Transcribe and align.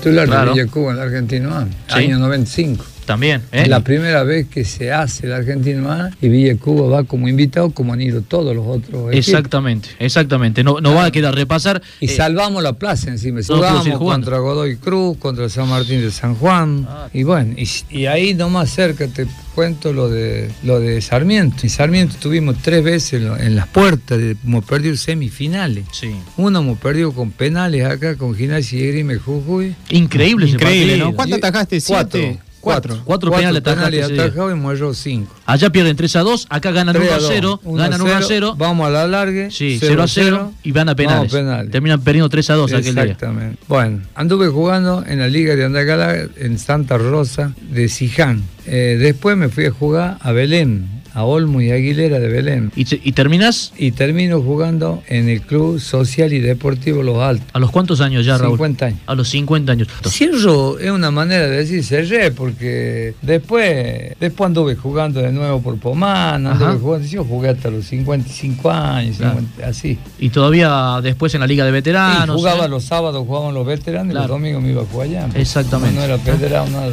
Titular 0.00 0.28
de 0.28 0.52
Villa 0.52 0.66
Cuba 0.66 0.90
en 0.92 0.96
la 0.96 1.02
Argentina 1.04 1.66
A, 1.88 1.96
año 1.96 2.18
95. 2.18 2.84
También, 3.10 3.42
¿eh? 3.50 3.66
La 3.66 3.80
primera 3.82 4.22
vez 4.22 4.46
que 4.46 4.64
se 4.64 4.92
hace 4.92 5.26
el 5.26 5.32
Argentino 5.32 5.90
A 5.90 6.10
y 6.22 6.28
Villa 6.28 6.56
Cuba 6.56 6.88
va 6.88 7.02
como 7.02 7.26
invitado, 7.26 7.70
como 7.70 7.92
han 7.92 8.00
ido 8.00 8.22
todos 8.22 8.54
los 8.54 8.64
otros. 8.64 9.12
Exactamente, 9.12 9.88
exactamente. 9.98 10.62
No, 10.62 10.80
no 10.80 10.94
va 10.94 11.06
a 11.06 11.10
quedar 11.10 11.34
repasar. 11.34 11.82
Y 11.98 12.04
eh, 12.04 12.08
salvamos 12.08 12.62
la 12.62 12.74
plaza 12.74 13.10
encima. 13.10 13.40
Jugamos 13.44 13.98
contra 13.98 14.38
Godoy 14.38 14.76
Cruz, 14.76 15.18
contra 15.18 15.48
San 15.48 15.68
Martín 15.68 16.02
de 16.02 16.12
San 16.12 16.36
Juan. 16.36 16.86
Ah. 16.88 17.08
y 17.12 17.24
bueno, 17.24 17.54
y, 17.56 17.68
y, 17.90 18.06
ahí 18.06 18.32
nomás 18.32 18.70
cerca 18.70 19.08
te 19.08 19.26
cuento 19.56 19.92
lo 19.92 20.08
de 20.08 20.48
lo 20.62 20.78
de 20.78 21.00
Sarmiento. 21.00 21.64
En 21.64 21.70
Sarmiento 21.70 22.14
tuvimos 22.20 22.58
tres 22.62 22.84
veces 22.84 23.20
en, 23.40 23.56
las 23.56 23.66
puertas, 23.66 24.20
hemos 24.44 24.64
perdido 24.64 24.96
semifinales. 24.96 25.84
Sí. 25.90 26.14
Uno 26.36 26.60
hemos 26.60 26.78
perdido 26.78 27.10
con 27.10 27.32
penales 27.32 27.84
acá, 27.86 28.16
con 28.16 28.36
Gimnasia 28.36 28.78
y 28.78 28.86
Grime 28.86 29.16
Jujuy. 29.16 29.74
Increíble, 29.88 30.46
Increíble, 30.46 30.96
¿no? 30.96 31.12
¿Cuánto 31.12 31.34
atajaste? 31.34 31.80
Cuatro. 31.88 32.38
Cuatro. 32.60 33.00
Cuatro, 33.04 33.30
penales, 33.30 33.62
penales 33.62 34.04
atajados 34.04 34.52
y 34.52 34.54
muerto 34.54 34.92
cinco. 34.94 35.34
Allá 35.50 35.70
pierden 35.70 35.96
3 35.96 36.14
a 36.14 36.20
2, 36.20 36.46
acá 36.48 36.70
ganan 36.70 36.96
1 36.96 37.12
a 37.12 37.18
0, 37.18 37.60
ganan 37.64 38.00
1 38.00 38.14
a 38.14 38.22
0. 38.22 38.54
Vamos 38.56 38.86
a 38.86 38.90
la 38.90 39.08
largue. 39.08 39.50
Sí, 39.50 39.78
0 39.80 40.00
a 40.00 40.06
0 40.06 40.52
y 40.62 40.70
van 40.70 40.88
a 40.88 40.94
penales. 40.94 41.32
Terminan 41.72 42.00
perdiendo 42.02 42.28
3 42.28 42.50
a 42.50 42.54
2 42.54 42.72
aquel 42.72 42.94
día. 42.94 43.02
Exactamente. 43.02 43.58
Bueno, 43.66 44.00
anduve 44.14 44.46
jugando 44.46 45.04
en 45.04 45.18
la 45.18 45.26
Liga 45.26 45.56
de 45.56 45.64
Andacalá 45.64 46.14
en 46.36 46.56
Santa 46.56 46.98
Rosa 46.98 47.52
de 47.68 47.88
Siján. 47.88 48.44
Eh, 48.66 48.96
después 49.00 49.36
me 49.36 49.48
fui 49.48 49.66
a 49.66 49.72
jugar 49.72 50.18
a 50.20 50.30
Belén, 50.30 51.00
a 51.14 51.24
Olmo 51.24 51.60
y 51.60 51.70
Aguilera 51.70 52.20
de 52.20 52.28
Belén. 52.28 52.72
¿Y, 52.76 52.86
y 53.08 53.12
terminas? 53.12 53.72
Y 53.76 53.92
termino 53.92 54.40
jugando 54.40 55.02
en 55.08 55.28
el 55.28 55.40
Club 55.40 55.80
Social 55.80 56.32
y 56.32 56.40
Deportivo 56.40 57.02
Los 57.02 57.18
Altos. 57.18 57.48
¿A 57.52 57.58
los 57.58 57.70
cuántos 57.70 58.00
años 58.00 58.24
ya, 58.24 58.38
Raúl? 58.38 58.52
50 58.52 58.86
años. 58.86 59.00
A 59.06 59.14
los 59.14 59.28
50 59.28 59.72
años. 59.72 59.88
Cierro 60.06 60.78
es 60.78 60.90
una 60.90 61.10
manera 61.10 61.48
de 61.48 61.56
decir 61.56 61.82
cerré, 61.84 62.30
porque 62.30 63.14
después, 63.22 64.14
después 64.20 64.46
anduve 64.46 64.76
jugando 64.76 65.20
de 65.20 65.32
nuevo 65.32 65.39
por 65.62 65.78
Pomán, 65.78 66.46
anduve 66.46 66.78
jugando, 66.78 67.06
yo 67.06 67.24
jugué 67.24 67.48
hasta 67.48 67.70
los 67.70 67.86
55 67.86 68.70
años, 68.70 69.16
así. 69.64 69.98
¿Y 70.18 70.28
todavía 70.28 71.00
después 71.02 71.34
en 71.34 71.40
la 71.40 71.46
Liga 71.46 71.64
de 71.64 71.70
Veteranos? 71.70 72.36
Sí, 72.36 72.42
jugaba 72.42 72.68
los 72.68 72.84
sábados, 72.84 73.26
jugaban 73.26 73.54
los 73.54 73.66
veteranos 73.66 74.12
y 74.12 74.14
los 74.14 74.28
domingos 74.28 74.62
me 74.62 74.70
iba 74.70 74.82
a 74.82 74.84
jugar 74.84 75.08
allá. 75.08 75.28
Exactamente. 75.34 75.96
No, 75.96 76.04
era 76.04 76.18
federado, 76.18 76.68
nada. 76.68 76.92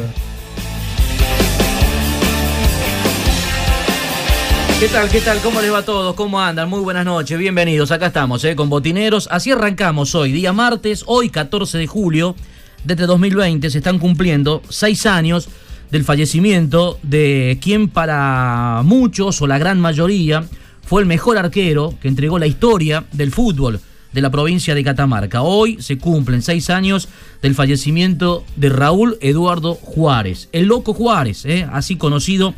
¿Qué 4.80 4.88
tal? 4.88 5.08
¿Qué 5.08 5.20
tal? 5.20 5.38
¿Cómo 5.40 5.60
les 5.60 5.72
va 5.72 5.78
a 5.78 5.84
todos? 5.84 6.14
¿Cómo 6.14 6.40
andan? 6.40 6.70
Muy 6.70 6.80
buenas 6.80 7.04
noches, 7.04 7.38
bienvenidos. 7.38 7.90
Acá 7.90 8.06
estamos, 8.06 8.44
¿eh? 8.44 8.56
con 8.56 8.70
Botineros. 8.70 9.28
Así 9.30 9.50
arrancamos 9.50 10.14
hoy, 10.14 10.32
día 10.32 10.52
martes, 10.52 11.02
hoy 11.06 11.28
14 11.28 11.78
de 11.78 11.86
julio 11.86 12.34
de 12.84 12.94
este 12.94 13.06
2020. 13.06 13.68
Se 13.70 13.78
están 13.78 13.98
cumpliendo 13.98 14.62
seis 14.68 15.04
años 15.04 15.48
del 15.90 16.04
fallecimiento 16.04 16.98
de 17.02 17.58
quien 17.60 17.88
para 17.88 18.82
muchos 18.84 19.40
o 19.42 19.46
la 19.46 19.58
gran 19.58 19.80
mayoría 19.80 20.44
fue 20.84 21.02
el 21.02 21.06
mejor 21.06 21.38
arquero 21.38 21.94
que 22.00 22.08
entregó 22.08 22.38
la 22.38 22.46
historia 22.46 23.04
del 23.12 23.30
fútbol 23.30 23.80
de 24.12 24.22
la 24.22 24.30
provincia 24.30 24.74
de 24.74 24.84
Catamarca. 24.84 25.42
Hoy 25.42 25.76
se 25.80 25.98
cumplen 25.98 26.42
seis 26.42 26.70
años 26.70 27.08
del 27.42 27.54
fallecimiento 27.54 28.44
de 28.56 28.70
Raúl 28.70 29.18
Eduardo 29.20 29.74
Juárez, 29.74 30.48
el 30.52 30.66
loco 30.66 30.94
Juárez, 30.94 31.44
¿eh? 31.44 31.66
así 31.70 31.96
conocido 31.96 32.54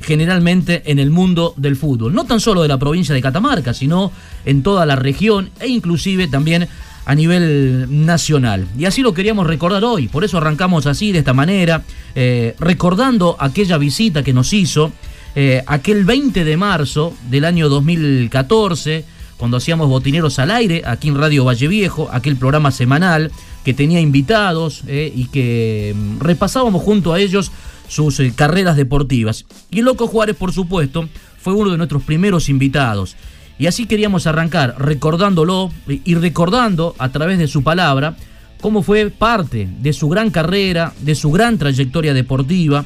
generalmente 0.00 0.82
en 0.86 0.98
el 0.98 1.10
mundo 1.10 1.54
del 1.56 1.76
fútbol. 1.76 2.14
No 2.14 2.24
tan 2.24 2.40
solo 2.40 2.62
de 2.62 2.68
la 2.68 2.78
provincia 2.78 3.14
de 3.14 3.22
Catamarca, 3.22 3.74
sino 3.74 4.12
en 4.44 4.62
toda 4.62 4.86
la 4.86 4.96
región 4.96 5.50
e 5.60 5.68
inclusive 5.68 6.26
también 6.28 6.68
a 7.06 7.14
nivel 7.14 7.86
nacional. 8.06 8.66
Y 8.78 8.86
así 8.86 9.02
lo 9.02 9.14
queríamos 9.14 9.46
recordar 9.46 9.84
hoy, 9.84 10.08
por 10.08 10.24
eso 10.24 10.38
arrancamos 10.38 10.86
así, 10.86 11.12
de 11.12 11.18
esta 11.20 11.34
manera, 11.34 11.82
eh, 12.14 12.54
recordando 12.58 13.36
aquella 13.38 13.78
visita 13.78 14.22
que 14.22 14.32
nos 14.32 14.52
hizo 14.52 14.92
eh, 15.34 15.62
aquel 15.66 16.04
20 16.04 16.44
de 16.44 16.56
marzo 16.56 17.14
del 17.28 17.44
año 17.44 17.68
2014, 17.68 19.04
cuando 19.36 19.56
hacíamos 19.56 19.88
Botineros 19.88 20.38
al 20.38 20.50
Aire, 20.50 20.82
aquí 20.86 21.08
en 21.08 21.18
Radio 21.18 21.44
Valle 21.44 21.68
Viejo, 21.68 22.08
aquel 22.12 22.36
programa 22.36 22.70
semanal 22.70 23.32
que 23.64 23.74
tenía 23.74 24.00
invitados 24.00 24.82
eh, 24.86 25.12
y 25.14 25.26
que 25.26 25.94
mm, 25.96 26.20
repasábamos 26.20 26.82
junto 26.82 27.12
a 27.12 27.20
ellos 27.20 27.50
sus 27.88 28.22
carreras 28.36 28.76
deportivas. 28.76 29.44
Y 29.70 29.82
Loco 29.82 30.06
Juárez, 30.06 30.36
por 30.36 30.52
supuesto, 30.52 31.08
fue 31.38 31.52
uno 31.52 31.70
de 31.70 31.76
nuestros 31.76 32.02
primeros 32.02 32.48
invitados. 32.48 33.16
Y 33.58 33.66
así 33.66 33.86
queríamos 33.86 34.26
arrancar 34.26 34.74
recordándolo 34.78 35.70
y 35.86 36.14
recordando 36.16 36.94
a 36.98 37.10
través 37.10 37.38
de 37.38 37.46
su 37.46 37.62
palabra 37.62 38.16
cómo 38.60 38.82
fue 38.82 39.10
parte 39.10 39.68
de 39.80 39.92
su 39.92 40.08
gran 40.08 40.30
carrera, 40.30 40.92
de 41.00 41.14
su 41.14 41.30
gran 41.30 41.58
trayectoria 41.58 42.14
deportiva. 42.14 42.84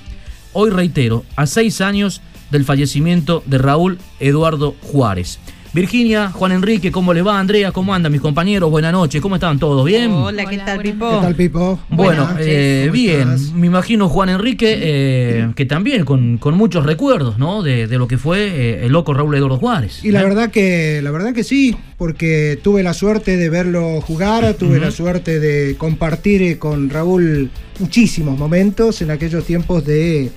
Hoy 0.53 0.71
reitero, 0.71 1.25
a 1.37 1.47
seis 1.47 1.81
años 1.81 2.21
del 2.51 2.65
fallecimiento 2.65 3.43
de 3.47 3.59
Raúl 3.59 3.99
Eduardo 4.21 4.75
Juárez. 4.83 5.39
Virginia, 5.73 6.31
Juan 6.31 6.53
Enrique, 6.53 6.91
¿cómo 6.91 7.13
le 7.13 7.21
va? 7.21 7.39
Andrea, 7.39 7.73
¿cómo 7.73 7.93
andan 7.95 8.11
mis 8.11 8.21
compañeros? 8.21 8.71
Buenas 8.71 8.93
noches, 8.93 9.21
¿cómo 9.21 9.35
están 9.35 9.59
todos? 9.59 9.85
¿Bien? 9.85 10.11
Hola, 10.11 10.47
¿qué 10.47 10.59
tal, 10.59 10.81
Pipo? 10.81 11.11
¿Qué 11.11 11.27
tal, 11.27 11.35
Pipo? 11.35 11.79
Bueno, 11.91 12.29
eh, 12.39 12.89
bien, 12.91 13.37
me 13.55 13.67
imagino 13.67 14.09
Juan 14.09 14.31
Enrique, 14.31 14.79
eh, 14.81 15.51
que 15.55 15.67
también 15.67 16.05
con, 16.05 16.39
muchos 16.57 16.87
recuerdos, 16.87 17.39
¿no? 17.39 17.63
De, 17.63 17.87
lo 17.87 18.09
que 18.09 18.17
fue 18.17 18.47
eh, 18.47 18.87
el 18.87 18.93
loco 18.93 19.13
Raúl 19.13 19.35
Eduardo 19.35 19.59
Juárez. 19.59 20.05
Y 20.05 20.11
la 20.11 20.23
verdad 20.23 20.51
que, 20.51 21.01
la 21.03 21.11
verdad 21.11 21.35
que 21.35 21.45
sí, 21.45 21.77
porque 21.99 22.59
tuve 22.63 22.83
la 22.83 22.95
suerte 22.95 23.37
de 23.37 23.51
verlo 23.51 24.01
jugar, 24.01 24.55
tuve 24.55 24.81
la 24.81 24.91
suerte 24.91 25.39
de 25.39 25.77
compartir 25.77 26.59
con 26.59 26.89
Raúl 26.89 27.51
muchísimos 27.79 28.39
momentos 28.39 29.03
en 29.03 29.11
aquellos 29.11 29.45
tiempos 29.45 29.85
de 29.85 30.31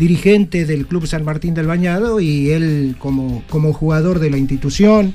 dirigente 0.00 0.64
del 0.64 0.86
Club 0.86 1.06
San 1.06 1.24
Martín 1.24 1.52
del 1.52 1.66
Bañado 1.66 2.20
y 2.20 2.50
él 2.50 2.96
como, 2.98 3.44
como 3.50 3.74
jugador 3.74 4.18
de 4.18 4.30
la 4.30 4.38
institución. 4.38 5.12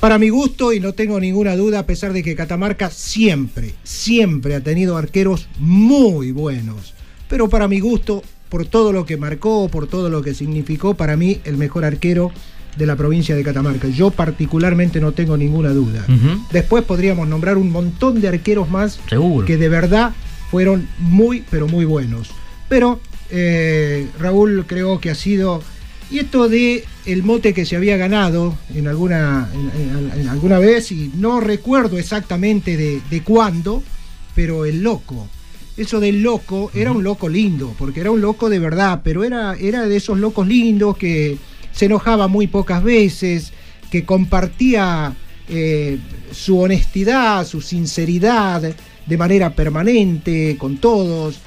Para 0.00 0.18
mi 0.18 0.28
gusto, 0.28 0.72
y 0.72 0.78
no 0.78 0.92
tengo 0.92 1.18
ninguna 1.18 1.56
duda, 1.56 1.80
a 1.80 1.86
pesar 1.86 2.12
de 2.12 2.22
que 2.22 2.36
Catamarca 2.36 2.88
siempre, 2.90 3.74
siempre 3.82 4.54
ha 4.54 4.60
tenido 4.60 4.96
arqueros 4.96 5.48
muy 5.58 6.30
buenos, 6.30 6.94
pero 7.28 7.48
para 7.48 7.66
mi 7.66 7.80
gusto, 7.80 8.22
por 8.48 8.64
todo 8.64 8.92
lo 8.92 9.04
que 9.04 9.16
marcó, 9.16 9.68
por 9.68 9.88
todo 9.88 10.08
lo 10.08 10.22
que 10.22 10.32
significó, 10.32 10.94
para 10.94 11.16
mí 11.16 11.40
el 11.42 11.56
mejor 11.56 11.84
arquero 11.84 12.30
de 12.76 12.86
la 12.86 12.94
provincia 12.94 13.34
de 13.34 13.42
Catamarca. 13.42 13.88
Yo 13.88 14.12
particularmente 14.12 15.00
no 15.00 15.10
tengo 15.10 15.36
ninguna 15.36 15.70
duda. 15.70 16.06
Después 16.52 16.84
podríamos 16.84 17.26
nombrar 17.26 17.56
un 17.58 17.72
montón 17.72 18.20
de 18.20 18.28
arqueros 18.28 18.70
más 18.70 19.00
que 19.44 19.56
de 19.56 19.68
verdad 19.68 20.12
fueron 20.52 20.86
muy, 21.00 21.42
pero 21.50 21.66
muy 21.66 21.84
buenos. 21.84 22.30
Pero 22.68 23.00
eh, 23.30 24.06
Raúl 24.18 24.64
creo 24.66 25.00
que 25.00 25.10
ha 25.10 25.14
sido. 25.14 25.62
Y 26.10 26.20
esto 26.20 26.48
de 26.48 26.84
el 27.04 27.22
mote 27.22 27.52
que 27.52 27.66
se 27.66 27.76
había 27.76 27.96
ganado 27.96 28.56
en 28.74 28.88
alguna, 28.88 29.50
en, 30.16 30.28
alguna 30.28 30.58
vez, 30.58 30.90
y 30.90 31.12
no 31.14 31.40
recuerdo 31.40 31.98
exactamente 31.98 32.76
de, 32.76 33.22
cuándo, 33.22 33.82
pero 34.34 34.64
el 34.64 34.82
loco. 34.82 35.28
eso 35.76 36.00
del 36.00 36.22
loco, 36.22 36.70
era 36.74 36.92
un 36.92 37.04
loco 37.04 37.28
lindo, 37.28 37.74
porque 37.78 38.00
era 38.00 38.10
un 38.10 38.22
loco 38.22 38.48
de 38.48 38.58
verdad, 38.58 39.02
pero 39.04 39.22
era, 39.22 39.54
era 39.60 39.86
de 39.86 39.96
esos 39.96 40.18
locos 40.18 40.48
lindos 40.48 40.96
que 40.96 41.36
se 41.72 41.86
enojaba 41.86 42.26
muy 42.26 42.46
pocas 42.46 42.82
veces, 42.82 43.52
que 43.90 44.04
compartía 44.04 45.14
eh, 45.48 45.98
su 46.32 46.58
honestidad, 46.58 47.46
su 47.46 47.60
sinceridad 47.60 48.74
de 49.06 49.16
manera 49.16 49.54
permanente 49.54 50.56
con 50.58 50.76
todos. 50.78 51.40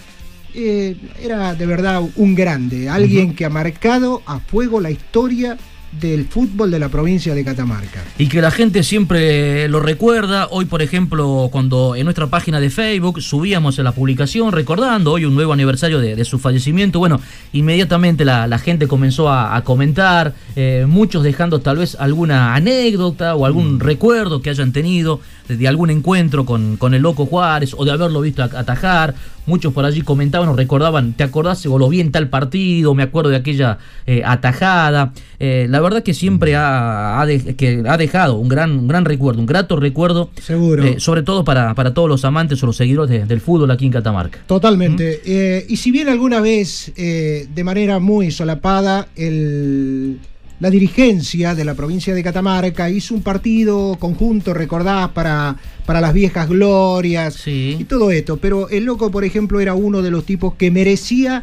Eh, 0.53 0.95
era 1.21 1.56
de 1.56 1.65
verdad 1.65 2.01
un 2.15 2.36
grande, 2.36 2.89
alguien 2.89 3.36
que 3.36 3.45
ha 3.45 3.50
marcado 3.50 4.21
a 4.25 4.39
fuego 4.39 4.81
la 4.81 4.92
historia 4.92 5.57
del 6.00 6.25
fútbol 6.25 6.71
de 6.71 6.80
la 6.80 6.89
provincia 6.89 7.36
de 7.36 7.44
Catamarca. 7.44 8.03
Y 8.18 8.27
que 8.27 8.42
la 8.42 8.51
gente 8.51 8.83
siempre 8.83 9.68
lo 9.68 9.80
recuerda. 9.80 10.48
Hoy, 10.50 10.65
por 10.65 10.81
ejemplo, 10.81 11.50
cuando 11.51 11.95
en 11.95 12.06
nuestra 12.06 12.27
página 12.27 12.59
de 12.59 12.69
Facebook 12.69 13.21
subíamos 13.21 13.77
la 13.80 13.92
publicación 13.92 14.51
recordando 14.51 15.12
hoy 15.12 15.25
un 15.25 15.36
nuevo 15.36 15.51
aniversario 15.53 16.00
de, 16.00 16.24
su 16.24 16.39
fallecimiento, 16.39 17.00
bueno, 17.00 17.19
inmediatamente 17.51 18.24
la, 18.24 18.57
gente 18.59 18.88
comenzó 18.88 19.30
a, 19.30 19.62
comentar, 19.63 20.33
eh, 20.56 20.86
muchos 20.88 21.24
dejando 21.24 21.59
tal 21.59 21.77
vez 21.77 21.95
alguna 22.00 22.56
anécdota 22.56 23.36
o 23.36 23.45
algún 23.45 23.75
mm. 23.75 23.80
recuerdo 23.80 24.42
que 24.42 24.50
hayan 24.50 24.71
tenido 24.71 25.19
de 25.57 25.68
algún 25.68 25.89
encuentro 25.89 26.45
con, 26.45 26.77
con 26.77 26.94
el 26.94 27.01
Loco 27.01 27.25
Juárez 27.25 27.74
o 27.77 27.86
de 27.86 27.92
haberlo 27.92 28.21
visto 28.21 28.44
atajar 28.44 29.15
Muchos 29.45 29.74
por 29.74 29.86
allí 29.86 30.01
comentaban 30.01 30.48
o 30.50 30.56
recordaban, 30.56 31.13
¿te 31.13 31.24
acordás? 31.24 31.65
O 31.65 31.80
lo 31.80 31.89
vi 31.89 32.00
en 32.00 32.12
tal 32.12 32.30
partido, 32.30 32.94
me 32.94 33.03
acuerdo 33.03 33.31
de 33.31 33.38
aquella 33.38 33.80
eh, 34.06 34.21
atajada. 34.24 35.13
Eh, 35.39 35.65
la 35.68 35.81
verdad 35.81 36.03
que 36.03 36.13
siempre 36.13 36.56
ha, 36.56 37.25
que 37.57 37.83
ha 37.88 37.98
dejado 37.98 38.36
un 38.36 38.48
gran, 38.48 38.71
un 38.71 38.88
gran 38.88 39.03
recuerdo, 39.03 39.39
un 39.39 39.48
grato 39.48 39.77
recuerdo. 39.77 40.30
Seguro. 40.39 40.83
Eh, 40.83 41.00
sobre 41.00 41.24
todo 41.24 41.44
para, 41.44 41.74
para 41.74 41.94
todos 41.94 42.07
los 42.07 42.24
amantes 42.24 42.62
o 42.62 42.68
los 42.68 42.77
seguidores 42.77 43.27
del 43.27 43.42
fútbol 43.42 43.71
aquí 43.71 43.86
en 43.88 43.92
Catamarca. 43.92 44.39
Totalmente. 44.45 45.65
y 45.68 45.75
si 45.77 45.89
bien 45.89 46.07
alguna 46.07 46.39
vez, 46.39 46.94
de 46.95 47.63
manera 47.63 48.00
muy 48.00 48.30
solapada, 48.30 49.07
el 49.15 50.19
la 50.62 50.69
dirigencia 50.69 51.56
de 51.56 51.66
la 51.66 51.74
provincia 51.74 52.13
de 52.13 52.22
Catamarca 52.22 52.88
hizo 52.88 53.16
un 53.16 53.24
partido 53.24 53.98
conjunto, 54.00 54.54
recordás, 54.54 55.10
para, 55.10 55.58
para 55.88 56.00
las 56.00 56.13
viejas 56.13 56.48
glorias 56.48 57.48
y 57.48 57.84
todo 57.86 58.12
esto. 58.12 58.38
Pero 58.38 58.69
el 58.69 58.86
loco, 58.86 59.10
por 59.10 59.25
ejemplo, 59.25 59.60
era 59.60 59.74
uno 59.74 60.04
de 60.04 60.12
los 60.12 60.24
tipos 60.24 60.54
que 60.54 60.69
merecía 60.69 61.42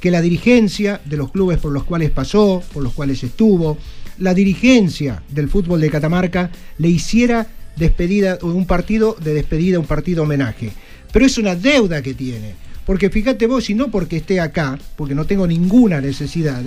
que 0.00 0.10
la 0.10 0.20
dirigencia 0.20 1.00
de 1.06 1.16
los 1.16 1.30
clubes 1.30 1.56
por 1.56 1.72
los 1.72 1.84
cuales 1.84 2.10
pasó, 2.10 2.62
por 2.74 2.82
los 2.82 2.92
cuales 2.92 3.24
estuvo, 3.24 3.78
la 4.18 4.34
dirigencia 4.34 5.22
del 5.30 5.48
fútbol 5.48 5.80
de 5.80 5.90
Catamarca 5.90 6.50
le 6.76 6.88
hiciera 6.88 7.46
despedida, 7.76 8.38
un 8.42 8.66
partido 8.66 9.16
de 9.18 9.32
despedida, 9.32 9.78
un 9.78 9.86
partido 9.86 10.24
homenaje. 10.24 10.72
Pero 11.10 11.24
es 11.24 11.38
una 11.38 11.56
deuda 11.56 12.02
que 12.02 12.12
tiene. 12.12 12.52
Porque 12.84 13.08
fíjate 13.08 13.46
vos, 13.46 13.70
y 13.70 13.74
no 13.74 13.90
porque 13.90 14.18
esté 14.18 14.40
acá, 14.40 14.78
porque 14.94 15.14
no 15.14 15.24
tengo 15.24 15.46
ninguna 15.46 16.02
necesidad, 16.02 16.62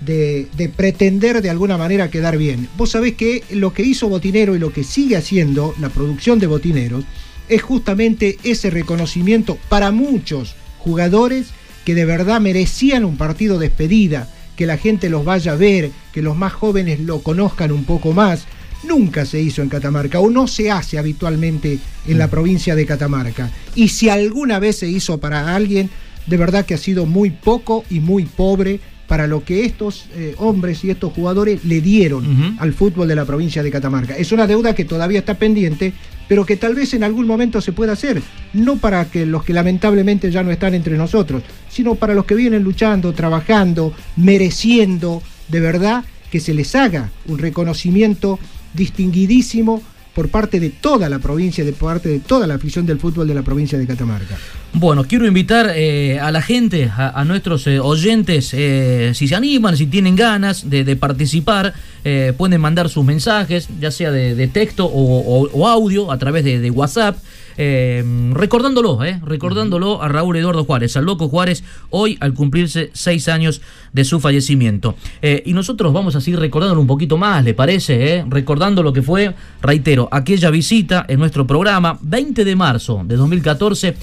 de, 0.00 0.70
pretender 0.76 1.42
de 1.42 1.50
alguna 1.50 1.76
manera 1.76 2.10
quedar 2.10 2.38
bien. 2.38 2.68
Vos 2.76 2.90
sabés 2.90 3.14
que 3.14 3.44
lo 3.50 3.72
que 3.72 3.82
hizo 3.82 4.08
Botinero 4.08 4.56
y 4.56 4.58
lo 4.58 4.72
que 4.72 4.84
sigue 4.84 5.16
haciendo 5.16 5.74
la 5.78 5.90
producción 5.90 6.38
de 6.38 6.46
Botineros 6.46 7.04
es 7.48 7.62
justamente 7.62 8.38
ese 8.44 8.70
reconocimiento 8.70 9.58
para 9.68 9.90
muchos 9.90 10.54
jugadores 10.78 11.48
que 11.84 11.94
de 11.94 12.04
verdad 12.04 12.40
merecían 12.40 13.04
un 13.04 13.16
partido 13.16 13.58
de 13.58 13.68
despedida, 13.68 14.28
que 14.56 14.66
la 14.66 14.76
gente 14.76 15.10
los 15.10 15.24
vaya 15.24 15.52
a 15.52 15.56
ver, 15.56 15.90
que 16.12 16.22
los 16.22 16.36
más 16.36 16.52
jóvenes 16.52 17.00
lo 17.00 17.20
conozcan 17.22 17.72
un 17.72 17.84
poco 17.84 18.12
más. 18.12 18.44
Nunca 18.82 19.26
se 19.26 19.40
hizo 19.40 19.62
en 19.62 19.68
Catamarca 19.68 20.20
o 20.20 20.30
no 20.30 20.46
se 20.46 20.70
hace 20.70 20.98
habitualmente 20.98 21.78
en 22.06 22.18
la 22.18 22.28
provincia 22.28 22.74
de 22.74 22.86
Catamarca. 22.86 23.50
Y 23.74 23.88
si 23.88 24.08
alguna 24.08 24.58
vez 24.58 24.78
se 24.78 24.88
hizo 24.88 25.18
para 25.18 25.54
alguien, 25.54 25.90
de 26.26 26.36
verdad 26.36 26.64
que 26.64 26.74
ha 26.74 26.78
sido 26.78 27.04
muy 27.04 27.30
poco 27.30 27.84
y 27.90 28.00
muy 28.00 28.24
pobre 28.24 28.80
para 29.10 29.26
lo 29.26 29.42
que 29.42 29.64
estos 29.64 30.06
eh, 30.14 30.36
hombres 30.38 30.84
y 30.84 30.90
estos 30.90 31.12
jugadores 31.12 31.64
le 31.64 31.80
dieron 31.80 32.54
al 32.60 32.72
fútbol 32.72 33.08
de 33.08 33.16
la 33.16 33.24
provincia 33.24 33.60
de 33.60 33.68
Catamarca. 33.68 34.16
Es 34.16 34.30
una 34.30 34.46
deuda 34.46 34.72
que 34.72 34.84
todavía 34.84 35.18
está 35.18 35.34
pendiente, 35.34 35.92
pero 36.28 36.46
que 36.46 36.56
tal 36.56 36.76
vez 36.76 36.94
en 36.94 37.02
algún 37.02 37.26
momento 37.26 37.60
se 37.60 37.72
pueda 37.72 37.94
hacer, 37.94 38.22
no 38.52 38.76
para 38.76 39.06
que 39.06 39.26
los 39.26 39.42
que 39.42 39.52
lamentablemente 39.52 40.30
ya 40.30 40.44
no 40.44 40.52
están 40.52 40.74
entre 40.74 40.96
nosotros, 40.96 41.42
sino 41.68 41.96
para 41.96 42.14
los 42.14 42.24
que 42.24 42.36
vienen 42.36 42.62
luchando, 42.62 43.12
trabajando, 43.12 43.92
mereciendo 44.14 45.24
de 45.48 45.58
verdad 45.58 46.04
que 46.30 46.38
se 46.38 46.54
les 46.54 46.72
haga 46.76 47.10
un 47.26 47.38
reconocimiento 47.38 48.38
distinguidísimo 48.74 49.82
por 50.14 50.28
parte 50.28 50.60
de 50.60 50.70
toda 50.70 51.08
la 51.08 51.18
provincia, 51.18 51.64
de 51.64 51.72
parte 51.72 52.08
de 52.08 52.20
toda 52.20 52.46
la 52.46 52.54
afición 52.54 52.86
del 52.86 52.98
fútbol 52.98 53.28
de 53.28 53.34
la 53.34 53.42
provincia 53.42 53.78
de 53.78 53.86
Catamarca. 53.86 54.36
Bueno, 54.72 55.04
quiero 55.04 55.26
invitar 55.26 55.72
eh, 55.74 56.18
a 56.20 56.30
la 56.30 56.42
gente, 56.42 56.90
a, 56.96 57.24
nuestros 57.24 57.66
eh, 57.66 57.80
oyentes, 57.80 58.50
eh, 58.54 59.12
si 59.14 59.28
se 59.28 59.34
animan, 59.34 59.76
si 59.76 59.86
tienen 59.86 60.16
ganas 60.16 60.68
de, 60.68 60.96
participar, 60.96 61.74
pueden 62.36 62.60
mandar 62.60 62.88
sus 62.88 63.04
mensajes, 63.04 63.68
ya 63.80 63.90
sea 63.90 64.10
de, 64.10 64.48
texto 64.48 64.86
o, 64.86 65.68
audio 65.68 66.10
a 66.10 66.18
través 66.18 66.44
de 66.44 66.70
WhatsApp. 66.70 67.16
Eh, 67.62 68.02
recordándolo, 68.32 69.04
eh, 69.04 69.20
recordándolo 69.22 70.02
a 70.02 70.08
Raúl 70.08 70.34
Eduardo 70.36 70.64
Juárez, 70.64 70.96
al 70.96 71.04
loco 71.04 71.28
Juárez, 71.28 71.62
hoy 71.90 72.16
al 72.20 72.32
cumplirse 72.32 72.88
seis 72.94 73.28
años 73.28 73.60
de 73.92 74.06
su 74.06 74.18
fallecimiento. 74.18 74.94
Eh, 75.20 75.42
y 75.44 75.52
nosotros 75.52 75.92
vamos 75.92 76.16
a 76.16 76.22
seguir 76.22 76.40
recordándolo 76.40 76.80
un 76.80 76.86
poquito 76.86 77.18
más, 77.18 77.44
¿le 77.44 77.52
parece? 77.52 78.16
Eh? 78.16 78.24
Recordando 78.26 78.82
lo 78.82 78.94
que 78.94 79.02
fue, 79.02 79.34
reitero, 79.60 80.08
aquella 80.10 80.48
visita 80.48 81.04
en 81.06 81.18
nuestro 81.18 81.46
programa, 81.46 81.98
20 82.00 82.46
de 82.46 82.56
marzo 82.56 83.02
de 83.04 83.16
2014 83.16 83.94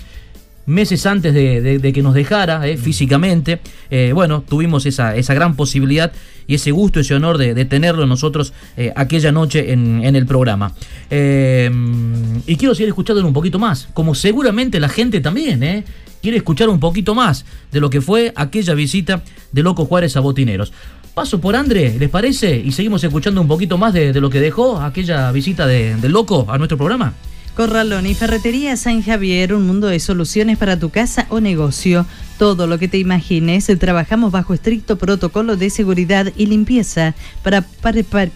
meses 0.68 1.06
antes 1.06 1.34
de, 1.34 1.92
que 1.94 2.04
nos 2.04 2.14
dejara 2.14 2.68
eh, 2.68 2.78
físicamente. 2.78 3.60
Eh, 3.90 4.12
bueno, 4.14 4.44
tuvimos 4.48 4.86
esa, 4.86 5.16
esa 5.16 5.34
gran 5.34 5.56
posibilidad 5.56 6.12
y 6.48 6.56
ese 6.56 6.72
gusto, 6.72 7.00
ese 7.00 7.14
honor 7.14 7.38
de, 7.38 7.66
tenerlo 7.66 8.06
nosotros 8.06 8.54
eh, 8.78 8.92
aquella 8.96 9.32
noche 9.32 9.74
en, 9.74 10.04
el 10.04 10.26
programa. 10.26 10.74
y 11.12 12.56
quiero 12.56 12.74
seguir 12.74 12.90
escuchándolo 12.90 13.28
un 13.28 13.34
poquito 13.34 13.60
más, 13.60 13.90
como 13.94 14.16
seguramente 14.16 14.80
la 14.80 14.90
gente 14.90 15.20
también, 15.20 15.84
quiere 16.22 16.38
escuchar 16.38 16.70
un 16.70 16.80
poquito 16.80 17.14
más 17.16 17.46
de 17.72 17.80
lo 17.80 17.90
que 17.90 18.02
fue 18.02 18.34
aquella 18.36 18.74
visita 18.74 19.22
de 19.52 19.64
Loco 19.64 19.86
Juárez 19.86 20.16
a 20.18 20.22
Botineros. 20.22 20.74
Paso 21.14 21.42
por 21.42 21.56
André, 21.56 21.98
¿les 21.98 22.10
parece? 22.10 22.56
Y 22.58 22.72
seguimos 22.72 23.04
escuchando 23.04 23.42
un 23.42 23.48
poquito 23.48 23.78
más 23.78 23.94
de, 23.94 24.14
lo 24.22 24.30
que 24.30 24.40
dejó 24.40 24.80
aquella 24.80 25.32
visita 25.32 25.66
del 25.66 26.12
Loco 26.12 26.46
a 26.48 26.58
nuestro 26.58 26.78
programa. 26.78 27.14
Corralón 27.58 28.06
y 28.06 28.14
Ferretería 28.14 28.78
San 28.78 29.02
Javier, 29.02 29.52
un 29.52 29.66
mundo 29.66 29.88
de 29.88 30.00
soluciones 30.00 30.60
para 30.60 30.78
tu 30.78 30.92
casa 30.92 31.26
o 31.30 31.40
negocio. 31.40 32.06
Todo 32.38 32.68
lo 32.68 32.78
que 32.78 32.88
te 32.88 33.00
imagines, 33.00 33.66
trabajamos 33.80 34.32
bajo 34.32 34.54
estricto 34.54 35.00
protocolo 35.00 35.58
de 35.58 35.72
seguridad 35.72 36.32
y 36.38 36.46
limpieza 36.46 37.16
para, 37.42 37.64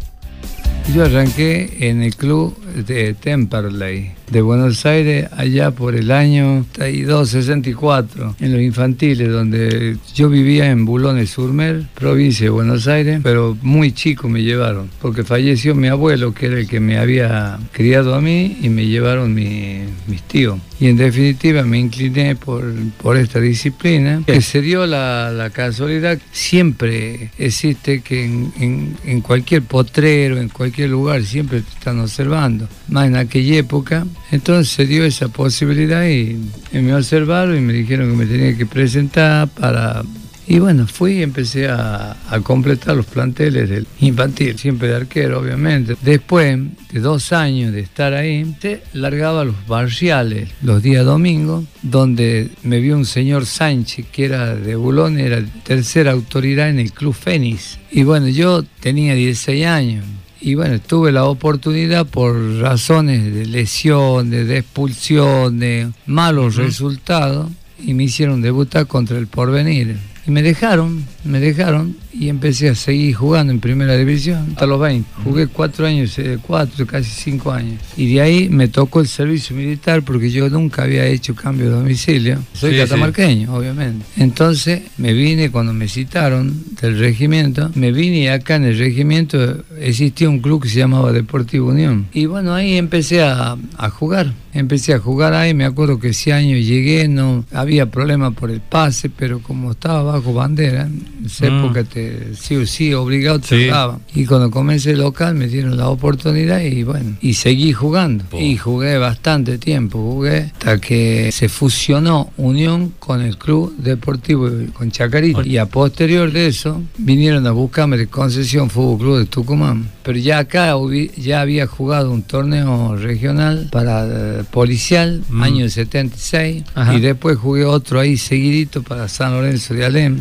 Yo 0.94 1.06
arranqué 1.06 1.90
en 1.90 2.02
el 2.02 2.16
club 2.16 2.58
de 2.74 3.14
Temperley 3.14 4.14
de 4.32 4.42
Buenos 4.42 4.86
Aires 4.86 5.28
allá 5.36 5.72
por 5.72 5.96
el 5.96 6.12
año 6.12 6.66
62, 6.74 7.30
64, 7.30 8.36
en 8.40 8.54
los 8.54 8.62
infantiles, 8.62 9.32
donde 9.32 9.98
yo 10.14 10.30
vivía 10.30 10.70
en 10.70 10.86
Bulones 10.86 11.32
Surmer, 11.32 11.84
provincia 11.96 12.46
de 12.46 12.50
Buenos 12.50 12.88
Aires, 12.88 13.20
pero 13.24 13.58
muy 13.62 13.92
chico 13.92 14.30
me 14.30 14.44
llevaron, 14.44 14.90
porque 15.02 15.24
falleció 15.24 15.76
mi 15.76 15.88
abuelo, 15.88 16.34
que 16.34 16.48
era 16.48 16.60
el 16.60 16.68
que 16.68 16.80
me 16.80 16.98
había 16.98 17.60
criado 17.72 18.16
a 18.16 18.22
mí, 18.22 18.58
y 18.62 18.70
me 18.70 18.86
llevaron 18.86 19.34
mis 19.34 20.22
tíos. 20.28 20.60
Y 20.80 20.88
en 20.88 20.96
definitiva 20.96 21.64
me 21.64 21.78
incliné 21.78 22.36
por, 22.38 22.64
por 23.02 23.18
esta 23.18 23.40
disciplina, 23.40 24.24
que 24.26 24.42
se 24.42 24.62
dio 24.62 24.86
la, 24.86 25.50
casualidad, 25.54 26.20
siempre 26.32 27.32
existe 27.38 28.02
que 28.02 28.24
en, 28.24 28.96
en 29.04 29.22
cualquier 29.22 29.64
potrero, 29.64 30.38
en 30.38 30.50
cualquier 30.50 30.90
lugar, 30.90 31.24
siempre 31.24 31.62
te 31.62 31.70
están 31.70 32.00
observando. 32.00 32.70
Más 32.88 33.08
en 33.08 33.16
aquella 33.16 33.58
época, 33.58 34.06
entonces 34.32 34.74
se 34.74 34.86
dio 34.86 35.04
esa 35.04 35.28
posibilidad 35.28 36.08
y, 36.08 36.38
me 36.72 36.94
observaron 36.94 37.58
y 37.58 37.62
me 37.62 37.74
dijeron 37.74 38.12
que 38.12 38.18
me 38.18 38.26
tenía 38.26 38.56
que 38.58 38.66
presentar 38.66 39.48
para... 39.50 40.04
Y 40.48 40.58
bueno, 40.58 40.88
fui 40.88 41.20
y 41.20 41.22
empecé 41.22 41.68
a, 41.70 42.18
completar 42.42 42.96
los 42.96 43.06
planteles 43.06 43.70
del 43.70 43.86
infantil, 44.00 44.58
siempre 44.58 44.88
de 44.88 44.96
arquero, 44.96 45.40
obviamente. 45.40 45.96
Después 46.02 46.58
de 46.92 47.00
dos 47.00 47.32
años 47.34 47.72
de 47.72 47.82
estar 47.82 48.16
ahí, 48.16 48.56
se 48.60 48.82
largaba 48.94 49.44
los 49.44 49.68
barriales 49.68 50.50
los 50.64 50.82
días 50.82 51.06
domingos, 51.06 51.66
donde 51.84 52.50
me 52.64 52.80
vio 52.80 52.98
un 52.98 53.06
señor 53.06 53.46
Sánchez, 53.46 54.08
que 54.12 54.26
era 54.26 54.56
de 54.56 54.76
Bulón, 54.76 55.20
era 55.20 55.40
tercera 55.64 56.14
autoridad 56.14 56.70
en 56.70 56.80
el 56.80 56.94
Club 56.94 57.14
Fénix. 57.14 57.78
Y 57.92 58.02
bueno, 58.02 58.28
yo 58.28 58.64
tenía 58.80 59.14
16 59.14 59.66
años, 59.68 60.06
y 60.42 60.56
bueno, 60.56 60.80
tuve 60.80 61.12
la 61.12 61.26
oportunidad 61.26 62.06
por 62.06 62.60
razones 62.60 63.34
de 63.34 63.46
lesión, 63.46 64.30
de 64.30 64.58
expulsión, 64.58 65.60
de 65.60 65.90
malos 66.06 66.56
resultados, 66.56 67.52
y 67.78 67.94
me 67.94 68.06
hicieron 68.06 68.42
debutar 68.42 68.88
contra 68.88 69.18
el 69.18 69.28
Porvenir. 69.28 69.98
Y 70.26 70.32
me 70.32 70.42
dejaron, 70.42 71.06
me 71.24 71.40
dejaron 71.40 71.96
y 72.12 72.30
empecé 72.30 72.70
a 72.70 72.76
seguir 72.76 73.16
jugando 73.16 73.54
en 73.54 73.60
primera 73.60 73.96
división 73.96 74.48
hasta 74.52 74.66
los 74.66 74.80
20. 74.80 75.10
Jugué 75.24 75.48
cuatro 75.48 75.86
años, 75.86 76.18
eh, 76.20 76.38
cuatro, 76.42 76.86
casi 76.86 77.10
cinco 77.10 77.52
años. 77.52 77.80
Y 77.96 78.14
de 78.14 78.22
ahí 78.22 78.50
me 78.50 78.68
tocó 78.68 79.02
el 79.02 79.08
servicio 79.08 79.56
militar 79.56 80.04
porque 80.04 80.30
yo 80.30 80.50
nunca 80.50 80.84
había 80.84 81.06
hecho 81.06 81.36
cambio 81.36 81.70
de 81.70 81.76
domicilio. 81.76 82.40
Soy 82.54 82.78
catamarqueño, 82.78 83.54
obviamente. 83.54 84.06
Entonces 84.18 84.82
me 84.98 85.14
vine 85.14 85.52
cuando 85.52 85.74
me 85.74 85.88
citaron 85.88 86.64
del 86.82 87.00
regimiento, 87.00 87.72
me 87.76 87.92
vine 87.92 88.20
y 88.20 88.28
acá 88.28 88.56
en 88.56 88.66
el 88.66 88.78
regimiento 88.78 89.64
existía 89.80 90.30
un 90.30 90.40
club 90.40 90.64
que 90.64 90.70
se 90.70 90.80
llamaba 90.80 91.12
Deportivo 91.12 91.70
Unión. 91.70 92.08
Y 92.14 92.26
bueno, 92.26 92.54
ahí 92.54 92.76
empecé 92.76 93.22
a, 93.24 93.58
a 93.78 93.90
jugar. 93.90 94.34
Empecé 94.52 94.94
a 94.94 95.00
jugar 95.00 95.34
ahí, 95.34 95.54
me 95.54 95.66
acuerdo 95.66 96.00
que 96.00 96.10
ese 96.10 96.34
año 96.34 96.58
llegué, 96.58 97.08
no 97.08 97.46
había 97.54 97.92
problema 97.92 98.32
por 98.32 98.50
el 98.50 98.62
pase, 98.62 99.10
pero 99.10 99.40
como 99.40 99.72
estaba 99.72 100.02
bajo 100.02 100.34
bandera, 100.34 100.90
esa 101.26 101.50
mm. 101.50 101.60
época 101.60 101.84
te, 101.84 102.36
sí 102.36 102.56
o 102.56 102.66
sí, 102.66 102.94
obligado 102.94 103.40
te 103.40 103.68
daban. 103.68 104.00
Y 104.14 104.26
cuando 104.26 104.52
comencé 104.52 104.96
local 104.96 105.36
me 105.36 105.48
dieron 105.48 105.78
la 105.78 105.90
oportunidad 105.90 106.62
y 106.62 106.84
bueno, 106.84 107.18
y 107.22 107.34
seguí 107.34 107.74
jugando. 107.74 108.26
Y 108.38 108.58
jugué 108.58 108.98
bastante 108.98 109.58
tiempo, 109.58 110.00
jugué 110.00 110.52
hasta 110.54 110.80
que 110.80 111.32
se 111.32 111.50
fusionó 111.50 112.32
Unión 112.38 112.94
con 113.00 113.22
el 113.22 113.38
Club 113.38 113.76
Deportivo 113.78 114.50
con 114.74 114.92
Chacarita. 114.92 115.46
Y 115.46 115.58
a 115.58 115.66
posterior 115.66 116.32
de 116.32 116.48
eso 116.48 116.82
vinieron 116.98 117.46
a 117.48 117.52
buscarme 117.52 117.98
de 117.98 118.08
concesión 118.08 118.70
Fútbol 118.70 119.00
Club 119.00 119.18
de 119.20 119.26
Tucumán. 119.26 119.90
Pero 120.04 120.18
ya 120.18 120.40
acá 120.40 120.74
ya 121.18 121.42
había 121.42 121.68
jugado 121.68 122.12
un 122.12 122.24
torneo 122.24 122.96
regional 122.96 123.70
para 123.72 124.06
eh, 124.08 124.44
policial, 124.50 125.24
mm. 125.30 125.44
año 125.44 125.70
76, 125.70 126.64
y 126.96 127.00
después 127.00 127.38
jugué 127.38 127.66
otro 127.66 128.00
ahí 128.00 128.18
seguidito 128.18 128.84
para 128.84 129.08
San 129.08 129.34
Lorenzo 129.34 129.74
de 129.74 129.86
Alem, 129.86 130.20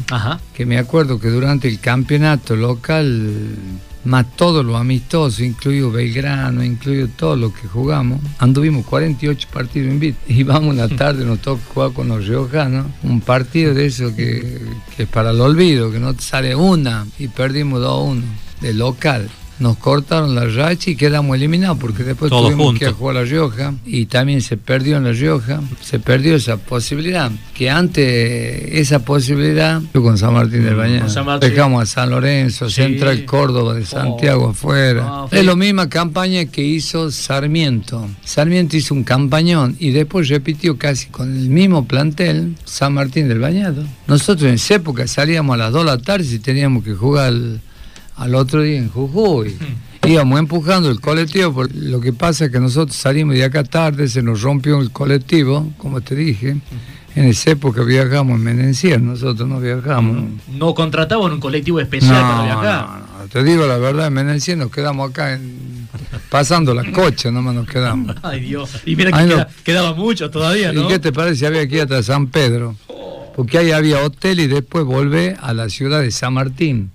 que 0.54 0.66
me 0.66 0.78
acuerdo 0.88 1.20
que 1.20 1.28
durante 1.28 1.68
el 1.68 1.80
campeonato 1.80 2.56
local, 2.56 3.30
más 4.04 4.24
todo 4.36 4.62
lo 4.62 4.78
amistoso, 4.78 5.44
incluido 5.44 5.90
Belgrano, 5.90 6.64
incluido 6.64 7.08
todo 7.08 7.36
lo 7.36 7.52
que 7.52 7.68
jugamos, 7.68 8.22
anduvimos 8.38 8.86
48 8.86 9.48
partidos 9.52 9.90
en 9.90 10.16
y 10.28 10.42
vamos 10.44 10.72
una 10.72 10.88
tarde, 10.88 11.26
nos 11.26 11.40
toca 11.42 11.60
jugar 11.74 11.92
con 11.92 12.08
los 12.08 12.26
riojanos, 12.26 12.86
un 13.02 13.20
partido 13.20 13.74
de 13.74 13.84
eso 13.84 14.16
que, 14.16 14.62
que 14.96 15.02
es 15.02 15.08
para 15.10 15.32
el 15.32 15.40
olvido, 15.42 15.92
que 15.92 16.00
no 16.00 16.14
sale 16.18 16.54
una, 16.54 17.06
y 17.18 17.28
perdimos 17.28 17.82
2-1 17.82 18.22
de 18.62 18.72
local 18.72 19.28
nos 19.60 19.76
cortaron 19.78 20.34
la 20.34 20.46
racha 20.46 20.90
y 20.90 20.96
quedamos 20.96 21.36
eliminados 21.36 21.78
porque 21.78 22.04
después 22.04 22.30
tuvimos 22.30 22.78
que 22.78 22.84
ir 22.84 22.90
a 22.90 22.92
jugar 22.92 23.16
a 23.16 23.20
La 23.20 23.26
Rioja 23.26 23.74
y 23.84 24.06
también 24.06 24.40
se 24.40 24.56
perdió 24.56 24.96
en 24.96 25.04
La 25.04 25.12
Rioja, 25.12 25.60
se 25.80 25.98
perdió 25.98 26.36
esa 26.36 26.56
posibilidad, 26.56 27.30
que 27.54 27.70
antes 27.70 28.06
esa 28.72 29.00
posibilidad, 29.00 29.80
con 29.92 30.16
San 30.16 30.34
Martín 30.34 30.64
del 30.64 30.74
mm, 30.74 30.78
Bañado, 30.78 31.38
dejamos 31.38 31.82
a 31.82 31.86
San 31.86 32.10
Lorenzo, 32.10 32.70
Central 32.70 33.24
Córdoba 33.24 33.74
de 33.74 33.84
Santiago 33.84 34.46
oh. 34.46 34.50
afuera. 34.50 35.04
Ah, 35.06 35.28
es 35.30 35.44
la 35.44 35.56
misma 35.56 35.88
campaña 35.88 36.44
que 36.46 36.62
hizo 36.62 37.10
Sarmiento. 37.10 38.08
Sarmiento 38.24 38.76
hizo 38.76 38.94
un 38.94 39.04
campañón 39.04 39.76
y 39.78 39.90
después 39.90 40.28
repitió 40.28 40.78
casi 40.78 41.08
con 41.08 41.34
el 41.36 41.48
mismo 41.48 41.86
plantel 41.86 42.56
San 42.64 42.94
Martín 42.94 43.28
del 43.28 43.40
Bañado. 43.40 43.84
Nosotros 44.06 44.48
en 44.48 44.54
esa 44.54 44.74
época 44.74 45.06
salíamos 45.06 45.54
a 45.54 45.58
las 45.58 45.72
2 45.72 45.84
de 45.84 45.90
la 45.90 45.98
tarde 45.98 46.26
y 46.30 46.38
teníamos 46.38 46.84
que 46.84 46.94
jugar 46.94 47.28
al 47.28 47.60
otro 48.34 48.62
día 48.62 48.78
en 48.78 48.88
Jujuy. 48.88 49.56
Íbamos 50.06 50.38
empujando 50.38 50.90
el 50.90 51.00
colectivo, 51.00 51.64
lo 51.74 52.00
que 52.00 52.12
pasa 52.12 52.46
es 52.46 52.52
que 52.52 52.60
nosotros 52.60 52.96
salimos 52.96 53.34
de 53.34 53.44
acá 53.44 53.64
tarde, 53.64 54.08
se 54.08 54.22
nos 54.22 54.40
rompió 54.42 54.80
el 54.80 54.90
colectivo, 54.90 55.70
como 55.76 56.00
te 56.00 56.14
dije. 56.14 56.56
En 57.14 57.24
esa 57.24 57.50
época 57.50 57.82
viajamos 57.82 58.36
en 58.36 58.44
Menencier, 58.44 59.02
nosotros 59.02 59.48
no 59.48 59.60
viajamos. 59.60 60.24
¿No 60.56 60.74
contrataban 60.74 61.32
un 61.32 61.40
colectivo 61.40 61.80
especial 61.80 62.22
para 62.22 62.44
viajar? 62.44 62.86
No, 62.86 63.18
no, 63.18 63.28
te 63.28 63.42
digo 63.42 63.66
la 63.66 63.76
verdad, 63.76 64.06
en 64.06 64.12
Menencier 64.14 64.56
nos 64.56 64.70
quedamos 64.70 65.10
acá 65.10 65.38
pasando 66.30 66.74
la 66.74 66.90
cocha, 66.92 67.30
nomás 67.30 67.54
nos 67.54 67.68
quedamos. 67.68 68.16
Ay 68.22 68.40
Dios, 68.40 68.70
y 68.86 68.94
mira 68.94 69.10
que 69.10 69.46
quedaba 69.64 69.94
mucho 69.94 70.30
todavía, 70.30 70.72
¿no? 70.72 70.84
¿Y 70.84 70.88
qué 70.88 70.98
te 70.98 71.12
parece? 71.12 71.46
Había 71.46 71.62
aquí 71.62 71.80
hasta 71.80 72.02
San 72.02 72.28
Pedro, 72.28 72.76
porque 73.34 73.58
ahí 73.58 73.72
había 73.72 74.02
hotel 74.02 74.40
y 74.40 74.46
después 74.46 74.84
volvé 74.84 75.36
a 75.40 75.52
la 75.54 75.68
ciudad 75.68 76.00
de 76.00 76.10
San 76.10 76.34
Martín. 76.34 76.92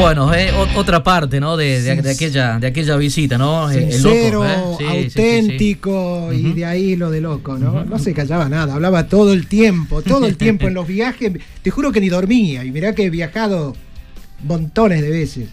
Bueno, 0.00 0.32
eh, 0.34 0.50
otra 0.76 1.02
parte, 1.02 1.40
¿no? 1.40 1.58
De, 1.58 1.90
aquella, 1.90 2.58
de 2.58 2.66
aquella 2.66 2.96
visita, 2.96 3.36
¿no? 3.36 3.70
Eh, 3.70 3.92
Sincero, 3.92 4.46
¿eh? 4.46 4.56
auténtico 4.88 6.32
y 6.32 6.54
de 6.54 6.64
ahí 6.64 6.96
lo 6.96 7.10
de 7.10 7.20
loco, 7.20 7.58
¿no? 7.58 7.84
No 7.84 7.98
se 7.98 8.14
callaba 8.14 8.48
nada, 8.48 8.74
hablaba 8.74 9.08
todo 9.08 9.34
el 9.34 9.46
tiempo, 9.46 10.00
todo 10.00 10.26
el 10.26 10.38
tiempo 10.38 10.68
en 10.68 10.74
los 10.80 10.86
viajes. 10.86 11.32
Te 11.62 11.70
juro 11.70 11.92
que 11.92 12.00
ni 12.00 12.08
dormía 12.08 12.64
y 12.64 12.70
mirá 12.70 12.94
que 12.94 13.04
he 13.04 13.10
viajado 13.10 13.76
montones 14.44 15.02
de 15.02 15.10
veces. 15.10 15.48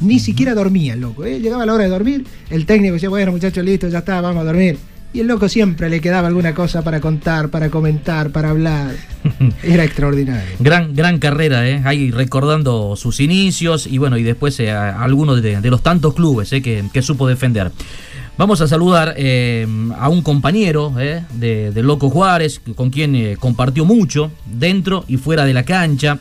Ni 0.00 0.18
siquiera 0.18 0.54
dormía 0.54 0.92
el 0.92 1.00
loco, 1.00 1.24
¿eh? 1.24 1.40
Llegaba 1.40 1.64
la 1.64 1.72
hora 1.72 1.84
de 1.84 1.90
dormir, 1.90 2.26
el 2.50 2.66
técnico 2.66 2.94
decía, 2.94 3.08
bueno 3.08 3.32
muchachos, 3.32 3.64
listo, 3.64 3.88
ya 3.88 3.98
está, 3.98 4.20
vamos 4.20 4.42
a 4.42 4.44
dormir. 4.44 4.76
Y 5.16 5.20
el 5.20 5.28
loco 5.28 5.48
siempre 5.48 5.88
le 5.88 6.02
quedaba 6.02 6.28
alguna 6.28 6.54
cosa 6.54 6.84
para 6.84 7.00
contar, 7.00 7.48
para 7.48 7.70
comentar, 7.70 8.32
para 8.32 8.50
hablar. 8.50 8.94
Era 9.62 9.82
extraordinario. 9.82 10.56
Gran, 10.58 10.94
gran 10.94 11.18
carrera, 11.18 11.66
¿eh? 11.66 11.80
Ahí 11.86 12.10
recordando 12.10 12.96
sus 12.96 13.20
inicios 13.20 13.86
y 13.86 13.96
bueno, 13.96 14.18
y 14.18 14.22
después 14.22 14.60
eh, 14.60 14.70
algunos 14.70 15.40
de, 15.40 15.58
los 15.70 15.82
tantos 15.82 16.12
clubes 16.12 16.52
¿eh? 16.52 16.60
que, 16.60 17.00
supo 17.00 17.26
defender. 17.26 17.72
Vamos 18.36 18.60
a 18.60 18.68
saludar 18.68 19.14
eh, 19.16 19.66
a 19.98 20.10
un 20.10 20.20
compañero 20.20 20.92
¿eh? 21.00 21.24
de, 21.32 21.70
de, 21.70 21.82
Loco 21.82 22.10
Juárez, 22.10 22.60
con 22.74 22.90
quien 22.90 23.36
compartió 23.36 23.86
mucho 23.86 24.30
dentro 24.44 25.06
y 25.08 25.16
fuera 25.16 25.46
de 25.46 25.54
la 25.54 25.62
cancha. 25.62 26.18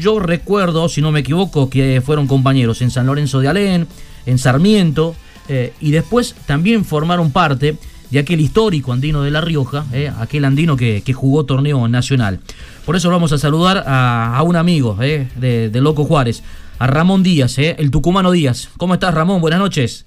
yo 0.00 0.20
recuerdo, 0.20 0.88
si 0.88 1.02
no 1.02 1.12
me 1.12 1.20
equivoco, 1.20 1.68
que 1.68 2.00
fueron 2.02 2.28
compañeros 2.28 2.80
en 2.80 2.90
San 2.90 3.04
Lorenzo 3.04 3.40
de 3.40 3.48
Alén, 3.48 3.86
en 4.24 4.38
Sarmiento, 4.38 5.14
eh, 5.48 5.72
y 5.80 5.92
después 5.92 6.34
también 6.46 6.84
formaron 6.84 7.32
parte 7.32 7.76
de 8.10 8.18
aquel 8.18 8.40
histórico 8.40 8.92
andino 8.92 9.22
de 9.22 9.30
La 9.30 9.40
Rioja, 9.40 9.84
eh, 9.92 10.10
aquel 10.20 10.44
andino 10.44 10.76
que, 10.76 11.02
jugó 11.12 11.44
torneo 11.44 11.88
nacional. 11.88 12.40
Por 12.86 12.96
eso 12.96 13.10
vamos 13.10 13.32
a 13.32 13.38
saludar 13.38 13.82
a, 13.86 14.40
un 14.44 14.56
amigo 14.56 14.96
eh, 15.02 15.28
de, 15.36 15.80
Loco 15.80 16.04
Juárez, 16.04 16.42
a 16.78 16.86
Ramón 16.86 17.22
Díaz, 17.22 17.58
el 17.58 17.90
tucumano 17.90 18.30
Díaz. 18.30 18.70
¿Cómo 18.76 18.94
estás, 18.94 19.14
Ramón? 19.14 19.40
Buenas 19.40 19.58
noches. 19.58 20.06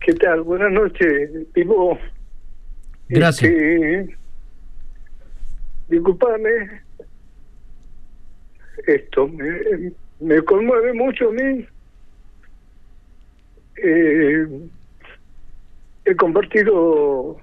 ¿Qué 0.00 0.14
tal? 0.14 0.42
Buenas 0.42 0.70
noches, 0.70 1.30
Pipo. 1.52 1.98
Gracias. 3.08 3.50
Este, 3.50 4.16
disculpame. 5.88 6.86
Esto, 8.86 9.26
me, 9.26 9.92
me 10.20 10.42
conmueve 10.42 10.92
mucho 10.92 11.28
a 11.28 11.32
mí. 11.32 11.66
Eh, 13.82 14.46
he 16.04 16.16
compartido 16.16 17.38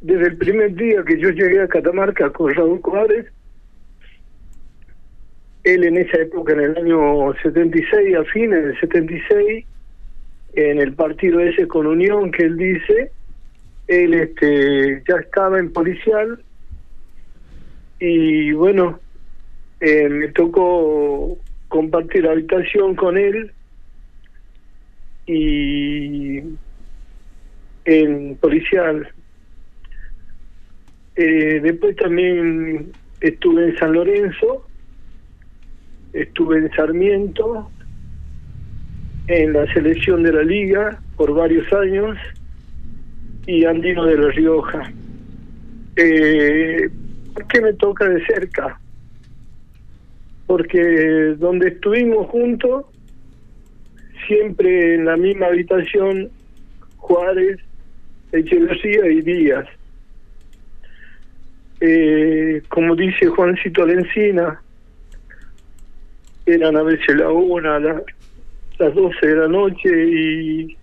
desde 0.00 0.28
el 0.28 0.36
primer 0.36 0.74
día 0.74 1.02
que 1.04 1.18
yo 1.18 1.30
llegué 1.30 1.60
a 1.62 1.68
Catamarca 1.68 2.30
con 2.30 2.54
Raúl 2.54 2.80
Juárez 2.82 3.26
él 5.64 5.82
en 5.84 5.96
esa 5.96 6.18
época, 6.18 6.52
en 6.52 6.60
el 6.60 6.76
año 6.76 7.32
76, 7.42 8.16
a 8.16 8.24
fines 8.24 8.64
del 8.64 8.80
76, 8.80 9.64
en 10.54 10.78
el 10.78 10.92
partido 10.92 11.40
ese 11.40 11.66
con 11.66 11.86
Unión 11.86 12.30
que 12.30 12.44
él 12.44 12.56
dice, 12.56 13.10
él 13.88 14.14
este 14.14 15.02
ya 15.08 15.16
estaba 15.16 15.58
en 15.58 15.72
policial 15.72 16.38
y 17.98 18.52
bueno, 18.52 19.00
eh, 19.80 20.08
me 20.08 20.28
tocó 20.28 21.38
compartir 21.68 22.26
habitación 22.26 22.94
con 22.94 23.16
él 23.16 23.52
y 25.26 26.40
en 27.84 28.36
policial. 28.40 29.08
Eh, 31.16 31.60
después 31.62 31.96
también 31.96 32.92
estuve 33.20 33.70
en 33.70 33.78
San 33.78 33.92
Lorenzo, 33.92 34.66
estuve 36.12 36.58
en 36.58 36.70
Sarmiento, 36.72 37.70
en 39.26 39.52
la 39.52 39.72
selección 39.72 40.22
de 40.22 40.32
la 40.32 40.42
liga 40.42 41.00
por 41.16 41.32
varios 41.34 41.72
años 41.72 42.18
y 43.46 43.64
Andino 43.64 44.04
de 44.04 44.18
la 44.18 44.28
Rioja. 44.30 44.92
Eh, 45.96 46.88
¿Por 47.32 47.46
qué 47.46 47.60
me 47.60 47.72
toca 47.74 48.08
de 48.08 48.24
cerca? 48.26 48.78
Porque 50.46 51.34
donde 51.38 51.68
estuvimos 51.68 52.28
juntos, 52.28 52.86
siempre 54.26 54.94
en 54.94 55.06
la 55.06 55.16
misma 55.16 55.46
habitación, 55.46 56.30
Juárez, 56.96 57.60
Echeverría 58.32 59.06
y 59.10 59.20
Díaz. 59.22 59.66
Eh, 61.80 62.62
como 62.68 62.96
dice 62.96 63.26
Juancito 63.26 63.84
Lencina, 63.84 64.60
eran 66.46 66.76
a 66.76 66.82
veces 66.82 67.16
la 67.16 67.30
una, 67.30 67.78
la, 67.78 68.02
las 68.78 68.94
doce 68.94 69.26
de 69.26 69.36
la 69.36 69.48
noche 69.48 69.88
y 69.88 70.76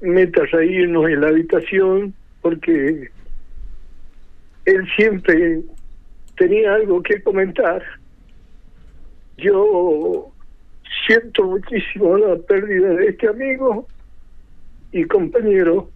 meta 0.00 0.44
reírnos 0.46 1.08
en 1.08 1.20
la 1.20 1.28
habitación 1.28 2.14
porque 2.40 3.08
él 4.64 4.88
siempre 4.96 5.60
tenía 6.36 6.74
algo 6.74 7.02
que 7.02 7.22
comentar. 7.22 7.82
Yo 9.38 10.32
siento 11.06 11.44
muchísimo 11.44 12.16
la 12.18 12.36
pérdida 12.36 12.90
de 12.90 13.08
este 13.08 13.28
amigo 13.28 13.86
y 14.92 15.04
compañero. 15.04 15.90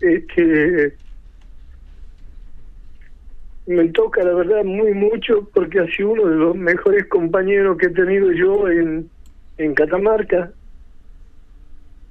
Este 0.00 0.96
me 3.66 3.88
toca 3.90 4.24
la 4.24 4.34
verdad 4.34 4.64
muy 4.64 4.92
mucho 4.94 5.48
porque 5.54 5.78
ha 5.78 5.86
sido 5.86 6.10
uno 6.10 6.26
de 6.26 6.36
los 6.36 6.56
mejores 6.56 7.06
compañeros 7.06 7.78
que 7.78 7.86
he 7.86 7.90
tenido 7.90 8.32
yo 8.32 8.68
en, 8.68 9.08
en 9.58 9.74
Catamarca 9.74 10.52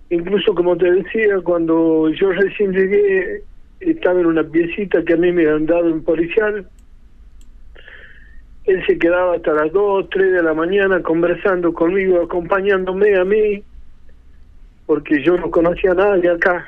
incluso 0.09 0.53
como 0.55 0.77
te 0.77 0.91
decía, 0.91 1.39
cuando 1.43 2.09
yo 2.09 2.31
recién 2.31 2.71
llegué, 2.71 3.43
estaba 3.79 4.19
en 4.19 4.25
una 4.25 4.43
piecita 4.43 5.03
que 5.03 5.13
a 5.13 5.17
mí 5.17 5.31
me 5.31 5.47
han 5.47 5.65
dado 5.65 5.89
en 5.89 6.03
policial. 6.03 6.67
Él 8.69 8.85
se 8.85 8.97
quedaba 8.97 9.35
hasta 9.35 9.53
las 9.53 9.71
2, 9.71 10.09
3 10.09 10.31
de 10.33 10.43
la 10.43 10.53
mañana 10.53 11.01
conversando 11.01 11.73
conmigo, 11.73 12.21
acompañándome 12.21 13.17
a 13.17 13.25
mí, 13.25 13.63
porque 14.85 15.23
yo 15.23 15.37
no 15.37 15.49
conocía 15.49 15.91
a 15.91 15.95
nadie 15.95 16.29
acá. 16.29 16.67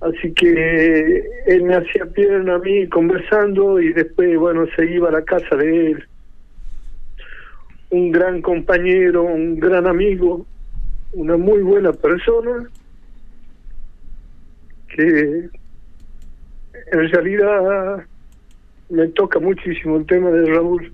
Así 0.00 0.32
que 0.32 1.24
él 1.46 1.62
me 1.62 1.76
hacía 1.76 2.06
pierna 2.06 2.54
a 2.54 2.58
mí 2.58 2.88
conversando 2.88 3.80
y 3.80 3.92
después, 3.92 4.36
bueno, 4.38 4.66
se 4.74 4.90
iba 4.90 5.08
a 5.08 5.12
la 5.12 5.22
casa 5.22 5.56
de 5.56 5.92
él. 5.92 6.04
Un 7.90 8.10
gran 8.10 8.40
compañero, 8.40 9.22
un 9.22 9.60
gran 9.60 9.86
amigo 9.86 10.46
una 11.12 11.36
muy 11.36 11.62
buena 11.62 11.92
persona 11.92 12.68
que 14.88 15.48
en 16.92 17.10
realidad 17.10 18.04
me 18.90 19.08
toca 19.08 19.38
muchísimo 19.38 19.96
el 19.96 20.06
tema 20.06 20.30
de 20.30 20.46
Raúl. 20.46 20.92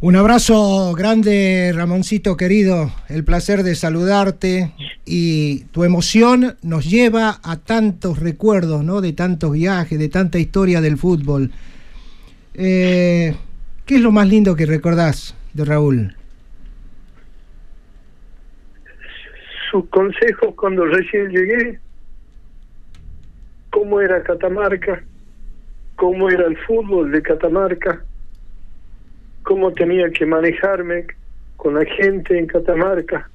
Un 0.00 0.16
abrazo 0.16 0.92
grande, 0.94 1.72
Ramoncito 1.74 2.36
querido. 2.36 2.90
El 3.08 3.24
placer 3.24 3.62
de 3.62 3.76
saludarte 3.76 4.72
y 5.04 5.64
tu 5.66 5.84
emoción 5.84 6.56
nos 6.62 6.90
lleva 6.90 7.38
a 7.44 7.56
tantos 7.56 8.18
recuerdos, 8.18 8.84
¿no? 8.84 9.00
De 9.00 9.12
tantos 9.12 9.52
viajes, 9.52 9.98
de 9.98 10.08
tanta 10.08 10.38
historia 10.38 10.80
del 10.80 10.98
fútbol. 10.98 11.52
Eh, 12.54 13.36
¿Qué 13.86 13.94
es 13.94 14.00
lo 14.00 14.10
más 14.10 14.28
lindo 14.28 14.56
que 14.56 14.66
recordás 14.66 15.36
de 15.54 15.64
Raúl? 15.64 16.16
sus 19.72 19.88
consejos 19.88 20.54
cuando 20.54 20.84
recién 20.84 21.30
llegué, 21.30 21.80
cómo 23.70 24.02
era 24.02 24.22
Catamarca, 24.22 25.02
cómo 26.02 26.28
era 26.28 26.46
el 26.46 26.56
fútbol 26.56 27.12
de 27.12 27.22
Catamarca, 27.22 28.02
cómo 29.44 29.70
tenía 29.70 30.10
que 30.10 30.26
manejarme 30.26 31.06
con 31.56 31.74
la 31.74 31.84
gente 31.84 32.36
en 32.36 32.48
Catamarca. 32.48 33.30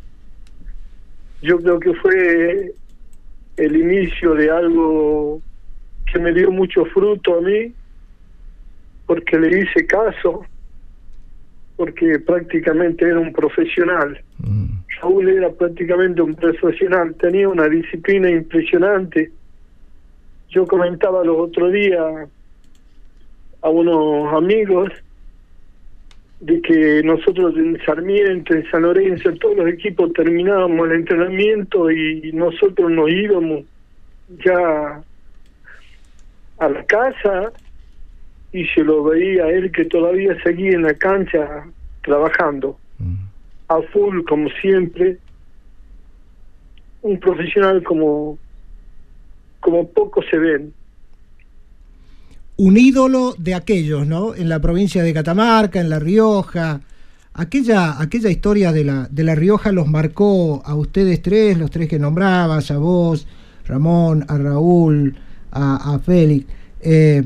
Yo 1.41 1.59
creo 1.59 1.79
que 1.79 1.93
fue 1.93 2.73
el 3.55 3.73
inicio 3.73 4.33
de 4.33 4.49
algo 4.51 5.41
que 6.11 6.19
me 6.19 6.33
dio 6.33 6.51
mucho 6.51 6.83
fruto 6.87 7.37
a 7.37 7.41
mí, 7.41 7.71
porque 9.05 9.39
le 9.39 9.61
hice 9.61 9.87
caso, 9.87 10.43
porque 11.77 12.19
prácticamente 12.19 13.05
era 13.05 13.17
un 13.17 13.31
profesional. 13.31 14.21
Mm. 14.39 14.65
Saúl 14.99 15.29
era 15.29 15.49
prácticamente 15.51 16.21
un 16.21 16.35
profesional, 16.35 17.15
tenía 17.15 17.47
una 17.47 17.69
disciplina 17.69 18.29
impresionante. 18.29 19.31
Yo 20.49 20.67
comentaba 20.67 21.23
los 21.23 21.37
otros 21.37 21.71
días 21.71 22.27
a 23.67 23.69
unos 23.69 24.33
amigos 24.33 24.91
de 26.39 26.61
que 26.61 27.01
nosotros 27.03 27.55
en 27.57 27.79
Sarmiento, 27.85 28.53
en 28.53 28.69
San 28.69 28.83
Lorenzo, 28.83 29.33
todos 29.33 29.57
los 29.57 29.67
equipos 29.67 30.13
terminábamos 30.13 30.87
el 30.87 30.95
entrenamiento 30.95 31.91
y 31.91 32.31
nosotros 32.33 32.91
nos 32.91 33.09
íbamos 33.09 33.65
ya 34.45 35.01
a 36.59 36.69
la 36.69 36.83
casa 36.85 37.51
y 38.51 38.65
se 38.67 38.83
lo 38.83 39.03
veía 39.03 39.45
a 39.45 39.49
él 39.49 39.71
que 39.71 39.85
todavía 39.85 40.35
seguía 40.43 40.71
en 40.71 40.83
la 40.83 40.93
cancha 40.93 41.65
trabajando. 42.03 42.77
Mm 42.99 43.27
a 43.69 43.81
full 43.93 44.23
como 44.23 44.49
siempre, 44.61 45.17
un 47.01 47.19
profesional 47.19 47.83
como, 47.83 48.37
como 49.59 49.87
pocos 49.89 50.25
se 50.29 50.37
ven. 50.37 50.73
Un 52.57 52.77
ídolo 52.77 53.35
de 53.37 53.53
aquellos, 53.53 54.07
¿no? 54.07 54.35
En 54.35 54.49
la 54.49 54.59
provincia 54.59 55.03
de 55.03 55.13
Catamarca, 55.13 55.79
en 55.79 55.89
La 55.89 55.99
Rioja. 55.99 56.81
Aquella, 57.33 58.01
aquella 58.01 58.31
historia 58.31 58.71
de 58.71 58.83
la, 58.83 59.07
de 59.11 59.23
La 59.23 59.35
Rioja 59.35 59.71
los 59.71 59.87
marcó 59.87 60.63
a 60.65 60.73
ustedes 60.73 61.21
tres, 61.21 61.57
los 61.57 61.69
tres 61.69 61.87
que 61.87 61.99
nombrabas, 61.99 62.71
a 62.71 62.77
vos, 62.77 63.27
Ramón, 63.67 64.25
a 64.27 64.37
Raúl, 64.37 65.15
a, 65.51 65.99
Félix. 66.03 66.47
Eh, 66.81 67.23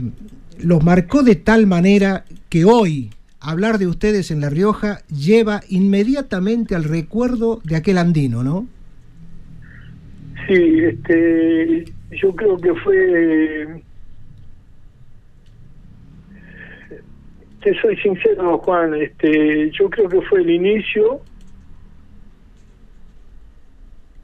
los 0.60 0.84
marcó 0.84 1.24
de 1.24 1.36
tal 1.36 1.66
manera 1.66 2.26
que 2.50 2.66
hoy, 2.66 3.12
hablar 3.40 3.78
de 3.78 3.88
ustedes 3.88 4.32
en 4.32 4.42
La 4.42 4.50
Rioja 4.50 5.00
lleva 5.08 5.62
inmediatamente 5.70 6.76
al 6.76 6.84
recuerdo 6.84 7.62
de 7.64 7.76
aquel 7.76 7.98
andino, 7.98 8.44
¿no? 8.44 8.68
Sí, 10.48 10.80
este, 10.84 11.86
yo 12.12 12.36
creo 12.36 12.58
que 12.58 12.74
fue, 12.76 13.84
te 17.62 17.80
soy 17.80 17.96
sincero, 17.98 18.58
Juan, 18.60 18.96
este, 18.96 19.72
yo 19.72 19.90
creo 19.90 20.10
que 20.10 20.22
fue 20.22 20.42
el 20.42 20.50
inicio 20.50 21.22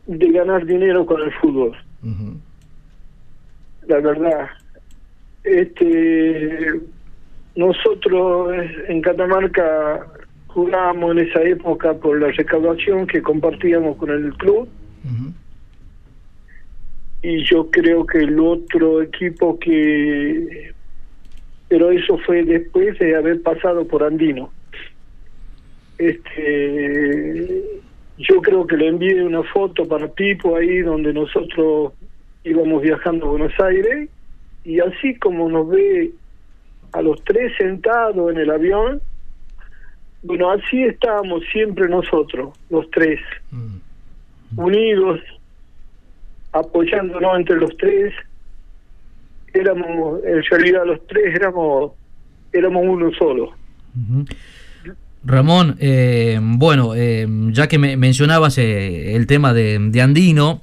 de 0.08 0.32
ganar 0.32 0.66
dinero 0.66 1.06
con 1.06 1.22
el 1.22 1.32
fútbol. 1.34 1.76
La 3.88 4.00
verdad, 4.00 4.50
este 5.44 6.82
nosotros 7.56 8.56
en 8.88 9.02
Catamarca 9.02 10.08
jugábamos 10.48 11.12
en 11.12 11.28
esa 11.28 11.42
época 11.42 11.94
por 11.96 12.22
la 12.22 12.32
recaudación 12.32 13.08
que 13.08 13.22
compartíamos 13.22 13.98
con 13.98 14.12
el 14.12 14.34
club. 14.36 14.70
Y 17.24 17.44
yo 17.44 17.70
creo 17.72 18.06
que 18.06 18.20
el 18.20 18.40
otro 18.40 19.02
equipo 19.02 19.58
que... 19.60 20.74
Pero 21.70 21.92
eso 21.92 22.18
fue 22.20 22.44
después 22.44 22.98
de 23.00 23.16
haber 23.16 23.42
pasado 23.42 23.86
por 23.86 24.04
Andino. 24.04 24.52
Este, 25.98 27.64
yo 28.18 28.42
creo 28.42 28.66
que 28.66 28.78
le 28.78 28.88
envié 28.88 29.24
una 29.24 29.44
foto 29.44 29.86
para 29.88 30.08
Pipo 30.08 30.56
ahí 30.56 30.80
donde 30.80 31.14
nosotros 31.14 31.94
íbamos 32.44 32.82
viajando 32.82 33.26
a 33.26 33.30
Buenos 33.30 33.60
Aires 33.60 34.10
y 34.64 34.80
así 34.80 35.16
como 35.16 35.50
nos 35.50 35.70
ve 35.70 36.12
a 36.94 37.02
los 37.02 37.24
tres 37.24 37.54
sentados 37.58 38.32
en 38.32 38.38
el 38.38 38.50
avión. 38.50 39.02
Bueno, 40.24 40.52
así 40.52 40.84
estábamos 40.84 41.44
siempre 41.52 41.88
nosotros, 41.88 42.58
los 42.70 42.90
tres, 42.92 43.20
mm. 43.52 44.60
unidos, 44.60 45.22
apoyándonos 46.52 47.38
entre 47.38 47.58
los 47.58 47.76
tres. 47.78 48.14
Éramos, 49.60 50.24
en 50.24 50.44
realidad 50.44 50.82
los 50.86 51.08
tres 51.08 51.34
éramos, 51.34 51.94
éramos 52.54 52.84
uno 52.86 53.12
solo. 53.18 53.54
Ramón, 55.24 55.76
eh, 55.80 56.40
bueno, 56.42 56.94
eh, 56.96 57.28
ya 57.52 57.68
que 57.68 57.78
me 57.78 57.98
mencionabas 57.98 58.58
eh, 58.60 59.16
el 59.16 59.28
tema 59.28 59.54
de, 59.54 60.02
Andino 60.02 60.62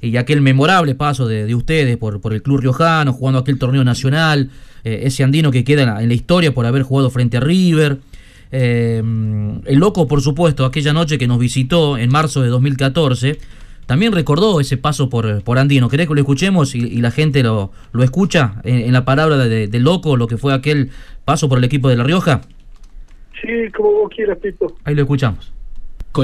y 0.00 0.16
aquel 0.16 0.40
memorable 0.40 0.94
paso 0.94 1.26
de, 1.26 1.52
ustedes 1.54 1.96
por, 1.96 2.20
por, 2.20 2.32
el 2.32 2.42
club 2.42 2.60
riojano, 2.60 3.12
jugando 3.12 3.40
aquel 3.40 3.58
torneo 3.58 3.84
nacional, 3.84 4.50
ese 4.84 5.24
Andino 5.24 5.50
que 5.50 5.64
queda 5.64 6.00
en 6.00 6.08
la, 6.08 6.14
historia 6.14 6.54
por 6.54 6.64
haber 6.64 6.84
jugado 6.84 7.10
frente 7.10 7.36
a 7.36 7.40
River. 7.40 7.98
el 8.52 9.78
loco, 9.78 10.06
por 10.06 10.22
supuesto, 10.22 10.64
aquella 10.64 10.92
noche 10.92 11.18
que 11.18 11.26
nos 11.26 11.38
visitó 11.38 11.98
en 11.98 12.10
marzo 12.10 12.40
de 12.40 12.48
2014, 12.48 13.38
también 13.88 14.12
recordó 14.12 14.60
ese 14.60 14.76
paso 14.76 15.08
por, 15.08 15.42
por 15.42 15.58
Andino. 15.58 15.88
¿Querés 15.88 16.08
que 16.08 16.14
lo 16.14 16.20
escuchemos 16.20 16.74
y, 16.74 17.00
la 17.00 17.10
gente 17.10 17.42
lo, 17.42 17.72
lo 17.92 18.04
escucha 18.04 18.60
en, 18.64 18.92
la 18.92 19.06
palabra 19.06 19.38
del 19.38 19.70
de 19.70 19.78
loco, 19.80 20.18
lo 20.18 20.26
que 20.26 20.36
fue 20.36 20.52
aquel 20.52 20.90
paso 21.24 21.48
por 21.48 21.56
el 21.56 21.64
equipo 21.64 21.88
de 21.88 21.96
La 21.96 22.04
Rioja? 22.04 22.42
Sí, 23.40 23.48
como 23.74 23.92
vos 23.92 24.10
quieras, 24.14 24.36
Pito. 24.42 24.66
Ahí 24.84 24.94
lo 24.94 25.00
escuchamos. 25.00 25.54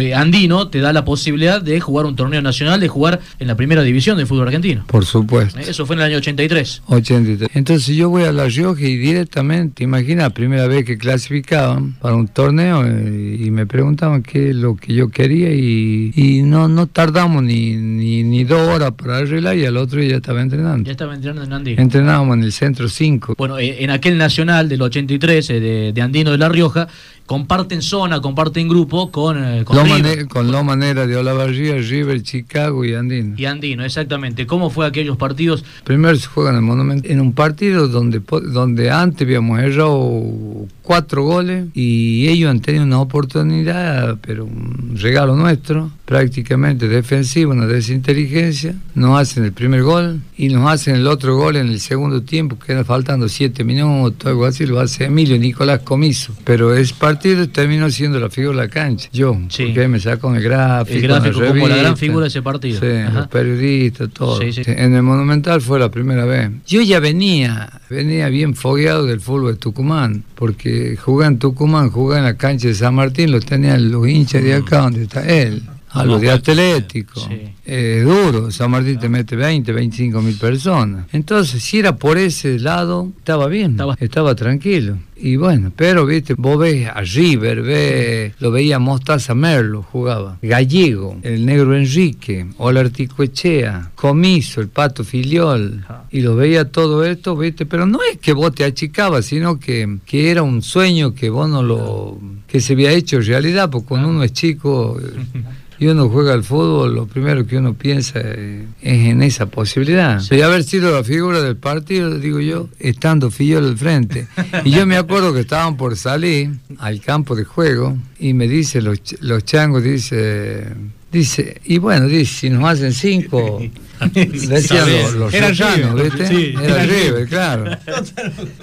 Andino 0.00 0.68
te 0.68 0.80
da 0.80 0.92
la 0.92 1.04
posibilidad 1.04 1.62
de 1.62 1.80
jugar 1.80 2.06
un 2.06 2.16
torneo 2.16 2.42
nacional, 2.42 2.80
de 2.80 2.88
jugar 2.88 3.20
en 3.38 3.46
la 3.46 3.56
primera 3.56 3.82
división 3.82 4.16
del 4.16 4.26
fútbol 4.26 4.48
argentino. 4.48 4.84
Por 4.86 5.04
supuesto. 5.04 5.58
Eso 5.58 5.86
fue 5.86 5.96
en 5.96 6.00
el 6.00 6.06
año 6.06 6.16
83. 6.18 6.82
83. 6.86 7.50
Entonces 7.54 7.94
yo 7.96 8.10
voy 8.10 8.24
a 8.24 8.32
La 8.32 8.46
Rioja 8.46 8.82
y 8.82 8.96
directamente, 8.96 9.84
imagina, 9.84 10.30
primera 10.30 10.66
vez 10.66 10.84
que 10.84 10.98
clasificaban 10.98 11.92
para 11.94 12.14
un 12.14 12.28
torneo 12.28 12.84
eh, 12.84 13.38
y 13.40 13.50
me 13.50 13.66
preguntaban 13.66 14.22
qué 14.22 14.50
es 14.50 14.56
lo 14.56 14.76
que 14.76 14.94
yo 14.94 15.08
quería 15.08 15.52
y, 15.54 16.42
no 16.44 16.68
no 16.68 16.86
tardamos 16.86 17.42
ni, 17.42 17.76
ni, 17.76 18.44
dos 18.44 18.68
horas 18.68 18.92
para 18.92 19.18
arreglar 19.18 19.56
y 19.56 19.64
al 19.64 19.76
otro 19.76 20.00
día 20.00 20.10
ya 20.10 20.16
estaba 20.16 20.42
entrenando. 20.42 20.84
Ya 20.84 20.92
estaba 20.92 21.14
entrenando 21.14 21.44
en 21.44 21.52
Andino. 21.52 21.82
Entrenábamos 21.82 22.36
en 22.36 22.42
el 22.44 22.52
centro 22.52 22.88
5. 22.88 23.34
Bueno, 23.38 23.58
eh, 23.58 23.82
en 23.82 23.90
aquel 23.90 24.18
nacional 24.18 24.68
del 24.68 24.82
83 24.82 25.50
eh, 25.50 25.60
de, 25.60 25.92
de 25.92 26.02
Andino 26.02 26.32
de 26.32 26.38
La 26.38 26.48
Rioja, 26.48 26.88
comparten 27.26 27.80
zona, 27.82 28.20
comparten 28.20 28.68
grupo 28.68 29.10
con, 29.10 29.42
eh, 29.42 29.64
con, 29.64 29.84
River. 29.84 30.28
con 30.28 30.50
Manera 30.66 31.06
de 31.06 31.16
Olavarría, 31.16 31.76
River, 31.76 32.22
Chicago 32.22 32.84
y 32.84 32.94
Andino. 32.94 33.34
Y 33.36 33.44
Andino, 33.46 33.84
exactamente. 33.84 34.46
¿Cómo 34.46 34.70
fue 34.70 34.86
aquellos 34.86 35.16
partidos? 35.16 35.64
Primero 35.84 36.16
se 36.16 36.26
juega 36.26 36.50
en 36.50 36.56
el 36.56 36.62
Monumento, 36.62 37.08
en 37.08 37.20
un 37.20 37.32
partido 37.32 37.88
donde, 37.88 38.20
donde 38.52 38.90
antes 38.90 39.22
habíamos 39.22 39.58
errado 39.60 40.66
cuatro 40.82 41.24
goles 41.24 41.66
y 41.74 42.28
ellos 42.28 42.50
han 42.50 42.60
tenido 42.60 42.84
una 42.84 43.00
oportunidad, 43.00 44.18
pero 44.20 44.44
un 44.44 44.96
regalo 45.00 45.34
nuestro, 45.34 45.90
prácticamente 46.04 46.88
defensivo, 46.88 47.52
una 47.52 47.66
desinteligencia. 47.66 48.74
Nos 48.94 49.18
hacen 49.18 49.44
el 49.44 49.52
primer 49.52 49.82
gol 49.82 50.20
y 50.36 50.48
nos 50.48 50.70
hacen 50.70 50.96
el 50.96 51.06
otro 51.06 51.36
gol 51.36 51.56
en 51.56 51.68
el 51.68 51.80
segundo 51.80 52.22
tiempo, 52.22 52.58
queda 52.58 52.84
faltando 52.84 53.28
siete 53.28 53.64
minutos, 53.64 54.26
algo 54.26 54.44
así, 54.44 54.66
lo 54.66 54.78
hace 54.80 55.06
Emilio 55.06 55.38
Nicolás 55.38 55.80
Comiso. 55.80 56.34
Pero 56.44 56.74
es 56.74 56.92
parte 56.92 57.13
partido 57.14 57.48
terminó 57.48 57.88
siendo 57.90 58.18
la 58.18 58.28
figura 58.30 58.56
de 58.56 58.66
la 58.66 58.68
cancha. 58.68 59.08
Yo, 59.12 59.34
porque 59.34 59.88
me 59.88 60.00
saco 60.00 60.34
el 60.34 60.42
gráfico. 60.42 60.98
El 60.98 61.02
gráfico 61.02 61.46
como 61.46 61.68
la 61.68 61.76
gran 61.76 61.96
figura 61.96 62.22
de 62.22 62.28
ese 62.28 62.42
partido. 62.42 62.80
Sí, 62.80 63.12
los 63.12 63.28
periodistas, 63.28 64.10
todo. 64.10 64.40
En 64.42 64.94
el 64.94 65.02
Monumental 65.02 65.60
fue 65.60 65.78
la 65.78 65.90
primera 65.90 66.24
vez. 66.24 66.50
Yo 66.66 66.80
ya 66.82 67.00
venía, 67.00 67.80
venía 67.88 68.28
bien 68.28 68.54
fogueado 68.54 69.06
del 69.06 69.20
fútbol 69.20 69.52
de 69.52 69.58
Tucumán, 69.58 70.24
porque 70.34 70.96
jugar 70.96 71.32
en 71.32 71.38
Tucumán, 71.38 71.90
jugar 71.90 72.18
en 72.18 72.24
la 72.24 72.36
cancha 72.36 72.68
de 72.68 72.74
San 72.74 72.94
Martín, 72.94 73.30
lo 73.30 73.40
tenían 73.40 73.90
los 73.90 74.08
hinchas 74.08 74.42
de 74.42 74.54
acá 74.54 74.78
donde 74.78 75.04
está 75.04 75.24
él 75.26 75.62
a 75.94 76.04
los 76.04 76.20
de 76.20 76.30
Atlético. 76.30 77.26
Es 77.64 78.04
duro, 78.04 78.50
San 78.50 78.70
Martín 78.70 78.98
te 78.98 79.08
mete 79.08 79.36
20, 79.36 79.72
25 79.72 80.20
mil 80.20 80.36
personas. 80.36 81.06
Entonces, 81.12 81.62
si 81.62 81.78
era 81.78 81.96
por 81.96 82.18
ese 82.18 82.58
lado, 82.58 83.12
estaba 83.18 83.46
bien, 83.46 83.78
estaba, 84.00 84.34
tranquilo. 84.34 84.98
Y 85.16 85.36
bueno, 85.36 85.72
pero 85.74 86.04
viste, 86.04 86.34
vos 86.34 86.58
ves 86.58 86.88
a 86.88 87.00
River, 87.00 87.62
ves, 87.62 88.32
lo 88.40 88.50
veía 88.50 88.78
Mostaza 88.78 89.34
Merlo, 89.34 89.82
jugaba, 89.82 90.38
Gallego, 90.42 91.18
el 91.22 91.46
negro 91.46 91.76
Enrique, 91.76 92.46
Olartico 92.58 93.22
Echea, 93.22 93.92
Comiso, 93.94 94.60
el 94.60 94.68
Pato 94.68 95.04
Filiol, 95.04 95.86
y 96.10 96.20
lo 96.20 96.34
veía 96.34 96.70
todo 96.70 97.04
esto, 97.04 97.36
viste, 97.36 97.64
pero 97.64 97.86
no 97.86 98.00
es 98.02 98.18
que 98.18 98.32
vos 98.32 98.54
te 98.54 98.64
achicabas, 98.64 99.26
sino 99.26 99.58
que, 99.60 99.98
que 100.04 100.30
era 100.30 100.42
un 100.42 100.60
sueño 100.60 101.14
que 101.14 101.30
vos 101.30 101.48
no 101.48 101.62
lo, 101.62 102.18
que 102.48 102.60
se 102.60 102.72
había 102.72 102.90
hecho 102.90 103.20
realidad, 103.20 103.70
porque 103.70 103.88
cuando 103.88 104.08
uno 104.08 104.24
es 104.24 104.32
chico... 104.32 104.98
y 105.78 105.86
uno 105.86 106.08
juega 106.08 106.32
al 106.32 106.44
fútbol, 106.44 106.94
lo 106.94 107.06
primero 107.06 107.46
que 107.46 107.56
uno 107.56 107.74
piensa 107.74 108.20
es 108.20 108.66
en 108.82 109.22
esa 109.22 109.46
posibilidad. 109.46 110.20
De 110.28 110.42
haber 110.44 110.64
sido 110.64 110.92
la 110.92 111.04
figura 111.04 111.42
del 111.42 111.56
partido, 111.56 112.18
digo 112.18 112.40
yo, 112.40 112.68
estando 112.78 113.30
Fillol 113.30 113.64
al 113.66 113.78
frente. 113.78 114.28
Y 114.64 114.70
yo 114.70 114.86
me 114.86 114.96
acuerdo 114.96 115.32
que 115.34 115.40
estaban 115.40 115.76
por 115.76 115.96
salir 115.96 116.50
al 116.78 117.00
campo 117.00 117.34
de 117.34 117.44
juego 117.44 117.96
y 118.18 118.34
me 118.34 118.48
dice 118.48 118.80
los, 118.80 119.00
los 119.20 119.44
changos, 119.44 119.82
dice, 119.82 120.66
dice, 121.10 121.60
y 121.64 121.78
bueno, 121.78 122.06
dice, 122.06 122.32
si 122.32 122.50
nos 122.50 122.64
hacen 122.64 122.92
cinco, 122.92 123.60
Decían 124.12 124.90
los, 124.90 125.14
los 125.14 125.34
era 125.34 125.48
¿viste? 125.50 126.26
Sí, 126.26 126.54
era, 126.60 126.82
River, 126.84 127.28
claro. 127.28 127.64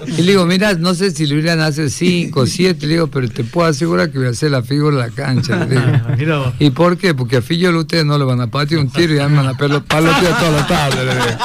Y 0.06 0.22
le 0.22 0.32
digo, 0.32 0.46
mirá, 0.46 0.74
no 0.74 0.94
sé 0.94 1.10
si 1.10 1.26
lo 1.26 1.36
irían 1.36 1.60
a 1.60 1.66
hacer 1.66 1.90
5 1.90 2.46
7, 2.46 2.86
le 2.86 2.94
digo, 2.94 3.06
pero 3.08 3.28
te 3.28 3.44
puedo 3.44 3.68
asegurar 3.68 4.10
que 4.10 4.18
voy 4.18 4.28
a 4.28 4.30
hacer 4.30 4.50
la 4.50 4.62
figura 4.62 4.96
de 4.96 5.02
la 5.02 5.10
cancha. 5.10 5.64
Le 5.64 5.76
digo. 6.24 6.52
¿Y 6.58 6.70
por 6.70 6.96
qué? 6.98 7.14
Porque 7.14 7.38
a 7.38 7.42
Fillol 7.42 7.76
ustedes 7.76 8.04
no 8.04 8.18
le 8.18 8.24
van 8.24 8.40
a 8.40 8.46
patear 8.46 8.80
un 8.80 8.90
tiro 8.90 9.14
y 9.14 9.18
van 9.18 9.38
a 9.38 9.54
palotear 9.54 10.38
toda 10.38 10.50
la 10.50 10.66
tabla. 10.66 11.38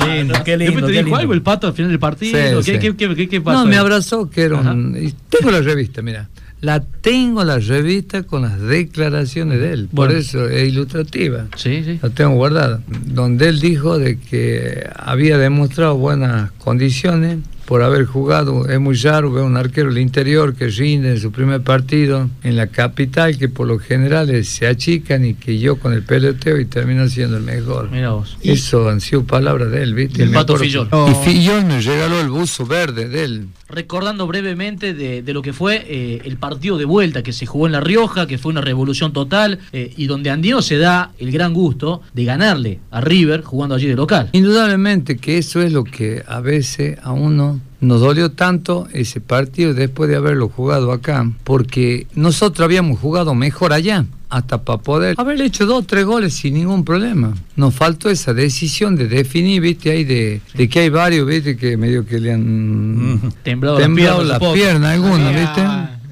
Qué 0.00 0.16
lindo, 0.16 0.44
qué 0.44 0.56
lindo. 0.56 0.86
¿Te 0.86 0.92
dijo 0.92 1.16
algo 1.16 1.32
el 1.32 1.42
pato 1.42 1.66
al 1.66 1.74
final 1.74 1.90
del 1.90 2.00
partido? 2.00 2.62
¿Qué, 2.62 2.78
qué, 2.78 2.94
qué, 2.96 3.28
qué, 3.28 3.40
pasó? 3.40 3.60
No, 3.60 3.66
me 3.66 3.76
abrazó, 3.76 4.30
que 4.30 4.42
era 4.42 4.56
un... 4.56 5.14
Tengo 5.28 5.50
la 5.50 5.60
revista, 5.60 6.02
mira 6.02 6.28
la 6.62 6.80
tengo 6.80 7.42
la 7.44 7.58
revista 7.58 8.22
con 8.22 8.42
las 8.42 8.58
declaraciones 8.60 9.58
de 9.58 9.72
él, 9.72 9.88
por 9.92 10.12
eso 10.12 10.48
es 10.48 10.68
ilustrativa. 10.68 11.48
Sí, 11.56 11.82
sí. 11.84 11.98
La 12.00 12.08
tengo 12.10 12.36
guardada, 12.36 12.80
donde 13.04 13.48
él 13.48 13.58
dijo 13.60 13.98
de 13.98 14.16
que 14.18 14.88
había 14.96 15.38
demostrado 15.38 15.96
buenas 15.96 16.52
condiciones 16.52 17.38
por 17.72 17.82
haber 17.82 18.04
jugado. 18.04 18.68
Es 18.68 18.78
muy 18.78 18.96
raro 18.96 19.32
ver 19.32 19.44
un 19.44 19.56
arquero 19.56 19.88
del 19.88 20.02
interior 20.02 20.54
que 20.54 20.66
rinde 20.66 21.12
en 21.12 21.18
su 21.18 21.32
primer 21.32 21.62
partido 21.62 22.28
en 22.42 22.54
la 22.54 22.66
capital, 22.66 23.38
que 23.38 23.48
por 23.48 23.66
lo 23.66 23.78
general 23.78 24.44
se 24.44 24.66
achican 24.66 25.24
y 25.24 25.32
que 25.32 25.58
yo 25.58 25.76
con 25.76 25.94
el 25.94 26.02
peloteo 26.02 26.60
y 26.60 26.66
termino 26.66 27.08
siendo 27.08 27.38
el 27.38 27.44
mejor. 27.44 27.90
Mira 27.90 28.10
vos. 28.10 28.36
Eso 28.42 28.90
han 28.90 29.00
sido 29.00 29.24
palabras 29.24 29.70
de 29.70 29.84
él, 29.84 29.94
¿viste? 29.94 30.22
El, 30.22 30.32
pato 30.32 30.58
Fillol. 30.58 30.86
Y 30.92 31.14
Fillol 31.24 31.64
me 31.64 31.80
regaló 31.80 32.20
el 32.20 32.28
buzo 32.28 32.66
verde 32.66 33.08
de 33.08 33.24
él. 33.24 33.48
Recordando 33.70 34.26
brevemente 34.26 34.92
de, 34.92 35.32
lo 35.32 35.40
que 35.40 35.54
fue 35.54 35.82
eh, 35.88 36.20
el 36.26 36.36
partido 36.36 36.76
de 36.76 36.84
vuelta 36.84 37.22
que 37.22 37.32
se 37.32 37.46
jugó 37.46 37.64
en 37.64 37.72
La 37.72 37.80
Rioja, 37.80 38.26
que 38.26 38.36
fue 38.36 38.52
una 38.52 38.60
revolución 38.60 39.14
total, 39.14 39.60
eh, 39.72 39.94
y 39.96 40.08
donde 40.08 40.28
Andino 40.28 40.60
se 40.60 40.76
da 40.76 41.12
el 41.18 41.32
gran 41.32 41.54
gusto 41.54 42.02
de 42.12 42.24
ganarle 42.26 42.80
a 42.90 43.00
River 43.00 43.40
jugando 43.40 43.76
allí 43.76 43.86
de 43.86 43.96
local. 43.96 44.28
Indudablemente 44.32 45.16
que 45.16 45.38
eso 45.38 45.62
es 45.62 45.72
lo 45.72 45.84
que 45.84 46.22
a 46.26 46.40
veces 46.40 46.98
a 47.02 47.12
uno 47.12 47.61
nos 47.80 48.00
dolió 48.00 48.30
tanto 48.30 48.86
ese 48.92 49.20
partido 49.20 49.74
después 49.74 50.08
de 50.08 50.16
haberlo 50.16 50.48
jugado 50.48 50.92
acá, 50.92 51.28
porque 51.44 52.06
nosotros 52.14 52.64
habíamos 52.64 53.00
jugado 53.00 53.34
mejor 53.34 53.72
allá, 53.72 54.06
hasta 54.30 54.62
para 54.64 54.78
poder 54.78 55.14
haber 55.18 55.40
hecho 55.42 55.66
dos 55.66 55.80
o 55.80 55.82
tres 55.82 56.04
goles 56.04 56.32
sin 56.34 56.54
ningún 56.54 56.84
problema. 56.84 57.34
Nos 57.56 57.74
faltó 57.74 58.08
esa 58.08 58.32
decisión 58.32 58.96
de 58.96 59.08
definir, 59.08 59.60
viste, 59.60 59.90
ahí 59.90 60.04
de, 60.04 60.40
de 60.54 60.68
que 60.68 60.80
hay 60.80 60.88
varios, 60.88 61.26
viste, 61.26 61.56
que 61.56 61.76
medio 61.76 62.06
que 62.06 62.18
le 62.18 62.32
han 62.32 63.32
temblado, 63.42 63.78
la 64.24 64.38
pierna, 64.38 64.92
algunos, 64.92 65.34
viste. 65.34 65.62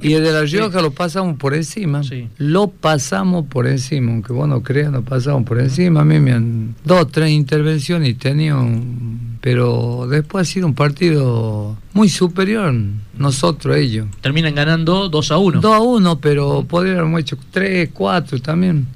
Y 0.03 0.15
el 0.15 0.25
de 0.25 0.33
la 0.33 0.43
Rioja 0.43 0.81
lo 0.81 0.91
pasamos 0.93 1.37
por 1.37 1.55
encima. 1.55 2.03
Lo 2.39 2.69
pasamos 2.69 3.47
por 3.47 3.67
encima, 3.67 4.13
aunque 4.13 4.33
vos 4.33 4.49
no 4.49 4.63
creas, 4.63 4.93
lo 4.93 5.03
pasamos 5.03 5.45
por 5.45 5.61
encima. 5.61 6.01
A 6.01 6.05
mí 6.05 6.19
me 6.19 6.33
han 6.33 6.75
dos, 6.85 7.11
tres 7.11 7.31
intervenciones 7.31 8.09
y 8.09 8.15
tenía 8.15 8.57
un... 8.57 9.39
Pero 9.41 10.07
después 10.09 10.47
ha 10.47 10.51
sido 10.53 10.67
un 10.67 10.75
partido 10.75 11.79
muy 11.95 12.11
superior, 12.11 12.75
nosotros, 13.17 13.75
ellos. 13.77 14.07
Terminan 14.21 14.55
ganando 14.55 15.09
2 15.09 15.33
a 15.33 15.39
1. 15.39 15.61
2 15.61 15.73
a 15.73 15.81
1, 15.81 16.21
pero 16.21 16.65
podríamos 16.69 17.21
hecho 17.21 17.39
3, 17.51 17.89
4 17.93 18.41
también. 18.43 18.87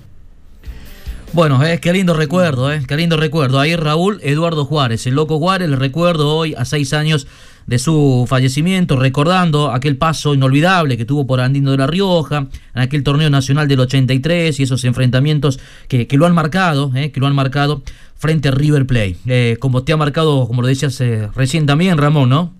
Bueno, 1.34 1.64
eh, 1.64 1.80
qué 1.80 1.92
lindo 1.92 2.14
recuerdo, 2.14 2.72
eh, 2.72 2.84
qué 2.86 2.96
lindo 2.96 3.16
recuerdo. 3.16 3.58
Ahí 3.58 3.74
Raúl 3.74 4.20
Eduardo 4.22 4.64
Juárez, 4.66 5.04
el 5.08 5.14
loco 5.14 5.40
Juárez, 5.40 5.68
le 5.68 5.74
recuerdo 5.74 6.36
hoy 6.36 6.54
a 6.54 6.64
seis 6.64 6.92
años 6.92 7.26
de 7.66 7.78
su 7.78 8.26
fallecimiento, 8.28 8.98
recordando 8.98 9.70
aquel 9.70 9.96
paso 9.96 10.34
inolvidable 10.34 10.96
que 10.96 11.04
tuvo 11.04 11.26
por 11.26 11.40
Andino 11.40 11.70
de 11.70 11.78
la 11.78 11.86
Rioja, 11.86 12.46
en 12.74 12.82
aquel 12.82 13.02
torneo 13.02 13.30
nacional 13.30 13.68
del 13.68 13.80
83 13.80 14.58
y 14.58 14.62
esos 14.62 14.84
enfrentamientos 14.84 15.60
que, 15.88 16.06
lo 16.12 16.26
han 16.26 16.34
marcado, 16.34 16.90
eh, 16.94 17.10
que 17.12 17.20
lo 17.20 17.26
han 17.26 17.34
marcado 17.34 17.82
frente 18.16 18.48
a 18.48 18.52
River 18.52 18.86
Plate. 18.86 19.16
Eh, 19.26 19.56
como 19.58 19.84
te 19.84 19.92
ha 19.92 19.96
marcado, 19.96 20.46
como 20.46 20.62
lo 20.62 20.68
decías 20.68 21.00
eh, 21.00 21.28
recién 21.34 21.66
también, 21.66 21.98
Ramón, 21.98 22.28
¿no? 22.28 22.52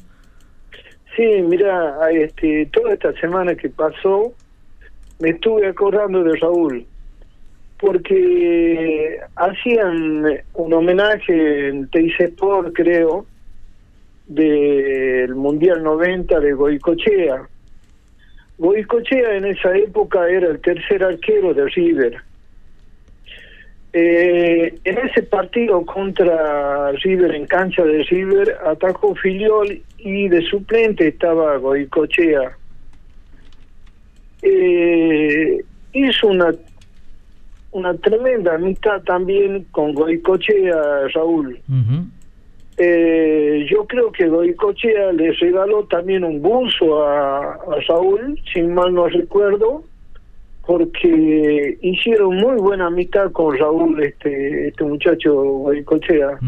Sí, 1.17 1.43
mira, 1.49 1.97
este, 2.11 2.67
toda 2.73 2.95
esta 2.95 3.13
semana 3.21 3.55
que 3.55 3.69
pasó, 3.69 4.33
me 5.21 5.31
estuve 5.31 5.69
acordando 5.69 6.25
de 6.25 6.37
Raúl 6.37 6.87
porque 7.85 9.19
hacían 9.37 10.25
un 10.55 10.73
homenaje 10.73 11.69
en 11.69 11.89
TIC 11.89 12.21
Sport, 12.21 12.73
creo, 12.75 13.27
del 14.27 15.35
Mundial 15.35 15.83
90 15.83 16.41
de 16.41 16.53
Goicochea. 16.53 17.49
Goicochea 18.59 19.37
en 19.37 19.47
esa 19.47 19.77
época 19.77 20.29
era 20.29 20.49
el 20.49 20.61
tercer 20.61 21.03
arquero 21.03 21.55
de 21.55 21.67
River. 21.67 22.17
Eh, 23.93 24.75
en 24.83 24.99
ese 24.99 25.23
partido 25.23 25.85
contra 25.87 26.93
River, 26.93 27.35
en 27.35 27.47
cancha 27.47 27.85
de 27.85 28.03
River, 28.05 28.57
atacó 28.67 29.15
Filiol 29.15 29.81
y 29.99 30.29
de 30.29 30.43
suplente 30.43 31.09
estaba 31.09 31.57
Goicochea. 31.59 32.57
Eh, 34.43 35.65
hizo 35.93 36.27
una 36.27 36.53
una 37.75 37.93
tremenda 37.95 38.55
amistad 38.55 39.03
también 39.03 39.67
con 39.73 39.95
Goicochea, 39.95 41.09
Raúl. 41.13 41.59
Eh, 42.77 43.67
yo 43.71 43.87
creo 43.87 44.11
que 44.13 44.29
Goicochea 44.29 45.13
le 45.13 45.33
regaló 45.33 45.85
también 45.85 46.25
un 46.25 46.43
buzo 46.43 47.05
a, 47.05 47.55
a, 47.55 47.81
Raúl, 47.89 48.41
sin 48.53 48.75
mal 48.75 48.93
no 48.95 49.07
recuerdo, 49.09 49.85
porque 50.67 51.79
hicieron 51.83 52.37
muy 52.37 52.57
buena 52.57 52.87
amistad 52.87 53.31
con 53.33 53.57
Raúl, 53.57 54.03
este, 54.03 54.69
este 54.69 54.85
muchacho 54.85 55.35
Goicochea. 55.35 56.39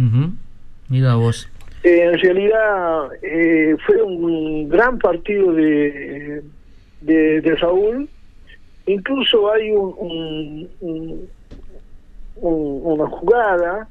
Mira 0.89 1.15
vos. 1.15 1.49
Eh, 1.85 2.11
en 2.13 2.19
realidad 2.19 3.09
eh, 3.23 3.77
fue 3.87 4.03
un 4.03 4.69
gran 4.69 4.99
partido 4.99 5.53
de, 5.53 6.43
de, 7.03 7.41
de 7.41 7.57
Raúl 7.57 8.09
Incluso 8.87 9.53
hay 9.53 9.73
un, 9.73 10.69
una 12.37 13.07
jugada 13.09 13.89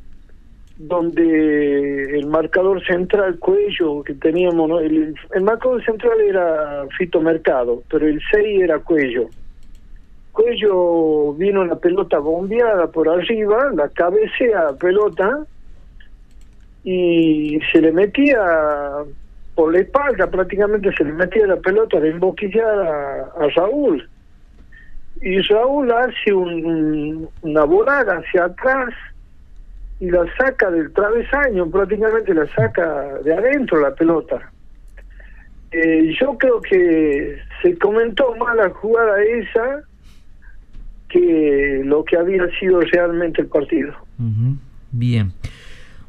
donde 0.78 2.18
el 2.18 2.28
marcador 2.28 2.86
central 2.86 3.40
Cuello 3.40 4.04
que 4.04 4.14
teníamos, 4.14 4.82
el, 4.82 5.16
marcador 5.42 5.84
central 5.86 6.20
era 6.20 6.86
Fito 6.98 7.22
Mercado, 7.22 7.82
pero 7.90 8.08
el 8.08 8.22
6 8.32 8.62
era 8.64 8.80
Cuello. 8.80 9.28
Cuello 10.34 11.34
vino 11.34 11.64
la 11.64 11.78
pelota 11.78 12.20
bombeada 12.20 12.88
por 12.88 13.08
arriba, 13.08 13.72
la 13.74 13.88
cabecea 13.90 14.74
pelota 14.80 15.46
y 16.84 17.58
se 17.72 17.82
le 17.82 17.94
metía 17.94 18.38
por 19.56 19.72
la 19.72 19.80
espalda, 19.80 20.28
prácticamente 20.30 20.92
se 20.98 21.06
le 21.06 21.14
metía 21.14 21.48
la 21.48 21.56
pelota 21.56 22.00
de 22.02 22.10
emboquillada 22.10 23.32
a 23.40 23.48
Raúl 23.56 24.08
y 25.22 25.40
Raúl 25.42 25.92
hace 25.92 26.34
una 26.34 27.64
volada 27.64 28.18
hacia 28.18 28.46
atrás 28.46 28.94
y 30.00 30.10
la 30.10 30.26
saca 30.38 30.70
del 30.72 30.92
travesaño, 30.94 31.70
prácticamente 31.70 32.34
la 32.34 32.48
saca 32.54 33.20
de 33.24 33.34
adentro 33.34 33.80
la 33.80 33.94
pelota. 33.94 34.52
Eh, 35.72 36.16
yo 36.20 36.38
creo 36.38 36.62
que 36.62 37.38
se 37.62 37.78
comentó 37.78 38.36
más 38.36 38.56
la 38.56 38.70
jugada 38.70 39.22
esa 39.24 39.84
que 41.10 41.82
lo 41.84 42.04
que 42.04 42.18
había 42.18 42.48
sido 42.60 42.82
realmente 42.82 43.42
el 43.42 43.48
partido. 43.48 43.94
Bien. 44.92 45.32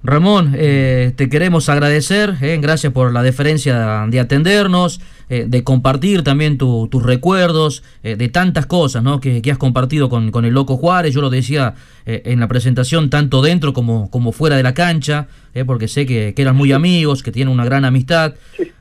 Ramón, 0.03 0.53
eh, 0.57 1.13
te 1.17 1.29
queremos 1.29 1.69
agradecer, 1.69 2.35
eh, 2.41 2.59
gracias 2.61 2.93
por 2.93 3.13
la 3.13 3.23
deferencia 3.23 4.07
de 4.09 4.21
atendernos, 4.21 5.01
eh, 5.29 5.47
de 5.49 5.65
compartir 5.65 6.23
también 6.23 6.59
tus 6.59 7.03
recuerdos, 7.03 7.83
de 8.03 8.29
tantas 8.29 8.67
cosas 8.67 9.03
¿no? 9.03 9.21
que, 9.21 9.43
has 9.51 9.59
compartido 9.59 10.09
con, 10.09 10.31
con, 10.31 10.45
el 10.45 10.55
Loco 10.55 10.77
Juárez, 10.77 11.13
yo 11.13 11.21
lo 11.21 11.31
decía 11.31 11.75
en 12.05 12.39
la 12.39 12.47
presentación, 12.47 13.11
tanto 13.11 13.43
dentro 13.43 13.73
como, 13.73 14.09
como 14.11 14.31
fuera 14.31 14.57
de 14.57 14.63
la 14.63 14.75
cancha, 14.75 15.27
porque 15.67 15.89
sé 15.89 16.07
que, 16.07 16.35
que, 16.35 16.43
eran 16.43 16.55
muy 16.55 16.71
amigos, 16.71 17.25
que 17.25 17.33
tienen 17.33 17.53
una 17.53 17.65
gran 17.65 17.85
amistad, 17.85 18.35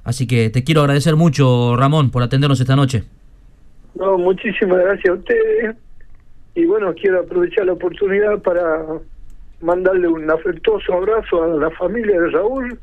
así 0.04 0.28
que 0.28 0.52
te 0.52 0.64
quiero 0.64 0.82
agradecer 0.82 1.16
mucho, 1.16 1.76
Ramón, 1.76 2.12
por 2.12 2.22
atendernos 2.22 2.60
esta 2.60 2.76
noche. 2.76 3.04
No, 3.96 4.20
muchísimas 4.20 4.78
gracias 4.78 5.10
a 5.12 5.18
ustedes, 5.18 5.76
y 6.54 6.66
bueno, 6.66 6.94
quiero 6.94 7.22
aprovechar 7.22 7.66
la 7.66 7.74
oportunidad 7.74 8.40
para 8.44 8.86
mandarle 9.62 10.08
un 10.08 10.30
afectuoso 10.30 10.94
abrazo 10.94 11.44
a 11.44 11.48
la 11.48 11.72
familia 11.72 12.20
de 12.20 12.30
Raúl, 12.30 12.80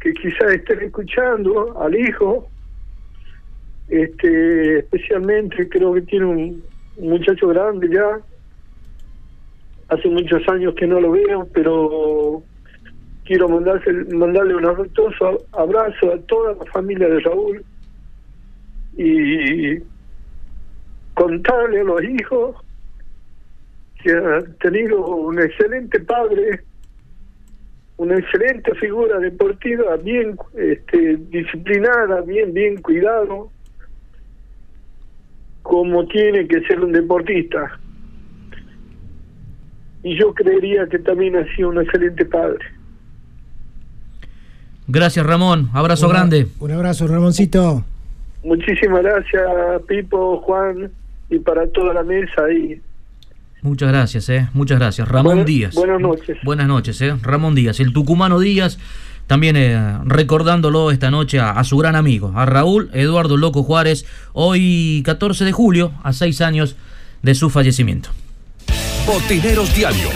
que 0.00 0.12
quizás 0.14 0.52
estén 0.52 0.80
escuchando, 0.80 1.80
al 1.80 1.94
hijo, 1.94 2.48
este 3.88 4.78
especialmente 4.78 5.68
creo 5.68 5.94
que 5.94 6.02
tiene 6.02 6.24
un, 6.24 6.64
muchacho 6.98 7.48
grande 7.48 7.88
ya, 7.88 8.20
hace 9.88 10.08
muchos 10.08 10.46
años 10.48 10.74
que 10.74 10.86
no 10.86 11.00
lo 11.00 11.12
veo, 11.12 11.48
pero 11.54 12.42
quiero 13.24 13.48
mandarse, 13.48 13.92
mandarle 14.14 14.56
un 14.56 14.66
afectuoso 14.66 15.44
abrazo 15.52 16.12
a 16.12 16.18
toda 16.22 16.54
la 16.54 16.70
familia 16.72 17.08
de 17.08 17.20
Raúl 17.20 17.64
y 18.96 19.78
contarle 21.14 21.80
a 21.80 21.84
los 21.84 22.04
hijos 22.04 22.56
que 24.02 24.12
ha 24.12 24.40
tenido 24.60 25.04
un 25.06 25.40
excelente 25.40 26.00
padre, 26.00 26.62
una 27.96 28.18
excelente 28.18 28.74
figura 28.74 29.18
deportiva, 29.18 29.96
bien 29.96 30.36
este, 30.56 31.16
disciplinada, 31.30 32.20
bien, 32.22 32.52
bien 32.52 32.80
cuidado, 32.82 33.50
como 35.62 36.06
tiene 36.06 36.46
que 36.48 36.60
ser 36.62 36.80
un 36.80 36.92
deportista. 36.92 37.78
Y 40.02 40.18
yo 40.18 40.34
creería 40.34 40.86
que 40.88 40.98
también 40.98 41.36
ha 41.36 41.44
sido 41.54 41.68
un 41.68 41.80
excelente 41.80 42.24
padre. 42.24 42.64
Gracias 44.88 45.24
Ramón, 45.24 45.70
abrazo 45.72 46.08
grande. 46.08 46.48
Un 46.58 46.72
abrazo 46.72 47.06
Ramoncito. 47.06 47.84
Muchísimas 48.42 49.04
gracias 49.04 49.82
Pipo, 49.86 50.38
Juan 50.38 50.90
y 51.30 51.38
para 51.38 51.68
toda 51.68 51.94
la 51.94 52.02
mesa 52.02 52.44
ahí. 52.44 52.80
Muchas 53.62 53.88
gracias, 53.88 54.28
eh. 54.28 54.48
Muchas 54.54 54.78
gracias. 54.78 55.06
Ramón 55.08 55.44
Díaz. 55.44 55.74
Buenas 55.74 56.00
noches. 56.00 56.36
Buenas 56.42 56.66
noches, 56.66 57.00
eh. 57.00 57.14
Ramón 57.22 57.54
Díaz, 57.54 57.78
el 57.78 57.92
tucumano 57.92 58.40
Díaz, 58.40 58.78
también 59.28 59.56
eh, 59.56 59.98
recordándolo 60.04 60.90
esta 60.90 61.12
noche 61.12 61.38
a, 61.38 61.62
su 61.62 61.78
gran 61.78 61.94
amigo, 61.94 62.32
a 62.34 62.44
Raúl 62.44 62.90
Eduardo 62.92 63.36
Loco 63.36 63.62
Juárez, 63.62 64.04
hoy 64.32 65.02
14 65.04 65.44
de 65.44 65.52
julio, 65.52 65.92
a 66.02 66.12
seis 66.12 66.40
años 66.40 66.76
de 67.22 67.36
su 67.36 67.50
fallecimiento. 67.50 68.10
Botineros 69.06 69.74
Diario, 69.76 70.08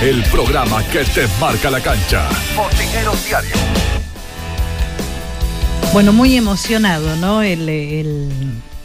el 0.00 0.22
programa 0.30 0.82
que 0.92 1.00
te 1.00 1.26
marca 1.40 1.70
la 1.70 1.80
cancha. 1.80 2.28
Botineros 2.56 3.26
Diario. 3.26 3.54
Bueno, 5.92 6.12
muy 6.12 6.36
emocionado, 6.36 7.16
¿no? 7.16 7.42
El, 7.42 7.68
el, 7.68 8.28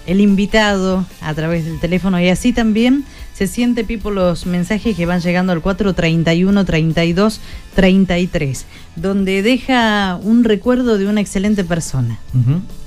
el 0.08 0.22
invitado 0.22 1.06
a 1.22 1.34
través 1.34 1.66
del 1.66 1.80
teléfono 1.80 2.20
y 2.20 2.30
así 2.30 2.54
también 2.54 3.06
se 3.34 3.48
siente, 3.48 3.84
Pipo, 3.84 4.12
los 4.12 4.46
mensajes 4.46 4.96
que 4.96 5.06
van 5.06 5.20
llegando 5.20 5.52
al 5.52 5.62
431 5.62 6.64
32 6.64 7.42
33, 7.76 8.66
donde 8.96 9.42
deja 9.42 10.18
un 10.22 10.46
recuerdo 10.46 10.98
de 10.98 11.08
una 11.08 11.20
excelente 11.20 11.66
persona, 11.66 12.18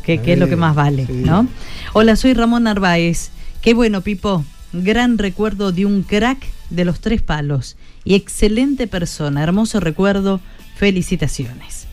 que, 0.03 0.21
es 0.25 0.39
lo 0.39 0.49
que 0.49 0.57
más 0.57 0.75
vale, 0.75 1.07
¿no? 1.11 1.47
Hola, 1.93 2.17
soy 2.17 2.33
Ramón 2.33 2.63
Narváez. 2.63 3.31
Qué 3.61 3.75
bueno, 3.75 4.01
Pipo. 4.01 4.43
Gran 4.73 5.19
recuerdo 5.19 5.73
de 5.73 5.85
un 5.85 6.03
crack 6.03 6.39
de 6.71 6.85
los 6.85 7.01
tres 7.01 7.21
palos 7.21 7.77
y 8.05 8.15
excelente 8.15 8.87
persona. 8.87 9.43
Hermoso 9.43 9.81
recuerdo. 9.81 10.41
Felicitaciones. 10.77 11.89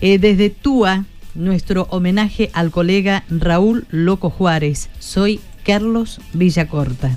Eh, 0.00 0.18
desde 0.18 0.50
TUA, 0.50 1.04
nuestro 1.34 1.86
homenaje 1.90 2.50
al 2.52 2.70
colega 2.70 3.24
Raúl 3.28 3.86
Loco 3.90 4.30
Juárez. 4.30 4.88
Soy 4.98 5.40
Carlos 5.64 6.20
Villacorta. 6.32 7.16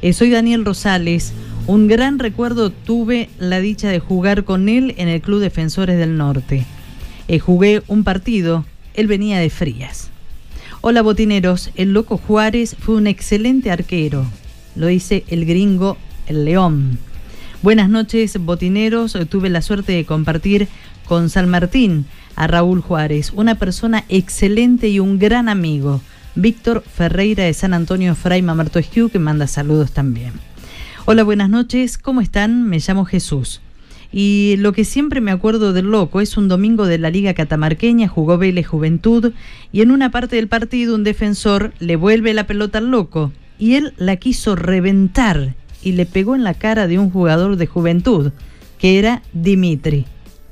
Eh, 0.00 0.12
soy 0.12 0.30
Daniel 0.30 0.64
Rosales. 0.64 1.32
Un 1.66 1.86
gran 1.86 2.18
recuerdo 2.18 2.70
tuve 2.70 3.28
la 3.38 3.60
dicha 3.60 3.88
de 3.88 4.00
jugar 4.00 4.44
con 4.44 4.68
él 4.68 4.94
en 4.98 5.08
el 5.08 5.20
Club 5.20 5.40
Defensores 5.40 5.98
del 5.98 6.16
Norte. 6.16 6.64
Eh, 7.28 7.38
jugué 7.38 7.82
un 7.86 8.04
partido, 8.04 8.64
él 8.94 9.06
venía 9.06 9.38
de 9.38 9.50
Frías. 9.50 10.10
Hola 10.80 11.02
botineros, 11.02 11.70
el 11.76 11.92
loco 11.92 12.18
Juárez 12.18 12.76
fue 12.78 12.96
un 12.96 13.06
excelente 13.06 13.70
arquero. 13.70 14.26
Lo 14.74 14.88
dice 14.88 15.24
el 15.28 15.44
gringo 15.44 15.96
el 16.26 16.44
León. 16.44 16.98
Buenas 17.62 17.88
noches, 17.88 18.36
botineros. 18.38 19.16
Tuve 19.28 19.48
la 19.48 19.62
suerte 19.62 19.92
de 19.92 20.04
compartir 20.04 20.66
con 21.06 21.30
San 21.30 21.48
Martín 21.48 22.06
a 22.36 22.46
Raúl 22.46 22.80
Juárez, 22.80 23.32
una 23.34 23.54
persona 23.56 24.04
excelente 24.08 24.88
y 24.88 25.00
un 25.00 25.18
gran 25.18 25.48
amigo. 25.48 26.00
Víctor 26.34 26.82
Ferreira 26.82 27.44
de 27.44 27.52
San 27.52 27.74
Antonio 27.74 28.14
Fray 28.14 28.42
Mamerto 28.42 28.80
que 29.12 29.18
manda 29.18 29.46
saludos 29.46 29.92
también. 29.92 30.32
Hola, 31.04 31.24
buenas 31.24 31.50
noches, 31.50 31.98
¿cómo 31.98 32.20
están? 32.20 32.68
Me 32.68 32.78
llamo 32.78 33.04
Jesús. 33.04 33.60
Y 34.12 34.56
lo 34.58 34.72
que 34.72 34.84
siempre 34.84 35.20
me 35.20 35.30
acuerdo 35.30 35.72
del 35.72 35.90
loco 35.90 36.20
es 36.20 36.36
un 36.36 36.48
domingo 36.48 36.86
de 36.86 36.98
la 36.98 37.10
Liga 37.10 37.34
Catamarqueña, 37.34 38.08
jugó 38.08 38.38
Vélez 38.38 38.66
Juventud, 38.66 39.32
y 39.72 39.80
en 39.80 39.90
una 39.90 40.10
parte 40.10 40.36
del 40.36 40.48
partido 40.48 40.94
un 40.94 41.04
defensor 41.04 41.72
le 41.80 41.96
vuelve 41.96 42.34
la 42.34 42.46
pelota 42.46 42.78
al 42.78 42.90
loco, 42.90 43.32
y 43.58 43.74
él 43.74 43.94
la 43.96 44.16
quiso 44.16 44.54
reventar 44.54 45.54
y 45.82 45.92
le 45.92 46.06
pegó 46.06 46.34
en 46.34 46.44
la 46.44 46.54
cara 46.54 46.86
de 46.86 46.98
un 46.98 47.10
jugador 47.10 47.56
de 47.56 47.66
juventud, 47.66 48.32
que 48.78 48.98
era 48.98 49.22
Dimitri. 49.32 50.06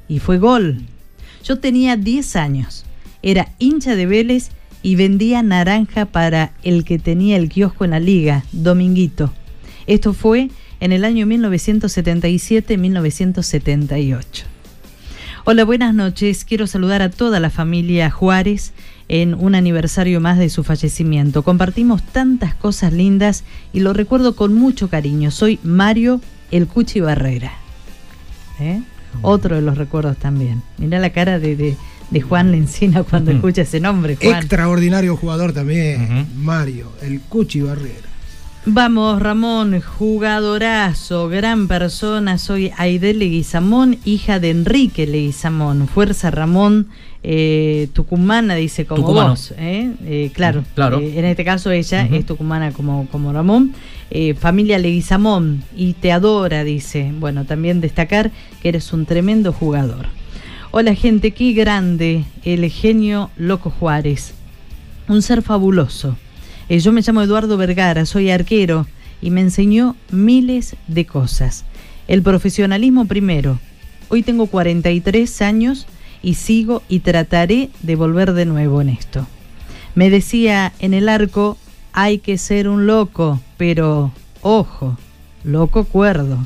Y 0.09 0.19
fue 0.19 0.39
gol. 0.39 0.83
Yo 1.45 1.59
tenía 1.59 1.97
10 1.97 2.37
años, 2.37 2.85
era 3.23 3.49
hincha 3.59 3.97
de 3.97 4.07
Vélez 4.07 4.51
y 4.83 4.97
vendía 4.97 5.43
naranja 5.43 6.07
para 6.07 6.53
el 6.63 6.85
que 6.85 6.99
tenía 6.99 7.37
el 7.37 7.49
kiosco 7.49 7.85
en 7.85 7.91
la 7.91 8.01
liga, 8.01 8.45
Dominguito. 8.53 9.33
Esto 9.87 10.13
fue 10.13 10.51
en 10.81 10.93
el 10.93 11.05
año 11.05 11.27
1977-1978. 11.27 14.25
Hola, 15.45 15.65
buenas 15.65 15.95
noches. 15.95 16.45
Quiero 16.45 16.67
saludar 16.67 17.03
a 17.03 17.11
toda 17.11 17.41
la 17.41 17.51
familia 17.51 18.11
Juárez 18.11 18.73
en 19.09 19.35
un 19.35 19.55
aniversario 19.55 20.21
más 20.21 20.39
de 20.39 20.51
su 20.51 20.65
fallecimiento. 20.65 21.43
Compartimos 21.43 22.03
tantas 22.03 22.55
cosas 22.55 22.93
lindas 22.93 23.45
y 23.73 23.81
lo 23.81 23.93
recuerdo 23.93 24.37
con 24.37 24.55
mucho 24.55 24.89
cariño. 24.89 25.31
Soy 25.31 25.59
Mario 25.63 26.21
El 26.51 26.67
Cuchi 26.67 27.01
Barrera. 27.01 27.53
¿Eh? 28.61 28.81
Otro 29.23 29.57
de 29.57 29.63
los 29.63 29.77
recuerdos 29.77 30.17
también. 30.17 30.63
Mira 30.79 30.99
la 30.99 31.11
cara 31.11 31.39
de, 31.39 31.77
Juan 32.29 32.51
Lencina 32.51 33.03
cuando 33.03 33.31
escucha 33.31 33.63
ese 33.63 33.81
nombre. 33.81 34.17
Extraordinario 34.21 35.17
jugador 35.17 35.53
también, 35.53 36.27
Mario 36.37 36.93
El 37.03 37.21
Cuchi 37.21 37.61
Barrera. 37.61 38.10
Vamos, 38.67 39.23
Ramón, 39.23 39.81
jugadorazo, 39.81 41.31
gran 41.31 41.67
persona. 41.67 42.37
Soy 42.37 42.71
Aide 42.77 43.15
Leguizamón, 43.15 43.97
hija 44.05 44.39
de 44.39 44.51
Enrique 44.51 45.07
Leguizamón. 45.07 45.89
Fuerza, 45.89 46.31
Ramón. 46.31 46.89
Eh, 47.23 47.89
tucumana, 47.95 48.57
dice 48.57 48.85
como 48.85 49.15
vos. 49.15 49.55
¿eh? 49.57 49.91
Eh, 50.05 50.31
claro, 50.35 50.63
claro. 50.75 51.01
en 51.01 51.25
este 51.25 51.43
caso 51.43 51.71
ella 51.71 52.07
es 52.13 52.27
tucumana 52.27 52.73
como, 52.73 53.07
como 53.07 53.33
Ramón. 53.33 53.73
familia 54.39 54.79
Leguizamón 54.79 55.65
y 55.75 55.95
te 55.95 56.13
adora, 56.13 56.63
dice. 56.63 57.15
Bueno, 57.19 57.47
también 57.47 57.81
destacar 57.81 58.31
que 58.61 58.69
eres 58.69 58.93
un 58.93 59.07
tremendo 59.07 59.55
jugador. 59.55 60.07
Hola 60.71 60.95
gente, 60.95 61.31
qué 61.31 61.53
grande 61.55 62.27
el 62.45 62.71
genio 62.71 63.31
Loco 63.39 63.71
Juárez. 63.71 64.35
Un 65.09 65.23
ser 65.23 65.41
fabuloso 65.41 66.15
eh, 66.71 66.79
yo 66.79 66.93
me 66.93 67.03
llamo 67.03 67.21
Eduardo 67.21 67.57
Vergara, 67.57 68.07
soy 68.07 68.31
arquero 68.31 68.87
y 69.21 69.31
me 69.31 69.41
enseñó 69.41 69.97
miles 70.13 70.77
de 70.87 71.05
cosas. 71.05 71.65
El 72.07 72.23
profesionalismo 72.23 73.07
primero. 73.07 73.59
Hoy 74.09 74.23
tengo 74.23 74.47
43 74.47 75.43
años 75.43 75.89
y 76.23 76.35
sigo 76.35 76.85
y 76.89 77.01
trataré 77.01 77.71
de 77.83 77.97
volver 77.97 78.35
de 78.35 78.47
nuevo 78.47 78.81
en 78.81 78.89
esto. 78.89 79.27
Me 79.97 80.11
decía 80.11 80.73
en 80.79 80.95
el 80.95 81.09
arco, 81.09 81.59
hay 81.93 82.19
que 82.19 82.39
ser 82.39 82.69
un 82.69 82.87
loco, 82.87 83.41
pero 83.57 84.13
ojo, 84.41 84.97
loco 85.43 85.83
cuerdo. 85.85 86.39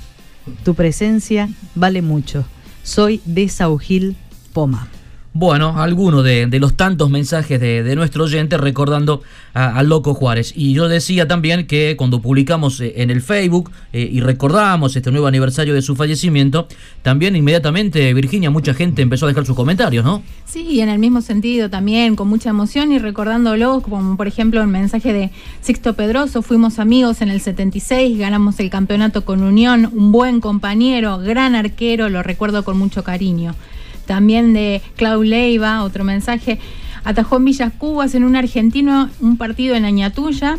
Tu 0.65 0.75
presencia 0.75 1.51
vale 1.75 2.01
mucho. 2.01 2.47
Soy 2.83 3.21
de 3.27 3.51
Saugil 3.51 4.17
Poma. 4.55 4.89
Bueno, 5.37 5.83
alguno 5.83 6.23
de, 6.23 6.47
los 6.61 6.77
tantos 6.77 7.11
mensajes 7.11 7.61
de, 7.61 7.97
nuestro 7.97 8.23
oyente 8.23 8.57
recordando 8.57 9.21
al 9.53 9.89
Loco 9.89 10.15
Juárez. 10.15 10.53
Y 10.55 10.75
yo 10.75 10.87
decía 10.87 11.27
también 11.27 11.67
que 11.67 11.97
cuando 11.97 12.23
publicamos 12.23 12.81
eh, 12.81 12.95
en 12.99 13.11
el 13.11 13.21
Facebook 13.21 13.73
eh, 13.93 14.09
y 14.13 14.21
recordamos 14.21 14.95
este 14.95 15.11
nuevo 15.11 15.27
aniversario 15.27 15.75
de 15.75 15.83
su 15.83 15.97
fallecimiento, 15.97 16.69
también 17.03 17.35
inmediatamente, 17.35 18.15
Virginia, 18.15 18.49
mucha 18.51 18.75
gente 18.75 19.03
empezó 19.03 19.27
a 19.27 19.29
dejar 19.29 19.45
sus 19.45 19.57
comentarios, 19.57 20.05
¿no? 20.05 20.23
Sí, 20.45 20.79
en 20.79 20.89
el 20.89 21.01
mismo 21.01 21.21
sentido 21.21 21.69
también, 21.69 22.15
con 22.15 22.29
mucha 22.29 22.51
emoción 22.51 22.93
y 22.93 23.01
recordándolo, 23.01 23.81
como 23.81 24.17
por 24.17 24.29
ejemplo 24.29 24.61
el 24.61 24.69
mensaje 24.69 25.13
de 25.13 25.31
Sixto 25.63 25.95
Pedroso, 25.95 26.43
fuimos 26.43 26.79
amigos 26.79 27.23
en 27.23 27.31
el 27.31 27.41
76, 27.41 28.17
ganamos 28.21 28.61
el 28.61 28.71
campeonato 28.71 29.25
con 29.25 29.43
Unión, 29.43 29.91
un 29.93 30.13
buen 30.13 30.41
compañero, 30.41 31.19
gran 31.19 31.57
arquero, 31.57 32.09
lo 32.09 32.23
recuerdo 32.23 32.63
con 32.63 32.79
mucho 32.79 33.03
cariño 33.03 33.57
también 34.07 34.53
de 34.53 34.83
Clau 34.97 35.23
Leiva, 35.23 35.83
otro 35.83 36.05
mensaje. 36.05 36.59
Atajó 37.05 37.37
en 37.37 37.45
Villas 37.45 37.73
Cubas 37.77 38.15
en 38.15 38.25
un 38.25 38.37
argentino 38.37 39.11
un 39.21 39.37
partido 39.37 39.75
en 39.75 39.85
Añatuya. 39.85 40.59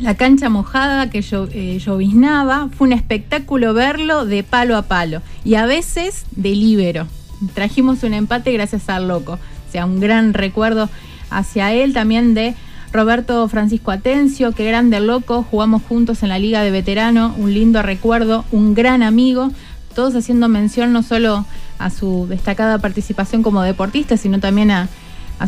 La 0.00 0.16
cancha 0.16 0.48
mojada 0.48 1.10
que 1.10 1.24
eh, 1.52 1.78
lloviznaba. 1.78 2.68
Fue 2.76 2.86
un 2.86 2.92
espectáculo 2.92 3.74
verlo 3.74 4.24
de 4.24 4.42
palo 4.42 4.76
a 4.76 4.82
palo. 4.82 5.22
Y 5.44 5.54
a 5.54 5.66
veces 5.66 6.26
de 6.32 6.50
libero. 6.50 7.06
Trajimos 7.54 8.02
un 8.02 8.14
empate 8.14 8.52
gracias 8.52 8.88
al 8.88 9.08
loco. 9.08 9.34
O 9.34 9.72
sea, 9.72 9.86
un 9.86 10.00
gran 10.00 10.34
recuerdo 10.34 10.88
hacia 11.30 11.72
él 11.72 11.92
también 11.92 12.34
de 12.34 12.54
Roberto 12.92 13.46
Francisco 13.48 13.92
Atencio, 13.92 14.52
que 14.52 14.66
grande 14.66 14.96
el 14.96 15.06
loco, 15.06 15.46
jugamos 15.48 15.82
juntos 15.82 16.24
en 16.24 16.28
la 16.28 16.40
Liga 16.40 16.62
de 16.62 16.72
Veterano, 16.72 17.34
un 17.38 17.54
lindo 17.54 17.82
recuerdo, 17.82 18.44
un 18.50 18.74
gran 18.74 19.04
amigo, 19.04 19.52
todos 19.94 20.16
haciendo 20.16 20.48
mención 20.48 20.92
no 20.92 21.04
solo 21.04 21.46
a 21.80 21.90
su 21.90 22.26
destacada 22.28 22.78
participación 22.78 23.42
como 23.42 23.62
deportista, 23.62 24.16
sino 24.16 24.38
también 24.38 24.70
a, 24.70 24.88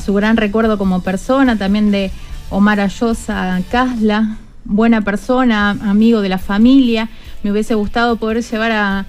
su 0.03 0.14
gran 0.14 0.38
recuerdo 0.38 0.79
como 0.79 1.03
persona, 1.03 1.59
también 1.59 1.90
de 1.90 2.11
Omar 2.49 2.81
Ayosa 2.81 3.61
Casla, 3.71 4.38
buena 4.64 5.03
persona, 5.03 5.71
amigo 5.71 6.23
de 6.23 6.31
la 6.31 6.38
familia. 6.38 7.11
Me 7.42 7.53
hubiese 7.53 7.75
gustado 7.75 8.16
poder 8.16 8.42
llevar 8.42 8.73
a, 8.73 9.07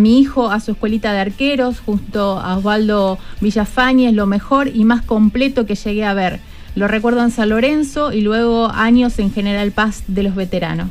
mi 0.00 0.18
hijo 0.18 0.50
a 0.50 0.60
su 0.60 0.72
escuelita 0.72 1.12
de 1.12 1.18
arqueros 1.20 1.80
junto 1.80 2.40
a 2.40 2.56
Osvaldo 2.56 3.18
Villafañez, 3.42 4.14
lo 4.14 4.24
mejor 4.24 4.68
y 4.68 4.84
más 4.84 5.02
completo 5.02 5.66
que 5.66 5.74
llegué 5.74 6.06
a 6.06 6.14
ver. 6.14 6.40
Lo 6.74 6.88
recuerdo 6.88 7.22
en 7.22 7.30
San 7.30 7.50
Lorenzo 7.50 8.10
y 8.12 8.22
luego 8.22 8.70
años 8.70 9.18
en 9.18 9.30
General 9.30 9.70
Paz 9.72 10.04
de 10.06 10.22
los 10.22 10.34
veteranos. 10.34 10.88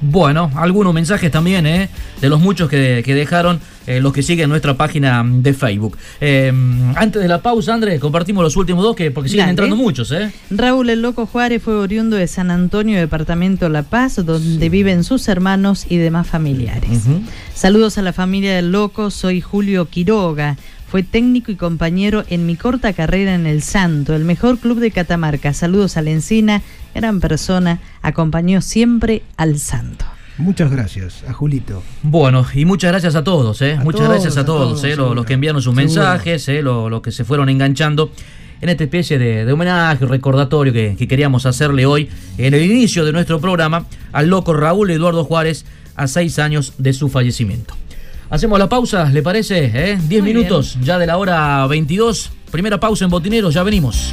Bueno, 0.00 0.50
algunos 0.54 0.94
mensajes 0.94 1.30
también, 1.30 1.66
¿eh? 1.66 1.88
De 2.20 2.28
los 2.28 2.40
muchos 2.40 2.68
que, 2.68 3.02
dejaron 3.02 3.60
eh, 3.86 4.00
los 4.00 4.12
que 4.12 4.22
siguen 4.22 4.48
nuestra 4.48 4.74
página 4.74 5.22
de 5.26 5.52
Facebook. 5.52 5.98
Eh, 6.20 6.52
antes 6.96 7.20
de 7.20 7.28
la 7.28 7.42
pausa, 7.42 7.74
Andrés, 7.74 8.00
compartimos 8.00 8.42
los 8.42 8.56
últimos 8.56 8.82
dos 8.82 8.96
que 8.96 9.10
porque 9.10 9.28
siguen 9.28 9.50
entrando 9.50 9.76
muchos, 9.76 10.10
¿eh? 10.12 10.32
Raúl 10.50 10.88
el 10.90 11.02
Loco 11.02 11.26
Juárez 11.26 11.62
fue 11.62 11.74
oriundo 11.74 12.16
de 12.16 12.26
San 12.26 12.50
Antonio, 12.50 12.98
departamento 12.98 13.68
La 13.68 13.82
Paz, 13.82 14.24
donde 14.24 14.68
viven 14.68 15.04
sus 15.04 15.28
hermanos 15.28 15.86
y 15.88 15.98
demás 15.98 16.26
familiares. 16.26 17.02
Saludos 17.54 17.98
a 17.98 18.02
la 18.02 18.12
familia 18.12 18.56
del 18.56 18.72
Loco, 18.72 19.10
soy 19.10 19.40
Julio 19.40 19.86
Quiroga. 19.86 20.56
Fue 20.90 21.04
técnico 21.04 21.52
y 21.52 21.54
compañero 21.54 22.24
en 22.30 22.46
mi 22.46 22.56
corta 22.56 22.92
carrera 22.92 23.36
en 23.36 23.46
El 23.46 23.62
Santo, 23.62 24.16
el 24.16 24.24
mejor 24.24 24.58
club 24.58 24.80
de 24.80 24.90
Catamarca. 24.90 25.52
Saludos 25.52 25.96
a 25.96 26.02
la 26.02 26.10
Encina, 26.10 26.62
gran 26.94 27.20
persona, 27.20 27.80
acompañó 28.02 28.60
siempre 28.60 29.22
al 29.36 29.58
Santo. 29.58 30.04
Muchas 30.38 30.70
gracias 30.70 31.22
a 31.28 31.32
Julito. 31.32 31.82
Bueno, 32.02 32.46
y 32.54 32.64
muchas 32.64 32.90
gracias 32.92 33.14
a 33.14 33.24
todos, 33.24 33.60
¿eh? 33.60 33.78
muchas 33.82 34.08
gracias 34.08 34.36
a, 34.36 34.44
todos, 34.44 34.82
¿eh? 34.84 34.96
los, 34.96 35.26
que 35.26 35.34
enviaron 35.34 35.60
sus 35.60 35.74
mensajes, 35.74 36.48
¿eh? 36.48 36.62
los, 36.62 37.02
que 37.02 37.12
se 37.12 37.24
fueron 37.24 37.48
enganchando 37.50 38.10
en 38.62 38.68
esta 38.68 38.84
especie 38.84 39.18
de, 39.18 39.50
homenaje, 39.52 40.06
recordatorio 40.06 40.72
que, 40.72 40.96
que, 40.98 41.06
queríamos 41.06 41.46
hacerle 41.46 41.84
hoy, 41.86 42.08
en 42.38 42.54
el 42.54 42.62
inicio 42.62 43.04
de 43.04 43.12
nuestro 43.12 43.40
programa, 43.40 43.86
al 44.12 44.28
loco 44.28 44.54
Raúl 44.54 44.90
Eduardo 44.90 45.24
Juárez, 45.24 45.64
a 45.96 46.06
seis 46.06 46.38
años 46.38 46.74
de 46.78 46.92
su 46.92 47.08
fallecimiento. 47.08 47.74
Hacemos 48.30 48.60
la 48.60 48.68
pausa, 48.68 49.10
¿le 49.10 49.22
parece? 49.22 49.70
¿Eh? 49.74 49.98
Diez 50.08 50.22
minutos 50.22 50.78
ya 50.80 50.98
de 50.98 51.06
la 51.06 51.18
hora 51.18 51.66
22. 51.66 52.30
Primera 52.52 52.78
pausa 52.78 53.04
en 53.04 53.10
Botineros, 53.10 53.52
ya 53.54 53.64
venimos. 53.64 54.12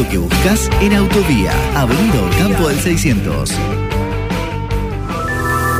Auto 0.00 0.10
que 0.10 0.18
buscas 0.18 0.70
en 0.80 0.94
Autovía, 0.94 1.52
Avenida 1.74 2.20
Campo 2.38 2.68
del 2.68 2.78
600. 2.78 3.52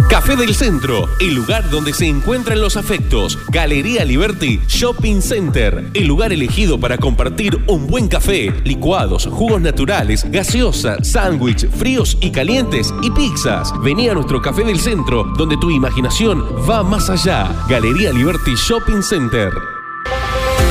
Café 0.08 0.34
del 0.34 0.54
Centro, 0.54 1.08
el 1.20 1.34
lugar 1.34 1.70
donde 1.70 1.92
se 1.92 2.06
encuentran 2.06 2.60
los 2.60 2.76
afectos. 2.76 3.38
Galería 3.50 4.04
Liberty 4.04 4.60
Shopping 4.66 5.20
Center, 5.20 5.90
el 5.94 6.06
lugar 6.06 6.32
elegido 6.32 6.80
para 6.80 6.98
compartir 6.98 7.62
un 7.68 7.86
buen 7.86 8.08
café, 8.08 8.52
licuados, 8.64 9.26
jugos 9.26 9.60
naturales, 9.60 10.24
gaseosa, 10.30 11.02
sándwich, 11.04 11.68
fríos 11.70 12.18
y 12.20 12.32
calientes 12.32 12.92
y 13.02 13.10
pizzas. 13.10 13.72
Vení 13.82 14.08
a 14.08 14.14
nuestro 14.14 14.42
Café 14.42 14.64
del 14.64 14.80
Centro, 14.80 15.24
donde 15.36 15.56
tu 15.56 15.70
imaginación 15.70 16.44
va 16.68 16.82
más 16.82 17.08
allá. 17.08 17.64
Galería 17.68 18.12
Liberty 18.12 18.54
Shopping 18.56 19.02
Center. 19.02 19.79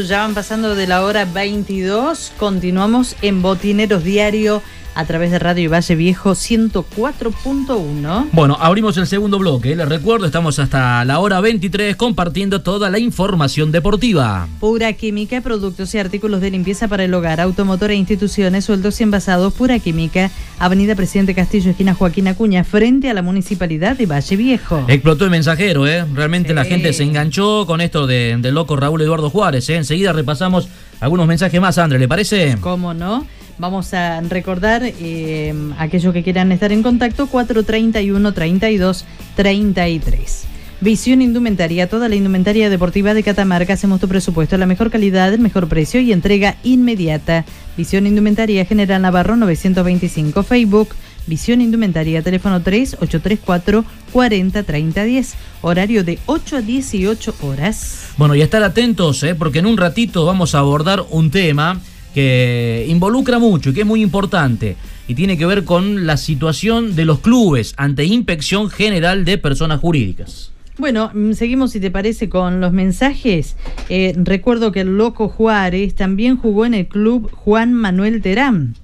Ya 0.00 0.22
van 0.22 0.34
pasando 0.34 0.74
de 0.74 0.86
la 0.86 1.04
hora 1.04 1.26
22. 1.26 2.32
Continuamos 2.38 3.14
en 3.20 3.42
Botineros 3.42 4.02
Diario 4.02 4.62
a 4.94 5.04
través 5.04 5.30
de 5.30 5.38
Radio 5.38 5.70
Valle 5.70 5.94
Viejo 5.94 6.32
104.1. 6.32 8.28
Bueno, 8.32 8.56
abrimos 8.60 8.96
el 8.96 9.06
segundo 9.06 9.38
bloque. 9.38 9.74
Les 9.76 9.88
recuerdo, 9.88 10.26
estamos 10.26 10.58
hasta 10.58 11.04
la 11.04 11.18
hora 11.18 11.40
23 11.40 11.96
compartiendo 11.96 12.62
toda 12.62 12.90
la 12.90 12.98
información 12.98 13.72
deportiva. 13.72 14.48
Pura 14.60 14.92
Química, 14.92 15.40
productos 15.40 15.94
y 15.94 15.98
artículos 15.98 16.40
de 16.40 16.50
limpieza 16.50 16.88
para 16.88 17.04
el 17.04 17.14
hogar, 17.14 17.40
automotor 17.40 17.90
e 17.90 17.94
instituciones, 17.94 18.64
sueldos 18.64 19.00
y 19.00 19.04
envasados. 19.04 19.52
Pura 19.52 19.78
Química, 19.78 20.30
Avenida 20.58 20.94
Presidente 20.94 21.34
Castillo, 21.34 21.70
esquina 21.70 21.94
Joaquín 21.94 22.28
Acuña, 22.28 22.64
frente 22.64 23.08
a 23.10 23.14
la 23.14 23.22
Municipalidad 23.22 23.96
de 23.96 24.06
Valle 24.06 24.36
Viejo. 24.36 24.84
Explotó 24.88 25.24
el 25.24 25.30
mensajero, 25.30 25.86
¿eh? 25.86 26.04
Realmente 26.12 26.54
la 26.54 26.64
gente 26.64 26.92
se 26.92 27.04
enganchó 27.04 27.66
con 27.66 27.80
esto 27.80 28.06
del 28.06 28.42
de 28.42 28.52
loco 28.52 28.76
Raúl 28.76 29.00
Eduardo 29.02 29.30
Juárez, 29.30 29.68
¿eh? 29.70 29.76
Enseguida 29.76 30.12
repasamos 30.12 30.68
algunos 31.00 31.26
mensajes 31.26 31.60
más, 31.60 31.78
André, 31.78 31.98
¿le 31.98 32.08
parece? 32.08 32.56
¿Cómo 32.60 32.94
no? 32.94 33.26
Vamos 33.58 33.94
a 33.94 34.20
recordar 34.22 34.82
eh, 34.84 35.54
aquellos 35.78 36.12
que 36.12 36.22
quieran 36.22 36.52
estar 36.52 36.72
en 36.72 36.82
contacto 36.82 37.26
431 37.26 38.32
32 38.32 39.04
33. 39.36 40.44
Visión 40.80 41.22
Indumentaria, 41.22 41.88
toda 41.88 42.08
la 42.08 42.16
indumentaria 42.16 42.68
deportiva 42.68 43.14
de 43.14 43.22
Catamarca. 43.22 43.74
Hacemos 43.74 44.00
tu 44.00 44.08
presupuesto, 44.08 44.58
la 44.58 44.66
mejor 44.66 44.90
calidad, 44.90 45.32
el 45.32 45.38
mejor 45.38 45.68
precio 45.68 46.00
y 46.00 46.12
entrega 46.12 46.56
inmediata. 46.64 47.44
Visión 47.76 48.04
Indumentaria 48.04 48.64
General 48.64 49.00
Navarro 49.00 49.36
925 49.36 50.42
Facebook. 50.42 50.88
Visión 51.28 51.60
Indumentaria, 51.60 52.20
teléfono 52.20 52.60
3834 52.62 53.84
403010, 54.12 55.34
horario 55.60 56.02
de 56.02 56.18
8 56.26 56.56
a 56.56 56.62
18 56.62 57.34
horas. 57.42 58.08
Bueno, 58.16 58.34
y 58.34 58.42
estar 58.42 58.64
atentos, 58.64 59.22
¿eh? 59.22 59.36
porque 59.36 59.60
en 59.60 59.66
un 59.66 59.76
ratito 59.76 60.24
vamos 60.26 60.56
a 60.56 60.58
abordar 60.58 61.04
un 61.10 61.30
tema 61.30 61.80
que 62.14 62.86
involucra 62.88 63.38
mucho 63.38 63.70
y 63.70 63.74
que 63.74 63.80
es 63.80 63.86
muy 63.86 64.02
importante 64.02 64.76
y 65.08 65.14
tiene 65.14 65.36
que 65.36 65.46
ver 65.46 65.64
con 65.64 66.06
la 66.06 66.16
situación 66.16 66.94
de 66.94 67.04
los 67.04 67.20
clubes 67.20 67.74
ante 67.76 68.04
inspección 68.04 68.70
general 68.70 69.24
de 69.24 69.38
personas 69.38 69.80
jurídicas. 69.80 70.51
Bueno, 70.78 71.10
mm, 71.12 71.32
seguimos 71.32 71.72
si 71.72 71.80
te 71.80 71.90
parece 71.90 72.30
con 72.30 72.60
los 72.60 72.72
mensajes. 72.72 73.56
Eh, 73.90 74.14
recuerdo 74.16 74.72
que 74.72 74.80
el 74.80 74.96
Loco 74.96 75.28
Juárez 75.28 75.94
también 75.94 76.38
jugó 76.38 76.64
en 76.64 76.72
el 76.72 76.86
club 76.86 77.30
Juan 77.30 77.74
Manuel 77.74 78.22
Terán. 78.22 78.74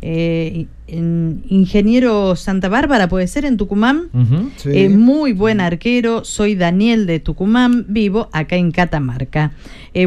Eh, 0.00 0.66
ingeniero 0.88 2.36
Santa 2.36 2.68
Bárbara, 2.68 3.08
puede 3.08 3.26
ser, 3.26 3.44
en 3.44 3.56
Tucumán. 3.56 4.08
Eh, 4.64 4.88
muy 4.88 5.32
buen 5.32 5.60
arquero. 5.60 6.24
Soy 6.24 6.54
Daniel 6.54 7.06
de 7.06 7.20
Tucumán, 7.20 7.84
vivo 7.88 8.30
acá 8.32 8.56
en 8.56 8.70
Catamarca. 8.70 9.52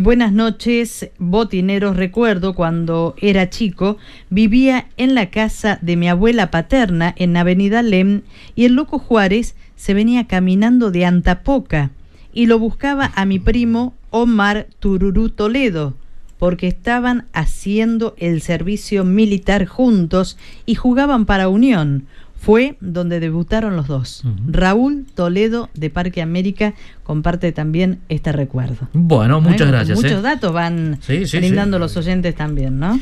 buenas 0.01 0.31
noches, 0.31 1.09
botineros. 1.19 1.95
Recuerdo 1.95 2.55
cuando 2.55 3.13
era 3.21 3.49
chico, 3.49 3.97
vivía 4.29 4.87
en 4.97 5.15
la 5.15 5.29
casa 5.29 5.77
de 5.81 5.95
mi 5.95 6.07
abuela 6.07 6.49
paterna 6.49 7.13
en 7.17 7.37
Avenida 7.37 7.83
Lem 7.83 8.21
y 8.55 8.65
el 8.65 8.73
Loco 8.73 8.99
Juárez 8.99 9.55
se 9.79 9.93
venía 9.93 10.27
caminando 10.27 10.91
de 10.91 11.05
Antapoca 11.05 11.91
y 12.33 12.47
lo 12.47 12.59
buscaba 12.59 13.13
a 13.15 13.23
mi 13.23 13.39
primo 13.39 13.93
Omar 14.09 14.67
Tururú 14.79 15.29
Toledo, 15.29 15.95
porque 16.37 16.67
estaban 16.67 17.27
haciendo 17.31 18.13
el 18.17 18.41
servicio 18.41 19.05
militar 19.05 19.65
juntos 19.65 20.37
y 20.65 20.75
jugaban 20.75 21.25
para 21.25 21.47
Unión. 21.47 22.07
Fue 22.35 22.75
donde 22.81 23.21
debutaron 23.21 23.77
los 23.77 23.87
dos. 23.87 24.23
Raúl 24.47 25.05
Toledo 25.15 25.69
de 25.73 25.89
Parque 25.89 26.21
América 26.21 26.73
comparte 27.03 27.53
también 27.53 27.99
este 28.09 28.33
recuerdo. 28.33 28.89
Bueno, 28.91 29.39
muchas 29.39 29.67
gracias. 29.69 29.97
Muchos 29.97 30.19
¿eh? 30.19 30.21
datos 30.21 30.51
van 30.53 30.99
brindando 31.31 31.79
los 31.79 31.95
oyentes 31.95 32.35
también, 32.35 32.79
¿no? 32.79 32.99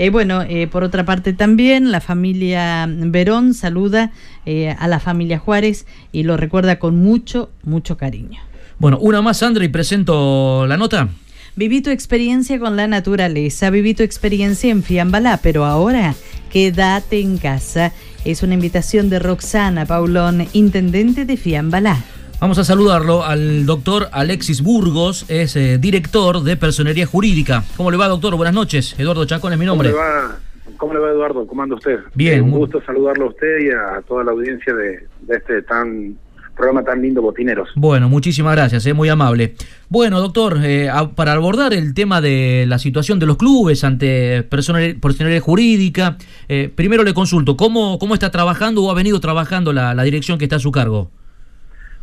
Eh, 0.00 0.08
bueno, 0.08 0.40
eh, 0.40 0.66
por 0.66 0.82
otra 0.82 1.04
parte 1.04 1.34
también 1.34 1.92
la 1.92 2.00
familia 2.00 2.88
Verón 2.88 3.52
saluda 3.52 4.12
eh, 4.46 4.74
a 4.78 4.88
la 4.88 4.98
familia 4.98 5.38
Juárez 5.38 5.84
y 6.10 6.22
lo 6.22 6.38
recuerda 6.38 6.78
con 6.78 6.96
mucho, 6.96 7.50
mucho 7.64 7.98
cariño. 7.98 8.40
Bueno, 8.78 8.96
una 8.98 9.20
más, 9.20 9.36
Sandra, 9.36 9.62
y 9.62 9.68
presento 9.68 10.66
la 10.66 10.78
nota. 10.78 11.10
Viví 11.54 11.82
tu 11.82 11.90
experiencia 11.90 12.58
con 12.58 12.76
la 12.76 12.86
naturaleza, 12.86 13.68
viví 13.68 13.92
tu 13.92 14.02
experiencia 14.02 14.70
en 14.70 14.82
Fiambalá, 14.82 15.38
pero 15.42 15.66
ahora 15.66 16.14
quédate 16.50 17.20
en 17.20 17.36
casa. 17.36 17.92
Es 18.24 18.42
una 18.42 18.54
invitación 18.54 19.10
de 19.10 19.18
Roxana 19.18 19.84
Paulón, 19.84 20.48
intendente 20.54 21.26
de 21.26 21.36
Fiambalá. 21.36 22.02
Vamos 22.40 22.56
a 22.56 22.64
saludarlo 22.64 23.22
al 23.22 23.66
doctor 23.66 24.08
Alexis 24.12 24.62
Burgos, 24.62 25.26
es 25.28 25.56
eh, 25.56 25.76
director 25.76 26.42
de 26.42 26.56
Personería 26.56 27.04
Jurídica. 27.04 27.64
¿Cómo 27.76 27.90
le 27.90 27.98
va, 27.98 28.08
doctor? 28.08 28.34
Buenas 28.34 28.54
noches. 28.54 28.98
Eduardo 28.98 29.26
Chacón 29.26 29.52
es 29.52 29.58
mi 29.58 29.66
nombre. 29.66 29.90
¿Cómo 29.90 30.02
le 30.02 30.08
va, 30.08 30.38
¿Cómo 30.78 30.94
le 30.94 31.00
va 31.00 31.10
Eduardo? 31.10 31.46
¿Cómo 31.46 31.62
anda 31.62 31.74
usted? 31.74 31.98
Bien. 32.14 32.38
Eh, 32.38 32.40
un 32.40 32.52
gusto 32.52 32.82
saludarlo 32.86 33.26
a 33.26 33.28
usted 33.28 33.58
y 33.60 33.68
a 33.68 34.00
toda 34.08 34.24
la 34.24 34.30
audiencia 34.30 34.72
de, 34.72 35.06
este 35.28 35.60
tan 35.60 36.16
programa 36.56 36.82
tan 36.82 37.02
lindo, 37.02 37.20
Botineros. 37.20 37.68
Bueno, 37.74 38.08
muchísimas 38.08 38.56
gracias, 38.56 38.86
es 38.86 38.94
muy 38.94 39.10
amable. 39.10 39.54
Bueno, 39.90 40.18
doctor, 40.18 40.60
eh, 40.62 40.88
para 41.14 41.34
abordar 41.34 41.74
el 41.74 41.92
tema 41.92 42.22
de 42.22 42.64
la 42.66 42.78
situación 42.78 43.18
de 43.18 43.26
los 43.26 43.36
clubes 43.36 43.84
ante 43.84 44.44
personería 44.44 45.40
jurídica, 45.42 46.16
primero 46.74 47.04
le 47.04 47.12
consulto, 47.12 47.58
¿cómo, 47.58 47.98
¿cómo 47.98 48.14
está 48.14 48.30
trabajando 48.30 48.82
o 48.82 48.90
ha 48.90 48.94
venido 48.94 49.20
trabajando 49.20 49.74
la 49.74 50.02
dirección 50.02 50.38
que 50.38 50.46
está 50.46 50.56
a 50.56 50.60
su 50.60 50.72
cargo? 50.72 51.10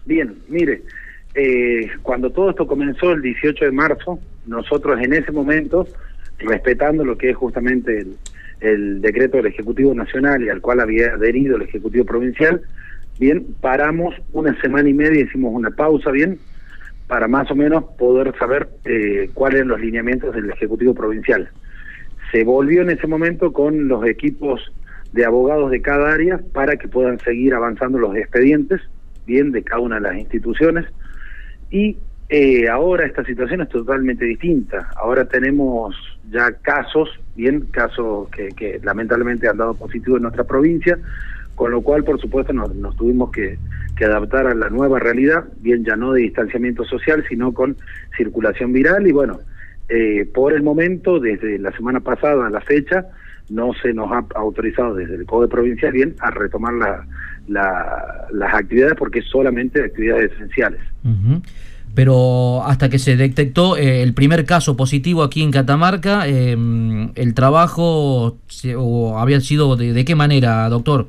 Bien, 0.07 0.35
mire, 0.47 0.83
eh, 1.35 1.89
cuando 2.01 2.29
todo 2.29 2.51
esto 2.51 2.65
comenzó 2.65 3.11
el 3.11 3.21
18 3.21 3.65
de 3.65 3.71
marzo, 3.71 4.19
nosotros 4.45 5.01
en 5.01 5.11
ese 5.11 5.33
momento, 5.33 5.85
respetando 6.39 7.03
lo 7.03 7.17
que 7.17 7.31
es 7.31 7.35
justamente 7.35 8.05
el, 8.61 9.01
decreto 9.01 9.35
del 9.35 9.47
Ejecutivo 9.47 9.93
Nacional 9.93 10.41
y 10.43 10.49
al 10.49 10.61
cual 10.61 10.79
había 10.79 11.07
adherido 11.07 11.57
el 11.57 11.63
Ejecutivo 11.63 12.05
Provincial, 12.05 12.61
bien, 13.19 13.47
paramos 13.59 14.15
una 14.31 14.57
semana 14.61 14.87
y 14.87 14.93
media, 14.93 15.25
hicimos 15.25 15.53
una 15.53 15.71
pausa, 15.71 16.09
bien, 16.11 16.39
para 17.07 17.27
más 17.27 17.51
o 17.51 17.55
menos 17.55 17.83
poder 17.97 18.33
saber 18.39 18.69
eh, 18.85 19.29
cuáles 19.33 19.57
eran 19.57 19.67
los 19.67 19.81
lineamientos 19.81 20.33
del 20.33 20.49
Ejecutivo 20.51 20.93
Provincial. 20.93 21.49
Se 22.31 22.45
volvió 22.45 22.81
en 22.81 22.91
ese 22.91 23.07
momento 23.07 23.51
con 23.51 23.89
los 23.89 24.05
equipos 24.05 24.71
de 25.11 25.25
abogados 25.25 25.69
de 25.69 25.81
cada 25.81 26.13
área 26.13 26.39
para 26.53 26.77
que 26.77 26.87
puedan 26.87 27.19
seguir 27.19 27.53
avanzando 27.53 27.97
los 27.97 28.15
expedientes 28.15 28.79
bien 29.27 29.51
de 29.51 29.63
cada 29.63 29.81
una 29.81 29.95
de 29.95 30.01
las 30.01 30.17
instituciones. 30.17 30.85
Y 31.69 31.97
eh, 32.29 32.67
ahora 32.67 33.05
esta 33.05 33.23
situación 33.23 33.61
es 33.61 33.69
totalmente 33.69 34.25
distinta. 34.25 34.89
Ahora 34.95 35.25
tenemos 35.25 35.95
ya 36.31 36.51
casos, 36.61 37.09
bien, 37.35 37.61
casos 37.71 38.29
que, 38.29 38.79
lamentablemente 38.83 39.47
han 39.47 39.57
dado 39.57 39.75
positivo 39.75 40.17
en 40.17 40.23
nuestra 40.23 40.43
provincia, 40.43 40.97
con 41.55 41.71
lo 41.71 41.81
cual, 41.81 42.03
por 42.03 42.19
supuesto, 42.19 42.53
nos, 42.53 42.95
tuvimos 42.97 43.31
que, 43.31 43.57
adaptar 44.03 44.45
a 44.45 44.53
la 44.53 44.69
nueva 44.69 44.99
realidad, 44.99 45.45
bien 45.59 45.83
ya 45.83 45.95
no 45.95 46.13
de 46.13 46.21
distanciamiento 46.21 46.83
social, 46.83 47.25
sino 47.27 47.51
con 47.51 47.77
circulación 48.15 48.71
viral. 48.71 49.07
Y 49.07 49.11
bueno, 49.11 49.39
eh, 49.89 50.29
por 50.33 50.53
el 50.53 50.61
momento, 50.61 51.19
desde 51.19 51.57
la 51.57 51.71
semana 51.71 52.01
pasada 52.01 52.45
a 52.45 52.49
la 52.51 52.61
fecha, 52.61 53.07
no 53.49 53.71
se 53.81 53.93
nos 53.93 54.11
ha 54.11 54.25
autorizado 54.35 54.93
desde 54.93 55.15
el 55.15 55.25
CODE 55.25 55.47
provincial 55.47 55.93
bien 55.93 56.15
a 56.19 56.29
retomar 56.29 56.73
la, 56.73 57.05
las 57.47 58.53
actividades 58.53 58.95
porque 58.97 59.21
solamente 59.21 59.83
actividades 59.83 60.31
esenciales. 60.33 60.81
Pero 61.95 62.63
hasta 62.63 62.89
que 62.89 62.99
se 62.99 63.15
detectó 63.15 63.75
eh, 63.75 64.03
el 64.03 64.13
primer 64.13 64.45
caso 64.45 64.77
positivo 64.77 65.23
aquí 65.23 65.41
en 65.41 65.51
Catamarca, 65.51 66.27
em, 66.27 67.11
¿el 67.15 67.33
trabajo 67.33 68.37
o 68.77 69.17
había 69.17 69.39
sido 69.39 69.75
de, 69.75 70.05
qué 70.05 70.13
manera, 70.13 70.69
doctor? 70.69 71.07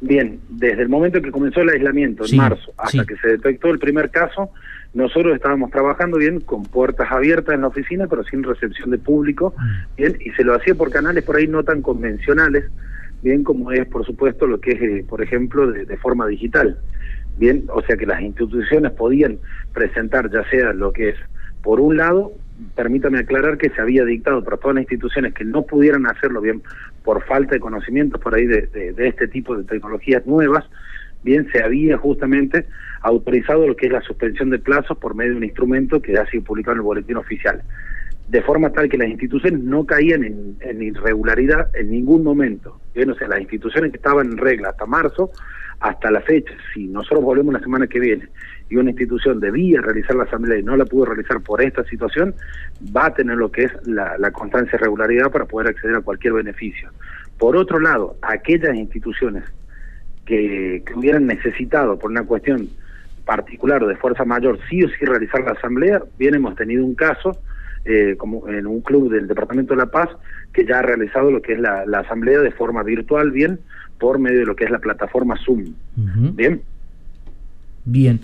Bien, 0.00 0.38
desde 0.50 0.82
el 0.82 0.88
momento 0.88 1.20
que 1.20 1.30
comenzó 1.30 1.62
el 1.62 1.70
aislamiento, 1.70 2.24
en 2.30 2.36
marzo, 2.36 2.72
hasta 2.76 3.04
que 3.04 3.16
se 3.16 3.28
detectó 3.28 3.70
el 3.70 3.78
primer 3.78 4.10
caso, 4.10 4.50
nosotros 4.92 5.34
estábamos 5.34 5.70
trabajando 5.70 6.18
bien 6.18 6.40
con 6.40 6.62
puertas 6.62 7.10
abiertas 7.10 7.54
en 7.54 7.62
la 7.62 7.68
oficina, 7.68 8.06
pero 8.06 8.22
sin 8.22 8.42
recepción 8.44 8.90
de 8.90 8.98
público, 8.98 9.54
mm. 9.56 9.96
bien, 9.96 10.16
y 10.24 10.30
se 10.30 10.44
lo 10.44 10.54
hacía 10.54 10.74
por 10.74 10.90
canales 10.90 11.24
por 11.24 11.36
ahí 11.36 11.48
no 11.48 11.64
tan 11.64 11.82
convencionales, 11.82 12.66
bien 13.24 13.42
como 13.42 13.72
es, 13.72 13.86
por 13.86 14.04
supuesto, 14.04 14.46
lo 14.46 14.60
que 14.60 14.72
es, 14.72 14.82
eh, 14.82 15.04
por 15.08 15.22
ejemplo, 15.22 15.72
de, 15.72 15.96
forma 15.96 16.26
digital. 16.26 16.78
Bien, 17.38 17.64
o 17.68 17.82
sea 17.82 17.96
que 17.96 18.06
las 18.06 18.20
instituciones 18.20 18.92
podían 18.92 19.38
presentar 19.72 20.30
ya 20.30 20.48
sea 20.50 20.72
lo 20.72 20.92
que 20.92 21.08
es, 21.08 21.16
por 21.62 21.80
un 21.80 21.96
lado, 21.96 22.32
permítame 22.76 23.18
aclarar 23.18 23.56
que 23.56 23.70
se 23.70 23.80
había 23.80 24.04
dictado 24.04 24.44
para 24.44 24.58
todas 24.58 24.76
las 24.76 24.82
instituciones 24.82 25.32
que 25.34 25.44
no 25.44 25.62
pudieran 25.62 26.06
hacerlo 26.06 26.40
bien 26.40 26.62
por 27.02 27.24
falta 27.24 27.54
de 27.54 27.60
conocimientos 27.60 28.20
por 28.20 28.34
ahí 28.34 28.46
de, 28.46 28.66
de 28.68 29.08
este 29.08 29.26
tipo 29.26 29.56
de 29.56 29.64
tecnologías 29.64 30.24
nuevas, 30.26 30.64
bien 31.24 31.48
se 31.50 31.64
había 31.64 31.96
justamente 31.96 32.66
autorizado 33.00 33.66
lo 33.66 33.74
que 33.74 33.86
es 33.86 33.92
la 33.92 34.02
suspensión 34.02 34.50
de 34.50 34.58
plazos 34.58 34.98
por 34.98 35.14
medio 35.14 35.32
de 35.32 35.38
un 35.38 35.44
instrumento 35.44 36.00
que 36.00 36.16
ha 36.16 36.26
sido 36.26 36.44
publicado 36.44 36.74
en 36.74 36.78
el 36.80 36.84
boletín 36.84 37.16
oficial 37.16 37.62
de 38.28 38.42
forma 38.42 38.70
tal 38.70 38.88
que 38.88 38.96
las 38.96 39.08
instituciones 39.08 39.60
no 39.60 39.84
caían 39.84 40.24
en, 40.24 40.82
irregularidad 40.82 41.68
en 41.74 41.90
ningún 41.90 42.22
momento. 42.22 42.80
Bien, 42.94 43.14
sea, 43.14 43.28
las 43.28 43.40
instituciones 43.40 43.90
que 43.90 43.98
estaban 43.98 44.26
en 44.26 44.38
regla 44.38 44.70
hasta 44.70 44.86
marzo, 44.86 45.30
hasta 45.80 46.10
la 46.10 46.20
fecha, 46.22 46.52
si 46.72 46.86
nosotros 46.86 47.22
volvemos 47.22 47.52
la 47.52 47.60
semana 47.60 47.86
que 47.86 48.00
viene 48.00 48.28
y 48.70 48.76
una 48.76 48.90
institución 48.90 49.40
debía 49.40 49.80
realizar 49.82 50.16
la 50.16 50.24
asamblea 50.24 50.58
y 50.58 50.62
no 50.62 50.76
la 50.76 50.86
pudo 50.86 51.06
realizar 51.06 51.40
por 51.42 51.60
esta 51.60 51.84
situación, 51.84 52.34
va 52.96 53.06
a 53.06 53.14
tener 53.14 53.36
lo 53.36 53.50
que 53.52 53.64
es 53.64 53.72
la, 53.86 54.30
constancia 54.30 54.78
de 54.78 54.84
regularidad 54.84 55.30
para 55.30 55.44
poder 55.44 55.68
acceder 55.70 55.96
a 55.96 56.00
cualquier 56.00 56.32
beneficio. 56.32 56.90
Por 57.38 57.56
otro 57.56 57.78
lado, 57.78 58.16
aquellas 58.22 58.74
instituciones 58.74 59.44
que, 60.24 60.82
que 60.86 60.94
hubieran 60.94 61.26
necesitado 61.26 61.98
por 61.98 62.10
una 62.10 62.22
cuestión 62.22 62.68
particular 63.26 63.82
o 63.82 63.88
de 63.88 63.96
fuerza 63.96 64.24
mayor 64.24 64.58
sí 64.70 64.82
o 64.82 64.88
sí 64.88 65.04
realizar 65.04 65.42
la 65.42 65.52
asamblea, 65.52 66.02
bien 66.18 66.34
hemos 66.34 66.54
tenido 66.56 66.84
un 66.84 66.94
caso 66.94 67.38
eh, 67.84 68.14
como 68.16 68.48
en 68.48 68.66
un 68.66 68.80
club 68.80 69.10
del 69.10 69.28
Departamento 69.28 69.74
de 69.74 69.78
La 69.78 69.90
Paz 69.90 70.08
que 70.52 70.64
ya 70.64 70.78
ha 70.78 70.82
realizado 70.82 71.30
lo 71.30 71.42
que 71.42 71.54
es 71.54 71.60
la, 71.60 71.84
asamblea 71.98 72.40
de 72.40 72.52
forma 72.52 72.82
virtual, 72.82 73.30
bien, 73.30 73.60
por 73.98 74.18
medio 74.18 74.40
de 74.40 74.46
lo 74.46 74.56
que 74.56 74.64
es 74.64 74.70
la 74.70 74.78
plataforma 74.78 75.36
Zoom. 75.44 75.74
Bien. 76.34 76.62
Bien. 77.84 78.20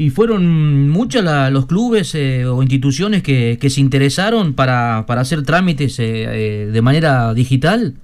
¿Y 0.00 0.10
fueron 0.10 0.88
muchos 0.90 1.24
los 1.50 1.66
clubes 1.66 2.14
eh, 2.14 2.46
o 2.46 2.62
instituciones 2.62 3.20
que, 3.20 3.58
se 3.60 3.80
interesaron 3.80 4.54
para, 4.54 5.04
para 5.08 5.22
hacer 5.22 5.42
trámites 5.42 5.98
eh, 5.98 6.04
eh, 6.04 6.66
de 6.66 6.82
manera 6.82 7.34
digital? 7.34 7.94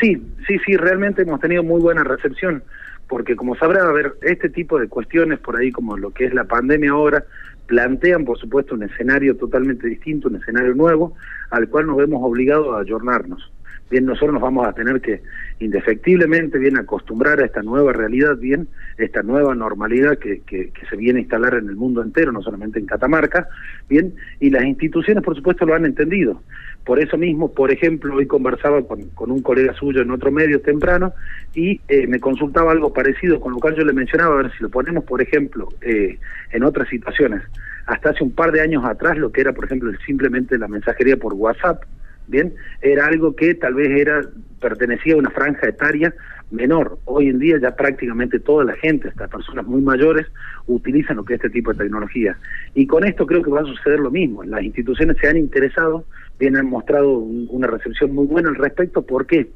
Sí, 0.00 0.20
sí, 0.44 0.58
sí, 0.66 0.76
realmente 0.76 1.22
hemos 1.22 1.38
tenido 1.38 1.62
muy 1.62 1.80
buena 1.80 2.02
recepción, 2.02 2.64
porque 3.08 3.36
como 3.36 3.54
sabrá, 3.54 3.88
a 3.88 3.92
ver, 3.92 4.14
este 4.22 4.48
tipo 4.48 4.80
de 4.80 4.88
cuestiones 4.88 5.38
por 5.38 5.56
ahí, 5.56 5.70
como 5.70 5.96
lo 5.96 6.10
que 6.10 6.24
es 6.24 6.34
la 6.34 6.44
pandemia 6.44 6.90
ahora, 6.90 7.24
plantean, 7.66 8.24
por 8.24 8.38
supuesto, 8.38 8.74
un 8.74 8.82
escenario 8.82 9.36
totalmente 9.36 9.86
distinto, 9.86 10.28
un 10.28 10.36
escenario 10.36 10.74
nuevo, 10.74 11.14
al 11.50 11.68
cual 11.68 11.86
nos 11.86 11.96
vemos 11.96 12.20
obligados 12.22 12.74
a 12.74 12.80
ayornarnos 12.80 13.52
bien 13.92 14.06
nosotros 14.06 14.32
nos 14.32 14.42
vamos 14.42 14.66
a 14.66 14.72
tener 14.72 15.00
que 15.02 15.20
indefectiblemente 15.60 16.58
bien 16.58 16.78
acostumbrar 16.78 17.40
a 17.40 17.44
esta 17.44 17.62
nueva 17.62 17.92
realidad, 17.92 18.36
bien 18.38 18.66
esta 18.96 19.22
nueva 19.22 19.54
normalidad 19.54 20.18
que, 20.18 20.40
que, 20.40 20.72
se 20.88 20.96
viene 20.96 21.18
a 21.18 21.22
instalar 21.22 21.54
en 21.54 21.68
el 21.68 21.76
mundo 21.76 22.02
entero, 22.02 22.32
no 22.32 22.42
solamente 22.42 22.78
en 22.78 22.86
Catamarca, 22.86 23.48
bien, 23.88 24.14
y 24.40 24.50
las 24.50 24.64
instituciones 24.64 25.22
por 25.22 25.36
supuesto 25.36 25.66
lo 25.66 25.74
han 25.74 25.84
entendido. 25.84 26.42
Por 26.84 27.00
eso 27.00 27.16
mismo, 27.16 27.52
por 27.52 27.70
ejemplo, 27.70 28.16
hoy 28.16 28.26
conversaba 28.26 28.82
con, 28.82 29.02
con 29.10 29.30
un 29.30 29.40
colega 29.40 29.72
suyo 29.74 30.02
en 30.02 30.10
otro 30.10 30.32
medio 30.32 30.60
temprano 30.60 31.14
y 31.54 31.80
eh, 31.88 32.06
me 32.08 32.18
consultaba 32.18 32.72
algo 32.72 32.92
parecido, 32.92 33.40
con 33.40 33.52
lo 33.52 33.58
cual 33.58 33.76
yo 33.76 33.84
le 33.84 33.92
mencionaba, 33.92 34.34
a 34.34 34.42
ver 34.42 34.52
si 34.52 34.62
lo 34.62 34.68
ponemos, 34.68 35.04
por 35.04 35.22
ejemplo, 35.22 35.68
eh, 35.80 36.18
en 36.50 36.64
otras 36.64 36.88
situaciones. 36.88 37.42
Hasta 37.86 38.10
hace 38.10 38.24
un 38.24 38.32
par 38.32 38.50
de 38.52 38.60
años 38.60 38.84
atrás, 38.84 39.16
lo 39.16 39.30
que 39.30 39.42
era, 39.42 39.52
por 39.52 39.64
ejemplo, 39.66 39.92
simplemente 40.04 40.58
la 40.58 40.68
mensajería 40.68 41.16
por 41.16 41.34
WhatsApp, 41.34 41.82
bien, 42.26 42.54
era 42.80 43.06
algo 43.06 43.36
que 43.36 43.54
tal 43.54 43.74
vez 43.74 43.90
era 43.90 44.22
pertenecía 44.60 45.14
a 45.14 45.18
una 45.18 45.30
franja 45.30 45.68
etaria 45.68 46.14
menor. 46.52 46.98
Hoy 47.04 47.28
en 47.28 47.38
día 47.38 47.58
ya 47.60 47.74
prácticamente 47.74 48.38
toda 48.38 48.64
la 48.64 48.74
gente, 48.76 49.08
hasta 49.08 49.26
personas 49.26 49.66
muy 49.66 49.80
mayores, 49.80 50.26
utilizan 50.66 51.16
lo 51.16 51.24
que 51.24 51.34
es 51.34 51.40
este 51.40 51.50
tipo 51.50 51.72
de 51.72 51.78
tecnología. 51.78 52.36
Y 52.74 52.86
con 52.86 53.04
esto 53.04 53.26
creo 53.26 53.42
que 53.42 53.50
va 53.50 53.60
a 53.60 53.64
suceder 53.64 53.98
lo 54.00 54.10
mismo. 54.10 54.44
Las 54.44 54.62
instituciones 54.62 55.16
se 55.18 55.28
han 55.28 55.36
interesado, 55.36 56.04
bien 56.42 56.56
han 56.56 56.66
mostrado 56.66 57.18
una 57.18 57.68
recepción 57.68 58.12
muy 58.12 58.26
buena 58.26 58.48
al 58.48 58.56
respecto. 58.56 59.02
¿Por 59.02 59.26
qué? 59.26 59.50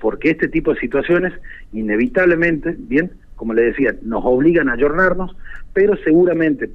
Porque 0.00 0.30
este 0.30 0.48
tipo 0.48 0.72
de 0.72 0.80
situaciones, 0.80 1.34
inevitablemente, 1.74 2.74
bien, 2.78 3.10
como 3.36 3.52
le 3.52 3.64
decía, 3.64 3.94
nos 4.00 4.24
obligan 4.24 4.70
a 4.70 4.72
ayornarnos, 4.72 5.36
pero 5.74 5.94
seguramente, 5.96 6.70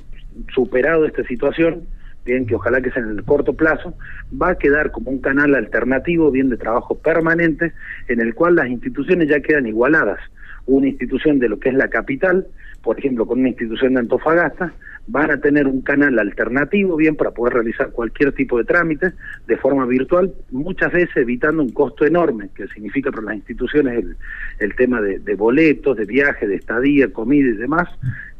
superado 0.53 1.05
esta 1.05 1.23
situación, 1.23 1.87
bien 2.23 2.45
que 2.45 2.53
ojalá 2.53 2.81
que 2.81 2.91
sea 2.91 3.01
en 3.01 3.09
el 3.09 3.23
corto 3.23 3.53
plazo, 3.53 3.95
va 4.39 4.49
a 4.49 4.57
quedar 4.59 4.91
como 4.91 5.09
un 5.09 5.21
canal 5.21 5.55
alternativo, 5.55 6.29
bien 6.29 6.49
de 6.49 6.57
trabajo 6.57 6.95
permanente, 6.99 7.73
en 8.09 8.21
el 8.21 8.35
cual 8.35 8.57
las 8.57 8.67
instituciones 8.67 9.27
ya 9.27 9.39
quedan 9.39 9.65
igualadas. 9.65 10.19
Una 10.67 10.87
institución 10.87 11.39
de 11.39 11.49
lo 11.49 11.59
que 11.59 11.69
es 11.69 11.75
la 11.75 11.87
capital, 11.87 12.45
por 12.83 12.99
ejemplo, 12.99 13.25
con 13.25 13.39
una 13.39 13.49
institución 13.49 13.95
de 13.95 14.01
Antofagasta, 14.01 14.71
van 15.07 15.31
a 15.31 15.39
tener 15.39 15.67
un 15.67 15.81
canal 15.81 16.19
alternativo, 16.19 16.97
bien, 16.97 17.15
para 17.15 17.31
poder 17.31 17.55
realizar 17.55 17.91
cualquier 17.91 18.33
tipo 18.33 18.57
de 18.57 18.65
trámite 18.65 19.13
de 19.47 19.57
forma 19.57 19.85
virtual, 19.85 20.33
muchas 20.51 20.91
veces 20.91 21.15
evitando 21.15 21.63
un 21.63 21.71
costo 21.71 22.05
enorme, 22.05 22.49
que 22.53 22.67
significa 22.67 23.09
para 23.11 23.23
las 23.23 23.35
instituciones 23.37 24.03
el, 24.03 24.17
el 24.59 24.75
tema 24.75 25.01
de, 25.01 25.19
de 25.19 25.35
boletos, 25.35 25.95
de 25.97 26.05
viaje, 26.05 26.47
de 26.47 26.55
estadía, 26.55 27.11
comida 27.11 27.47
y 27.47 27.57
demás, 27.57 27.87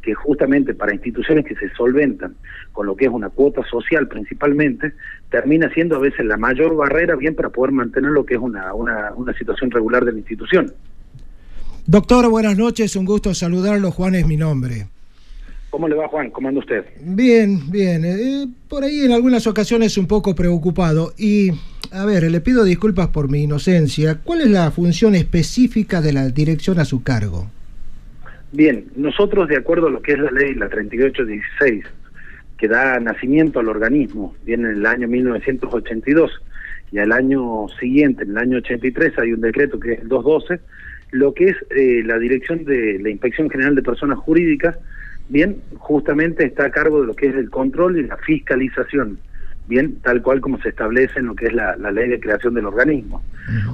que 0.02 0.14
justamente 0.14 0.74
para 0.74 0.94
instituciones 0.94 1.46
que 1.46 1.56
se 1.56 1.70
solventan 1.74 2.36
con 2.74 2.86
lo 2.86 2.96
que 2.96 3.06
es 3.06 3.12
una 3.12 3.30
cuota 3.30 3.64
social 3.66 4.08
principalmente, 4.08 4.94
termina 5.30 5.70
siendo 5.74 5.96
a 5.96 6.00
veces 6.00 6.26
la 6.26 6.38
mayor 6.38 6.76
barrera 6.76 7.16
bien 7.16 7.36
para 7.36 7.50
poder 7.50 7.72
mantener 7.72 8.12
lo 8.12 8.26
que 8.26 8.36
es 8.36 8.40
una, 8.40 8.74
una, 8.74 9.14
una 9.16 9.34
situación 9.34 9.72
regular 9.72 10.06
de 10.06 10.12
la 10.12 10.20
institución. 10.20 10.74
Doctor, 11.86 12.30
buenas 12.30 12.58
noches, 12.58 12.96
un 12.98 13.06
gusto 13.06 13.34
saludarlo, 13.34 13.92
Juan 13.92 14.16
es 14.16 14.28
mi 14.28 14.36
nombre. 14.36 14.88
¿Cómo 15.70 15.88
le 15.88 15.96
va 15.96 16.08
Juan? 16.08 16.30
¿Cómo 16.32 16.48
anda 16.48 16.60
usted? 16.60 16.86
Bien, 17.02 17.70
bien. 17.70 18.06
Eh, 18.06 18.48
por 18.70 18.84
ahí 18.84 19.02
en 19.02 19.12
algunas 19.12 19.48
ocasiones 19.48 19.98
un 19.98 20.08
poco 20.08 20.34
preocupado. 20.34 21.14
Y, 21.18 21.52
a 21.92 22.06
ver, 22.06 22.24
le 22.24 22.42
pido 22.42 22.64
disculpas 22.64 23.10
por 23.10 23.30
mi 23.30 23.44
inocencia. 23.44 24.20
¿Cuál 24.24 24.42
es 24.42 24.50
la 24.50 24.72
función 24.72 25.16
específica 25.16 26.02
de 26.02 26.14
la 26.14 26.30
dirección 26.30 26.80
a 26.80 26.86
su 26.86 27.04
cargo? 27.04 27.50
Bien, 28.54 28.86
nosotros 28.96 29.50
de 29.50 29.58
acuerdo 29.58 29.88
a 29.88 29.92
lo 29.92 30.02
que 30.02 30.14
es 30.14 30.20
la 30.20 30.32
ley, 30.32 30.54
la 30.54 30.70
3816, 30.70 31.84
que 32.58 32.68
da 32.68 32.98
nacimiento 33.00 33.60
al 33.60 33.68
organismo, 33.68 34.36
viene 34.46 34.70
en 34.70 34.78
el 34.78 34.86
año 34.86 35.08
1982, 35.08 36.32
y 36.92 37.00
al 37.00 37.12
año 37.12 37.68
siguiente, 37.80 38.24
en 38.24 38.32
el 38.32 38.38
año 38.38 38.58
83, 38.60 39.20
hay 39.20 39.34
un 39.34 39.42
decreto 39.42 39.78
que 39.80 39.94
es 39.94 40.02
el 40.02 40.08
212, 40.08 40.62
lo 41.12 41.34
que 41.34 41.46
es 41.46 41.58
eh, 41.72 42.04
la 42.06 42.18
dirección 42.18 42.64
de 42.64 43.00
la 43.00 43.10
Inspección 43.10 43.50
General 43.50 43.76
de 43.76 43.84
Personas 43.84 44.18
Jurídicas, 44.20 44.78
bien, 45.30 45.58
justamente 45.78 46.46
está 46.46 46.66
a 46.66 46.72
cargo 46.72 47.02
de 47.02 47.08
lo 47.08 47.16
que 47.16 47.28
es 47.28 47.36
el 47.36 47.50
control 47.50 47.98
y 47.98 48.04
la 48.04 48.18
fiscalización, 48.18 49.20
bien, 49.68 49.96
tal 50.02 50.22
cual 50.22 50.42
como 50.42 50.60
se 50.62 50.70
establece 50.70 51.20
en 51.20 51.28
lo 51.28 51.36
que 51.36 51.48
es 51.48 51.54
la, 51.54 51.76
ley 51.76 52.10
de 52.10 52.20
creación 52.20 52.54
del 52.54 52.66
organismo. 52.66 53.22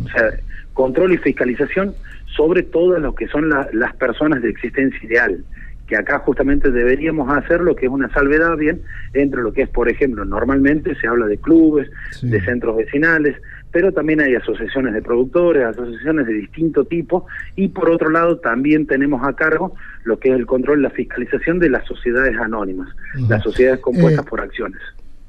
O 0.03 0.09
sea, 0.09 0.31
control 0.73 1.13
y 1.13 1.17
fiscalización 1.17 1.93
sobre 2.35 2.63
todo 2.63 2.99
lo 2.99 3.13
que 3.13 3.27
son 3.27 3.49
las 3.49 3.95
personas 3.95 4.41
de 4.41 4.49
existencia 4.49 4.99
ideal, 5.03 5.43
que 5.87 5.95
acá 5.97 6.19
justamente 6.19 6.71
deberíamos 6.71 7.29
hacer 7.35 7.61
lo 7.61 7.75
que 7.75 7.85
es 7.85 7.91
una 7.91 8.09
salvedad 8.09 8.55
bien 8.57 8.81
entre 9.13 9.41
lo 9.41 9.53
que 9.53 9.63
es, 9.63 9.69
por 9.69 9.89
ejemplo, 9.89 10.25
normalmente 10.25 10.95
se 10.95 11.07
habla 11.07 11.27
de 11.27 11.37
clubes, 11.37 11.89
de 12.21 12.41
centros 12.41 12.77
vecinales, 12.77 13.35
pero 13.73 13.91
también 13.91 14.21
hay 14.21 14.35
asociaciones 14.35 14.93
de 14.93 15.01
productores, 15.01 15.65
asociaciones 15.65 16.27
de 16.27 16.33
distinto 16.33 16.85
tipo, 16.85 17.25
y 17.55 17.69
por 17.69 17.89
otro 17.89 18.11
lado 18.11 18.37
también 18.37 18.85
tenemos 18.85 19.27
a 19.27 19.33
cargo 19.33 19.73
lo 20.03 20.19
que 20.19 20.29
es 20.29 20.35
el 20.35 20.45
control 20.45 20.83
la 20.83 20.91
fiscalización 20.91 21.57
de 21.57 21.71
las 21.71 21.85
sociedades 21.87 22.37
anónimas, 22.37 22.89
las 23.27 23.41
sociedades 23.41 23.79
compuestas 23.79 24.25
eh, 24.25 24.29
por 24.29 24.41
acciones. 24.41 24.79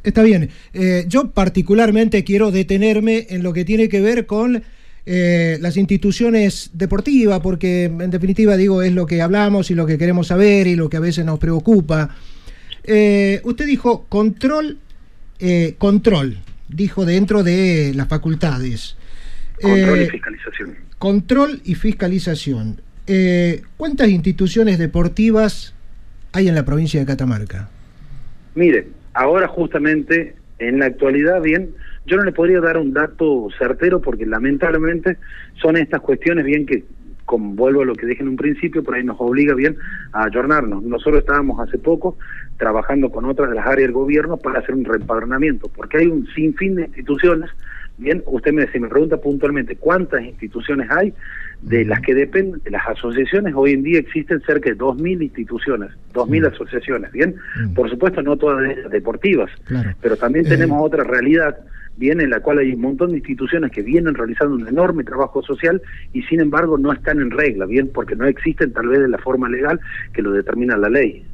Está 0.03 0.23
bien. 0.23 0.51
Eh, 0.75 1.07
yo 1.09 1.31
particularmente 1.31 2.23
quiero 2.23 2.51
detenerme 2.51 3.27
en 3.31 3.43
lo 3.43 3.55
que 3.55 3.65
tiene 3.65 3.89
que 3.89 4.03
ver 4.03 4.27
con 4.27 4.63
eh, 5.07 5.57
las 5.63 5.79
instituciones 5.79 6.71
deportivas, 6.75 7.41
porque 7.41 7.85
en 7.85 8.11
definitiva 8.11 8.59
digo 8.59 8.83
es 8.83 8.93
lo 8.93 9.07
que 9.07 9.23
hablamos 9.23 9.71
y 9.71 9.75
lo 9.75 9.87
que 9.87 9.97
queremos 9.97 10.27
saber 10.27 10.67
y 10.67 10.77
lo 10.77 10.91
que 10.91 10.99
a 10.99 11.01
veces 11.01 11.25
nos 11.25 11.39
preocupa. 11.39 12.15
Usted 12.83 13.67
dijo 13.67 14.05
control, 14.11 14.77
control, 15.79 16.37
dijo 16.69 17.05
dentro 17.05 17.43
de 17.43 17.93
las 17.95 18.09
facultades. 18.09 18.97
Control 19.61 20.01
y 20.03 20.07
fiscalización. 20.07 20.77
Control 20.99 21.61
y 21.65 21.75
fiscalización. 21.75 22.81
¿Cuántas 23.77 24.09
instituciones 24.09 24.79
deportivas 24.79 25.75
hay 26.33 26.49
en 26.49 26.55
la 26.55 26.65
provincia 26.65 26.99
de 27.01 27.07
Catamarca? 27.07 27.69
Mire, 28.55 28.89
ahora 29.13 29.47
justamente 29.47 30.37
en 30.59 30.79
la 30.79 30.87
actualidad, 30.87 31.43
bien, 31.43 31.71
yo 32.07 32.17
no 32.17 32.25
le 32.25 32.33
podría 32.33 32.61
dar 32.61 32.79
un 32.79 32.93
dato 32.93 33.49
certero 33.59 34.01
porque 34.01 34.27
lamentablemente 34.27 35.19
son 35.61 35.77
estas 35.77 36.01
cuestiones 36.01 36.45
bien 36.45 36.67
que, 36.67 36.85
como 37.25 37.55
vuelvo 37.55 37.83
a 37.83 37.85
lo 37.85 37.95
que 37.95 38.07
dije 38.07 38.23
en 38.23 38.29
un 38.29 38.37
principio, 38.37 38.83
por 38.83 38.95
ahí 38.95 39.05
nos 39.05 39.17
obliga 39.19 39.55
bien 39.55 39.77
a 40.13 40.25
ayornarnos. 40.25 40.83
Nosotros 40.83 41.21
estábamos 41.21 41.61
hace 41.67 41.79
poco 41.79 42.19
trabajando 42.59 43.11
con 43.11 43.25
otras 43.25 43.51
de 43.51 43.57
las 43.57 43.67
áreas 43.67 43.89
del 43.89 43.93
gobierno 43.93 44.37
para 44.37 44.61
hacer 44.61 44.75
un 44.75 44.85
reempadronamiento, 44.85 45.69
porque 45.69 45.99
hay 45.99 46.07
un 46.07 46.27
sinfín 46.35 46.77
de 46.77 46.83
instituciones. 46.83 47.51
Bien, 47.97 48.23
usted 48.27 48.53
me, 48.53 48.67
me 48.67 48.89
pregunta 48.89 49.19
puntualmente 49.19 49.77
cuántas 49.77 50.23
instituciones 50.23 50.91
hay, 50.91 51.15
de 51.63 51.85
las 51.85 52.01
que 52.01 52.15
dependen 52.15 52.61
de 52.63 52.71
las 52.71 52.87
asociaciones, 52.87 53.55
hoy 53.57 53.73
en 53.73 53.83
día 53.83 53.99
existen 53.99 54.41
cerca 54.43 54.69
de 54.69 54.77
2.000 54.77 55.23
instituciones, 55.23 55.91
2.000 56.13 56.53
asociaciones, 56.53 57.13
¿bien? 57.13 57.37
Por 57.75 57.89
supuesto, 57.89 58.21
no 58.23 58.37
todas 58.37 58.71
ellas 58.71 58.91
deportivas, 58.91 59.51
pero 60.03 60.17
también 60.17 60.45
tenemos 60.47 60.79
eh. 60.79 60.85
otra 60.85 61.05
realidad, 61.05 61.57
bien, 61.97 62.21
en 62.21 62.31
la 62.31 62.41
cual 62.41 62.59
hay 62.59 62.73
un 62.73 62.83
montón 62.83 63.13
de 63.13 63.19
instituciones 63.19 63.71
que 63.71 63.83
vienen 63.83 64.15
realizando 64.15 64.57
un 64.57 64.69
enorme 64.69 65.05
trabajo 65.05 65.43
social 65.43 65.81
y 66.13 66.23
sin 66.25 66.41
embargo 66.41 66.77
no 66.77 66.93
están 66.93 67.21
en 67.21 67.31
regla, 67.31 67.65
bien, 67.65 67.89
porque 67.95 68.15
no 68.15 68.27
existen 68.27 68.73
tal 68.73 68.89
vez 68.89 69.01
de 69.01 69.09
la 69.09 69.19
forma 69.19 69.49
legal 69.49 69.81
que 70.13 70.21
lo 70.21 70.33
determina 70.33 70.77
la 70.77 70.91
ley. 70.91 71.25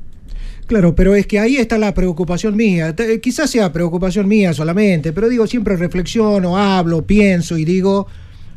Claro, 0.71 0.95
pero 0.95 1.17
es 1.17 1.27
que 1.27 1.41
ahí 1.41 1.57
está 1.57 1.79
la 1.79 1.93
preocupación 1.93 2.55
mía. 2.55 2.95
Quizás 3.21 3.51
sea 3.51 3.73
preocupación 3.73 4.29
mía 4.29 4.55
solamente, 4.55 5.13
pero 5.13 5.29
digo, 5.29 5.45
siempre 5.49 5.75
reflexiono, 5.75 6.57
hablo, 6.57 7.05
pienso 7.05 7.59
y 7.59 7.65
digo 7.65 8.07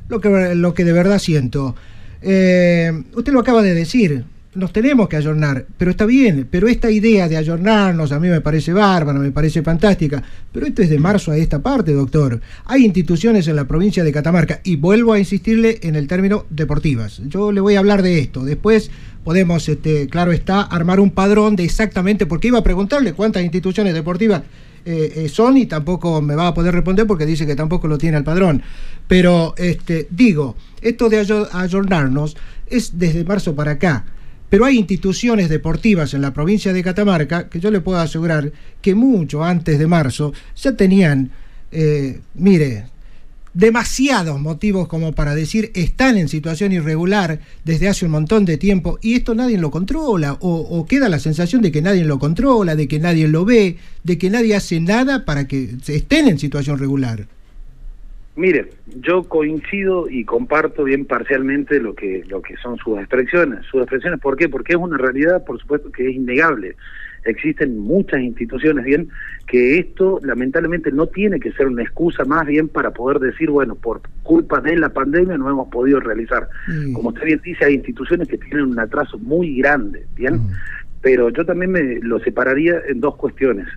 lo 0.10 0.22
que, 0.22 0.54
lo 0.54 0.76
que 0.76 0.86
de 0.86 0.94
verdad 0.94 1.18
siento. 1.18 1.76
Eh, 2.22 2.92
usted 3.16 3.34
lo 3.34 3.40
acaba 3.40 3.64
de 3.64 3.74
decir, 3.74 4.26
nos 4.54 4.72
tenemos 4.72 5.10
que 5.10 5.16
ayornar, 5.16 5.66
pero 5.76 5.90
está 5.90 6.06
bien, 6.06 6.48
pero 6.52 6.68
esta 6.68 6.92
idea 6.92 7.28
de 7.28 7.38
ayornarnos 7.38 8.12
a 8.12 8.20
mí 8.20 8.28
me 8.28 8.42
parece 8.42 8.74
bárbara, 8.74 9.18
me 9.18 9.32
parece 9.32 9.64
fantástica, 9.64 10.22
pero 10.52 10.68
esto 10.68 10.84
es 10.84 10.92
de 10.92 11.00
marzo 11.00 11.32
a 11.32 11.38
esta 11.38 11.64
parte, 11.64 11.94
doctor. 11.94 12.40
Hay 12.66 12.86
instituciones 12.86 13.48
en 13.48 13.56
la 13.56 13.68
provincia 13.68 14.04
de 14.04 14.12
Catamarca, 14.12 14.62
y 14.64 14.76
vuelvo 14.76 15.14
a 15.14 15.20
insistirle 15.20 15.80
en 15.82 15.96
el 15.96 16.08
término 16.08 16.46
deportivas. 16.52 17.24
Yo 17.28 17.52
le 17.52 17.60
voy 17.60 17.74
a 17.74 17.80
hablar 17.80 18.04
de 18.04 18.20
esto, 18.20 18.46
después 18.46 18.92
podemos, 19.24 19.68
este, 19.70 20.08
claro 20.08 20.32
está, 20.32 20.62
armar 20.62 21.00
un 21.00 21.12
padrón 21.12 21.56
de 21.56 21.64
exactamente, 21.64 22.26
porque 22.26 22.50
iba 22.50 22.60
a 22.60 22.64
preguntarle 22.64 23.14
cuántas 23.14 23.44
instituciones 23.44 23.94
deportivas 23.94 24.44
eh, 24.86 25.14
eh, 25.16 25.30
son 25.30 25.56
y 25.56 25.66
tampoco 25.66 26.22
me 26.22 26.36
va 26.36 26.48
a 26.48 26.54
poder 26.54 26.74
responder 26.74 27.08
porque 27.08 27.26
dice 27.26 27.46
que 27.46 27.56
tampoco 27.56 27.88
lo 27.88 27.98
tiene 27.98 28.18
el 28.18 28.24
padrón. 28.24 28.62
Pero 29.08 29.54
este, 29.58 30.08
digo, 30.10 30.58
esto 30.82 31.08
de 31.08 31.46
ayornarnos 31.52 32.36
es 32.68 32.98
desde 32.98 33.24
marzo 33.24 33.56
para 33.56 33.72
acá 33.72 34.06
Pero 34.50 34.66
hay 34.66 34.78
instituciones 34.78 35.50
deportivas 35.50 36.14
en 36.14 36.22
la 36.22 36.34
provincia 36.34 36.74
de 36.74 36.84
Catamarca 36.84 37.50
que 37.50 37.60
yo 37.60 37.72
le 37.72 37.82
puedo 37.82 38.00
asegurar 38.00 38.52
que 38.82 38.94
mucho 38.94 39.44
antes 39.44 39.80
de 39.80 39.88
marzo 39.88 40.34
ya 40.56 40.76
tenían, 40.76 41.32
eh, 41.72 42.20
mire, 42.34 42.86
demasiados 43.54 44.40
motivos 44.40 44.88
como 44.88 45.14
para 45.14 45.36
decir 45.36 45.72
están 45.76 46.18
en 46.18 46.28
situación 46.28 46.72
irregular 46.72 47.40
desde 47.64 47.88
hace 47.88 48.06
un 48.06 48.12
montón 48.12 48.46
de 48.46 48.58
tiempo 48.58 48.98
y 49.02 49.16
esto 49.16 49.36
nadie 49.36 49.58
lo 49.58 49.72
controla 49.72 50.38
o, 50.40 50.86
queda 50.90 51.10
la 51.10 51.20
sensación 51.20 51.62
de 51.62 51.72
que 51.72 51.82
nadie 51.82 52.04
lo 52.04 52.20
controla, 52.20 52.76
de 52.76 52.88
que 52.88 53.00
nadie 53.00 53.28
lo 53.28 53.46
ve, 53.46 53.78
de 54.04 54.18
que 54.18 54.30
nadie 54.30 54.56
hace 54.56 54.80
nada 54.80 55.26
para 55.26 55.48
que 55.48 55.70
estén 55.88 56.28
en 56.28 56.40
situación 56.40 56.78
regular. 56.78 57.26
Mire, 58.36 58.72
yo 59.02 59.24
coincido 59.24 60.10
y 60.10 60.26
comparto 60.26 60.84
bien 60.84 61.06
parcialmente 61.06 61.80
lo 61.80 61.94
que 61.94 62.24
lo 62.28 62.42
que 62.42 62.58
son 62.58 62.78
sus 62.78 62.98
expresiones. 62.98 63.64
Sus 63.68 63.82
expresiones, 63.82 64.20
¿por 64.20 64.36
qué? 64.36 64.50
Porque 64.50 64.74
es 64.74 64.80
una 64.80 64.98
realidad, 64.98 65.46
por 65.46 65.60
supuesto, 65.60 65.92
que 65.92 66.10
es 66.10 66.16
innegable. 66.16 66.76
Existen 67.26 67.80
muchas 67.80 68.22
instituciones, 68.22 68.86
bien, 68.86 69.10
que 69.48 69.80
esto 69.80 70.20
lamentablemente 70.24 70.92
no 70.92 71.08
tiene 71.08 71.40
que 71.40 71.52
ser 71.54 71.68
una 71.68 71.84
excusa 71.84 72.26
más 72.26 72.46
bien 72.48 72.68
para 72.68 72.92
poder 72.92 73.20
decir, 73.20 73.50
bueno, 73.50 73.76
por 73.76 74.02
culpa 74.24 74.60
de 74.62 74.78
la 74.78 74.90
pandemia 74.90 75.38
no 75.38 75.50
hemos 75.50 75.70
podido 75.70 76.00
realizar. 76.00 76.50
Como 76.94 77.10
usted 77.10 77.26
bien 77.26 77.42
dice, 77.44 77.66
hay 77.66 77.76
instituciones 77.76 78.28
que 78.28 78.38
tienen 78.38 78.66
un 78.66 78.80
atraso 78.80 79.18
muy 79.20 79.58
grande, 79.58 80.06
bien, 80.16 80.36
mm. 80.36 80.52
pero 81.02 81.30
yo 81.30 81.46
también 81.46 81.72
me 81.72 82.00
lo 82.02 82.20
separaría 82.20 82.82
en 82.88 83.00
dos 83.00 83.16
cuestiones. 83.16 83.68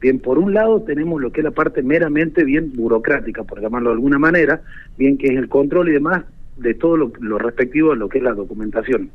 Bien, 0.00 0.18
por 0.18 0.38
un 0.38 0.52
lado 0.52 0.82
tenemos 0.82 1.20
lo 1.20 1.32
que 1.32 1.40
es 1.40 1.44
la 1.44 1.52
parte 1.52 1.82
meramente 1.82 2.44
bien 2.44 2.72
burocrática, 2.74 3.44
por 3.44 3.60
llamarlo 3.60 3.90
de 3.90 3.94
alguna 3.94 4.18
manera, 4.18 4.60
bien 4.98 5.16
que 5.16 5.28
es 5.28 5.36
el 5.36 5.48
control 5.48 5.88
y 5.88 5.92
demás 5.92 6.24
de 6.56 6.74
todo 6.74 6.96
lo, 6.96 7.38
respectivo 7.38 7.92
a 7.92 7.96
lo 7.96 8.08
que 8.08 8.18
es 8.18 8.24
la 8.24 8.32
documentación. 8.32 9.10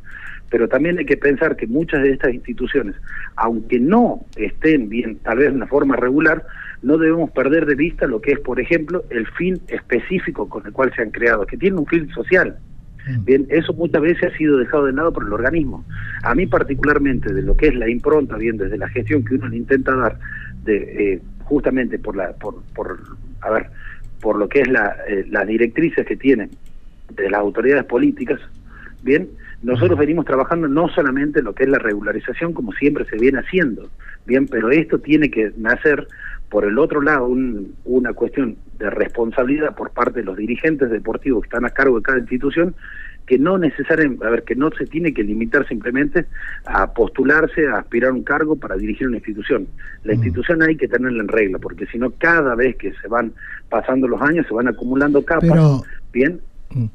Pero 0.52 0.68
también 0.68 1.00
hay 1.00 1.06
que 1.06 1.18
pensar 1.18 1.56
que 1.56 1.66
muchas 1.66 2.04
de 2.04 2.12
estas 2.12 2.34
instituciones, 2.34 2.96
aunque 3.38 3.80
no 3.80 4.26
estén 4.36 4.90
bien, 4.90 5.18
tal 5.24 5.40
vez 5.40 5.50
de 5.50 5.56
una 5.56 5.68
forma 5.68 5.96
regular, 5.96 6.46
no 6.84 6.98
debemos 6.98 7.32
perder 7.32 7.66
de 7.66 7.76
vista 7.76 8.06
lo 8.06 8.22
que 8.22 8.34
es, 8.34 8.40
por 8.40 8.60
ejemplo, 8.60 9.04
el 9.10 9.26
fin 9.28 9.60
específico 9.68 10.48
con 10.50 10.66
el 10.66 10.74
cual 10.74 10.92
se 10.96 11.02
han 11.02 11.12
creado, 11.12 11.48
que 11.48 11.58
tiene 11.58 11.78
un 11.78 11.88
fin 11.88 12.10
social. 12.10 12.58
Mm. 13.08 13.26
Bien, 13.26 13.48
eso 13.50 13.74
muchas 13.74 14.02
veces 14.02 14.32
ha 14.32 14.38
sido 14.38 14.58
dejado 14.58 14.86
de 14.86 14.94
lado 14.94 15.12
por 15.12 15.26
el 15.26 15.34
organismo. 15.34 15.86
A 16.24 16.36
mí 16.36 16.46
particularmente 16.46 17.34
de 17.34 17.42
lo 17.42 17.56
que 17.56 17.68
es 17.68 17.76
la 17.76 17.90
impronta, 17.90 18.36
bien 18.36 18.58
desde 18.58 18.78
la 18.78 18.90
gestión 18.90 19.24
que 19.24 19.36
uno 19.36 19.48
le 19.48 19.58
intenta 19.58 19.96
dar, 19.96 20.20
de 20.64 21.14
eh, 21.14 21.22
justamente 21.44 21.98
por 21.98 22.16
la 22.16 22.34
por, 22.34 22.62
por 22.76 23.00
a 23.42 23.50
ver 23.50 23.68
por 24.22 24.38
lo 24.38 24.48
que 24.48 24.62
es 24.62 24.68
la 24.68 24.96
eh, 25.08 25.26
las 25.30 25.48
directrices 25.48 26.06
que 26.06 26.16
tienen 26.16 26.52
de 27.16 27.30
las 27.30 27.42
autoridades 27.42 27.84
políticas 27.86 28.40
bien 29.04 29.30
nosotros 29.64 29.98
venimos 29.98 30.26
trabajando 30.26 30.68
no 30.68 30.90
solamente 30.90 31.42
lo 31.42 31.54
que 31.54 31.64
es 31.64 31.70
la 31.70 31.78
regularización 31.78 32.54
como 32.54 32.72
siempre 32.74 33.06
se 33.06 33.18
viene 33.18 33.40
haciendo 33.40 33.90
bien 34.26 34.48
pero 34.48 34.72
esto 34.72 35.00
tiene 35.00 35.30
que 35.30 35.52
nacer 35.58 36.08
por 36.50 36.66
el 36.66 36.78
otro 36.80 37.02
lado 37.02 37.30
una 37.86 38.14
cuestión 38.14 38.58
de 38.78 38.90
responsabilidad 38.90 39.76
por 39.76 39.92
parte 39.92 40.20
de 40.20 40.26
los 40.26 40.36
dirigentes 40.36 40.90
deportivos 40.90 41.44
que 41.44 41.48
están 41.48 41.66
a 41.66 41.70
cargo 41.70 41.98
de 41.98 42.04
cada 42.04 42.20
institución 42.20 42.76
que 43.26 43.38
no 43.38 43.58
necesariamente, 43.58 44.26
a 44.26 44.30
ver, 44.30 44.44
que 44.44 44.56
no 44.56 44.70
se 44.72 44.86
tiene 44.86 45.14
que 45.14 45.24
limitar 45.24 45.66
simplemente 45.68 46.26
a 46.66 46.92
postularse, 46.94 47.68
a 47.68 47.78
aspirar 47.78 48.10
a 48.10 48.14
un 48.14 48.24
cargo 48.24 48.58
para 48.58 48.76
dirigir 48.76 49.08
una 49.08 49.18
institución. 49.18 49.68
La 50.04 50.14
mm. 50.14 50.16
institución 50.16 50.62
hay 50.62 50.76
que 50.76 50.90
tenerla 50.90 51.22
en 51.22 51.30
regla, 51.30 51.60
porque 51.60 51.86
si 51.86 51.98
no, 51.98 52.12
cada 52.12 52.56
vez 52.56 52.76
que 52.76 52.92
se 52.94 53.08
van 53.08 53.32
pasando 53.70 54.08
los 54.08 54.22
años, 54.22 54.46
se 54.48 54.54
van 54.54 54.68
acumulando 54.68 55.24
capas. 55.24 55.82
Bien. 56.12 56.42
Mm. 56.72 56.86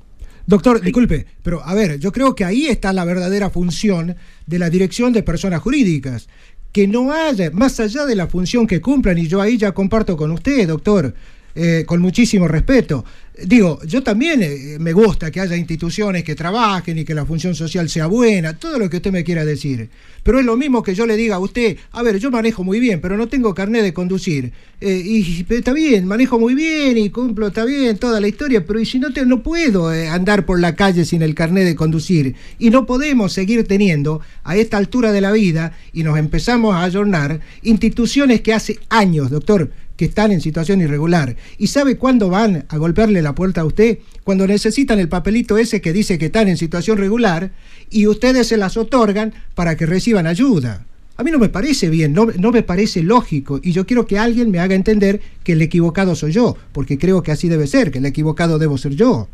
Doctor, 0.47 0.81
disculpe, 0.81 1.27
pero 1.43 1.61
a 1.65 1.75
ver, 1.75 1.99
yo 1.99 2.13
creo 2.13 2.35
que 2.35 2.45
ahí 2.45 2.67
está 2.67 2.93
la 2.93 3.05
verdadera 3.05 3.51
función 3.51 4.15
de 4.47 4.59
la 4.59 4.71
dirección 4.71 5.13
de 5.13 5.25
personas 5.25 5.61
jurídicas. 5.61 6.29
Que 6.71 6.87
no 6.87 7.13
haya, 7.13 7.51
más 7.51 7.81
allá 7.81 8.05
de 8.05 8.15
la 8.15 8.29
función 8.29 8.67
que 8.67 8.81
cumplan, 8.81 9.19
y 9.19 9.27
yo 9.27 9.41
ahí 9.41 9.59
ya 9.59 9.73
comparto 9.73 10.17
con 10.17 10.31
usted, 10.31 10.69
doctor, 10.69 11.15
eh, 11.55 11.85
con 11.87 12.01
muchísimo 12.01 12.47
respeto. 12.47 13.05
Digo, 13.45 13.79
yo 13.85 14.03
también 14.03 14.43
eh, 14.43 14.79
me 14.81 14.95
gusta 14.95 15.31
que 15.31 15.41
haya 15.41 15.57
instituciones 15.57 16.25
que 16.25 16.35
trabajen 16.35 16.99
y 16.99 17.05
que 17.05 17.15
la 17.15 17.27
función 17.27 17.55
social 17.55 17.91
sea 17.91 18.07
buena, 18.07 18.59
todo 18.59 18.79
lo 18.79 18.89
que 18.89 18.97
usted 18.97 19.13
me 19.13 19.25
quiera 19.25 19.45
decir. 19.45 19.91
Pero 20.23 20.41
es 20.41 20.47
lo 20.47 20.57
mismo 20.57 20.83
que 20.83 20.95
yo 20.95 21.05
le 21.05 21.17
diga 21.17 21.37
a 21.37 21.39
usted, 21.39 21.77
a 21.93 22.03
ver, 22.03 22.19
yo 22.19 22.31
manejo 22.31 22.65
muy 22.65 22.81
bien, 22.81 23.01
pero 23.03 23.19
no 23.19 23.29
tengo 23.29 23.55
carnet 23.55 23.83
de 23.83 23.93
conducir. 23.93 24.53
Eh, 24.81 25.03
y 25.05 25.47
está 25.51 25.75
bien, 25.75 26.07
manejo 26.07 26.39
muy 26.39 26.55
bien 26.55 26.97
y 26.97 27.11
cumplo, 27.11 27.49
está 27.49 27.67
bien, 27.67 27.99
toda 27.99 28.21
la 28.21 28.29
historia, 28.29 28.65
pero 28.65 28.81
y 28.81 28.87
si 28.87 28.99
no, 28.99 29.13
te, 29.13 29.27
no 29.27 29.43
puedo 29.43 29.89
andar 29.89 30.47
por 30.47 30.59
la 30.59 30.75
calle 30.75 31.05
sin 31.05 31.21
el 31.21 31.35
carnet 31.35 31.65
de 31.65 31.77
conducir. 31.77 32.35
Y 32.59 32.71
no 32.71 32.87
podemos 32.87 33.35
seguir 33.35 33.69
teniendo, 33.69 34.23
a 34.45 34.57
esta 34.57 34.79
altura 34.79 35.13
de 35.13 35.21
la 35.21 35.33
vida, 35.33 35.77
y 35.93 36.05
nos 36.05 36.19
empezamos 36.19 36.75
a 36.75 36.85
ayornar, 36.85 37.41
instituciones 37.63 38.41
que 38.41 38.55
hace 38.55 38.79
años, 38.89 39.31
doctor, 39.31 39.71
que 39.97 40.05
están 40.05 40.33
en 40.33 40.41
situación 40.41 40.81
irregular. 40.81 41.37
¿Y 41.59 41.69
sabe 41.69 41.97
cuándo 41.97 42.29
van 42.29 42.65
a 42.69 42.77
golpearle 42.77 43.23
la 43.23 43.35
puerta 43.35 43.63
a 43.63 43.65
usted? 43.65 43.99
Cuando 44.25 44.47
necesitan 44.47 44.99
el 44.99 45.09
papelito 45.09 45.59
ese 45.59 45.81
que 45.81 45.93
dice 45.93 46.19
que 46.19 46.27
están 46.27 46.49
en 46.49 46.57
situación 46.57 46.99
regular 46.99 47.51
y 47.91 48.07
ustedes 48.07 48.49
se 48.49 48.57
las 48.57 48.77
otorgan 48.77 49.33
para 49.55 49.77
que 49.77 49.87
reciban 49.87 50.27
ayuda. 50.27 50.85
A 51.19 51.23
mí 51.23 51.31
no 51.31 51.39
me 51.39 51.49
parece 51.49 51.89
bien, 51.89 52.13
no, 52.13 52.27
no 52.39 52.53
me 52.53 52.63
parece 52.63 53.03
lógico 53.03 53.59
y 53.63 53.73
yo 53.73 53.87
quiero 53.87 54.05
que 54.05 54.19
alguien 54.19 54.51
me 54.51 54.59
haga 54.59 54.75
entender 54.75 55.21
que 55.45 55.53
el 55.53 55.63
equivocado 55.63 56.15
soy 56.15 56.33
yo, 56.33 56.57
porque 56.73 56.99
creo 56.99 57.23
que 57.23 57.33
así 57.33 57.49
debe 57.49 57.67
ser, 57.67 57.91
que 57.91 57.99
el 57.99 58.07
equivocado 58.07 58.59
debo 58.59 58.77
ser 58.77 58.93
yo. 58.93 59.29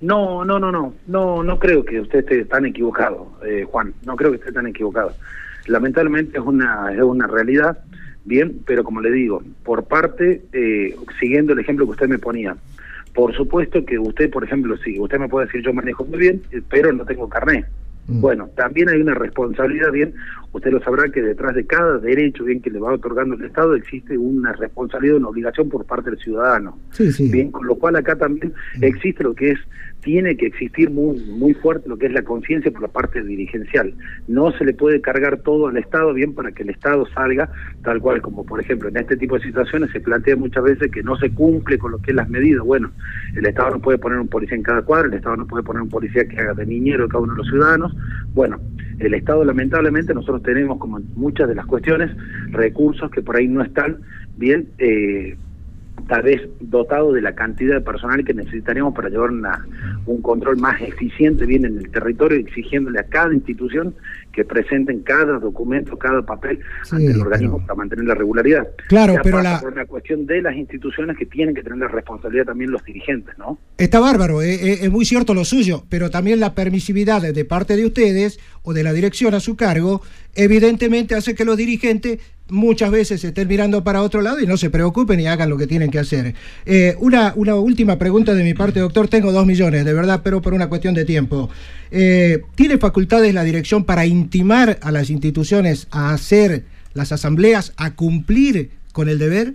No, 0.00 0.44
no, 0.44 0.58
no, 0.58 0.72
no, 0.72 0.94
no, 1.06 1.44
no 1.44 1.58
creo 1.60 1.84
que 1.84 2.00
usted 2.00 2.20
esté 2.20 2.44
tan 2.46 2.66
equivocado, 2.66 3.38
eh, 3.46 3.64
Juan, 3.70 3.94
no 4.04 4.16
creo 4.16 4.32
que 4.32 4.38
esté 4.38 4.50
tan 4.50 4.66
equivocado. 4.66 5.12
Lamentablemente 5.66 6.38
es 6.38 6.44
una, 6.44 6.92
es 6.92 7.02
una 7.02 7.28
realidad 7.28 7.78
Bien, 8.24 8.60
pero 8.66 8.84
como 8.84 9.00
le 9.00 9.10
digo, 9.10 9.42
por 9.64 9.84
parte, 9.84 10.42
eh, 10.52 10.94
siguiendo 11.18 11.52
el 11.52 11.58
ejemplo 11.58 11.86
que 11.86 11.92
usted 11.92 12.08
me 12.08 12.18
ponía, 12.18 12.56
por 13.14 13.34
supuesto 13.34 13.84
que 13.84 13.98
usted, 13.98 14.30
por 14.30 14.44
ejemplo, 14.44 14.76
sí, 14.78 14.98
usted 14.98 15.18
me 15.18 15.28
puede 15.28 15.46
decir 15.46 15.62
yo 15.62 15.72
manejo 15.72 16.04
muy 16.04 16.18
bien, 16.18 16.42
eh, 16.52 16.62
pero 16.68 16.92
no 16.92 17.04
tengo 17.04 17.28
carnet. 17.28 17.66
Mm. 18.06 18.20
Bueno, 18.20 18.48
también 18.56 18.88
hay 18.88 19.00
una 19.00 19.14
responsabilidad, 19.14 19.90
bien, 19.92 20.14
usted 20.52 20.70
lo 20.70 20.82
sabrá 20.82 21.08
que 21.10 21.22
detrás 21.22 21.54
de 21.54 21.66
cada 21.66 21.98
derecho, 21.98 22.44
bien, 22.44 22.60
que 22.60 22.70
le 22.70 22.78
va 22.78 22.92
otorgando 22.92 23.34
el 23.34 23.44
Estado, 23.44 23.74
existe 23.74 24.16
una 24.16 24.52
responsabilidad, 24.52 25.16
una 25.16 25.28
obligación 25.28 25.68
por 25.68 25.84
parte 25.84 26.10
del 26.10 26.18
ciudadano. 26.18 26.78
Bien, 27.30 27.50
con 27.50 27.66
lo 27.66 27.74
cual 27.76 27.96
acá 27.96 28.16
también 28.16 28.52
mm. 28.78 28.84
existe 28.84 29.24
lo 29.24 29.34
que 29.34 29.52
es 29.52 29.58
tiene 30.02 30.36
que 30.36 30.46
existir 30.46 30.90
muy, 30.90 31.18
muy 31.20 31.54
fuerte 31.54 31.88
lo 31.88 31.96
que 31.96 32.06
es 32.06 32.12
la 32.12 32.22
conciencia 32.22 32.70
por 32.70 32.82
la 32.82 32.88
parte 32.88 33.22
dirigencial. 33.22 33.94
No 34.28 34.52
se 34.52 34.64
le 34.64 34.74
puede 34.74 35.00
cargar 35.00 35.38
todo 35.38 35.68
al 35.68 35.76
Estado 35.76 36.12
bien 36.12 36.34
para 36.34 36.52
que 36.52 36.64
el 36.64 36.70
Estado 36.70 37.06
salga 37.14 37.50
tal 37.82 38.00
cual, 38.00 38.20
como 38.20 38.44
por 38.44 38.60
ejemplo 38.60 38.88
en 38.88 38.96
este 38.96 39.16
tipo 39.16 39.38
de 39.38 39.44
situaciones 39.44 39.90
se 39.92 40.00
plantea 40.00 40.36
muchas 40.36 40.64
veces 40.64 40.90
que 40.90 41.02
no 41.02 41.16
se 41.16 41.30
cumple 41.30 41.78
con 41.78 41.92
lo 41.92 41.98
que 41.98 42.10
es 42.10 42.16
las 42.16 42.28
medidas. 42.28 42.64
Bueno, 42.64 42.90
el 43.34 43.46
Estado 43.46 43.70
no 43.70 43.80
puede 43.80 43.98
poner 43.98 44.18
un 44.18 44.28
policía 44.28 44.56
en 44.56 44.62
cada 44.62 44.82
cuadro, 44.82 45.08
el 45.08 45.14
Estado 45.14 45.36
no 45.36 45.46
puede 45.46 45.62
poner 45.62 45.82
un 45.82 45.88
policía 45.88 46.26
que 46.26 46.38
haga 46.38 46.54
de 46.54 46.66
niñero 46.66 47.08
cada 47.08 47.22
uno 47.22 47.32
de 47.32 47.38
los 47.38 47.48
ciudadanos. 47.48 47.96
Bueno, 48.34 48.58
el 48.98 49.14
Estado 49.14 49.44
lamentablemente 49.44 50.14
nosotros 50.14 50.42
tenemos 50.42 50.78
como 50.78 50.98
en 50.98 51.06
muchas 51.14 51.48
de 51.48 51.54
las 51.54 51.66
cuestiones 51.66 52.10
recursos 52.50 53.10
que 53.10 53.22
por 53.22 53.36
ahí 53.36 53.46
no 53.46 53.62
están 53.62 53.98
bien. 54.36 54.68
Eh, 54.78 55.36
tal 56.12 56.20
vez 56.20 56.42
dotado 56.60 57.14
de 57.14 57.22
la 57.22 57.34
cantidad 57.34 57.76
de 57.76 57.80
personal 57.80 58.22
que 58.22 58.34
necesitaríamos 58.34 58.94
para 58.94 59.08
llevar 59.08 59.30
una, 59.30 59.66
un 60.04 60.20
control 60.20 60.58
más 60.58 60.78
eficiente 60.82 61.46
bien 61.46 61.64
en 61.64 61.78
el 61.78 61.90
territorio, 61.90 62.38
exigiéndole 62.38 63.00
a 63.00 63.04
cada 63.04 63.32
institución 63.32 63.94
que 64.30 64.44
presenten 64.44 65.00
cada 65.00 65.38
documento, 65.38 65.96
cada 65.96 66.20
papel 66.20 66.60
ante 66.90 67.12
el 67.12 67.18
organismo 67.18 67.60
para 67.62 67.76
mantener 67.76 68.04
la 68.04 68.14
regularidad. 68.14 68.68
Claro, 68.88 69.14
pero 69.22 69.40
la... 69.40 69.58
por 69.58 69.72
una 69.72 69.86
cuestión 69.86 70.26
de 70.26 70.42
las 70.42 70.54
instituciones 70.54 71.16
que 71.16 71.24
tienen 71.24 71.54
que 71.54 71.62
tener 71.62 71.78
la 71.78 71.88
responsabilidad 71.88 72.44
también 72.44 72.70
los 72.70 72.84
dirigentes, 72.84 73.38
¿no? 73.38 73.58
Está 73.78 73.98
bárbaro, 73.98 74.42
eh, 74.42 74.52
eh, 74.52 74.78
es 74.82 74.90
muy 74.90 75.06
cierto 75.06 75.32
lo 75.32 75.46
suyo, 75.46 75.84
pero 75.88 76.10
también 76.10 76.40
la 76.40 76.54
permisividad 76.54 77.22
de 77.22 77.44
parte 77.46 77.74
de 77.74 77.86
ustedes 77.86 78.38
o 78.62 78.74
de 78.74 78.82
la 78.82 78.92
dirección 78.92 79.32
a 79.32 79.40
su 79.40 79.56
cargo, 79.56 80.02
evidentemente 80.34 81.14
hace 81.14 81.34
que 81.34 81.46
los 81.46 81.56
dirigentes 81.56 82.20
muchas 82.48 82.90
veces 82.90 83.24
estén 83.24 83.48
mirando 83.48 83.82
para 83.82 84.02
otro 84.02 84.20
lado 84.20 84.40
y 84.40 84.46
no 84.46 84.56
se 84.56 84.70
preocupen 84.70 85.20
y 85.20 85.26
hagan 85.26 85.48
lo 85.48 85.56
que 85.56 85.66
tienen 85.66 85.90
que 85.90 85.98
hacer. 85.98 86.34
Eh, 86.66 86.96
una, 87.00 87.32
una 87.36 87.54
última 87.54 87.98
pregunta 87.98 88.34
de 88.34 88.44
mi 88.44 88.54
parte, 88.54 88.80
doctor. 88.80 89.08
Tengo 89.08 89.32
dos 89.32 89.46
millones, 89.46 89.84
de 89.84 89.92
verdad, 89.92 90.20
pero 90.22 90.42
por 90.42 90.54
una 90.54 90.68
cuestión 90.68 90.94
de 90.94 91.04
tiempo. 91.04 91.50
Eh, 91.90 92.42
¿Tiene 92.54 92.78
facultades 92.78 93.32
la 93.34 93.44
dirección 93.44 93.84
para 93.84 94.06
intimar 94.06 94.78
a 94.82 94.92
las 94.92 95.10
instituciones 95.10 95.88
a 95.90 96.12
hacer 96.12 96.64
las 96.94 97.12
asambleas, 97.12 97.72
a 97.76 97.94
cumplir 97.94 98.70
con 98.92 99.08
el 99.08 99.18
deber? 99.18 99.54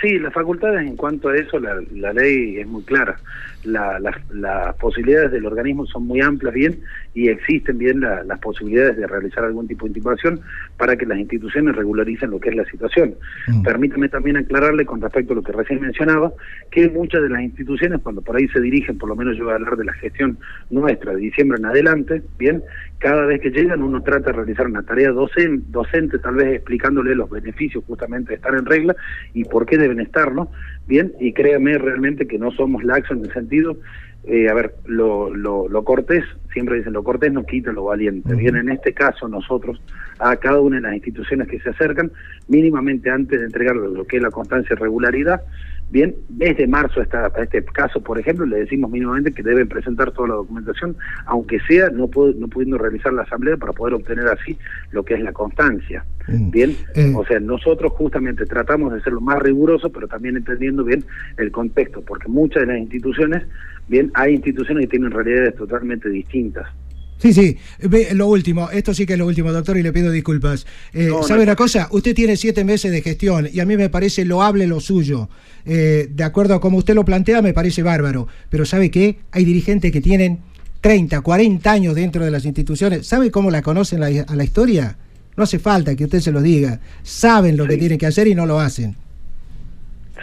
Sí, 0.00 0.18
las 0.18 0.32
facultades 0.32 0.86
en 0.86 0.96
cuanto 0.96 1.28
a 1.28 1.36
eso, 1.36 1.58
la, 1.58 1.82
la 1.92 2.12
ley 2.12 2.58
es 2.58 2.66
muy 2.66 2.82
clara. 2.84 3.16
La, 3.64 3.98
las 3.98 4.76
posibilidades 4.76 5.32
del 5.32 5.44
organismo 5.44 5.84
son 5.86 6.06
muy 6.06 6.20
amplias, 6.20 6.54
bien, 6.54 6.80
y 7.14 7.28
existen 7.28 7.76
bien 7.78 8.00
las 8.00 8.38
posibilidades 8.38 8.96
de 8.96 9.06
realizar 9.08 9.44
algún 9.44 9.66
tipo 9.66 9.84
de 9.84 9.90
intimación 9.90 10.40
para 10.76 10.96
que 10.96 11.04
las 11.04 11.18
instituciones 11.18 11.74
regularicen 11.74 12.30
lo 12.30 12.38
que 12.38 12.50
es 12.50 12.54
la 12.54 12.64
situación. 12.66 13.16
Mm. 13.48 13.62
Permítame 13.62 14.08
también 14.08 14.36
aclararle 14.36 14.86
con 14.86 15.00
respecto 15.00 15.32
a 15.32 15.36
lo 15.36 15.42
que 15.42 15.52
recién 15.52 15.80
mencionaba, 15.80 16.32
que 16.70 16.88
muchas 16.88 17.20
de 17.22 17.30
las 17.30 17.42
instituciones, 17.42 18.00
cuando 18.00 18.22
por 18.22 18.36
ahí 18.36 18.46
se 18.48 18.60
dirigen, 18.60 18.96
por 18.96 19.08
lo 19.08 19.16
menos 19.16 19.36
yo 19.36 19.44
voy 19.44 19.54
a 19.54 19.56
hablar 19.56 19.76
de 19.76 19.84
la 19.84 19.92
gestión 19.94 20.38
nuestra 20.70 21.12
de 21.14 21.20
diciembre 21.20 21.58
en 21.58 21.66
adelante, 21.66 22.22
bien, 22.38 22.62
cada 22.98 23.26
vez 23.26 23.40
que 23.40 23.50
llegan 23.50 23.82
uno 23.82 24.02
trata 24.02 24.30
de 24.30 24.36
realizar 24.36 24.66
una 24.66 24.82
tarea 24.82 25.10
docente, 25.10 25.64
docente 25.68 26.18
tal 26.18 26.34
vez 26.34 26.54
explicándole 26.54 27.14
los 27.14 27.30
beneficios 27.30 27.84
justamente 27.86 28.30
de 28.30 28.36
estar 28.36 28.54
en 28.54 28.66
regla 28.66 28.96
y 29.34 29.44
por 29.44 29.66
qué 29.66 29.78
deben 29.78 30.00
estarlo, 30.00 30.50
bien, 30.86 31.12
y 31.20 31.32
créame 31.32 31.78
realmente 31.78 32.26
que 32.26 32.38
no 32.38 32.50
somos 32.50 32.82
laxos 32.82 33.16
en 33.16 33.24
el 33.24 33.32
sentido. 33.32 33.76
Eh, 34.24 34.48
a 34.48 34.54
ver, 34.54 34.74
lo, 34.84 35.34
lo, 35.34 35.68
lo, 35.68 35.84
cortés, 35.84 36.24
siempre 36.52 36.76
dicen, 36.76 36.92
lo 36.92 37.04
cortés 37.04 37.32
no 37.32 37.46
quita 37.46 37.72
lo 37.72 37.84
valiente. 37.84 38.34
Bien, 38.34 38.56
en 38.56 38.68
este 38.68 38.92
caso 38.92 39.28
nosotros, 39.28 39.80
a 40.18 40.36
cada 40.36 40.60
una 40.60 40.76
de 40.76 40.82
las 40.82 40.94
instituciones 40.94 41.48
que 41.48 41.60
se 41.60 41.70
acercan, 41.70 42.10
mínimamente 42.48 43.10
antes 43.10 43.38
de 43.38 43.46
entregar 43.46 43.76
lo 43.76 44.04
que 44.06 44.16
es 44.16 44.22
la 44.22 44.30
constancia 44.30 44.74
y 44.74 44.76
regularidad, 44.76 45.40
bien, 45.90 46.14
desde 46.28 46.66
marzo 46.66 47.00
hasta 47.00 47.28
este 47.42 47.64
caso, 47.64 48.00
por 48.00 48.18
ejemplo, 48.18 48.46
le 48.46 48.58
decimos 48.58 48.90
mínimamente 48.90 49.32
que 49.32 49.42
deben 49.42 49.68
presentar 49.68 50.10
toda 50.12 50.28
la 50.28 50.34
documentación, 50.34 50.96
aunque 51.26 51.60
sea 51.60 51.88
no, 51.90 52.08
no 52.36 52.48
pudiendo 52.48 52.78
realizar 52.78 53.12
la 53.12 53.22
asamblea 53.22 53.56
para 53.56 53.72
poder 53.72 53.94
obtener 53.94 54.26
así 54.28 54.58
lo 54.92 55.04
que 55.04 55.14
es 55.14 55.20
la 55.20 55.32
constancia. 55.32 56.04
Mm. 56.26 56.50
Bien, 56.50 56.76
eh. 56.94 57.12
o 57.16 57.24
sea, 57.24 57.40
nosotros 57.40 57.92
justamente 57.92 58.44
tratamos 58.44 58.92
de 58.92 59.00
ser 59.00 59.12
lo 59.12 59.20
más 59.20 59.38
riguroso, 59.40 59.90
pero 59.90 60.08
también 60.08 60.36
entendiendo 60.36 60.84
bien 60.84 61.04
el 61.36 61.50
contexto, 61.50 62.02
porque 62.02 62.28
muchas 62.28 62.62
de 62.62 62.66
las 62.66 62.78
instituciones 62.78 63.44
Bien, 63.88 64.10
hay 64.14 64.34
instituciones 64.34 64.84
que 64.84 64.90
tienen 64.90 65.10
realidades 65.10 65.56
totalmente 65.56 66.10
distintas. 66.10 66.68
Sí, 67.18 67.32
sí, 67.32 67.58
lo 68.14 68.28
último, 68.28 68.70
esto 68.70 68.94
sí 68.94 69.04
que 69.04 69.14
es 69.14 69.18
lo 69.18 69.26
último, 69.26 69.52
doctor, 69.52 69.76
y 69.76 69.82
le 69.82 69.92
pido 69.92 70.10
disculpas. 70.12 70.66
Eh, 70.92 71.10
¿Sabe 71.26 71.42
una 71.42 71.56
cosa? 71.56 71.88
Usted 71.90 72.14
tiene 72.14 72.36
siete 72.36 72.64
meses 72.64 72.92
de 72.92 73.02
gestión 73.02 73.48
y 73.52 73.58
a 73.60 73.66
mí 73.66 73.76
me 73.76 73.88
parece 73.88 74.24
loable 74.24 74.66
lo 74.66 74.78
suyo. 74.78 75.28
Eh, 75.64 76.08
de 76.10 76.24
acuerdo 76.24 76.54
a 76.54 76.60
como 76.60 76.78
usted 76.78 76.94
lo 76.94 77.04
plantea, 77.04 77.42
me 77.42 77.52
parece 77.52 77.82
bárbaro. 77.82 78.28
Pero 78.50 78.64
¿sabe 78.64 78.90
qué? 78.90 79.18
Hay 79.32 79.44
dirigentes 79.44 79.90
que 79.90 80.00
tienen 80.00 80.38
30, 80.80 81.20
40 81.20 81.70
años 81.70 81.94
dentro 81.96 82.24
de 82.24 82.30
las 82.30 82.44
instituciones. 82.44 83.06
¿Sabe 83.06 83.32
cómo 83.32 83.50
la 83.50 83.62
conocen 83.62 84.02
a 84.02 84.08
la 84.10 84.44
historia? 84.44 84.96
No 85.36 85.42
hace 85.42 85.58
falta 85.58 85.96
que 85.96 86.04
usted 86.04 86.20
se 86.20 86.30
lo 86.30 86.40
diga. 86.40 86.80
Saben 87.02 87.56
lo 87.56 87.66
que 87.66 87.76
tienen 87.76 87.98
que 87.98 88.06
hacer 88.06 88.28
y 88.28 88.34
no 88.34 88.46
lo 88.46 88.60
hacen. 88.60 88.94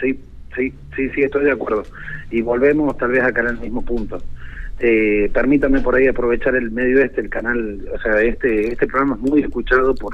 Sí, 0.00 0.18
sí, 0.54 0.72
sí, 0.94 1.10
sí, 1.14 1.22
estoy 1.22 1.44
de 1.44 1.52
acuerdo 1.52 1.84
y 2.30 2.40
volvemos 2.40 2.96
tal 2.98 3.10
vez 3.10 3.22
acá 3.22 3.40
en 3.42 3.48
el 3.48 3.58
mismo 3.58 3.82
punto. 3.82 4.22
Eh, 4.78 5.30
permítame 5.32 5.80
por 5.80 5.94
ahí 5.94 6.06
aprovechar 6.06 6.54
el 6.54 6.70
medio 6.70 7.02
este, 7.02 7.22
el 7.22 7.30
canal, 7.30 7.88
o 7.94 7.98
sea, 7.98 8.20
este 8.20 8.72
este 8.72 8.86
programa 8.86 9.14
es 9.14 9.22
muy 9.22 9.40
escuchado 9.40 9.94
por, 9.94 10.12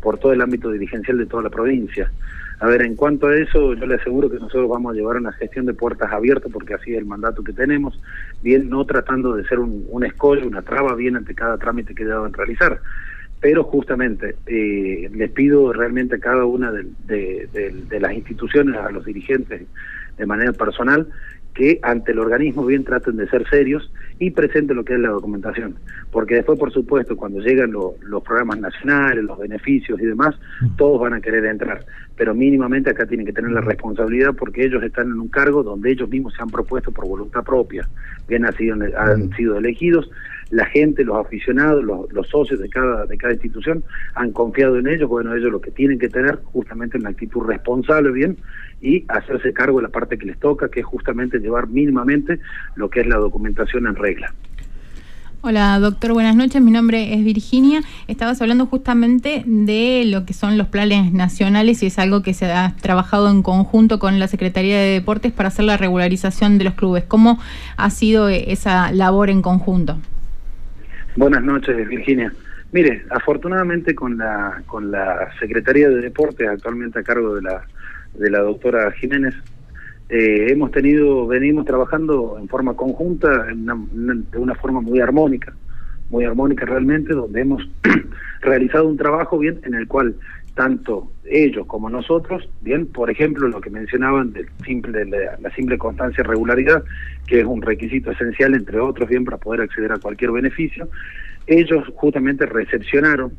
por 0.00 0.18
todo 0.18 0.32
el 0.32 0.40
ámbito 0.40 0.72
dirigencial 0.72 1.18
de 1.18 1.26
toda 1.26 1.44
la 1.44 1.50
provincia. 1.50 2.10
A 2.58 2.66
ver, 2.66 2.82
en 2.82 2.96
cuanto 2.96 3.28
a 3.28 3.36
eso, 3.36 3.72
yo 3.74 3.86
le 3.86 3.94
aseguro 3.94 4.28
que 4.28 4.38
nosotros 4.38 4.68
vamos 4.68 4.92
a 4.92 4.96
llevar 4.96 5.16
una 5.16 5.32
gestión 5.32 5.64
de 5.64 5.74
puertas 5.74 6.12
abiertas, 6.12 6.50
porque 6.52 6.74
así 6.74 6.92
es 6.92 6.98
el 6.98 7.06
mandato 7.06 7.44
que 7.44 7.52
tenemos, 7.52 8.00
bien 8.42 8.68
no 8.68 8.84
tratando 8.84 9.36
de 9.36 9.44
ser 9.44 9.60
un, 9.60 9.86
un 9.88 10.04
escollo, 10.04 10.46
una 10.46 10.62
traba, 10.62 10.94
bien 10.96 11.16
ante 11.16 11.34
cada 11.34 11.56
trámite 11.56 11.94
que 11.94 12.04
deban 12.04 12.32
realizar. 12.32 12.80
Pero 13.40 13.64
justamente 13.64 14.36
eh, 14.46 15.08
les 15.14 15.30
pido 15.30 15.72
realmente 15.72 16.16
a 16.16 16.18
cada 16.18 16.44
una 16.44 16.72
de, 16.72 16.84
de 17.06 18.00
las 18.00 18.12
instituciones, 18.12 18.76
a 18.76 18.90
los 18.90 19.06
dirigentes 19.06 19.62
de 20.18 20.26
manera 20.26 20.52
personal, 20.52 21.06
que 21.54 21.78
ante 21.82 22.12
el 22.12 22.18
organismo 22.18 22.64
bien 22.64 22.84
traten 22.84 23.16
de 23.16 23.28
ser 23.28 23.48
serios 23.48 23.90
y 24.18 24.30
presenten 24.30 24.76
lo 24.76 24.84
que 24.84 24.94
es 24.94 25.00
la 25.00 25.08
documentación. 25.08 25.76
Porque 26.12 26.36
después, 26.36 26.58
por 26.58 26.72
supuesto, 26.72 27.16
cuando 27.16 27.40
llegan 27.40 27.72
los 27.72 28.22
programas 28.22 28.60
nacionales, 28.60 29.24
los 29.24 29.38
beneficios 29.38 30.00
y 30.00 30.06
demás, 30.06 30.38
todos 30.76 31.00
van 31.00 31.14
a 31.14 31.20
querer 31.20 31.44
entrar. 31.46 31.84
Pero 32.16 32.34
mínimamente 32.34 32.90
acá 32.90 33.06
tienen 33.06 33.26
que 33.26 33.32
tener 33.32 33.50
la 33.50 33.62
responsabilidad 33.62 34.34
porque 34.36 34.64
ellos 34.64 34.82
están 34.82 35.06
en 35.06 35.20
un 35.20 35.28
cargo 35.28 35.62
donde 35.62 35.90
ellos 35.90 36.08
mismos 36.08 36.34
se 36.34 36.42
han 36.42 36.50
propuesto 36.50 36.92
por 36.92 37.06
voluntad 37.06 37.42
propia. 37.44 37.88
Bien 38.28 38.44
han 38.44 38.54
sido, 38.56 38.76
han 38.96 39.30
sido 39.36 39.56
elegidos, 39.56 40.10
la 40.50 40.66
gente, 40.66 41.04
los 41.04 41.16
aficionados, 41.16 41.82
los, 41.84 42.12
los, 42.12 42.28
socios 42.28 42.60
de 42.60 42.68
cada, 42.68 43.06
de 43.06 43.16
cada 43.16 43.32
institución 43.32 43.84
han 44.14 44.32
confiado 44.32 44.78
en 44.78 44.88
ellos. 44.88 45.08
Bueno, 45.08 45.34
ellos 45.34 45.50
lo 45.50 45.60
que 45.60 45.70
tienen 45.70 45.98
que 45.98 46.08
tener 46.08 46.40
justamente 46.44 46.98
una 46.98 47.10
actitud 47.10 47.42
responsable, 47.42 48.10
bien, 48.10 48.36
y 48.82 49.04
hacerse 49.08 49.52
cargo 49.52 49.78
de 49.78 49.84
la 49.84 49.88
parte 49.90 50.18
que 50.18 50.26
les 50.26 50.38
toca, 50.38 50.68
que 50.68 50.80
es 50.80 50.86
justamente 50.86 51.38
llevar 51.38 51.68
mínimamente 51.68 52.40
lo 52.74 52.90
que 52.90 53.00
es 53.00 53.06
la 53.06 53.16
documentación 53.16 53.86
en 53.86 53.94
regla. 53.94 54.34
Hola, 55.42 55.78
doctor, 55.78 56.12
buenas 56.12 56.36
noches. 56.36 56.60
Mi 56.60 56.70
nombre 56.70 57.14
es 57.14 57.24
Virginia. 57.24 57.80
Estabas 58.08 58.42
hablando 58.42 58.66
justamente 58.66 59.42
de 59.46 60.04
lo 60.04 60.26
que 60.26 60.34
son 60.34 60.58
los 60.58 60.66
planes 60.66 61.14
nacionales 61.14 61.82
y 61.82 61.86
es 61.86 61.98
algo 61.98 62.20
que 62.20 62.34
se 62.34 62.52
ha 62.52 62.74
trabajado 62.82 63.30
en 63.30 63.42
conjunto 63.42 63.98
con 63.98 64.18
la 64.18 64.28
Secretaría 64.28 64.78
de 64.78 64.92
Deportes 64.92 65.32
para 65.32 65.48
hacer 65.48 65.64
la 65.64 65.78
regularización 65.78 66.58
de 66.58 66.64
los 66.64 66.74
clubes. 66.74 67.04
¿Cómo 67.04 67.38
ha 67.78 67.88
sido 67.88 68.28
esa 68.28 68.92
labor 68.92 69.30
en 69.30 69.40
conjunto? 69.40 69.96
Buenas 71.16 71.42
noches, 71.42 71.88
Virginia. 71.88 72.32
Mire, 72.72 73.04
afortunadamente 73.10 73.94
con 73.94 74.16
la 74.16 74.62
con 74.66 74.90
la 74.92 75.28
Secretaría 75.40 75.88
de 75.88 76.00
Deportes, 76.00 76.48
actualmente 76.48 77.00
a 77.00 77.02
cargo 77.02 77.34
de 77.34 77.42
la 77.42 77.62
de 78.14 78.30
la 78.30 78.40
doctora 78.40 78.92
Jiménez, 78.92 79.34
eh, 80.08 80.46
hemos 80.50 80.70
tenido, 80.70 81.26
venimos 81.26 81.64
trabajando 81.64 82.36
en 82.40 82.48
forma 82.48 82.74
conjunta, 82.74 83.46
de 83.46 84.38
una 84.38 84.54
forma 84.56 84.80
muy 84.80 85.00
armónica, 85.00 85.52
muy 86.10 86.24
armónica 86.24 86.64
realmente, 86.64 87.12
donde 87.12 87.40
hemos 87.40 87.68
realizado 88.40 88.88
un 88.88 88.96
trabajo 88.96 89.38
bien 89.38 89.60
en 89.64 89.74
el 89.74 89.88
cual 89.88 90.14
tanto 90.60 91.10
ellos 91.24 91.66
como 91.66 91.88
nosotros, 91.88 92.46
bien, 92.60 92.84
por 92.84 93.08
ejemplo, 93.08 93.48
lo 93.48 93.62
que 93.62 93.70
mencionaban 93.70 94.34
del 94.34 94.46
simple, 94.62 95.06
de 95.06 95.30
la, 95.40 95.50
simple 95.56 95.78
constancia 95.78 96.20
y 96.20 96.26
regularidad, 96.26 96.84
que 97.26 97.40
es 97.40 97.46
un 97.46 97.62
requisito 97.62 98.10
esencial, 98.10 98.54
entre 98.54 98.78
otros, 98.78 99.08
bien, 99.08 99.24
para 99.24 99.38
poder 99.38 99.62
acceder 99.62 99.90
a 99.90 99.96
cualquier 99.96 100.32
beneficio, 100.32 100.86
ellos 101.46 101.82
justamente 101.94 102.44
recepcionaron 102.44 103.32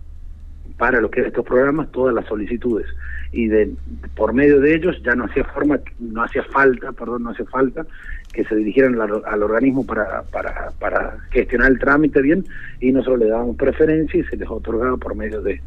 para 0.79 0.99
lo 0.99 1.11
que 1.11 1.21
es 1.21 1.27
estos 1.27 1.45
programas 1.45 1.91
todas 1.91 2.15
las 2.15 2.25
solicitudes. 2.25 2.87
Y 3.31 3.49
de 3.49 3.71
por 4.15 4.33
medio 4.33 4.59
de 4.59 4.73
ellos 4.73 4.99
ya 5.03 5.13
no 5.13 5.25
hacía 5.25 5.43
forma 5.43 5.79
no 5.99 6.23
hacía 6.23 6.43
falta 6.45 6.91
perdón 6.91 7.23
no 7.23 7.29
hacía 7.29 7.45
falta 7.45 7.85
que 8.33 8.43
se 8.45 8.55
dirigieran 8.55 8.99
al, 8.99 9.43
organismo 9.43 9.85
para, 9.85 10.23
para, 10.23 10.71
para 10.79 11.17
gestionar 11.29 11.71
el 11.71 11.79
trámite 11.79 12.21
bien 12.21 12.43
y 12.79 12.91
nosotros 12.91 13.19
le 13.19 13.27
dábamos 13.27 13.57
preferencia 13.57 14.19
y 14.19 14.23
se 14.23 14.37
les 14.37 14.49
otorgaba 14.49 14.97
por 14.97 15.15
medio 15.15 15.41
de 15.41 15.61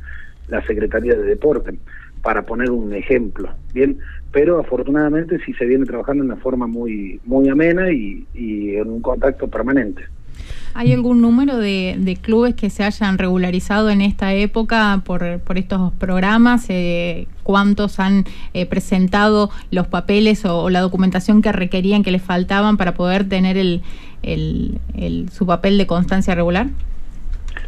la 0.49 0.65
Secretaría 0.67 1.15
de 1.15 1.25
Deporte 1.25 1.75
para 2.23 2.43
poner 2.43 2.71
un 2.71 2.95
ejemplo 2.95 3.51
bien 3.73 3.99
pero 4.33 4.59
afortunadamente 4.59 5.39
sí 5.45 5.53
se 5.55 5.67
viene 5.67 5.85
trabajando 5.85 6.25
de 6.25 6.31
una 6.31 6.41
forma 6.41 6.67
muy 6.67 7.21
muy 7.25 7.49
amena 7.49 7.93
y, 7.93 8.27
y 8.35 8.77
en 8.77 8.89
un 8.89 9.01
contacto 9.01 9.49
permanente 9.49 10.05
¿Hay 10.77 10.93
algún 10.93 11.21
número 11.21 11.59
de, 11.59 12.19
clubes 12.21 12.55
que 12.55 12.69
se 12.69 12.83
hayan 12.83 13.17
regularizado 13.17 13.91
en 13.91 14.01
esta 14.01 14.35
época 14.35 15.03
por, 15.05 15.39
por 15.41 15.57
estos 15.57 15.93
programas? 15.93 16.67
Eh, 16.69 17.29
¿Cuántos 17.45 18.01
han 18.01 18.25
eh, 18.55 18.67
presentado 18.67 19.51
los 19.71 19.87
papeles 19.87 20.45
o, 20.45 20.71
la 20.71 20.81
documentación 20.81 21.43
que 21.43 21.53
requerían, 21.53 22.03
que 22.03 22.11
les 22.11 22.23
faltaban 22.23 22.77
para 22.77 22.95
poder 22.95 23.29
tener 23.29 23.57
el, 23.57 23.83
su 25.33 25.47
papel 25.47 25.79
de 25.79 25.87
constancia 25.87 26.35
regular? 26.35 26.67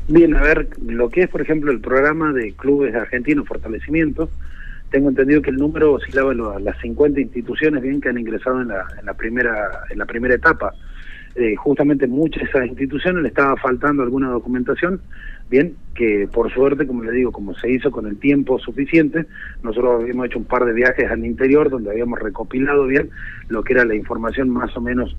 Bien, 0.08 0.36
a 0.36 0.42
ver, 0.42 0.68
lo 0.80 1.08
que 1.08 1.22
es, 1.22 1.28
por 1.28 1.40
ejemplo, 1.40 1.72
el 1.72 1.80
programa 1.80 2.32
de 2.32 2.52
clubes 2.52 2.94
argentinos 2.94 3.48
fortalecimiento, 3.48 4.30
tengo 4.90 5.08
entendido 5.08 5.42
que 5.42 5.50
el 5.50 5.56
número 5.56 5.94
oscilaba 5.94 6.30
a 6.30 6.60
las 6.60 6.78
50 6.80 7.20
instituciones 7.20 7.82
bien 7.82 8.00
que 8.00 8.10
han 8.10 8.18
ingresado 8.18 8.62
en 8.62 8.68
la, 8.68 8.86
en 9.00 9.04
la 9.04 9.14
primera 9.14 9.68
en 9.90 9.98
la 9.98 10.06
primera 10.06 10.34
etapa. 10.34 10.72
Eh, 11.34 11.56
justamente 11.56 12.06
muchas 12.06 12.44
de 12.44 12.48
esas 12.48 12.66
instituciones 12.66 13.22
le 13.22 13.28
estaba 13.28 13.56
faltando 13.56 14.04
alguna 14.04 14.30
documentación, 14.30 15.00
bien, 15.50 15.74
que 15.94 16.28
por 16.32 16.52
suerte, 16.54 16.86
como 16.86 17.02
le 17.02 17.10
digo, 17.10 17.32
como 17.32 17.54
se 17.54 17.70
hizo 17.70 17.90
con 17.90 18.06
el 18.06 18.16
tiempo 18.16 18.60
suficiente, 18.60 19.26
nosotros 19.64 20.02
habíamos 20.02 20.26
hecho 20.26 20.38
un 20.38 20.44
par 20.44 20.64
de 20.64 20.72
viajes 20.72 21.10
al 21.10 21.26
interior 21.26 21.68
donde 21.68 21.90
habíamos 21.90 22.20
recopilado 22.20 22.86
bien 22.86 23.10
lo 23.48 23.64
que 23.64 23.74
era 23.74 23.84
la 23.84 23.96
información 23.96 24.48
más 24.50 24.74
o 24.76 24.80
menos 24.80 25.16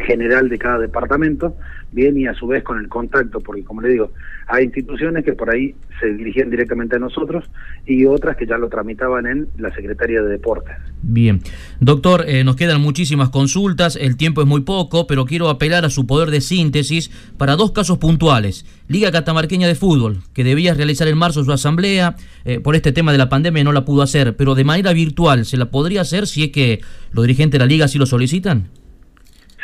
general 0.00 0.48
de 0.48 0.58
cada 0.58 0.78
departamento, 0.78 1.56
bien, 1.92 2.18
y 2.18 2.26
a 2.26 2.34
su 2.34 2.46
vez 2.46 2.62
con 2.62 2.78
el 2.78 2.88
contacto, 2.88 3.40
porque 3.40 3.64
como 3.64 3.80
le 3.80 3.90
digo, 3.90 4.12
hay 4.46 4.64
instituciones 4.64 5.24
que 5.24 5.32
por 5.32 5.50
ahí 5.50 5.74
se 6.00 6.12
dirigían 6.14 6.50
directamente 6.50 6.96
a 6.96 6.98
nosotros 6.98 7.44
y 7.86 8.04
otras 8.06 8.36
que 8.36 8.46
ya 8.46 8.56
lo 8.58 8.68
tramitaban 8.68 9.26
en 9.26 9.48
la 9.58 9.74
Secretaría 9.74 10.22
de 10.22 10.30
Deportes. 10.30 10.76
Bien. 11.02 11.40
Doctor, 11.80 12.24
eh, 12.26 12.44
nos 12.44 12.56
quedan 12.56 12.80
muchísimas 12.80 13.30
consultas, 13.30 13.96
el 13.96 14.16
tiempo 14.16 14.40
es 14.40 14.46
muy 14.46 14.62
poco, 14.62 15.06
pero 15.06 15.24
quiero 15.24 15.48
apelar 15.48 15.84
a 15.84 15.90
su 15.90 16.06
poder 16.06 16.30
de 16.30 16.40
síntesis 16.40 17.10
para 17.36 17.56
dos 17.56 17.72
casos 17.72 17.98
puntuales. 17.98 18.66
Liga 18.88 19.10
Catamarqueña 19.10 19.66
de 19.66 19.74
Fútbol, 19.74 20.18
que 20.34 20.44
debía 20.44 20.74
realizar 20.74 21.08
en 21.08 21.18
marzo 21.18 21.44
su 21.44 21.52
asamblea, 21.52 22.16
eh, 22.44 22.60
por 22.60 22.76
este 22.76 22.92
tema 22.92 23.12
de 23.12 23.18
la 23.18 23.28
pandemia 23.28 23.64
no 23.64 23.72
la 23.72 23.84
pudo 23.84 24.02
hacer, 24.02 24.36
pero 24.36 24.54
de 24.54 24.64
manera 24.64 24.92
virtual, 24.92 25.44
¿se 25.44 25.56
la 25.56 25.70
podría 25.70 26.02
hacer 26.02 26.26
si 26.26 26.44
es 26.44 26.50
que 26.50 26.80
los 27.12 27.24
dirigentes 27.24 27.58
de 27.58 27.64
la 27.64 27.66
liga 27.66 27.84
así 27.86 27.98
lo 27.98 28.06
solicitan? 28.06 28.68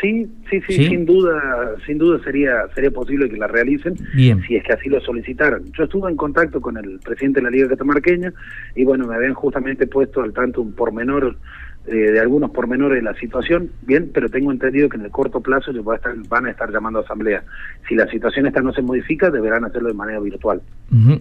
Sí, 0.04 0.26
sí, 0.50 0.60
sí, 0.66 0.86
sin 0.86 1.06
duda, 1.06 1.76
sin 1.86 1.96
duda 1.96 2.22
sería 2.22 2.68
sería 2.74 2.90
posible 2.90 3.26
que 3.30 3.38
la 3.38 3.46
realicen 3.46 3.96
si 4.14 4.54
es 4.54 4.62
que 4.62 4.74
así 4.74 4.90
lo 4.90 5.00
solicitaran. 5.00 5.62
Yo 5.72 5.84
estuve 5.84 6.10
en 6.10 6.16
contacto 6.18 6.60
con 6.60 6.76
el 6.76 6.98
presidente 6.98 7.40
de 7.40 7.44
la 7.44 7.50
Liga 7.50 7.68
Catamarqueña 7.68 8.30
y 8.76 8.84
bueno, 8.84 9.06
me 9.06 9.14
habían 9.14 9.32
justamente 9.32 9.86
puesto 9.86 10.20
al 10.20 10.34
tanto 10.34 10.60
un 10.60 10.74
pormenor 10.74 11.38
eh, 11.86 11.94
de 11.94 12.20
algunos 12.20 12.50
pormenores 12.50 12.98
de 12.98 13.02
la 13.02 13.14
situación, 13.18 13.70
bien, 13.80 14.10
pero 14.12 14.28
tengo 14.28 14.52
entendido 14.52 14.90
que 14.90 14.98
en 14.98 15.06
el 15.06 15.10
corto 15.10 15.40
plazo 15.40 15.70
ellos 15.70 15.86
van 15.86 15.94
a 15.94 15.96
estar, 15.96 16.28
van 16.28 16.46
a 16.46 16.50
estar 16.50 16.70
llamando 16.70 16.98
a 16.98 17.02
asamblea. 17.02 17.42
Si 17.88 17.94
la 17.94 18.06
situación 18.08 18.46
esta 18.46 18.60
no 18.60 18.74
se 18.74 18.82
modifica, 18.82 19.30
deberán 19.30 19.64
hacerlo 19.64 19.88
de 19.88 19.94
manera 19.94 20.20
virtual. 20.20 20.60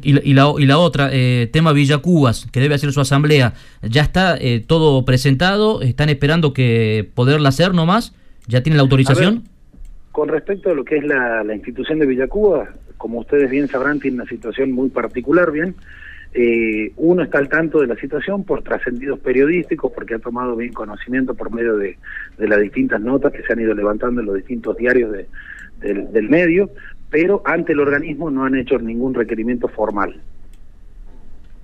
y, 0.01 0.11
la, 0.11 0.21
y, 0.23 0.33
la, 0.33 0.53
y, 0.57 0.65
la, 0.65 0.77
otra, 0.77 1.09
eh, 1.13 1.49
tema 1.53 1.71
Villa 1.71 1.99
Cubas, 1.99 2.47
que 2.51 2.59
debe 2.59 2.75
hacer 2.75 2.91
su 2.91 2.99
asamblea, 2.99 3.53
¿ya 3.81 4.01
está 4.01 4.35
eh, 4.37 4.61
todo 4.65 5.05
presentado? 5.05 5.81
¿Están 5.81 6.09
esperando 6.09 6.51
que 6.51 7.09
poderla 7.13 7.47
hacer 7.47 7.73
nomás? 7.73 8.13
¿Ya 8.47 8.61
tiene 8.61 8.77
la 8.77 8.83
autorización? 8.83 9.43
con 10.13 10.29
respecto 10.29 10.69
a 10.69 10.75
lo 10.75 10.85
que 10.85 10.97
es 10.97 11.03
la, 11.03 11.43
la 11.43 11.55
institución 11.55 11.97
de 11.97 12.05
Villacuba, 12.05 12.69
como 12.97 13.19
ustedes 13.19 13.49
bien 13.49 13.67
sabrán, 13.67 13.99
tiene 13.99 14.17
una 14.17 14.29
situación 14.29 14.71
muy 14.71 14.89
particular, 14.89 15.51
bien. 15.51 15.75
Eh, 16.35 16.93
uno 16.97 17.23
está 17.23 17.39
al 17.39 17.49
tanto 17.49 17.81
de 17.81 17.87
la 17.87 17.95
situación 17.95 18.43
por 18.43 18.61
trascendidos 18.61 19.19
periodísticos, 19.19 19.91
porque 19.91 20.13
ha 20.13 20.19
tomado 20.19 20.55
bien 20.55 20.71
conocimiento 20.71 21.33
por 21.33 21.51
medio 21.51 21.77
de, 21.77 21.97
las 22.37 22.61
distintas 22.61 23.01
notas 23.01 23.33
que 23.33 23.41
se 23.41 23.53
han 23.53 23.59
ido 23.59 23.73
levantando 23.73 24.21
en 24.21 24.27
los 24.27 24.35
distintos 24.35 24.77
diarios 24.77 25.11
del, 25.81 26.29
medio, 26.29 26.69
pero 27.09 27.41
ante 27.45 27.73
el 27.73 27.79
organismo 27.79 28.29
no 28.29 28.45
han 28.45 28.55
hecho 28.55 28.77
ningún 28.77 29.15
requerimiento 29.15 29.67
formal. 29.67 30.15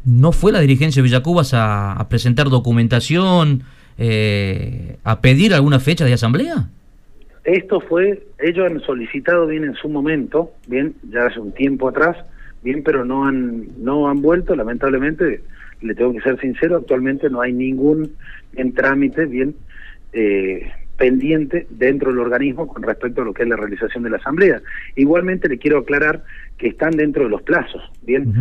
¿No 0.05 0.31
fue 0.31 0.51
la 0.51 0.59
dirigencia 0.59 1.03
de 1.03 1.07
Villacubas 1.07 1.53
a, 1.53 1.93
a 1.93 2.09
presentar 2.09 2.49
documentación, 2.49 3.61
eh, 4.01 4.95
a 5.03 5.19
pedir 5.19 5.53
alguna 5.53 5.79
fecha 5.79 6.05
de 6.05 6.13
asamblea? 6.13 6.69
Esto 7.43 7.81
fue, 7.81 8.23
ellos 8.39 8.71
han 8.71 8.79
solicitado 8.81 9.45
bien 9.45 9.65
en 9.65 9.73
su 9.73 9.89
momento, 9.89 10.51
bien, 10.67 10.95
ya 11.11 11.25
hace 11.25 11.39
un 11.39 11.51
tiempo 11.51 11.89
atrás, 11.89 12.15
bien, 12.63 12.81
pero 12.83 13.03
no 13.03 13.25
han, 13.25 13.67
no 13.77 14.07
han 14.07 14.21
vuelto, 14.21 14.55
lamentablemente, 14.55 15.41
le 15.81 15.95
tengo 15.95 16.13
que 16.13 16.21
ser 16.21 16.39
sincero, 16.39 16.77
actualmente 16.77 17.29
no 17.29 17.41
hay 17.41 17.51
ningún 17.51 18.13
en 18.55 18.73
trámite, 18.73 19.25
bien, 19.25 19.55
eh, 20.13 20.71
pendiente 20.99 21.65
dentro 21.69 22.11
del 22.11 22.19
organismo 22.19 22.67
con 22.67 22.83
respecto 22.83 23.21
a 23.21 23.25
lo 23.25 23.33
que 23.33 23.43
es 23.43 23.49
la 23.49 23.55
realización 23.55 24.03
de 24.03 24.09
la 24.09 24.17
asamblea. 24.17 24.61
Igualmente 24.97 25.47
le 25.47 25.57
quiero 25.57 25.79
aclarar 25.79 26.23
que 26.57 26.67
están 26.67 26.91
dentro 26.91 27.23
de 27.23 27.29
los 27.29 27.41
plazos, 27.41 27.81
¿bien? 28.03 28.33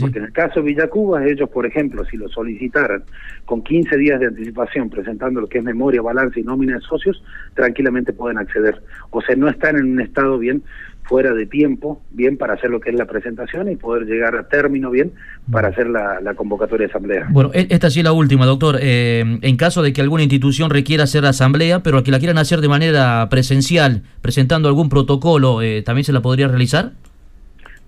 Porque 0.00 0.18
en 0.18 0.24
el 0.24 0.32
caso 0.32 0.60
de 0.60 0.66
Villacuba, 0.66 1.24
ellos, 1.24 1.48
por 1.48 1.66
ejemplo, 1.66 2.04
si 2.04 2.16
lo 2.16 2.28
solicitaran 2.28 3.04
con 3.44 3.62
15 3.62 3.96
días 3.96 4.18
de 4.18 4.26
anticipación, 4.26 4.90
presentando 4.90 5.40
lo 5.40 5.46
que 5.46 5.58
es 5.58 5.64
memoria, 5.64 6.02
balance 6.02 6.40
y 6.40 6.42
nómina 6.42 6.74
de 6.74 6.80
socios, 6.80 7.22
tranquilamente 7.54 8.12
pueden 8.12 8.38
acceder. 8.38 8.82
O 9.10 9.22
sea, 9.22 9.36
no 9.36 9.48
están 9.48 9.78
en 9.78 9.92
un 9.92 10.00
estado 10.00 10.36
bien 10.36 10.64
fuera 11.10 11.34
de 11.34 11.44
tiempo, 11.44 12.00
bien, 12.12 12.36
para 12.36 12.54
hacer 12.54 12.70
lo 12.70 12.78
que 12.78 12.90
es 12.90 12.96
la 12.96 13.04
presentación 13.04 13.68
y 13.68 13.74
poder 13.74 14.04
llegar 14.04 14.36
a 14.36 14.46
término, 14.46 14.92
bien, 14.92 15.10
para 15.50 15.66
hacer 15.66 15.88
la, 15.88 16.34
convocatoria 16.36 16.86
de 16.86 16.90
asamblea. 16.92 17.26
Bueno, 17.32 17.50
e, 17.52 17.66
esta 17.68 17.90
sí 17.90 17.98
es 17.98 18.04
la 18.04 18.12
última, 18.12 18.46
doctor. 18.46 18.78
Eh, 18.80 19.24
en 19.42 19.56
caso 19.56 19.82
de 19.82 19.92
que 19.92 20.02
alguna 20.02 20.22
institución 20.22 20.70
requiera 20.70 21.02
hacer 21.02 21.24
asamblea, 21.26 21.82
pero 21.82 22.04
que 22.04 22.12
la 22.12 22.20
quieran 22.20 22.38
hacer 22.38 22.60
de 22.60 22.68
manera 22.68 23.26
presencial, 23.28 24.04
presentando 24.22 24.68
algún 24.68 24.88
protocolo, 24.88 25.60
eh, 25.62 25.82
¿también 25.82 26.04
se 26.04 26.12
la 26.12 26.22
podría 26.22 26.46
realizar? 26.46 26.92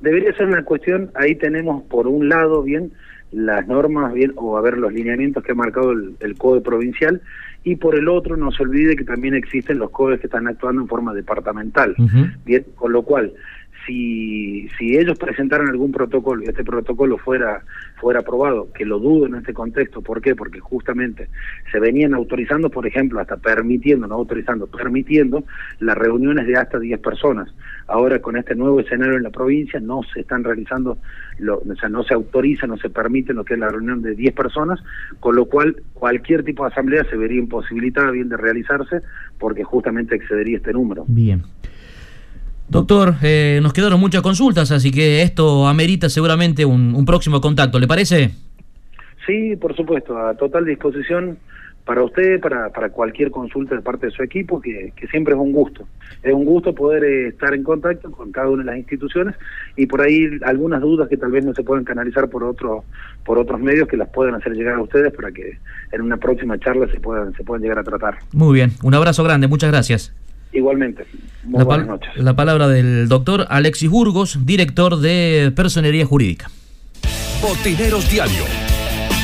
Debería 0.01 0.35
ser 0.35 0.47
una 0.47 0.65
cuestión, 0.65 1.13
ahí 1.15 1.37
tenemos 1.37 1.85
por 1.85 2.09
un 2.09 2.29
lado, 2.29 2.65
bien, 2.65 2.91
las 3.31 3.69
normas, 3.69 4.13
bien, 4.15 4.33
o 4.35 4.59
a 4.59 4.61
ver 4.63 4.79
los 4.79 4.93
lineamientos 4.93 5.45
que 5.45 5.53
ha 5.53 5.55
marcado 5.55 5.93
el, 5.93 6.17
el 6.19 6.35
Código 6.35 6.65
Provincial, 6.65 7.21
y 7.65 7.77
por 7.77 7.95
el 7.95 8.09
otro 8.09 8.37
no 8.37 8.51
se 8.51 8.63
olvide 8.63 8.97
que 8.97 9.05
también 9.05 9.35
existen 9.35 9.79
los 9.79 9.91
CODES 9.91 10.21
que 10.21 10.27
están 10.27 10.49
actuando 10.49 10.83
en 10.83 10.89
forma 10.89 11.15
departamental. 11.15 11.95
Bien, 12.45 12.65
con 12.75 12.93
lo 12.93 13.03
cual, 13.03 13.33
si, 13.87 14.69
si 14.79 14.97
ellos 14.97 15.19
presentaran 15.19 15.69
algún 15.69 15.93
protocolo 15.93 16.43
y 16.43 16.47
este 16.47 16.65
protocolo 16.65 17.19
fuera, 17.19 17.63
fuera 18.01 18.21
aprobado, 18.21 18.73
que 18.73 18.85
lo 18.85 18.99
dudo 18.99 19.27
en 19.27 19.37
este 19.37 19.53
contexto, 19.53 20.03
¿por 20.03 20.21
qué? 20.21 20.35
Porque 20.35 20.61
justamente 20.61 21.29
se 21.71 21.81
venían 21.81 22.15
autorizando, 22.15 22.71
por 22.71 22.87
ejemplo, 22.87 23.21
hasta 23.21 23.37
permitiendo, 23.37 24.07
no 24.07 24.15
autorizando, 24.15 24.67
permitiendo 24.67 25.45
las 25.81 25.97
reuniones 25.97 26.47
de 26.47 26.57
hasta 26.57 26.79
10 26.79 27.01
personas. 27.01 27.53
Ahora 27.87 28.21
con 28.21 28.37
este 28.37 28.55
nuevo 28.55 28.81
escenario 28.81 29.17
en 29.17 29.23
la 29.23 29.31
provincia 29.31 29.81
no 29.81 30.03
se 30.13 30.21
están 30.21 30.45
realizando, 30.45 30.99
lo, 31.39 31.59
o 31.59 31.77
sea, 31.77 31.89
no 31.89 32.03
se 32.05 32.15
autoriza, 32.15 32.67
no 32.67 32.77
se 32.77 32.91
permite 32.91 33.33
lo 33.33 33.45
que 33.45 33.55
es 33.55 33.61
la 33.61 33.69
reunión 33.69 34.03
de 34.03 34.15
10 34.15 34.35
personas, 34.35 34.81
con 35.21 35.37
lo 35.37 35.47
cual 35.47 35.77
cualquier 35.95 36.45
tipo 36.45 36.65
de 36.65 36.71
asamblea 36.71 37.05
se 37.05 37.17
vería 37.17 37.39
imposibilitada 37.39 38.11
bien 38.11 38.29
de 38.29 38.37
realizarse 38.37 39.01
porque 39.39 39.65
justamente 39.65 40.15
excedería 40.15 40.57
este 40.57 40.73
número. 40.73 41.05
Bien. 41.09 41.43
Doctor, 42.73 43.17
eh, 43.23 43.61
nos 43.63 43.75
quedaron 43.75 44.01
muchas 44.01 44.23
consultas, 44.23 44.71
así 44.71 44.91
que 44.91 45.21
esto 45.21 45.69
amerita 45.69 46.09
seguramente 46.09 46.65
un, 46.65 47.05
próximo 47.05 47.39
contacto, 47.39 47.79
¿le 47.79 47.87
parece? 47.87 48.31
Sí, 49.27 49.57
por 49.57 49.77
supuesto, 49.77 50.17
a 50.17 50.35
total 50.35 50.65
disposición 50.65 51.37
para 51.85 52.03
usted, 52.03 52.41
para, 52.41 52.71
para 52.71 52.89
cualquier 52.89 53.31
consulta 53.31 53.75
de 53.75 53.83
parte 53.83 54.07
de 54.07 54.13
su 54.13 54.23
equipo, 54.23 54.59
que, 54.59 54.95
siempre 55.11 55.35
es 55.35 55.41
un 55.41 55.53
gusto. 55.53 55.87
Es 56.23 56.33
un 56.33 56.47
gusto 56.47 56.75
poder 56.75 57.05
eh, 57.05 57.29
estar 57.29 57.53
en 57.53 57.63
contacto 57.63 58.11
con 58.11 58.33
cada 58.33 58.49
una 58.49 58.63
de 58.63 58.71
las 58.71 58.79
instituciones 58.79 59.35
y 59.77 59.85
por 59.85 60.01
ahí 60.01 60.31
algunas 60.43 60.81
dudas 60.81 61.11
que 61.11 61.19
tal 61.19 61.31
vez 61.31 61.45
no 61.45 61.53
se 61.53 61.63
puedan 61.63 61.85
canalizar 61.85 62.31
por 62.31 62.43
otro, 62.43 62.85
por 63.23 63.37
otros 63.37 63.61
medios 63.61 63.87
que 63.87 63.99
las 63.99 64.09
puedan 64.09 64.35
hacer 64.35 64.55
llegar 64.55 64.77
a 64.77 64.83
ustedes 64.83 65.13
para 65.13 65.31
que 65.31 65.59
en 65.93 66.01
una 66.01 66.17
próxima 66.17 66.59
charla 66.59 66.89
se 66.91 67.01
puedan, 67.01 67.35
se 67.35 67.45
puedan 67.45 67.63
llegar 67.63 67.81
a 67.81 67.85
tratar. 67.85 68.17
Muy 68.33 68.55
bien, 68.55 68.71
un 68.83 68.95
abrazo 68.95 69.23
grande, 69.23 69.47
muchas 69.47 69.71
gracias. 69.71 70.15
Igualmente. 70.53 71.07
Muy 71.45 71.59
la, 71.59 71.65
buenas 71.65 71.87
noches. 71.87 72.11
la 72.17 72.37
palabra 72.37 72.69
del 72.69 73.09
doctor 73.09 73.47
Alexis 73.49 73.89
Burgos, 73.89 74.45
director 74.45 74.99
de 74.99 75.53
Personería 75.55 76.07
Jurídica. 76.07 76.51
Botineros 77.41 78.09
Diario, 78.11 78.45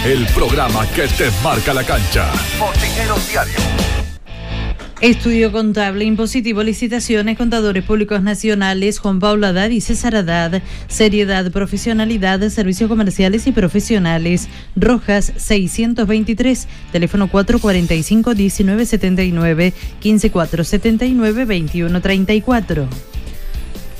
el 0.05 0.27
programa 0.35 0.87
que 0.95 1.03
te 1.03 1.31
marca 1.45 1.73
la 1.75 1.85
cancha. 1.85 2.33
Botineros 2.59 3.29
Diario. 3.29 4.08
Estudio 5.01 5.53
Contable, 5.53 6.05
Impositivo, 6.05 6.65
Licitaciones, 6.65 7.39
Contadores 7.39 7.85
Públicos 7.85 8.21
Nacionales, 8.21 8.99
Juan 8.99 9.21
Pablo 9.21 9.47
Haddad 9.47 9.71
y 9.71 9.81
César 9.81 10.17
Haddad, 10.17 10.61
Seriedad, 10.89 11.53
Profesionalidad, 11.53 12.41
Servicios 12.51 12.89
Comerciales 12.89 13.47
y 13.47 13.53
Profesionales, 13.53 14.49
Rojas 14.75 15.33
623, 15.37 16.67
teléfono 16.91 17.29
445-1979, 17.29 19.73
15479-2134. 20.03 22.89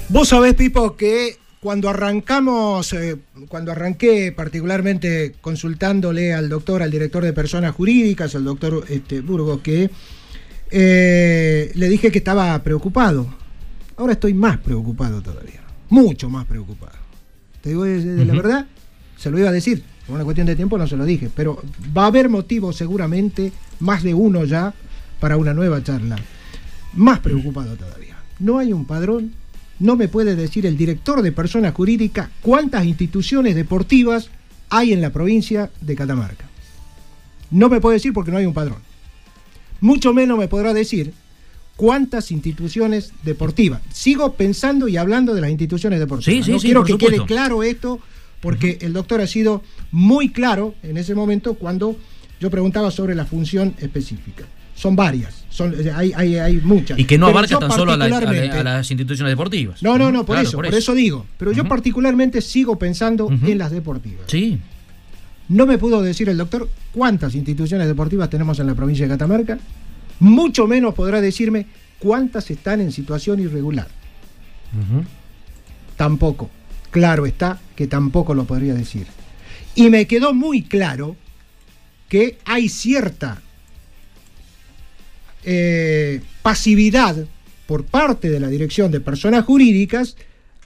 Vos 0.09 0.29
sabés, 0.29 0.55
Pipo, 0.55 0.97
que 0.97 1.37
cuando 1.61 1.89
arrancamos, 1.89 2.93
eh, 2.93 3.17
cuando 3.49 3.71
arranqué 3.71 4.33
particularmente 4.33 5.37
consultándole 5.41 6.35
al 6.35 6.49
doctor, 6.49 6.83
al 6.83 6.91
director 6.91 7.23
de 7.23 7.33
personas 7.33 7.77
jurídicas, 7.77 8.35
al 8.35 8.43
doctor 8.43 8.85
este, 8.89 9.21
Burgos, 9.21 9.61
que 9.61 9.91
eh, 10.71 11.73
le 11.75 11.89
dije 11.89 12.11
que 12.11 12.19
estaba 12.19 12.63
preocupado. 12.63 13.27
Ahora 13.97 14.13
estoy 14.13 14.35
más 14.35 14.59
preocupado 14.59 15.23
todavía. 15.23 15.61
Mucho 15.89 16.29
más 16.29 16.47
preocupado. 16.47 16.97
Te 17.61 17.71
digo 17.71 17.85
de, 17.85 18.25
la 18.25 18.35
verdad, 18.35 18.67
se 19.17 19.31
lo 19.31 19.39
iba 19.39 19.49
a 19.49 19.53
decir. 19.53 19.83
Por 20.07 20.15
una 20.15 20.25
cuestión 20.25 20.47
de 20.47 20.57
tiempo 20.57 20.79
no 20.79 20.87
se 20.87 20.97
lo 20.97 21.05
dije. 21.05 21.31
Pero 21.35 21.63
va 21.97 22.05
a 22.05 22.07
haber 22.07 22.29
motivo 22.29 22.73
seguramente, 22.73 23.53
más 23.81 24.03
de 24.03 24.15
uno 24.15 24.45
ya, 24.45 24.75
para 25.21 25.37
una 25.37 25.55
nueva 25.55 25.83
charla. 25.83 26.17
Más 26.95 27.21
preocupado 27.21 27.77
todavía. 27.77 28.17
No 28.39 28.59
hay 28.59 28.73
un 28.73 28.85
padrón. 28.85 29.33
No 29.81 29.97
me 29.97 30.09
puede 30.09 30.35
decir 30.37 30.67
el 30.67 30.77
director 30.77 31.23
de 31.23 31.33
personas 31.33 31.75
jurídicas 31.75 32.31
cuántas 32.43 32.85
instituciones 32.85 33.55
deportivas 33.55 34.31
hay 34.71 34.93
en 34.93 35.01
la 35.01 35.11
provincia 35.11 35.71
de 35.81 35.95
Catamarca. 35.95 36.47
No 37.51 37.69
me 37.69 37.81
puede 37.81 37.95
decir 37.95 38.13
porque 38.13 38.31
no 38.31 38.39
hay 38.39 38.47
un 38.47 38.55
padrón 38.55 38.88
mucho 39.81 40.13
menos 40.13 40.39
me 40.39 40.49
podrá 40.49 40.75
decir 40.75 41.13
cuántas 41.77 42.33
instituciones 42.33 43.13
deportivas. 43.23 43.81
Sigo 43.93 44.35
pensando 44.35 44.89
y 44.89 44.97
hablando 44.97 45.33
de 45.35 45.41
las 45.41 45.51
instituciones 45.51 46.01
deportivas. 46.01 46.45
Sí, 46.45 46.53
sí, 46.53 46.59
quiero 46.61 46.85
que 46.85 46.99
quede 46.99 47.25
claro 47.25 47.63
esto, 47.63 48.01
porque 48.41 48.79
el 48.81 48.93
doctor 48.93 49.21
ha 49.21 49.27
sido 49.27 49.63
muy 49.93 50.31
claro 50.31 50.75
en 50.83 50.97
ese 50.97 51.15
momento 51.15 51.55
cuando 51.55 51.97
yo 52.41 52.51
preguntaba 52.51 52.91
sobre 52.91 53.15
la 53.15 53.27
función 53.27 53.75
específica. 53.79 54.45
Son 54.75 54.95
varias, 54.95 55.45
son, 55.51 55.75
hay, 55.95 56.13
hay, 56.13 56.61
muchas. 56.63 56.99
Y 56.99 57.05
que 57.05 57.19
no 57.19 57.27
abarca 57.27 57.59
tan 57.59 57.73
solo 57.73 57.93
a, 57.93 57.97
las 57.97 58.91
instituciones 58.91 59.33
deportivas. 59.33 59.83
No, 59.83 59.99
no, 59.99 60.13
no, 60.13 60.25
por, 60.25 60.39
eso, 60.39 60.57
por, 60.57 60.67
eso, 60.67 60.95
digo. 60.95 61.27
Pero 61.37 61.51
yo 61.53 61.65
particularmente 61.65 62.41
sigo 62.41 62.79
pensando 62.79 63.29
en 63.29 63.59
las 63.59 63.73
deportivas. 63.73 64.23
Sí. 64.27 64.59
No 65.49 65.67
me 65.67 65.79
pudo 65.79 66.03
decir 66.03 66.29
el 66.29 66.37
doctor 66.37 66.69
cuántas 66.93 67.35
instituciones 67.35 67.87
deportivas 67.87 68.29
tenemos 68.29 68.59
en 68.61 68.67
la 68.67 68.75
provincia 68.75 69.07
de 69.07 69.13
Catamarca, 69.13 69.59
mucho 70.21 70.67
menos 70.67 70.95
podrá 70.95 71.21
decirme 71.21 71.67
cuántas 71.99 72.51
están 72.51 72.81
en 72.81 72.93
situación 72.93 73.41
irregular. 73.41 73.89
Tampoco. 75.97 76.51
Claro 76.91 77.27
está 77.27 77.61
que 77.77 77.87
tampoco 77.87 78.35
lo 78.35 78.45
podría 78.45 78.75
decir. 78.75 79.07
Y 79.75 79.91
me 79.91 80.07
quedó 80.07 80.35
muy 80.35 80.63
claro 80.63 81.17
que 82.09 82.39
hay 82.45 82.69
cierta 82.69 83.41
eh, 85.45 86.21
pasividad 86.43 87.17
por 87.67 87.85
parte 87.85 88.31
de 88.31 88.41
la 88.41 88.49
Dirección 88.49 88.91
de 88.91 89.01
Personas 89.01 89.45
Jurídicas 89.45 90.17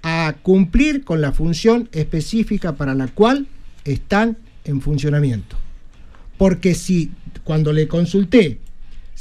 a 0.02 0.34
cumplir 0.42 1.04
con 1.04 1.20
la 1.20 1.32
función 1.32 1.88
específica 1.92 2.74
para 2.74 2.94
la 2.94 3.08
cual 3.08 3.46
están 3.84 4.38
en 4.64 4.80
funcionamiento. 4.80 5.56
Porque 6.38 6.74
si 6.74 7.10
cuando 7.44 7.72
le 7.72 7.88
consulté 7.88 8.60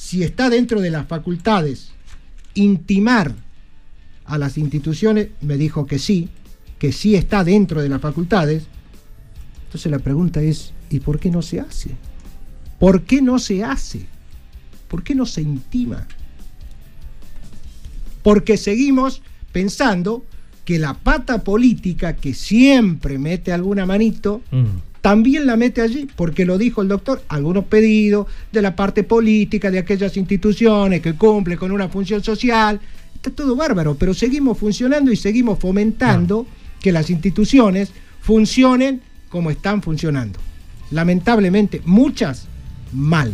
si 0.01 0.23
está 0.23 0.49
dentro 0.49 0.81
de 0.81 0.89
las 0.89 1.07
facultades 1.07 1.91
intimar 2.55 3.35
a 4.25 4.37
las 4.39 4.57
instituciones, 4.57 5.29
me 5.41 5.57
dijo 5.57 5.85
que 5.85 5.99
sí, 5.99 6.29
que 6.79 6.91
sí 6.91 7.15
está 7.15 7.43
dentro 7.43 7.83
de 7.83 7.89
las 7.89 8.01
facultades. 8.01 8.63
Entonces 9.65 9.91
la 9.91 9.99
pregunta 9.99 10.41
es, 10.41 10.73
¿y 10.89 11.01
por 11.01 11.19
qué 11.19 11.29
no 11.29 11.43
se 11.43 11.59
hace? 11.59 11.91
¿Por 12.79 13.03
qué 13.03 13.21
no 13.21 13.37
se 13.37 13.63
hace? 13.63 14.07
¿Por 14.87 15.03
qué 15.03 15.13
no 15.13 15.27
se 15.27 15.43
intima? 15.43 16.07
Porque 18.23 18.57
seguimos 18.57 19.21
pensando 19.51 20.25
que 20.65 20.79
la 20.79 20.95
pata 20.95 21.43
política 21.43 22.15
que 22.15 22.33
siempre 22.33 23.19
mete 23.19 23.53
alguna 23.53 23.85
manito, 23.85 24.41
mm. 24.49 24.90
También 25.01 25.47
la 25.47 25.57
mete 25.57 25.81
allí, 25.81 26.07
porque 26.15 26.45
lo 26.45 26.57
dijo 26.57 26.81
el 26.81 26.87
doctor, 26.87 27.23
algunos 27.27 27.65
pedidos 27.65 28.27
de 28.51 28.61
la 28.61 28.75
parte 28.75 29.03
política, 29.03 29.71
de 29.71 29.79
aquellas 29.79 30.15
instituciones 30.15 31.01
que 31.01 31.15
cumplen 31.15 31.57
con 31.57 31.71
una 31.71 31.89
función 31.89 32.23
social, 32.23 32.79
está 33.15 33.31
todo 33.31 33.55
bárbaro, 33.55 33.95
pero 33.95 34.13
seguimos 34.13 34.57
funcionando 34.57 35.11
y 35.11 35.15
seguimos 35.15 35.59
fomentando 35.59 36.45
que 36.79 36.91
las 36.91 37.09
instituciones 37.09 37.91
funcionen 38.21 39.01
como 39.29 39.49
están 39.49 39.81
funcionando. 39.81 40.39
Lamentablemente, 40.91 41.81
muchas 41.85 42.47
mal. 42.93 43.33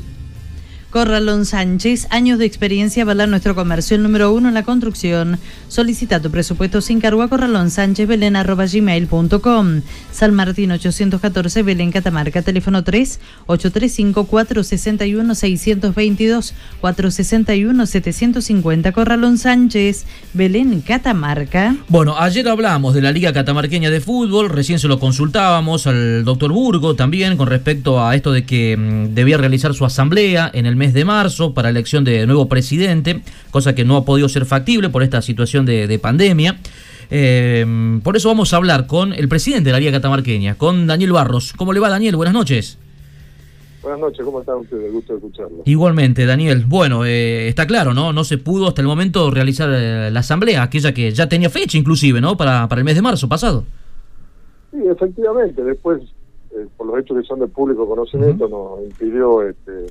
Corralón 0.97 1.45
Sánchez, 1.45 2.07
años 2.09 2.39
de 2.39 2.45
experiencia 2.45 3.03
avalan 3.03 3.29
nuestro 3.29 3.53
comercio, 3.53 3.95
el 3.95 4.01
número 4.01 4.33
uno 4.33 4.47
en 4.47 4.55
la 4.55 4.63
construcción. 4.63 5.37
Solicita 5.67 6.19
tu 6.23 6.31
presupuesto 6.31 6.81
sin 6.81 6.99
cargo 6.99 7.21
a 7.21 7.27
Corralón 7.27 7.69
Sánchez 7.69 8.07
Belén 8.07 8.35
arroba 8.35 8.65
gmail.com. 8.65 9.81
San 10.11 10.33
Martín 10.33 10.71
814 10.71 11.61
Belén 11.61 11.91
Catamarca, 11.91 12.41
teléfono 12.41 12.83
3 12.83 13.19
835 13.45 14.23
461 14.23 15.35
622 15.35 16.55
461 16.81 17.85
750 17.85 18.91
Corralón 18.91 19.37
Sánchez 19.37 20.07
Belén 20.33 20.81
Catamarca. 20.81 21.75
Bueno, 21.89 22.17
ayer 22.17 22.47
hablamos 22.49 22.95
de 22.95 23.03
la 23.03 23.11
Liga 23.11 23.33
Catamarqueña 23.33 23.91
de 23.91 24.01
Fútbol, 24.01 24.49
recién 24.49 24.79
se 24.79 24.87
lo 24.87 24.97
consultábamos 24.97 25.85
al 25.85 26.25
doctor 26.25 26.51
Burgo 26.51 26.95
también 26.95 27.37
con 27.37 27.45
respecto 27.45 28.03
a 28.03 28.15
esto 28.15 28.31
de 28.31 28.45
que 28.45 28.75
mm, 28.75 29.13
debía 29.13 29.37
realizar 29.37 29.75
su 29.75 29.85
asamblea 29.85 30.49
en 30.51 30.65
el 30.65 30.75
mes 30.75 30.86
de 30.93 31.05
marzo 31.05 31.53
para 31.53 31.69
elección 31.69 32.03
de 32.03 32.25
nuevo 32.25 32.47
presidente, 32.47 33.21
cosa 33.51 33.75
que 33.75 33.85
no 33.85 33.97
ha 33.97 34.05
podido 34.05 34.29
ser 34.29 34.45
factible 34.45 34.89
por 34.89 35.03
esta 35.03 35.21
situación 35.21 35.65
de, 35.65 35.99
pandemia. 35.99 36.59
Eh, 37.09 37.99
por 38.03 38.17
eso 38.17 38.29
vamos 38.29 38.53
a 38.53 38.57
hablar 38.57 38.87
con 38.87 39.13
el 39.13 39.29
presidente 39.29 39.69
de 39.69 39.71
la 39.73 39.79
Liga 39.79 39.91
Catamarqueña, 39.91 40.55
con 40.55 40.87
Daniel 40.87 41.13
Barros. 41.13 41.53
¿Cómo 41.53 41.73
le 41.73 41.79
va, 41.79 41.89
Daniel? 41.89 42.15
Buenas 42.15 42.33
noches. 42.33 42.77
Buenas 43.81 44.01
noches, 44.01 44.25
¿cómo 44.25 44.41
están 44.41 44.57
ustedes? 44.57 44.91
Gusto 44.91 45.13
de 45.13 45.19
escucharlo. 45.19 45.63
Igualmente, 45.63 46.25
Daniel. 46.25 46.65
Bueno, 46.67 47.05
eh, 47.05 47.47
está 47.47 47.65
claro, 47.65 47.93
¿no? 47.93 48.11
No 48.11 48.23
se 48.25 48.37
pudo 48.37 48.67
hasta 48.67 48.81
el 48.81 48.87
momento 48.87 49.31
realizar 49.31 49.69
eh, 49.71 50.11
la 50.11 50.19
asamblea, 50.19 50.63
aquella 50.63 50.93
que 50.93 51.11
ya 51.11 51.29
tenía 51.29 51.49
fecha 51.49 51.77
inclusive, 51.77 52.19
¿no? 52.19 52.35
Para, 52.35 52.67
para 52.67 52.81
el 52.81 52.85
mes 52.85 52.95
de 52.95 53.01
marzo 53.01 53.29
pasado. 53.29 53.63
Sí, 54.71 54.79
efectivamente. 54.85 55.63
Después, 55.63 56.01
por 56.75 56.87
los 56.87 56.99
hechos 56.99 57.21
que 57.21 57.27
son 57.27 57.39
de 57.39 57.47
público 57.47 57.87
conocimiento, 57.87 58.47
nos 58.47 58.83
impidió 58.83 59.43
este, 59.43 59.87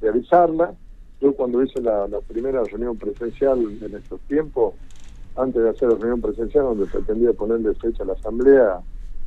realizarla. 0.00 0.74
Yo 1.20 1.34
cuando 1.34 1.62
hice 1.62 1.80
la, 1.80 2.06
primera 2.26 2.62
reunión 2.64 2.96
presencial 2.96 3.58
en 3.60 3.94
estos 3.94 4.20
tiempos, 4.22 4.74
antes 5.36 5.62
de 5.62 5.68
hacer 5.68 5.88
la 5.90 5.96
reunión 5.96 6.20
presencial 6.20 6.64
donde 6.64 6.86
pretendía 6.86 7.32
ponerle 7.32 7.74
fecha 7.74 8.02
a 8.02 8.06
la 8.06 8.14
asamblea, 8.14 8.80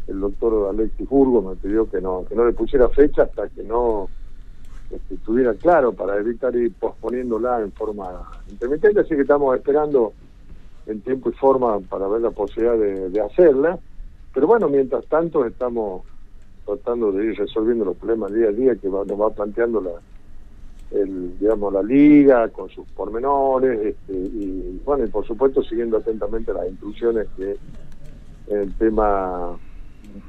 el 0.07 0.19
doctor 0.19 0.69
Alexis 0.69 1.07
Burgo 1.07 1.41
me 1.41 1.55
pidió 1.55 1.89
que 1.89 2.01
no, 2.01 2.25
que 2.27 2.35
no 2.35 2.45
le 2.45 2.53
pusiera 2.53 2.89
fecha 2.89 3.23
hasta 3.23 3.47
que 3.49 3.63
no 3.63 4.09
este, 4.89 5.15
estuviera 5.15 5.53
claro 5.53 5.93
para 5.93 6.17
evitar 6.17 6.55
ir 6.55 6.73
posponiéndola 6.73 7.61
en 7.61 7.71
forma 7.71 8.29
intermitente, 8.49 8.99
así 8.99 9.15
que 9.15 9.21
estamos 9.21 9.55
esperando 9.55 10.13
en 10.85 11.01
tiempo 11.01 11.29
y 11.29 11.33
forma 11.33 11.79
para 11.79 12.07
ver 12.07 12.21
la 12.21 12.31
posibilidad 12.31 12.77
de, 12.77 13.21
hacerla. 13.21 13.79
Pero 14.33 14.47
bueno, 14.47 14.67
mientras 14.67 15.05
tanto 15.05 15.45
estamos 15.45 16.03
tratando 16.65 17.11
de 17.11 17.25
ir 17.25 17.37
resolviendo 17.37 17.85
los 17.85 17.97
problemas 17.97 18.33
día 18.33 18.49
a 18.49 18.51
día 18.51 18.75
que 18.75 18.89
nos 18.89 19.07
va 19.07 19.29
planteando 19.29 19.79
la, 19.79 19.91
el, 20.91 21.37
digamos, 21.39 21.73
la 21.73 21.83
liga 21.83 22.49
con 22.49 22.69
sus 22.69 22.85
pormenores 22.89 23.79
este, 23.79 24.13
y 24.13 24.79
bueno, 24.85 25.05
y 25.05 25.07
por 25.07 25.25
supuesto 25.25 25.63
siguiendo 25.63 25.97
atentamente 25.97 26.53
las 26.53 26.67
instrucciones 26.67 27.27
que 27.35 27.57
el 28.47 28.73
tema 28.75 29.59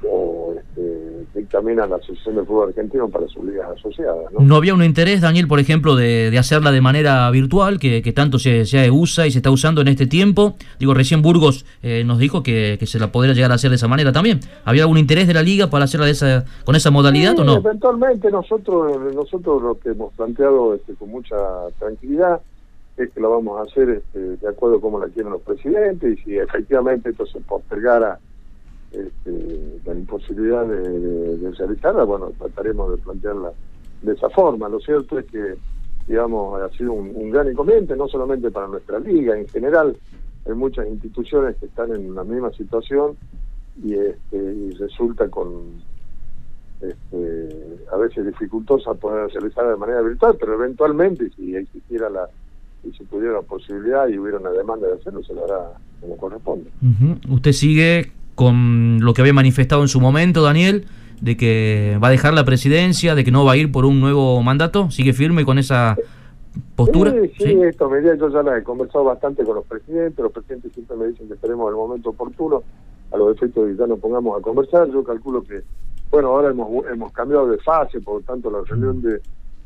o 0.09 0.55
este, 0.57 1.27
dictamina 1.35 1.87
la 1.87 1.97
Asociación 1.97 2.37
de 2.37 2.45
Fútbol 2.45 2.69
Argentino 2.69 3.09
para 3.09 3.27
sus 3.29 3.45
ligas 3.45 3.71
asociadas. 3.77 4.33
¿no? 4.33 4.41
¿No 4.41 4.57
había 4.57 4.75
un 4.75 4.83
interés, 4.83 5.21
Daniel, 5.21 5.49
por 5.49 5.61
ejemplo, 5.61 5.97
de, 5.97 6.31
de 6.31 6.39
hacerla 6.39 6.73
de 6.73 6.81
manera 6.81 7.31
virtual, 7.31 7.79
que, 7.79 8.03
que 8.03 8.13
tanto 8.13 8.39
se, 8.39 8.65
se, 8.65 8.91
usa 8.91 9.27
y 9.27 9.31
se 9.31 9.39
está 9.39 9.51
usando 9.51 9.81
en 9.81 9.89
este 9.89 10.07
tiempo? 10.07 10.57
Digo, 10.79 10.95
recién 10.95 11.23
Burgos 11.23 11.65
eh, 11.83 12.05
nos 12.05 12.19
dijo 12.19 12.43
que, 12.43 12.77
que, 12.79 12.87
se 12.87 12.99
la 12.99 13.13
podría 13.13 13.35
llegar 13.35 13.53
a 13.53 13.55
hacer 13.55 13.71
de 13.71 13.77
esa 13.77 13.89
manera 13.89 14.13
también. 14.13 14.41
¿Había 14.65 14.83
algún 14.83 14.99
interés 14.99 15.27
de 15.27 15.35
la 15.35 15.43
liga 15.43 15.69
para 15.69 15.85
hacerla 15.85 16.07
de 16.07 16.13
esa, 16.13 16.45
con 16.65 16.77
esa 16.77 16.91
modalidad 16.91 17.39
o 17.39 17.45
no? 17.45 17.57
Eventualmente 17.57 18.31
nosotros, 18.31 19.15
nosotros 19.15 19.63
lo 19.63 19.79
que 19.79 19.91
hemos 19.91 20.13
planteado 20.15 20.75
este, 20.75 20.95
con 20.95 21.11
mucha 21.11 21.37
tranquilidad 21.79 22.41
es 22.97 23.11
que 23.11 23.21
la 23.21 23.29
vamos 23.29 23.59
a 23.59 23.63
hacer 23.63 23.89
este, 23.91 24.19
de 24.19 24.49
acuerdo 24.49 24.81
como 24.81 24.99
la 24.99 25.09
quieren 25.09 25.33
los 25.33 25.43
presidentes 25.43 26.19
y 26.19 26.23
si 26.23 26.37
efectivamente 26.37 27.11
esto 27.11 27.27
se 27.27 27.41
postergara 27.41 28.19
este, 28.95 29.81
la 29.85 29.93
imposibilidad 29.93 30.67
de, 30.67 31.53
realizarla, 31.59 32.05
bueno, 32.05 32.31
trataremos 32.39 32.91
de 32.91 32.97
plantearla 32.99 33.53
de 34.03 34.13
esa 34.13 34.31
forma. 34.31 34.69
Lo 34.69 34.81
cierto 34.81 35.19
es 35.19 35.27
que, 35.27 35.55
digamos, 36.07 36.61
ha 36.61 36.69
sido 36.77 36.93
un, 36.93 37.31
gran 37.31 37.51
inconveniente, 37.51 37.97
no 37.97 38.09
solamente 38.09 38.51
para 38.51 38.69
nuestra 38.69 38.99
liga, 38.99 39.37
en 39.37 39.49
general 39.49 39.97
hay 40.47 40.55
muchas 40.55 40.87
instituciones 40.89 41.57
que 41.57 41.67
están 41.67 41.93
en 41.93 42.15
la 42.15 42.25
misma 42.25 42.53
situación 42.53 43.17
y, 43.83 43.95
este, 43.95 44.71
resulta 44.79 45.29
con 45.29 45.83
este, 46.81 47.79
a 47.93 47.97
veces 47.97 48.27
dificultosa 48.27 48.95
poder 48.95 49.31
realizarla 49.33 49.71
de 49.73 49.77
manera 49.77 50.03
virtual, 50.03 50.37
pero 50.39 50.55
eventualmente 50.55 51.31
si 51.31 51.57
existiera 51.57 52.11
la 52.11 52.29
si 52.83 52.93
se 52.93 53.05
pudiera 53.05 53.33
la 53.33 53.43
posibilidad 53.43 54.07
y 54.09 54.19
hubiera 54.19 54.39
una 54.39 54.51
demanda 54.51 54.87
de 54.87 54.95
hacerlo, 54.95 55.23
se 55.23 55.33
lo 55.33 55.45
hará 55.45 55.71
como 56.03 56.19
corresponde. 56.19 56.71
¿Usted 57.31 57.53
sigue 57.53 58.13
con 58.35 58.99
lo 59.01 59.15
que 59.15 59.23
había 59.23 59.33
manifestado 59.33 59.83
en 59.83 59.89
su 59.89 60.01
momento, 60.01 60.43
Daniel, 60.43 60.87
de 61.21 61.37
que 61.37 61.99
va 62.03 62.09
a 62.09 62.11
dejar 62.11 62.35
la 62.35 62.45
presidencia, 62.45 63.15
de 63.15 63.25
que 63.25 63.31
no 63.31 63.45
va 63.45 63.53
a 63.53 63.57
ir 63.57 63.73
por 63.73 63.85
un 63.85 64.01
nuevo 64.01 64.43
mandato? 64.43 64.91
¿Sigue 64.91 65.13
firme 65.13 65.45
con 65.45 65.59
esa 65.59 65.97
postura? 66.77 67.13
Sí, 67.13 67.33
sí, 67.39 67.63
esto 67.63 67.89
me 67.89 68.03
yo 68.03 68.29
ya 68.29 68.43
la 68.43 68.59
he 68.59 68.63
conversado 68.63 69.05
bastante 69.05 69.45
con 69.45 69.57
los 69.57 69.67
presidentes, 69.67 70.23
los 70.23 70.33
presidentes 70.33 70.73
siempre 70.73 70.97
me 70.97 71.07
dicen 71.09 71.29
que 71.29 71.35
esperemos 71.35 71.69
el 71.71 71.77
momento 71.77 72.11
oportuno, 72.11 72.63
a 73.13 73.17
los 73.17 73.37
efectos 73.37 73.67
de 73.67 73.73
que 73.73 73.79
ya 73.79 73.87
nos 73.87 74.01
pongamos 74.01 74.39
a 74.39 74.43
conversar, 74.43 74.89
yo 74.91 75.05
calculo 75.05 75.43
que, 75.43 75.63
bueno, 76.11 76.29
ahora 76.29 76.51
hemos, 76.51 76.87
hemos 76.87 77.13
cambiado 77.13 77.49
de 77.49 77.59
fase, 77.59 78.01
por 78.01 78.21
lo 78.21 78.21
tanto 78.23 78.51
la 78.51 78.63
reunión 78.63 79.03
de 79.03 79.21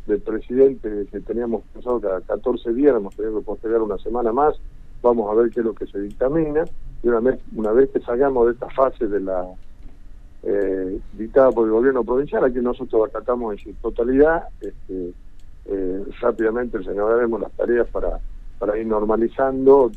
del 0.08 0.20
presidente 0.22 1.06
que 1.12 1.20
teníamos 1.20 1.62
pensado 1.72 2.00
cada 2.00 2.20
14 2.22 2.72
días, 2.72 2.96
hemos 2.96 3.14
tenido 3.14 3.38
que 3.38 3.44
postergar 3.44 3.82
una 3.82 3.98
semana 3.98 4.32
más, 4.32 4.56
vamos 5.02 5.30
a 5.30 5.34
ver 5.34 5.50
qué 5.50 5.60
es 5.60 5.66
lo 5.66 5.74
que 5.74 5.86
se 5.86 6.00
dictamina. 6.00 6.64
Y 7.02 7.08
una 7.08 7.20
vez, 7.20 7.40
una 7.54 7.72
vez 7.72 7.90
que 7.90 8.00
salgamos 8.00 8.46
de 8.46 8.52
esta 8.52 8.68
fase 8.70 9.06
de 9.06 9.20
la 9.20 9.46
eh, 10.42 11.00
dictada 11.14 11.50
por 11.50 11.66
el 11.66 11.72
gobierno 11.72 12.04
provincial, 12.04 12.44
aquí 12.44 12.58
nosotros 12.60 13.08
acatamos 13.08 13.52
en 13.52 13.58
su 13.64 13.72
totalidad, 13.80 14.44
este, 14.60 15.12
eh, 15.66 16.04
rápidamente 16.20 16.82
señalaremos 16.82 17.40
las 17.40 17.52
tareas 17.52 17.88
para, 17.88 18.18
para 18.58 18.78
ir 18.78 18.86
normalizando 18.86 19.90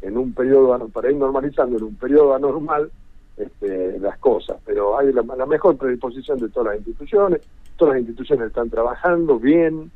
en 0.00 0.16
un 0.16 0.32
periodo 0.32 0.88
para 0.88 1.10
ir 1.10 1.16
normalizando 1.16 1.76
en 1.76 1.84
un 1.84 1.96
periodo 1.96 2.34
anormal 2.34 2.90
este, 3.36 3.98
las 3.98 4.18
cosas, 4.18 4.56
pero 4.64 4.98
hay 4.98 5.12
la, 5.12 5.22
mejor 5.22 5.76
predisposición 5.76 6.38
de 6.38 6.48
todas 6.48 6.68
las 6.68 6.76
instituciones, 6.78 7.42
todas 7.76 7.94
las 7.94 8.00
instituciones 8.00 8.46
están 8.48 8.70
trabajando 8.70 9.38
bien, 9.38 9.90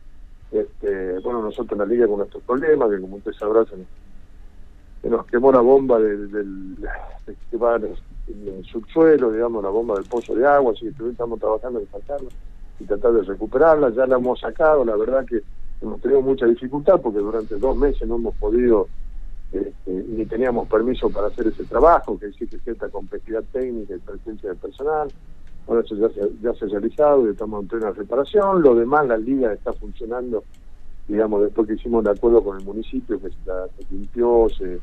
este, 0.52 1.18
bueno, 1.20 1.42
nosotros 1.42 1.72
en 1.72 1.78
la 1.78 1.86
liga 1.86 2.06
con 2.06 2.18
nuestros 2.18 2.42
problemas, 2.42 2.90
que 2.90 3.00
como 3.00 3.16
ustedes 3.16 3.38
sabrán, 3.38 3.66
que 5.02 5.08
nos 5.08 5.26
quemó 5.26 5.50
la 5.52 5.60
bomba 5.60 5.98
del, 5.98 6.30
del 6.30 6.76
en 8.28 8.48
el 8.48 8.64
subsuelo, 8.64 9.32
digamos, 9.32 9.62
la 9.62 9.70
bomba 9.70 9.94
del 9.94 10.04
pozo 10.04 10.34
de 10.34 10.46
agua, 10.46 10.72
así 10.72 10.92
que 10.92 11.08
estamos 11.08 11.38
trabajando 11.40 11.80
en 11.80 11.86
sacarla 11.90 12.28
y 12.78 12.84
tratar 12.84 13.12
de 13.12 13.22
recuperarla, 13.22 13.90
ya 13.90 14.06
la 14.06 14.16
hemos 14.16 14.40
sacado, 14.40 14.84
la 14.84 14.96
verdad 14.96 15.24
que 15.26 15.42
hemos 15.82 16.00
tenido 16.00 16.22
mucha 16.22 16.46
dificultad 16.46 17.00
porque 17.00 17.18
durante 17.18 17.56
dos 17.56 17.76
meses 17.76 18.06
no 18.06 18.16
hemos 18.16 18.34
podido 18.36 18.88
este, 19.52 19.90
ni 19.90 20.24
teníamos 20.26 20.68
permiso 20.68 21.10
para 21.10 21.26
hacer 21.26 21.48
ese 21.48 21.64
trabajo, 21.64 22.18
que 22.18 22.26
existe 22.26 22.58
cierta 22.60 22.88
complejidad 22.88 23.42
técnica 23.52 23.94
y 23.94 23.98
presencia 23.98 24.50
de 24.50 24.54
personal. 24.56 25.08
Ahora 25.66 25.82
eso 25.82 25.96
ya 25.96 26.08
se, 26.08 26.30
ya 26.40 26.54
se 26.54 26.64
ha 26.66 26.68
realizado 26.68 27.26
y 27.26 27.30
estamos 27.30 27.62
en 27.62 27.68
plena 27.68 27.90
reparación. 27.90 28.62
Lo 28.62 28.74
demás, 28.74 29.06
la 29.08 29.16
liga 29.16 29.52
está 29.52 29.72
funcionando 29.72 30.44
digamos, 31.10 31.42
después 31.42 31.66
que 31.66 31.74
hicimos 31.74 32.04
de 32.04 32.10
acuerdo 32.10 32.42
con 32.42 32.58
el 32.58 32.64
municipio, 32.64 33.20
que 33.20 33.28
se, 33.30 33.36
limpió, 33.90 34.46
se, 34.48 34.78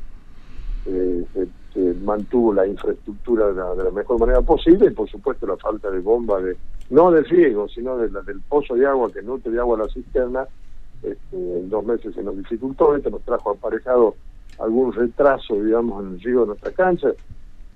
mantuvo 2.04 2.52
la 2.52 2.66
infraestructura 2.66 3.48
de 3.48 3.84
la, 3.84 3.90
mejor 3.90 4.18
manera 4.18 4.42
posible 4.42 4.86
y 4.86 4.90
por 4.90 5.08
supuesto 5.08 5.46
la 5.46 5.56
falta 5.56 5.90
de 5.90 6.00
bomba, 6.00 6.40
de 6.40 6.56
no 6.90 7.10
del 7.10 7.24
riego, 7.24 7.68
sino 7.68 7.96
de 7.96 8.08
del 8.08 8.40
pozo 8.40 8.74
de 8.74 8.86
agua 8.86 9.12
que 9.12 9.22
nutre 9.22 9.52
de 9.52 9.60
agua 9.60 9.76
a 9.76 9.82
la 9.82 9.88
cisterna, 9.88 10.46
este, 11.02 11.36
en 11.36 11.68
dos 11.68 11.84
meses 11.84 12.14
se 12.14 12.22
nos 12.22 12.36
dificultó, 12.36 12.96
esto 12.96 13.10
nos 13.10 13.22
trajo 13.22 13.50
aparejado 13.50 14.14
algún 14.58 14.92
retraso, 14.92 15.54
digamos, 15.62 16.04
en 16.04 16.14
el 16.14 16.20
riego 16.20 16.40
de 16.42 16.46
nuestra 16.48 16.72
cancha. 16.72 17.08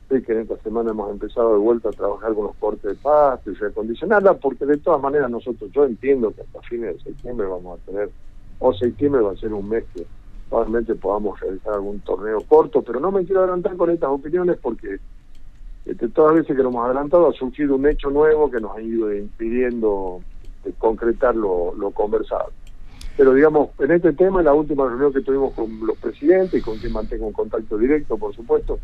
Sé 0.08 0.22
que 0.22 0.32
en 0.32 0.40
esta 0.40 0.56
semana 0.58 0.90
hemos 0.90 1.10
empezado 1.10 1.52
de 1.52 1.58
vuelta 1.58 1.88
a 1.88 1.92
trabajar 1.92 2.34
con 2.34 2.44
los 2.44 2.56
cortes 2.56 2.82
de 2.82 2.94
pasto 2.96 3.50
y 3.50 3.54
reacondicionarla, 3.54 4.34
porque 4.34 4.66
de 4.66 4.78
todas 4.78 5.00
maneras 5.00 5.30
nosotros, 5.30 5.70
yo 5.72 5.84
entiendo 5.84 6.32
que 6.34 6.42
hasta 6.42 6.60
fines 6.62 6.96
de 6.96 7.02
septiembre 7.02 7.46
vamos 7.46 7.78
a 7.78 7.84
tener, 7.86 8.10
o 8.58 8.72
septiembre 8.74 9.22
va 9.22 9.32
a 9.32 9.36
ser 9.36 9.52
un 9.52 9.68
mes 9.68 9.84
que 9.94 10.06
probablemente 10.48 10.94
podamos 10.94 11.40
realizar 11.40 11.74
algún 11.74 12.00
torneo 12.00 12.40
corto, 12.42 12.82
pero 12.82 13.00
no 13.00 13.10
me 13.10 13.24
quiero 13.24 13.40
adelantar 13.40 13.76
con 13.76 13.90
estas 13.90 14.10
opiniones 14.10 14.58
porque 14.60 14.98
este, 15.84 16.08
todas 16.08 16.34
las 16.34 16.42
veces 16.42 16.56
que 16.56 16.62
nos 16.62 16.72
hemos 16.72 16.84
adelantado 16.84 17.28
ha 17.28 17.32
surgido 17.32 17.76
un 17.76 17.86
hecho 17.86 18.10
nuevo 18.10 18.50
que 18.50 18.60
nos 18.60 18.76
ha 18.76 18.80
ido 18.80 19.12
impidiendo 19.14 20.20
este, 20.42 20.72
concretar 20.78 21.34
lo, 21.34 21.74
lo 21.74 21.90
conversado. 21.90 22.50
Pero 23.16 23.34
digamos, 23.34 23.70
en 23.78 23.90
este 23.90 24.12
tema, 24.12 24.40
en 24.40 24.46
la 24.46 24.54
última 24.54 24.88
reunión 24.88 25.12
que 25.12 25.20
tuvimos 25.20 25.52
con 25.54 25.86
los 25.86 25.98
presidentes 25.98 26.54
y 26.54 26.62
con 26.62 26.78
quien 26.78 26.92
mantengo 26.92 27.26
un 27.26 27.32
contacto 27.32 27.76
directo, 27.76 28.16
por 28.16 28.34
supuesto, 28.34 28.78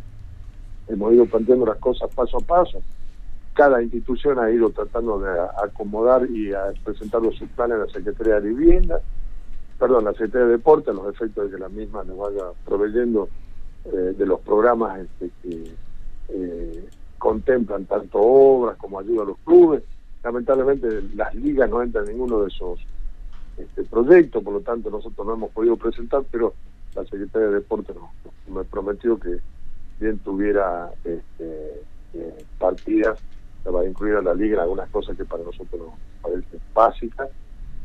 hemos 0.88 1.12
ido 1.12 1.26
planteando 1.26 1.66
las 1.66 1.78
cosas 1.78 2.10
paso 2.14 2.38
a 2.38 2.40
paso. 2.40 2.82
Cada 3.54 3.82
institución 3.82 4.38
ha 4.38 4.50
ido 4.50 4.70
tratando 4.70 5.18
de 5.18 5.30
acomodar 5.62 6.28
y 6.30 6.52
a 6.52 6.72
presentar 6.84 7.22
sus 7.32 7.48
planes 7.50 7.76
a 7.76 7.86
la 7.86 7.92
Secretaría 7.92 8.40
de 8.40 8.48
Vivienda, 8.48 9.00
perdón, 9.78 10.04
la 10.04 10.12
Secretaría 10.12 10.46
de 10.46 10.52
Deporte, 10.52 10.92
los 10.92 11.14
efectos 11.14 11.44
de 11.44 11.56
que 11.56 11.60
la 11.60 11.68
misma 11.68 12.02
nos 12.04 12.18
vaya 12.18 12.50
proveyendo 12.64 13.28
eh, 13.84 14.14
de 14.16 14.26
los 14.26 14.40
programas 14.40 15.00
este, 15.00 15.30
que 15.42 15.72
eh, 16.28 16.88
contemplan 17.16 17.84
tanto 17.86 18.18
obras 18.20 18.76
como 18.76 18.98
ayuda 18.98 19.22
a 19.22 19.26
los 19.26 19.38
clubes. 19.38 19.82
Lamentablemente 20.22 21.02
las 21.14 21.34
ligas 21.34 21.70
no 21.70 21.82
entran 21.82 22.04
en 22.06 22.12
ninguno 22.12 22.40
de 22.40 22.48
esos 22.48 22.80
este 23.56 23.82
proyecto, 23.84 24.40
por 24.40 24.54
lo 24.54 24.60
tanto 24.60 24.90
nosotros 24.90 25.26
no 25.26 25.34
hemos 25.34 25.50
podido 25.50 25.76
presentar, 25.76 26.22
pero 26.30 26.54
la 26.94 27.04
Secretaría 27.04 27.48
de 27.48 27.54
Deporte 27.54 27.92
me 28.48 28.64
prometió 28.64 29.18
que 29.18 29.38
bien 29.98 30.18
tuviera 30.18 30.90
este, 31.04 31.82
eh, 32.14 32.44
partidas, 32.58 33.18
se 33.62 33.70
va 33.70 33.80
a 33.80 33.84
incluir 33.84 34.14
a 34.14 34.22
la 34.22 34.34
liga 34.34 34.56
en 34.56 34.60
algunas 34.62 34.88
cosas 34.90 35.16
que 35.16 35.24
para 35.24 35.42
nosotros 35.42 35.80
nos 35.80 35.94
parecen 36.22 36.60
básicas 36.72 37.28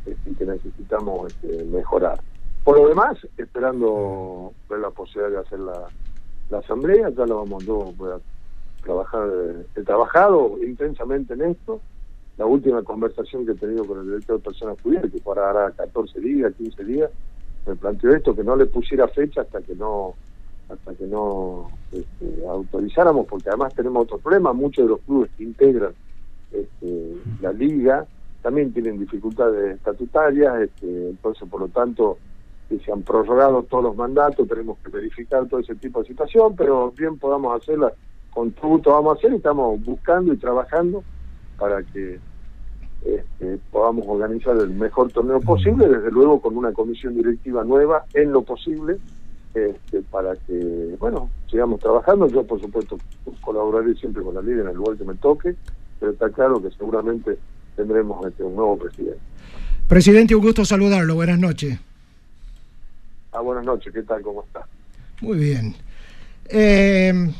este, 0.06 0.34
que 0.34 0.44
necesitamos 0.44 1.32
este, 1.32 1.64
mejorar. 1.64 2.20
Por 2.62 2.78
lo 2.78 2.88
demás, 2.88 3.18
esperando 3.36 4.52
ver 4.68 4.80
la 4.80 4.90
posibilidad 4.90 5.30
de 5.30 5.38
hacer 5.46 5.60
la, 5.60 5.88
la 6.50 6.58
asamblea, 6.58 7.10
ya 7.10 7.26
lo 7.26 7.44
vamos, 7.44 7.64
a 7.68 8.20
trabajar, 8.82 9.28
he 9.76 9.82
trabajado 9.82 10.56
intensamente 10.62 11.34
en 11.34 11.42
esto, 11.42 11.80
la 12.36 12.46
última 12.46 12.82
conversación 12.82 13.46
que 13.46 13.52
he 13.52 13.56
tenido 13.56 13.84
con 13.84 14.00
el 14.00 14.06
director 14.06 14.38
de 14.38 14.44
personas 14.44 14.80
judías, 14.82 15.04
que 15.10 15.20
fue 15.20 15.38
ahora 15.38 15.70
14 15.70 16.20
días, 16.20 16.52
15 16.56 16.84
días, 16.84 17.10
me 17.66 17.76
planteó 17.76 18.14
esto, 18.14 18.34
que 18.34 18.44
no 18.44 18.56
le 18.56 18.66
pusiera 18.66 19.08
fecha 19.08 19.42
hasta 19.42 19.60
que 19.62 19.74
no 19.74 20.14
hasta 20.68 20.94
que 20.94 21.06
no 21.06 21.68
este, 21.92 22.46
autorizáramos, 22.48 23.26
porque 23.26 23.50
además 23.50 23.74
tenemos 23.74 24.04
otro 24.04 24.18
problema, 24.18 24.52
muchos 24.54 24.86
de 24.86 24.90
los 24.90 25.00
clubes 25.00 25.30
que 25.36 25.44
integran 25.44 25.92
este, 26.50 27.16
la 27.42 27.52
liga 27.52 28.06
también 28.44 28.74
tienen 28.74 28.98
dificultades 28.98 29.76
estatutarias, 29.76 30.60
este, 30.60 31.08
entonces 31.08 31.48
por 31.48 31.62
lo 31.62 31.68
tanto 31.68 32.18
se 32.68 32.92
han 32.92 33.00
prorrogado 33.00 33.62
todos 33.62 33.84
los 33.84 33.96
mandatos, 33.96 34.46
tenemos 34.46 34.76
que 34.84 34.90
verificar 34.90 35.46
todo 35.48 35.60
ese 35.60 35.74
tipo 35.76 36.02
de 36.02 36.08
situación, 36.08 36.54
pero 36.54 36.92
bien 36.94 37.18
podamos 37.18 37.58
hacerla 37.58 37.90
con 38.34 38.52
tributo 38.52 38.90
vamos 38.90 39.16
a 39.16 39.18
hacer 39.18 39.32
y 39.32 39.36
estamos 39.36 39.82
buscando 39.82 40.34
y 40.34 40.36
trabajando 40.36 41.02
para 41.58 41.82
que 41.84 42.18
este, 43.02 43.58
podamos 43.72 44.04
organizar 44.06 44.54
el 44.58 44.74
mejor 44.74 45.10
torneo 45.10 45.40
posible, 45.40 45.88
desde 45.88 46.10
luego 46.10 46.42
con 46.42 46.54
una 46.58 46.72
comisión 46.72 47.14
directiva 47.14 47.64
nueva 47.64 48.04
en 48.12 48.30
lo 48.30 48.42
posible, 48.42 48.98
este, 49.54 50.02
para 50.10 50.36
que, 50.36 50.96
bueno, 50.98 51.30
sigamos 51.50 51.80
trabajando. 51.80 52.26
Yo, 52.26 52.44
por 52.44 52.60
supuesto, 52.60 52.98
colaboraré 53.40 53.94
siempre 53.94 54.22
con 54.22 54.34
la 54.34 54.42
liga 54.42 54.60
en 54.60 54.68
el 54.68 54.76
lugar 54.76 54.98
que 54.98 55.04
me 55.04 55.14
toque, 55.14 55.56
pero 55.98 56.12
está 56.12 56.28
claro 56.28 56.60
que 56.60 56.70
seguramente 56.72 57.38
tendremos 57.76 58.26
este, 58.26 58.42
un 58.42 58.56
nuevo 58.56 58.78
presidente. 58.78 59.20
Presidente, 59.88 60.34
un 60.34 60.42
gusto 60.42 60.64
saludarlo. 60.64 61.14
Buenas 61.14 61.38
noches. 61.38 61.78
Ah, 63.32 63.40
buenas 63.40 63.64
noches. 63.64 63.92
¿Qué 63.92 64.02
tal? 64.02 64.22
¿Cómo 64.22 64.44
está? 64.44 64.66
Muy 65.20 65.38
bien. 65.38 65.74
Eh, 66.48 67.30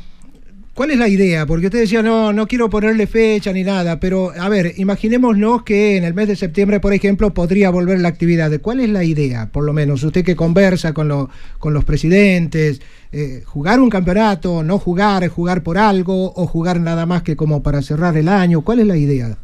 ¿Cuál 0.75 0.91
es 0.91 0.97
la 0.97 1.07
idea? 1.07 1.45
Porque 1.45 1.67
usted 1.67 1.79
decía, 1.79 2.03
no, 2.03 2.33
no 2.33 2.47
quiero 2.47 2.69
ponerle 2.69 3.07
fecha 3.07 3.53
ni 3.53 3.63
nada, 3.63 3.97
pero 3.97 4.33
a 4.37 4.49
ver, 4.49 4.73
imaginémonos 4.75 5.63
que 5.63 5.95
en 5.95 6.03
el 6.03 6.13
mes 6.13 6.27
de 6.27 6.35
septiembre, 6.35 6.81
por 6.81 6.91
ejemplo, 6.91 7.33
podría 7.33 7.69
volver 7.69 8.01
la 8.01 8.09
actividad. 8.09 8.51
¿Cuál 8.61 8.81
es 8.81 8.89
la 8.89 9.05
idea, 9.05 9.49
por 9.53 9.63
lo 9.63 9.71
menos? 9.71 10.03
Usted 10.03 10.25
que 10.25 10.35
conversa 10.35 10.93
con, 10.93 11.07
lo, 11.07 11.29
con 11.59 11.73
los 11.73 11.85
presidentes, 11.85 12.81
eh, 13.13 13.43
¿jugar 13.45 13.79
un 13.79 13.89
campeonato, 13.89 14.63
no 14.63 14.77
jugar, 14.77 15.25
jugar 15.29 15.63
por 15.63 15.77
algo 15.77 16.33
o 16.35 16.45
jugar 16.45 16.81
nada 16.81 17.05
más 17.05 17.23
que 17.23 17.37
como 17.37 17.63
para 17.63 17.81
cerrar 17.81 18.17
el 18.17 18.27
año? 18.27 18.59
¿Cuál 18.59 18.79
es 18.79 18.87
la 18.87 18.97
idea? 18.97 19.37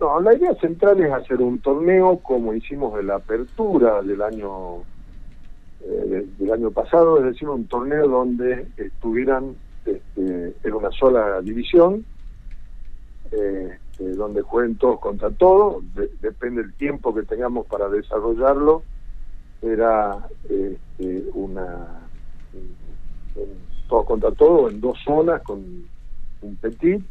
No, 0.00 0.20
la 0.20 0.34
idea 0.34 0.54
central 0.54 1.00
es 1.00 1.12
hacer 1.12 1.40
un 1.40 1.58
torneo 1.58 2.18
como 2.18 2.54
hicimos 2.54 2.98
en 3.00 3.08
la 3.08 3.16
apertura 3.16 4.00
del 4.02 4.22
año 4.22 4.84
eh, 5.80 6.26
del 6.38 6.52
año 6.52 6.70
pasado, 6.70 7.18
es 7.18 7.24
decir, 7.24 7.48
un 7.48 7.66
torneo 7.66 8.06
donde 8.06 8.68
estuvieran 8.76 9.56
este, 9.84 10.54
en 10.62 10.74
una 10.74 10.90
sola 10.90 11.40
división, 11.40 12.04
este, 13.24 14.14
donde 14.14 14.42
jueguen 14.42 14.76
todos 14.76 15.00
contra 15.00 15.30
todos, 15.30 15.82
depende 16.20 16.62
del 16.62 16.74
tiempo 16.74 17.14
que 17.14 17.22
tengamos 17.22 17.66
para 17.66 17.88
desarrollarlo, 17.88 18.82
era 19.62 20.28
este, 20.44 21.24
una 21.34 22.02
todos 23.88 24.04
contra 24.04 24.30
todos 24.32 24.72
en 24.72 24.80
dos 24.80 24.98
zonas 25.04 25.42
con 25.42 25.58
un 26.42 26.56
petit 26.56 27.02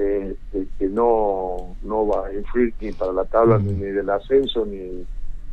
este, 0.00 0.66
que 0.78 0.86
no, 0.88 1.76
no 1.82 2.06
va 2.06 2.26
a 2.26 2.34
influir 2.34 2.72
ni 2.80 2.92
para 2.92 3.12
la 3.12 3.24
tabla 3.24 3.58
ni, 3.58 3.74
del 3.74 4.08
ascenso 4.10 4.64
ni, 4.66 5.04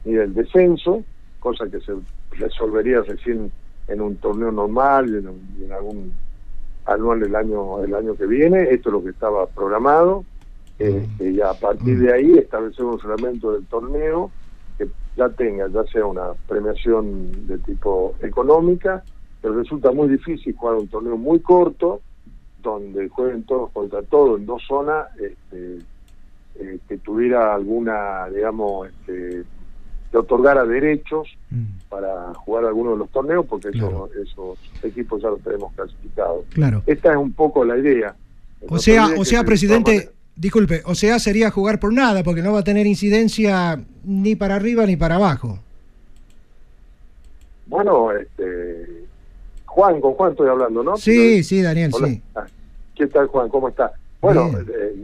ni 0.06 0.14
del 0.14 0.34
descenso, 0.34 1.04
cosa 1.40 1.66
que 1.70 1.80
se 1.82 1.94
resolvería 2.32 3.02
recién 3.02 3.52
en 3.88 4.02
un 4.02 4.16
torneo 4.18 4.52
normal 4.52 5.10
y 5.10 5.64
en 5.64 5.72
algún 5.72 6.14
anual 6.86 7.24
el 7.24 7.36
año 7.36 7.84
el 7.84 7.94
año 7.94 8.16
que 8.16 8.26
viene, 8.26 8.64
esto 8.72 8.90
es 8.90 8.94
lo 8.94 9.04
que 9.04 9.10
estaba 9.10 9.46
programado, 9.48 10.24
este, 10.80 11.32
y 11.32 11.42
a 11.42 11.54
partir 11.54 12.00
de 12.00 12.14
ahí 12.14 12.38
establecer 12.38 12.86
un 12.86 13.00
reglamento 13.00 13.52
del 13.52 13.66
torneo 13.66 14.32
que 14.78 14.88
ya 15.16 15.30
tenga, 15.30 15.68
ya 15.68 15.84
sea 15.86 16.06
una 16.06 16.34
premiación 16.48 17.48
de 17.48 17.58
tipo 17.60 18.16
económica, 18.22 19.04
pero 19.42 19.56
resulta 19.56 19.92
muy 19.92 20.08
difícil 20.08 20.56
jugar 20.56 20.76
un 20.76 20.88
torneo 20.88 21.18
muy 21.18 21.40
corto, 21.40 22.02
donde 22.62 23.08
jueguen 23.10 23.44
todos 23.44 23.72
contra 23.72 24.02
todos 24.04 24.40
en 24.40 24.46
dos 24.46 24.64
zonas, 24.68 25.08
este, 25.20 25.80
eh, 26.60 26.80
que 26.88 26.98
tuviera 26.98 27.54
alguna, 27.54 28.28
digamos, 28.34 28.90
este, 28.90 29.44
que 30.12 30.18
otorgara 30.18 30.66
derechos 30.66 31.28
mm. 31.50 31.90
para 31.90 32.34
jugar 32.34 32.66
algunos 32.66 32.94
de 32.94 33.00
los 33.00 33.10
torneos, 33.10 33.46
porque 33.46 33.70
esos, 33.70 34.58
equipos 34.84 35.22
ya 35.22 35.30
los 35.30 35.42
tenemos 35.42 35.74
clasificados. 35.74 36.46
Claro. 36.50 36.84
Esta 36.86 37.12
es 37.12 37.18
un 37.18 37.34
poco 37.34 37.64
la 37.64 37.78
idea. 37.78 38.16
o 38.68 38.80
sea, 38.80 39.10
o 39.18 39.26
sea, 39.26 39.44
presidente, 39.44 40.12
disculpe, 40.36 40.82
o 40.86 40.96
sea, 40.96 41.20
sería 41.20 41.52
jugar 41.52 41.80
por 41.80 41.94
nada, 41.94 42.24
porque 42.24 42.42
no 42.42 42.54
va 42.54 42.60
a 42.60 42.64
tener 42.64 42.88
incidencia 42.88 43.80
ni 44.04 44.36
para 44.36 44.56
arriba 44.56 44.86
ni 44.86 44.96
para 44.96 45.16
abajo. 45.16 45.60
Bueno, 47.68 48.12
este, 48.14 48.97
Juan, 49.78 50.02
con 50.02 50.16
Juan 50.16 50.32
estoy 50.32 50.50
hablando, 50.50 50.84
¿no? 50.84 50.98
Sí, 50.98 51.44
sí, 51.44 51.62
Daniel, 51.62 51.94
sí. 51.94 52.20
Ah, 52.34 52.48
¿Qué 52.96 53.06
tal, 53.06 53.28
Juan? 53.28 53.48
¿Cómo 53.48 53.70
está? 53.70 53.92
Bueno, 54.20 54.50
eh, 54.58 54.96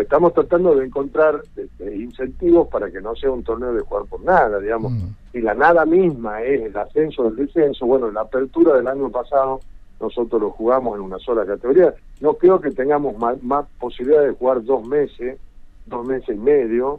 estamos 0.00 0.32
tratando 0.32 0.74
de 0.74 0.86
encontrar 0.86 1.42
este, 1.54 1.96
incentivos 1.96 2.68
para 2.68 2.90
que 2.90 3.02
no 3.02 3.14
sea 3.14 3.30
un 3.30 3.44
torneo 3.44 3.74
de 3.74 3.82
jugar 3.82 4.06
por 4.06 4.22
nada, 4.22 4.58
digamos. 4.58 4.92
Mm. 4.92 5.08
Y 5.34 5.42
la 5.42 5.52
nada 5.52 5.84
misma 5.84 6.40
es 6.40 6.62
el 6.62 6.76
ascenso 6.78 7.24
del 7.24 7.44
descenso. 7.44 7.84
Bueno, 7.84 8.10
la 8.10 8.22
apertura 8.22 8.74
del 8.74 8.88
año 8.88 9.10
pasado 9.10 9.60
nosotros 10.00 10.40
lo 10.40 10.50
jugamos 10.52 10.96
en 10.96 11.02
una 11.02 11.18
sola 11.18 11.44
categoría. 11.44 11.92
No 12.22 12.32
creo 12.32 12.58
que 12.58 12.70
tengamos 12.70 13.18
más, 13.18 13.42
más 13.42 13.66
posibilidad 13.78 14.22
de 14.22 14.32
jugar 14.32 14.64
dos 14.64 14.82
meses, 14.86 15.38
dos 15.84 16.06
meses 16.06 16.34
y 16.34 16.38
medio 16.38 16.96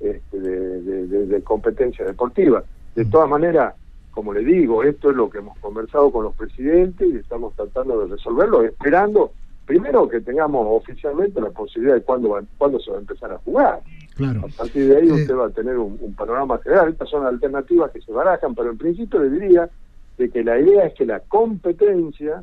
este, 0.00 0.36
de, 0.36 1.42
competencia 1.44 2.04
deportiva. 2.04 2.64
De 2.96 3.04
mm. 3.04 3.10
todas 3.10 3.28
maneras, 3.28 3.74
como 4.10 4.32
le 4.32 4.44
digo, 4.44 4.82
esto 4.82 5.10
es 5.10 5.16
lo 5.16 5.30
que 5.30 5.38
hemos 5.38 5.58
conversado 5.58 6.10
con 6.10 6.24
los 6.24 6.34
presidentes 6.34 7.08
y 7.08 7.16
estamos 7.16 7.54
tratando 7.54 8.00
de 8.00 8.14
resolverlo, 8.14 8.62
esperando 8.62 9.32
primero 9.70 10.08
que 10.08 10.20
tengamos 10.20 10.66
oficialmente 10.68 11.40
la 11.40 11.50
posibilidad 11.50 11.94
de 11.94 12.02
cuándo, 12.02 12.36
cuándo 12.58 12.80
se 12.80 12.90
va 12.90 12.96
a 12.96 13.00
empezar 13.00 13.32
a 13.32 13.38
jugar. 13.38 13.80
A 14.20 14.48
partir 14.58 14.88
de 14.88 14.96
ahí 14.96 15.10
usted 15.10 15.34
va 15.34 15.46
a 15.46 15.50
tener 15.50 15.78
un, 15.78 15.96
panorama 16.14 16.58
general. 16.58 16.90
Estas 16.90 17.08
son 17.08 17.24
alternativas 17.24 17.90
que 17.92 18.00
se 18.00 18.12
barajan, 18.12 18.54
pero 18.54 18.70
en 18.70 18.78
principio 18.78 19.20
le 19.20 19.30
diría 19.30 19.70
de 20.18 20.28
que 20.28 20.42
la 20.42 20.58
idea 20.58 20.86
es 20.86 20.94
que 20.94 21.06
la 21.06 21.20
competencia 21.20 22.42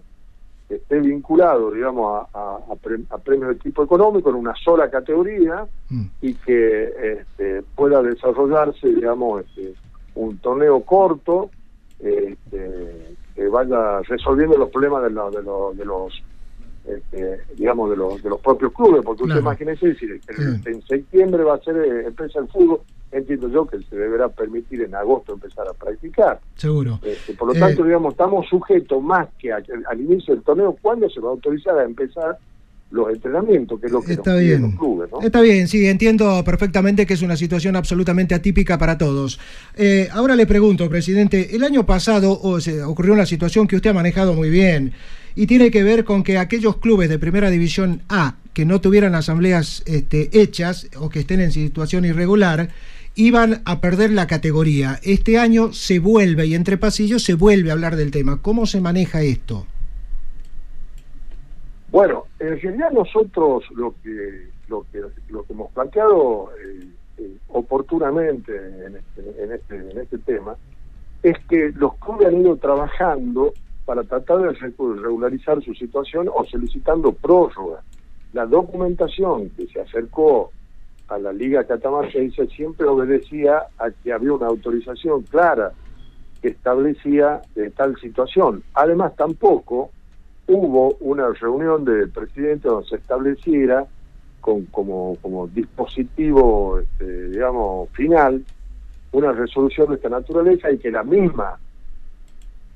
esté 0.70 1.00
vinculado, 1.02 1.72
digamos, 1.72 2.28
a, 2.34 2.60
premios 3.24 3.50
de 3.50 3.56
tipo 3.56 3.84
económico 3.84 4.30
en 4.30 4.36
una 4.38 4.56
sola 4.56 4.90
categoría 4.90 5.68
mm. 5.90 6.06
y 6.22 6.34
que 6.34 7.20
este, 7.20 7.62
pueda 7.76 8.02
desarrollarse, 8.02 8.88
digamos, 8.88 9.42
este, 9.42 9.76
un 10.16 10.38
torneo 10.40 10.82
corto 10.82 11.52
este, 12.00 13.16
que 13.36 13.48
vaya 13.48 14.02
resolviendo 14.02 14.58
los 14.58 14.70
problemas 14.70 15.04
de, 15.04 15.10
de, 15.10 15.78
de 15.78 15.86
los 15.86 16.24
este, 16.88 17.42
digamos, 17.56 17.90
de 17.90 17.98
los, 17.98 18.24
de 18.24 18.30
los 18.30 18.40
propios 18.40 18.72
clubes, 18.72 19.04
porque 19.04 19.24
usted 19.24 19.40
imagínese, 19.40 19.94
si 19.96 20.06
en 20.66 20.82
septiembre 20.84 21.44
va 21.44 21.56
a 21.56 21.60
ser 21.60 21.76
eh, 21.76 22.08
empresa 22.08 22.40
el 22.40 22.48
fútbol, 22.48 22.80
entiendo 23.12 23.50
yo 23.50 23.66
que 23.66 23.80
se 23.84 23.96
deberá 23.96 24.30
permitir 24.30 24.82
en 24.84 24.96
agosto 24.96 25.34
empezar 25.34 25.68
a 25.68 25.74
practicar. 25.74 26.40
Seguro. 26.56 27.00
Este, 27.04 27.34
por 27.34 27.50
lo 27.50 27.60
tanto, 27.60 27.82
eh, 27.82 27.88
digamos, 27.88 28.14
estamos 28.14 28.48
sujetos 28.48 29.04
más 29.04 29.28
que 29.38 29.52
al 29.52 30.00
inicio 30.00 30.34
del 30.34 30.44
torneo, 30.44 30.78
cuando 30.82 31.10
se 31.10 31.20
va 31.20 31.30
a 31.30 31.32
autorizar 31.32 31.78
a 31.78 31.84
empezar 31.84 32.38
los 32.90 33.10
entrenamientos, 33.10 33.80
que 33.80 33.88
es 33.88 33.92
lo 33.92 34.02
que 34.02 34.14
Está 34.14 34.36
bien. 34.36 34.62
los 34.62 34.76
clubes. 34.76 35.10
Está 35.22 35.42
bien, 35.42 35.68
sí, 35.68 35.86
entiendo 35.88 36.44
perfectamente 36.44 37.06
que 37.06 37.16
es 37.16 37.22
una 37.22 37.36
situación 37.36 37.76
absolutamente 37.76 38.34
atípica 38.34 38.78
para 38.78 38.98
todos. 38.98 39.40
Eh, 39.76 40.08
ahora 40.12 40.36
le 40.36 40.46
pregunto, 40.46 40.90
presidente, 40.90 41.56
el 41.56 41.64
año 41.64 41.86
pasado 41.86 42.40
o 42.42 42.60
se 42.62 42.82
ocurrió 42.84 43.14
una 43.14 43.26
situación 43.26 43.68
que 43.68 43.76
usted 43.76 43.90
ha 43.90 43.94
manejado 43.94 44.34
muy 44.34 44.50
bien 44.50 44.94
y 45.36 45.48
tiene 45.48 45.70
que 45.70 45.84
ver 45.84 46.04
con 46.04 46.24
que 46.24 46.38
aquellos 46.38 46.78
clubes 46.78 47.10
de 47.10 47.20
Primera 47.20 47.50
División 47.50 48.02
A 48.10 48.36
que 48.58 48.66
no 48.66 48.82
tuvieran 48.82 49.14
asambleas 49.14 49.84
este, 49.86 50.32
hechas 50.34 50.88
o 50.98 51.10
que 51.10 51.20
estén 51.20 51.42
en 51.42 51.52
situación 51.52 52.06
irregular, 52.06 52.70
iban 53.14 53.62
a 53.66 53.82
perder 53.82 54.12
la 54.12 54.26
categoría. 54.26 55.00
Este 55.04 55.38
año 55.38 55.74
se 55.74 56.00
vuelve, 56.00 56.48
y 56.48 56.56
entre 56.56 56.78
pasillos 56.78 57.24
se 57.24 57.36
vuelve 57.36 57.70
a 57.70 57.74
hablar 57.74 57.96
del 57.96 58.10
tema. 58.10 58.42
¿Cómo 58.42 58.66
se 58.66 58.82
maneja 58.82 59.22
esto? 59.22 59.68
Bueno, 61.98 62.26
en 62.38 62.62
realidad 62.62 62.92
nosotros 62.92 63.64
lo 63.72 63.96
que 64.04 64.52
lo 64.68 64.86
que, 64.92 65.02
lo 65.30 65.42
que 65.42 65.54
hemos 65.54 65.72
planteado 65.72 66.52
eh, 66.64 66.88
eh, 67.18 67.38
oportunamente 67.48 68.56
en 68.86 68.98
este, 68.98 69.44
en, 69.44 69.52
este, 69.52 69.76
en 69.78 69.98
este 69.98 70.20
tema 70.20 70.56
es 71.24 71.36
que 71.50 71.72
los 71.76 71.96
clubes 71.96 72.28
han 72.28 72.42
ido 72.42 72.56
trabajando 72.58 73.52
para 73.84 74.04
tratar 74.04 74.42
de 74.42 74.52
regularizar 74.52 75.60
su 75.64 75.74
situación 75.74 76.30
o 76.32 76.46
solicitando 76.46 77.14
prórroga. 77.14 77.82
La 78.32 78.46
documentación 78.46 79.50
que 79.58 79.66
se 79.66 79.82
acercó 79.82 80.52
a 81.08 81.18
la 81.18 81.34
Liga 81.34 81.64
Catamarquense 81.64 82.46
siempre 82.50 82.86
obedecía 82.86 83.64
a 83.80 83.90
que 83.90 84.14
había 84.14 84.34
una 84.34 84.46
autorización 84.46 85.24
clara 85.24 85.72
que 86.44 86.50
establecía 86.50 87.42
tal 87.76 88.00
situación. 88.00 88.62
Además, 88.76 89.16
tampoco 89.16 89.90
hubo 90.48 90.96
una 91.00 91.30
reunión 91.34 91.86
del 91.86 92.10
presidente 92.10 92.68
donde 92.68 92.88
se 92.90 92.96
estableciera 92.96 93.86
con, 94.42 94.66
como, 94.66 95.18
como 95.22 95.48
dispositivo, 95.48 96.80
este, 96.80 97.30
digamos, 97.30 97.90
final, 97.90 98.44
una 99.12 99.32
resolución 99.32 99.90
de 99.90 99.96
esta 99.96 100.10
naturaleza 100.10 100.72
y 100.72 100.78
que 100.78 100.92
la 100.92 101.04
misma 101.04 101.58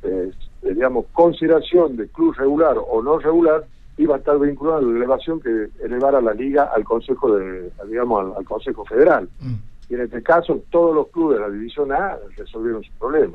eh, 0.03 0.31
digamos, 0.61 1.05
consideración 1.13 1.95
de 1.97 2.07
club 2.07 2.35
regular 2.35 2.77
o 2.77 3.01
no 3.01 3.19
regular 3.19 3.63
iba 3.97 4.15
a 4.15 4.19
estar 4.19 4.39
vinculada 4.39 4.79
a 4.79 4.81
la 4.81 4.97
elevación 4.97 5.39
que 5.39 5.69
elevara 5.83 6.21
la 6.21 6.33
liga 6.33 6.71
al 6.73 6.83
Consejo 6.83 7.35
de, 7.35 7.71
digamos, 7.87 8.35
al, 8.37 8.45
Consejo 8.45 8.85
Federal. 8.85 9.29
Mm. 9.39 9.55
Y 9.89 9.95
en 9.95 10.01
este 10.01 10.23
caso, 10.23 10.63
todos 10.69 10.95
los 10.95 11.07
clubes 11.09 11.37
de 11.37 11.45
la 11.45 11.51
División 11.51 11.91
A 11.91 12.17
resolvieron 12.37 12.83
su 12.83 12.91
problema. 12.93 13.33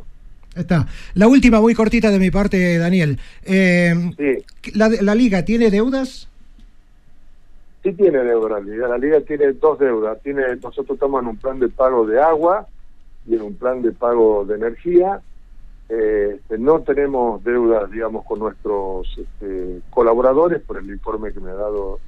Está. 0.57 0.87
La 1.15 1.29
última, 1.29 1.61
muy 1.61 1.75
cortita 1.75 2.11
de 2.11 2.19
mi 2.19 2.31
parte, 2.31 2.79
Daniel. 2.79 3.19
Eh, 3.45 3.95
la, 4.75 4.89
¿La 4.89 5.15
liga 5.15 5.45
tiene 5.45 5.71
deudas? 5.71 6.29
Sí 7.83 7.93
tiene 7.93 8.19
deudas 8.19 8.51
la 8.51 8.61
liga. 8.61 8.89
La 8.89 8.99
liga 8.99 9.21
tiene 9.21 9.53
dos 9.53 9.79
deudas. 9.79 10.19
Tiene, 10.23 10.43
nosotros 10.57 10.97
estamos 10.97 11.23
en 11.23 11.29
un 11.29 11.37
plan 11.37 11.61
de 11.61 11.69
pago 11.69 12.07
de 12.07 12.21
agua 12.21 12.67
y 13.27 13.35
en 13.35 13.43
un 13.43 13.55
plan 13.55 13.83
de 13.83 13.93
pago 13.93 14.45
de 14.45 14.55
energía 14.55 15.21
eh, 15.89 16.41
no 16.59 16.81
tenemos 16.81 17.43
deudas, 17.45 17.91
digamos, 17.91 18.25
con 18.25 18.41
nuestros 18.41 19.07
este, 19.17 19.81
colaboradores 19.91 20.61
por 20.63 20.79
el 20.79 20.91
informe 20.91 21.33
que 21.33 21.41
me 21.41 21.51
ha 21.51 21.55
dado 21.55 22.01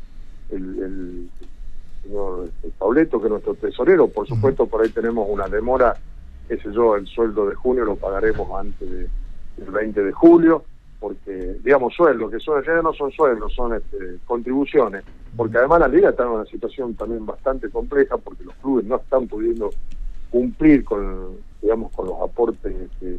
el, 0.51 1.29
señor 2.03 2.49
este, 2.49 2.70
Pauleto, 2.77 3.20
que 3.20 3.27
es 3.27 3.31
nuestro 3.31 3.55
tesorero. 3.55 4.09
Por 4.09 4.27
supuesto, 4.27 4.66
por 4.66 4.83
ahí 4.83 4.89
tenemos 4.89 5.29
una 5.31 5.49
demora, 5.49 5.95
qué 6.49 6.57
sé 6.57 6.73
yo, 6.73 6.97
el 6.97 7.07
sueldo 7.07 7.47
de 7.47 7.55
junio 7.55 7.85
lo 7.85 7.97
pagaremos 7.97 8.49
antes 8.59 8.89
del 8.89 9.70
20 9.70 10.03
de 10.03 10.12
julio, 10.12 10.65
porque, 10.99 11.57
digamos, 11.62 11.95
sueldos, 11.95 12.31
que 12.31 12.41
son, 12.41 12.62
no 12.83 12.93
son 12.93 13.12
sueldos, 13.12 13.53
son 13.55 13.75
este, 13.75 14.19
contribuciones, 14.27 15.05
porque 15.37 15.59
además 15.59 15.81
la 15.81 15.89
liga 15.89 16.11
está 16.11 16.25
en 16.25 16.31
una 16.31 16.47
situación 16.47 16.95
también 16.95 17.25
bastante 17.25 17.70
compleja, 17.70 18.16
porque 18.16 18.45
los 18.45 18.55
clubes 18.57 18.87
no 18.87 18.97
están 18.97 19.29
pudiendo 19.29 19.70
cumplir 20.31 20.85
con, 20.85 21.37
digamos, 21.62 21.93
con 21.93 22.07
los 22.07 22.20
aportes 22.20 22.75
este, 22.75 23.19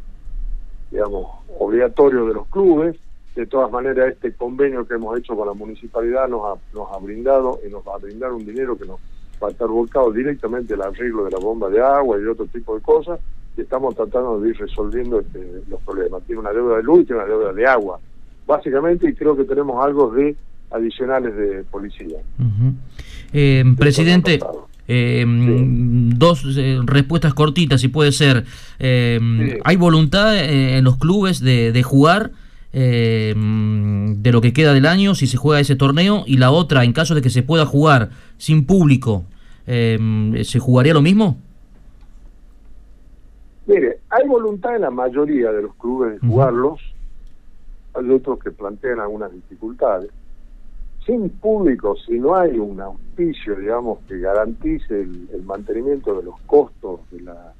digamos, 0.92 1.28
obligatorio 1.58 2.26
de 2.26 2.34
los 2.34 2.48
clubes. 2.48 2.96
De 3.36 3.46
todas 3.46 3.72
maneras, 3.72 4.12
este 4.12 4.34
convenio 4.34 4.86
que 4.86 4.96
hemos 4.96 5.18
hecho 5.18 5.36
con 5.36 5.48
la 5.48 5.54
municipalidad 5.54 6.28
nos 6.28 6.42
ha, 6.46 6.76
nos 6.76 6.92
ha 6.92 6.98
brindado 6.98 7.60
y 7.66 7.72
nos 7.72 7.88
va 7.88 7.96
a 7.96 8.00
brindar 8.00 8.34
un 8.34 8.46
dinero 8.46 8.78
que 8.78 8.86
nos 8.86 9.00
va 9.42 9.48
a 9.48 9.52
estar 9.52 9.68
volcado 9.68 10.12
directamente 10.12 10.74
al 10.74 10.82
arreglo 10.82 11.26
de 11.26 11.32
la 11.32 11.40
bomba 11.40 11.70
de 11.70 11.82
agua 11.82 12.18
y 12.20 12.26
otro 12.26 12.46
tipo 12.48 12.76
de 12.76 12.82
cosas, 12.82 13.20
y 13.58 13.62
estamos 13.62 13.96
tratando 13.96 14.40
de 14.40 14.50
ir 14.50 14.58
resolviendo 14.58 15.20
este, 15.20 15.62
los 15.70 15.82
problemas. 15.82 16.24
Tiene 16.24 16.42
una 16.42 16.52
deuda 16.52 16.78
de 16.78 16.84
luz 16.84 17.02
y 17.02 17.06
tiene 17.06 17.24
una 17.24 17.30
deuda 17.30 17.54
de 17.54 17.66
agua, 17.66 18.00
básicamente, 18.46 19.10
y 19.10 19.14
creo 19.14 19.36
que 19.36 19.44
tenemos 19.44 19.84
algo 19.84 20.12
de 20.12 20.36
adicionales 20.72 21.36
de 21.36 21.64
policía. 21.64 22.20
Eh, 23.34 23.64
presidente, 23.78 24.40
eh, 24.88 25.26
Dos 25.28 26.58
eh, 26.58 26.80
respuestas 26.84 27.34
cortitas, 27.34 27.82
si 27.82 27.88
puede 27.88 28.12
ser. 28.12 28.46
¿Hay 28.80 29.76
voluntad 29.78 30.38
en 30.38 30.84
los 30.84 30.98
clubes 30.98 31.40
de, 31.42 31.72
de 31.72 31.84
jugar 31.84 32.32
de 32.72 34.32
lo 34.32 34.42
que 34.42 34.54
queda 34.54 34.74
del 34.74 34.86
año, 34.86 35.16
si 35.16 35.28
se 35.28 35.38
juega 35.38 35.60
ese 35.60 35.76
torneo? 35.76 36.24
Y 36.26 36.38
la 36.38 36.52
otra, 36.52 36.84
en 36.84 36.94
caso 36.94 37.16
de 37.16 37.22
que 37.22 37.30
se 37.30 37.44
pueda 37.44 37.66
jugar 37.66 38.10
sin 38.38 38.66
público, 38.66 39.26
¿se 39.66 40.60
jugaría 40.60 40.94
lo 40.94 41.02
mismo? 41.02 41.38
Mire, 43.66 44.00
hay 44.10 44.28
voluntad 44.28 44.76
en 44.76 44.82
la 44.82 44.92
mayoría 44.92 45.52
de 45.52 45.64
los 45.64 45.76
clubes 45.76 46.14
de 46.14 46.28
jugarlos. 46.28 46.80
Hay 47.94 48.10
otros 48.10 48.40
que 48.40 48.52
plantean 48.52 49.00
algunas 49.00 49.32
dificultades 49.32 50.10
sin 51.10 51.30
público, 51.30 51.96
si 52.06 52.20
no 52.20 52.36
hay 52.36 52.58
un 52.60 52.80
auspicio, 52.80 53.56
digamos, 53.56 54.00
que 54.08 54.20
garantice 54.20 55.02
el, 55.02 55.44
mantenimiento 55.44 56.16
de 56.16 56.24
los 56.24 56.40
costos 56.42 57.00
de 57.10 57.22
la, 57.22 57.54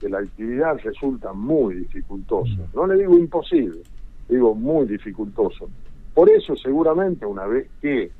de 0.00 0.10
la 0.10 0.18
actividad, 0.18 0.78
resulta 0.82 1.32
muy 1.32 1.74
dificultoso. 1.76 2.56
No 2.74 2.88
le 2.88 2.96
digo 2.96 3.16
imposible, 3.16 3.82
digo 4.28 4.54
muy 4.54 4.86
dificultoso. 4.86 5.68
Por 6.14 6.28
eso, 6.30 6.56
seguramente, 6.56 7.24
una 7.26 7.46
vez 7.46 7.68
que 7.80 8.10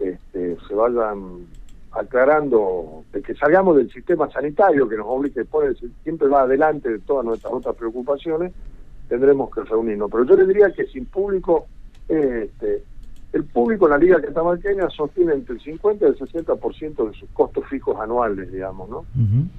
este, 0.00 0.56
se 0.66 0.74
vayan 0.74 1.46
aclarando, 1.92 3.04
de 3.12 3.22
que 3.22 3.34
salgamos 3.34 3.76
del 3.76 3.90
sistema 3.90 4.30
sanitario 4.30 4.88
que 4.88 4.96
nos 4.96 5.06
obliga, 5.08 5.42
que 5.44 5.88
siempre 6.02 6.28
va 6.28 6.42
adelante 6.42 6.90
de 6.90 6.98
todas 7.00 7.24
nuestras 7.24 7.52
otras 7.52 7.74
preocupaciones, 7.76 8.52
tendremos 9.08 9.50
que 9.54 9.62
reunirnos. 9.62 10.10
Pero 10.10 10.24
yo 10.24 10.36
le 10.36 10.46
diría 10.46 10.70
que 10.72 10.86
sin 10.86 11.06
público, 11.06 11.66
este, 12.08 12.82
el 13.32 13.44
público 13.44 13.86
en 13.86 13.90
la 13.92 13.98
Liga 13.98 14.20
Catamarqueña 14.20 14.88
sostiene 14.90 15.34
entre 15.34 15.54
el 15.54 15.60
50 15.60 16.04
y 16.04 16.08
el 16.08 16.18
60% 16.18 17.10
de 17.10 17.18
sus 17.18 17.28
costos 17.30 17.64
fijos 17.68 17.98
anuales, 18.00 18.50
digamos, 18.52 18.88
¿no? 18.88 19.04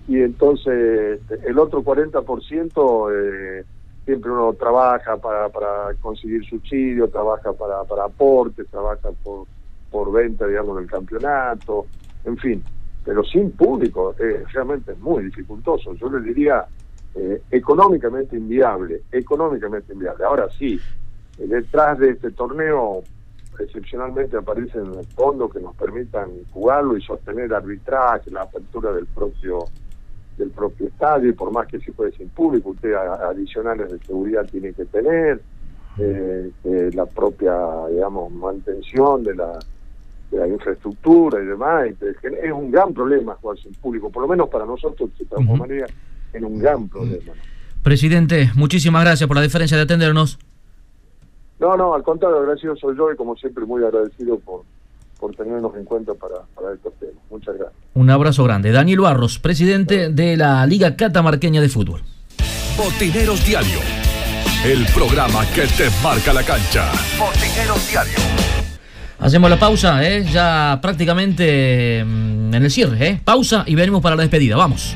Y 0.08 0.22
entonces 0.22 1.20
este, 1.20 1.48
el 1.48 1.60
otro 1.60 1.84
40% 1.84 3.12
eh, 3.14 3.66
siempre 4.08 4.32
uno 4.32 4.54
trabaja 4.54 5.18
para, 5.18 5.50
para 5.50 5.94
conseguir 5.96 6.46
subsidio, 6.46 7.10
trabaja 7.10 7.52
para, 7.52 7.84
para 7.84 8.06
aportes, 8.06 8.66
trabaja 8.68 9.10
por, 9.22 9.46
por 9.92 10.14
venta, 10.14 10.48
digamos, 10.48 10.78
del 10.78 10.88
campeonato, 10.88 11.86
en 12.24 12.38
fin. 12.38 12.64
Pero 13.04 13.22
sin 13.26 13.52
público 13.52 14.16
eh, 14.18 14.46
realmente 14.54 14.94
es 14.94 15.00
muy 15.00 15.26
dificultoso. 15.26 15.94
Yo 15.96 16.10
le 16.10 16.22
diría 16.22 16.66
eh, 17.16 17.42
económicamente 17.52 18.38
inviable, 18.38 19.02
económicamente 19.12 19.92
inviable. 19.92 20.24
Ahora 20.24 20.48
sí, 20.58 20.80
detrás 21.38 22.00
de 22.00 22.12
este 22.12 22.32
torneo 22.32 23.04
excepcionalmente 23.60 24.38
aparecen 24.38 25.04
fondos 25.16 25.52
que 25.52 25.60
nos 25.60 25.76
permitan 25.76 26.30
jugarlo 26.54 26.96
y 26.96 27.02
sostener 27.02 27.54
arbitraje, 27.54 28.32
la 28.32 28.44
apertura 28.44 28.94
del 28.94 29.06
propio 29.08 29.66
del 30.38 30.52
propio 30.52 30.88
estadio, 30.88 31.30
y 31.30 31.34
por 31.34 31.52
más 31.52 31.68
que 31.68 31.80
se 31.80 31.92
puede 31.92 32.12
sin 32.12 32.30
público, 32.30 32.70
usted 32.70 32.94
adicionales 32.94 33.92
de 33.92 34.00
seguridad 34.00 34.46
tiene 34.50 34.74
que 34.74 34.86
tener, 34.86 35.42
eh, 36.00 36.52
la 36.94 37.06
propia, 37.08 37.56
digamos, 37.90 38.32
mantención 38.32 39.24
de 39.24 39.36
la 39.36 39.60
de 40.32 40.38
la 40.40 40.48
infraestructura 40.48 41.42
y 41.42 41.46
demás. 41.46 41.88
es 42.02 42.52
un 42.52 42.72
gran 42.72 42.94
problema 42.94 43.36
jugar 43.36 43.58
sin 43.58 43.74
público, 43.74 44.10
por 44.10 44.24
lo 44.24 44.28
menos 44.28 44.50
para 44.50 44.66
nosotros 44.66 45.10
se 45.18 45.26
transformaría 45.26 45.86
en 46.34 46.46
un 46.46 46.60
gran 46.60 46.88
problema. 46.88 47.34
Presidente, 47.84 48.52
muchísimas 48.56 49.04
gracias 49.04 49.28
por 49.28 49.38
la 49.38 49.44
diferencia 49.44 49.78
de 49.78 49.84
atendernos. 49.84 50.38
No, 51.60 51.76
no, 51.76 51.94
al 51.94 52.04
contrario, 52.04 52.38
agradecido 52.40 52.76
soy 52.76 52.96
yo 52.96 53.12
y 53.12 53.16
como 53.16 53.36
siempre 53.36 53.66
muy 53.66 53.84
agradecido 53.84 54.38
por, 54.40 54.64
por 55.20 55.36
tenernos 55.36 55.76
en 55.76 55.86
cuenta 55.86 56.14
para, 56.14 56.36
para 56.56 56.74
estos 56.74 56.94
temas. 57.00 57.16
Muchas 57.30 57.56
gracias. 57.56 57.82
Un 57.94 58.10
abrazo 58.10 58.44
grande. 58.44 58.72
Daniel 58.72 59.02
Barros, 59.02 59.40
presidente 59.40 60.10
de 60.10 60.38
la 60.38 60.66
Liga 60.66 60.96
Catamarqueña 60.96 61.62
de 61.62 61.70
Fútbol. 61.70 62.02
Botineros 62.78 63.44
Diario, 63.46 63.80
el 64.66 64.86
programa 64.94 65.46
que 65.56 65.62
te 65.62 65.90
marca 66.04 66.32
la 66.34 66.44
cancha. 66.44 66.92
Botineros 67.18 67.90
Diario. 67.90 68.14
Hacemos 69.20 69.50
la 69.50 69.58
pausa, 69.58 70.08
¿eh? 70.08 70.24
ya 70.32 70.78
prácticamente 70.80 72.04
mm, 72.06 72.54
en 72.54 72.64
el 72.64 72.70
cierre. 72.70 73.08
¿eh? 73.08 73.22
Pausa 73.24 73.64
y 73.66 73.74
venimos 73.74 74.02
para 74.02 74.16
la 74.16 74.22
despedida. 74.22 74.56
Vamos. 74.56 74.96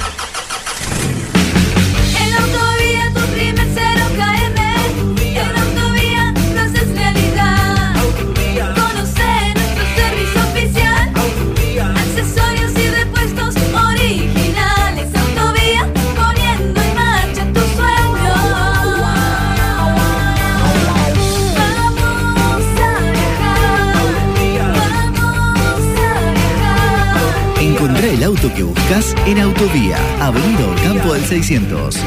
El 28.21 28.27
auto 28.27 28.53
que 28.53 28.61
buscas 28.61 29.15
en 29.25 29.39
Autovía, 29.39 29.97
Avenida 30.19 30.75
Campo 30.83 31.15
del 31.15 31.25
600. 31.25 31.97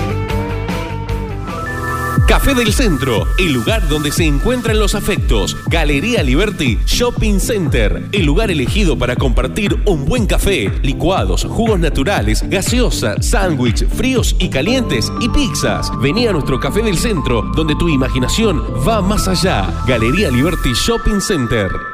Café 2.28 2.54
del 2.54 2.72
Centro, 2.72 3.26
el 3.36 3.52
lugar 3.52 3.88
donde 3.88 4.12
se 4.12 4.24
encuentran 4.24 4.78
los 4.78 4.94
afectos. 4.94 5.56
Galería 5.66 6.22
Liberty 6.22 6.78
Shopping 6.86 7.40
Center, 7.40 8.08
el 8.12 8.24
lugar 8.24 8.52
elegido 8.52 8.96
para 8.96 9.16
compartir 9.16 9.76
un 9.86 10.04
buen 10.04 10.26
café, 10.26 10.70
licuados, 10.82 11.44
jugos 11.46 11.80
naturales, 11.80 12.48
gaseosa, 12.48 13.20
sándwich, 13.20 13.84
fríos 13.88 14.36
y 14.38 14.50
calientes 14.50 15.10
y 15.20 15.28
pizzas. 15.30 15.90
Vení 16.00 16.28
a 16.28 16.32
nuestro 16.32 16.60
Café 16.60 16.82
del 16.82 16.96
Centro, 16.96 17.42
donde 17.56 17.74
tu 17.74 17.88
imaginación 17.88 18.62
va 18.86 19.02
más 19.02 19.26
allá. 19.26 19.82
Galería 19.88 20.30
Liberty 20.30 20.74
Shopping 20.74 21.20
Center. 21.20 21.93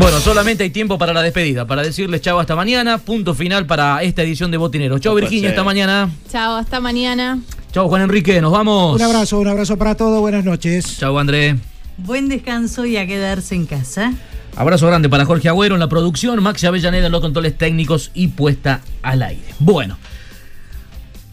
Bueno, 0.00 0.18
solamente 0.18 0.64
hay 0.64 0.70
tiempo 0.70 0.96
para 0.96 1.12
la 1.12 1.20
despedida, 1.20 1.66
para 1.66 1.82
decirles 1.82 2.22
chao 2.22 2.40
hasta 2.40 2.56
mañana, 2.56 2.96
punto 2.96 3.34
final 3.34 3.66
para 3.66 4.02
esta 4.02 4.22
edición 4.22 4.50
de 4.50 4.56
Botineros. 4.56 4.98
Chao 4.98 5.14
Virginia, 5.14 5.50
hasta 5.50 5.62
mañana. 5.62 6.08
Chao, 6.32 6.56
hasta 6.56 6.80
mañana. 6.80 7.38
Chao 7.70 7.86
Juan 7.86 8.00
Enrique, 8.00 8.40
nos 8.40 8.50
vamos. 8.50 8.96
Un 8.96 9.02
abrazo, 9.02 9.38
un 9.38 9.48
abrazo 9.48 9.76
para 9.76 9.94
todos, 9.96 10.18
buenas 10.20 10.42
noches. 10.42 10.96
Chao 10.98 11.18
André. 11.18 11.56
Buen 11.98 12.30
descanso 12.30 12.86
y 12.86 12.96
a 12.96 13.06
quedarse 13.06 13.54
en 13.54 13.66
casa. 13.66 14.14
Abrazo 14.56 14.86
grande 14.86 15.10
para 15.10 15.26
Jorge 15.26 15.50
Agüero 15.50 15.74
en 15.74 15.80
la 15.80 15.88
producción, 15.90 16.42
Maxi 16.42 16.64
Avellaneda 16.64 17.04
en 17.04 17.12
los 17.12 17.20
controles 17.20 17.58
técnicos 17.58 18.10
y 18.14 18.28
puesta 18.28 18.80
al 19.02 19.20
aire. 19.20 19.44
Bueno. 19.58 19.98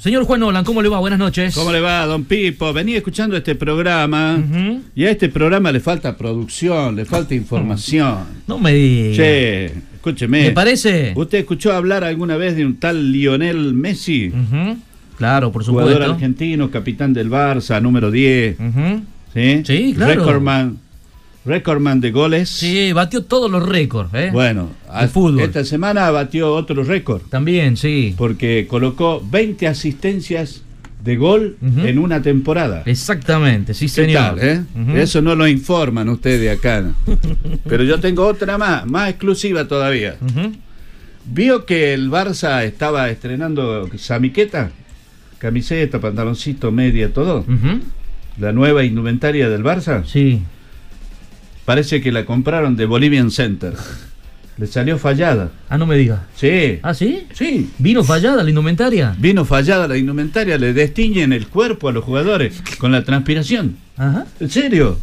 Señor 0.08 0.24
Juan 0.24 0.40
Nolan, 0.40 0.64
¿cómo 0.64 0.82
le 0.82 0.88
va? 0.88 1.00
Buenas 1.00 1.20
noches. 1.20 1.54
¿Cómo 1.54 1.70
le 1.70 1.82
va, 1.82 2.06
don 2.06 2.24
Pipo? 2.24 2.72
Venía 2.72 2.96
escuchando 2.96 3.36
este 3.36 3.56
programa 3.56 4.42
y 4.96 5.04
a 5.04 5.12
este 5.12 5.28
programa 5.28 5.70
le 5.70 5.82
falta 5.82 6.16
producción, 6.16 6.96
le 6.96 7.04
falta 7.04 7.36
información. 7.36 8.20
No 8.48 8.58
me 8.58 8.72
diga. 8.72 9.18
Che, 9.18 9.66
escúcheme. 9.66 10.44
¿Me 10.44 10.52
parece? 10.52 11.12
¿Usted 11.14 11.40
escuchó 11.40 11.74
hablar 11.74 12.06
alguna 12.06 12.38
vez 12.38 12.56
de 12.56 12.66
un 12.66 12.78
tal 12.78 13.12
Lionel 13.12 13.74
Messi? 13.74 14.32
Claro, 15.18 15.52
por 15.52 15.66
supuesto. 15.66 15.92
Jugador 15.92 16.14
argentino, 16.14 16.72
capitán 16.72 17.12
del 17.12 17.30
Barça, 17.30 17.82
número 17.82 18.10
10. 18.10 18.56
¿Sí? 19.34 19.62
Sí, 19.66 19.94
claro. 19.94 20.22
Recordman, 20.22 20.78
recordman 21.48 22.02
de 22.02 22.12
goles. 22.12 22.50
Sí, 22.50 22.92
batió 22.94 23.24
todos 23.24 23.50
los 23.50 23.68
récords. 23.68 24.14
¿eh? 24.14 24.30
Bueno, 24.32 24.70
fútbol. 25.12 25.40
esta 25.42 25.64
semana 25.64 26.12
batió 26.12 26.54
otro 26.54 26.84
récord. 26.84 27.22
También, 27.30 27.78
sí. 27.78 28.14
Porque 28.18 28.68
colocó 28.68 29.24
20 29.32 29.68
asistencias 29.68 30.62
de 31.04 31.16
gol 31.16 31.58
en 31.62 32.00
una 32.00 32.22
temporada. 32.22 32.84
Exactamente, 32.86 33.74
sí, 33.74 33.86
¿Qué 33.86 33.92
señor. 33.92 34.36
tal, 34.36 34.40
eh? 34.42 34.62
Eso 34.96 35.22
no 35.22 35.36
lo 35.36 35.48
informan 35.48 36.10
ustedes 36.10 36.58
acá. 36.58 36.84
Pero 37.68 37.84
yo 37.86 38.00
tengo 38.00 38.28
otra 38.28 38.58
más, 38.58 38.86
más 38.86 39.10
exclusiva 39.10 39.68
todavía. 39.68 40.18
¿Vio 41.26 41.66
que 41.66 41.94
el 41.94 42.10
Barça 42.10 42.64
estaba 42.64 43.10
estrenando 43.10 43.90
Samiqueta? 43.98 44.72
Camiseta, 45.38 46.00
pantaloncito, 46.00 46.72
media, 46.72 47.14
todo. 47.14 47.46
La 48.38 48.52
nueva 48.52 48.84
indumentaria 48.84 49.50
del 49.50 49.64
Barça. 49.64 50.04
Sí. 50.06 50.42
Parece 51.68 52.00
que 52.00 52.14
la 52.14 52.24
compraron 52.24 52.78
de 52.78 52.86
Bolivian 52.86 53.30
Center. 53.30 53.74
Le 54.58 54.68
salió 54.68 54.98
fallada. 54.98 55.52
Ah, 55.68 55.78
no 55.78 55.86
me 55.86 55.98
diga. 55.98 56.24
Sí. 56.34 56.80
¿Ah, 56.82 56.94
sí? 56.94 57.28
Sí. 57.34 57.70
¿Vino 57.78 58.06
fallada 58.06 58.42
la 58.42 58.50
indumentaria? 58.50 59.14
Vino 59.20 59.44
fallada 59.44 59.86
la 59.86 59.98
indumentaria, 59.98 60.58
le 60.58 60.72
destiñen 60.72 61.34
el 61.34 61.48
cuerpo 61.48 61.90
a 61.90 61.92
los 61.92 62.06
jugadores 62.06 62.64
con 62.78 62.94
la 62.94 63.04
transpiración. 63.04 63.76
Ajá. 63.98 64.26
¿En 64.40 64.50
serio? 64.50 64.98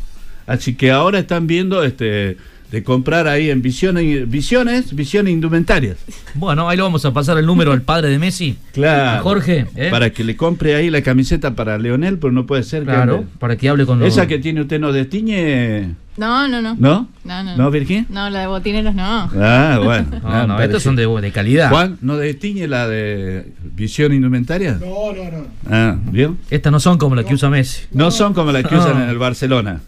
Así 0.46 0.74
que 0.74 0.90
ahora 0.90 1.18
están 1.18 1.46
viendo 1.46 1.84
este 1.84 2.38
de 2.74 2.82
comprar 2.82 3.28
ahí 3.28 3.50
en 3.50 3.62
visiones, 3.62 4.28
visiones, 4.28 4.94
visiones 4.96 5.32
indumentarias. 5.32 5.96
Bueno, 6.34 6.68
ahí 6.68 6.76
lo 6.76 6.82
vamos 6.82 7.04
a 7.04 7.12
pasar 7.12 7.38
el 7.38 7.46
número 7.46 7.70
al 7.70 7.82
padre 7.82 8.08
de 8.08 8.18
Messi. 8.18 8.58
Claro. 8.72 9.20
A 9.20 9.22
Jorge. 9.22 9.66
¿eh? 9.76 9.88
Para 9.92 10.10
que 10.10 10.24
le 10.24 10.36
compre 10.36 10.74
ahí 10.74 10.90
la 10.90 11.00
camiseta 11.02 11.54
para 11.54 11.78
Leonel, 11.78 12.18
pero 12.18 12.32
no 12.32 12.46
puede 12.46 12.64
ser 12.64 12.82
Claro, 12.82 13.20
que. 13.20 13.26
para 13.38 13.56
que 13.56 13.68
hable 13.68 13.86
con 13.86 14.00
los... 14.00 14.08
Esa 14.08 14.26
que 14.26 14.40
tiene 14.40 14.60
usted 14.62 14.80
no 14.80 14.92
destiñe. 14.92 15.94
No, 16.16 16.46
no, 16.48 16.60
no. 16.62 16.76
¿No? 16.78 17.08
No, 17.24 17.42
no. 17.44 17.56
¿No, 17.56 17.70
Virgin? 17.70 18.06
No, 18.08 18.28
la 18.30 18.40
de 18.40 18.46
botineros 18.48 18.94
no. 18.94 19.30
Ah, 19.36 19.80
bueno. 19.84 20.06
No, 20.10 20.20
Ah, 20.24 20.44
no, 20.48 20.60
estos 20.60 20.82
son 20.82 20.96
de, 20.96 21.06
de 21.06 21.30
calidad. 21.32 21.70
Juan, 21.70 21.98
¿no 22.02 22.16
destiñe 22.16 22.66
la 22.66 22.88
de 22.88 23.52
visión 23.62 24.12
indumentaria? 24.12 24.78
No, 24.80 25.12
no, 25.12 25.30
no. 25.30 25.46
Ah, 25.70 25.96
¿vio? 26.10 26.36
Estas 26.50 26.72
no 26.72 26.80
son 26.80 26.98
como 26.98 27.14
las 27.14 27.24
que 27.24 27.34
usa 27.34 27.50
Messi. 27.50 27.82
No 27.92 28.10
son 28.10 28.34
como 28.34 28.50
las 28.50 28.64
que 28.64 28.74
No. 28.74 28.80
usan 28.80 29.02
en 29.02 29.08
el 29.10 29.18
Barcelona. 29.18 29.80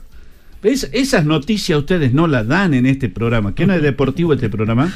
¿Ves? 0.62 0.88
Esas 0.92 1.24
noticias 1.24 1.78
ustedes 1.78 2.12
no 2.12 2.26
las 2.26 2.46
dan 2.48 2.74
en 2.74 2.86
este 2.86 3.08
programa. 3.08 3.54
¿Qué 3.54 3.66
no 3.66 3.74
es 3.74 3.82
deportivo 3.82 4.32
este 4.32 4.48
programa? 4.48 4.92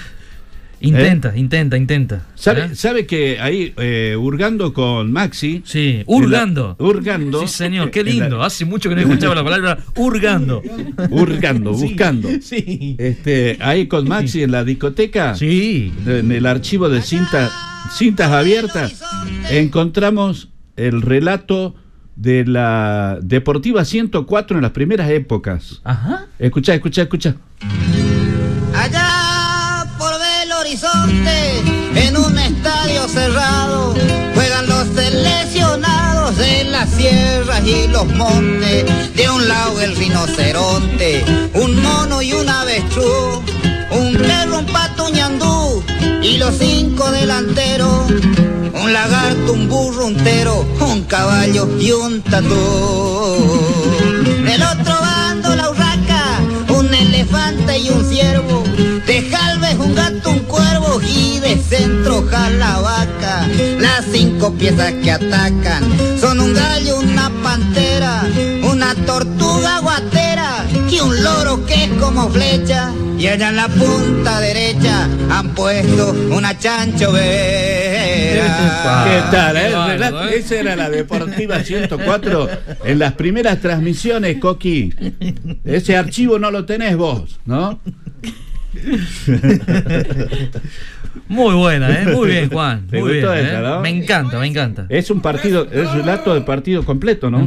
Intenta, 0.83 1.37
intenta, 1.37 1.77
intenta. 1.77 2.27
¿Sabe, 2.35 2.65
¿Eh? 2.65 2.75
sabe 2.75 3.05
que 3.05 3.39
ahí, 3.39 3.75
eh, 3.77 4.17
hurgando 4.19 4.73
con 4.73 5.13
Maxi. 5.13 5.61
Sí, 5.67 6.03
hurgando. 6.07 6.75
en 6.79 6.85
la- 6.87 6.91
hurgando. 6.91 7.41
Sí, 7.47 7.49
señor, 7.49 7.91
qué 7.91 8.03
la- 8.03 8.11
lindo. 8.11 8.43
Hace 8.43 8.65
mucho 8.65 8.89
que 8.89 8.95
no 8.95 9.03
escuchaba 9.03 9.35
la 9.35 9.45
palabra 9.45 9.79
hurgando. 9.97 10.63
Hurgando, 11.11 11.75
Sí, 11.77 11.85
buscando. 11.85 12.29
Sí. 12.41 12.97
Este, 12.99 13.59
ahí 13.61 13.89
con 13.89 14.09
Maxi 14.09 14.43
en 14.43 14.53
la 14.53 14.65
discoteca. 14.65 15.35
Sí. 15.35 15.93
En 16.07 16.33
el 16.33 16.47
archivo 16.47 16.89
de 16.89 17.03
cinta, 17.03 17.51
cintas 17.95 18.33
abiertas. 18.33 19.03
Encontramos 19.51 20.49
el 20.77 21.03
relato 21.03 21.75
de 22.17 22.45
la 22.47 23.19
Deportiva 23.23 23.85
104 23.85 24.57
en 24.57 24.63
las 24.63 24.73
primeras 24.73 25.11
épocas. 25.11 25.81
Ajá. 25.85 26.27
Escucha, 26.39 26.75
escucha, 26.75 27.03
escucha. 27.03 27.37
Allá 28.75 29.87
por 29.99 30.13
el 30.43 30.53
horizonte, 30.53 31.61
en 31.95 32.17
un 32.17 32.39
estadio 32.39 33.09
cerrado, 33.09 33.95
juegan 34.35 34.67
los 34.67 34.87
seleccionados 34.89 36.37
de 36.37 36.65
las 36.65 36.89
sierras 36.91 37.67
y 37.67 37.89
los 37.89 38.07
montes. 38.15 38.85
De 39.15 39.29
un 39.29 39.49
lado 39.49 39.81
el 39.81 39.97
rinoceronte, 39.97 41.25
un 41.55 41.83
mono 41.83 42.23
y 42.23 42.33
un 42.33 42.49
avestruz, 42.49 43.41
un 43.91 44.17
perro, 44.17 44.59
un 44.61 44.67
pato, 44.67 45.07
un 45.07 45.13
ñandú 45.13 45.85
y 46.23 46.39
los 46.39 46.55
cinco 46.59 47.11
delanteros. 47.11 48.11
Un 48.83 48.93
lagarto, 48.93 49.53
un 49.53 49.69
burro, 49.69 50.07
un 50.07 50.17
tero, 50.17 50.67
un 50.81 51.03
caballo 51.05 51.69
y 51.79 51.93
un 51.93 52.23
tatú. 52.23 52.57
Del 54.45 54.63
otro 54.63 54.95
bando 55.01 55.55
la 55.57 55.71
urraca, 55.71 56.41
un 56.69 56.93
elefante 56.93 57.79
y 57.79 57.91
un 57.91 58.05
ciervo. 58.05 58.65
De 59.07 59.29
jalves 59.31 59.77
un 59.79 59.95
gato, 59.95 60.31
un 60.31 60.41
cuervo 60.41 61.01
y 61.03 61.39
de 61.41 61.57
centro 61.57 62.25
la 62.59 62.81
vaca. 62.81 63.47
Las 63.79 64.05
cinco 64.13 64.53
piezas 64.53 64.93
que 65.03 65.11
atacan 65.11 65.85
son 66.21 66.41
un 66.41 66.55
gallo, 66.55 66.99
una 66.99 67.31
pantera, 67.43 68.25
una 68.63 68.95
tortuga 68.95 69.81
guatera 69.81 70.60
y 70.91 70.99
un 71.01 71.23
loro 71.23 71.65
que 71.67 71.85
es 71.85 71.91
como 72.01 72.29
flecha. 72.31 72.93
Y 73.19 73.27
allá 73.27 73.51
en 73.51 73.57
la 73.57 73.69
punta 73.69 74.41
derecha 74.41 75.09
han 75.31 75.55
puesto 75.55 76.13
una 76.31 76.59
chancho 76.59 77.13
vera. 77.13 79.05
¿Qué 79.05 79.23
tal? 79.31 79.57
eh? 79.57 79.71
¿eh? 79.71 80.37
Esa 80.39 80.55
era 80.57 80.77
la 80.77 80.89
Deportiva 80.91 81.63
104 81.63 82.49
en 82.85 82.99
las 82.99 83.13
primeras 83.13 83.61
transmisiones, 83.61 84.39
Coqui. 84.39 84.95
Ese 85.65 85.97
archivo 85.97 86.39
no 86.39 86.51
lo 86.51 86.65
tenés 86.65 86.97
vos, 86.97 87.39
¿no? 87.45 87.79
Muy 91.29 91.55
buena, 91.55 92.03
¿eh? 92.03 92.07
Muy 92.07 92.29
bien, 92.31 92.49
Juan. 92.51 92.87
¿Te 92.87 93.01
Muy 93.01 93.13
bien. 93.13 93.25
gustó 93.25 93.37
¿eh? 93.37 93.43
esa, 93.43 93.61
no? 93.61 93.81
Me 93.81 93.91
encanta, 93.91 94.39
me 94.39 94.47
encanta. 94.47 94.87
Es 94.89 95.11
un 95.11 95.21
partido, 95.21 95.67
es 95.71 95.93
relato 95.93 96.35
de 96.35 96.41
partido 96.41 96.85
completo, 96.85 97.31
¿no? 97.31 97.47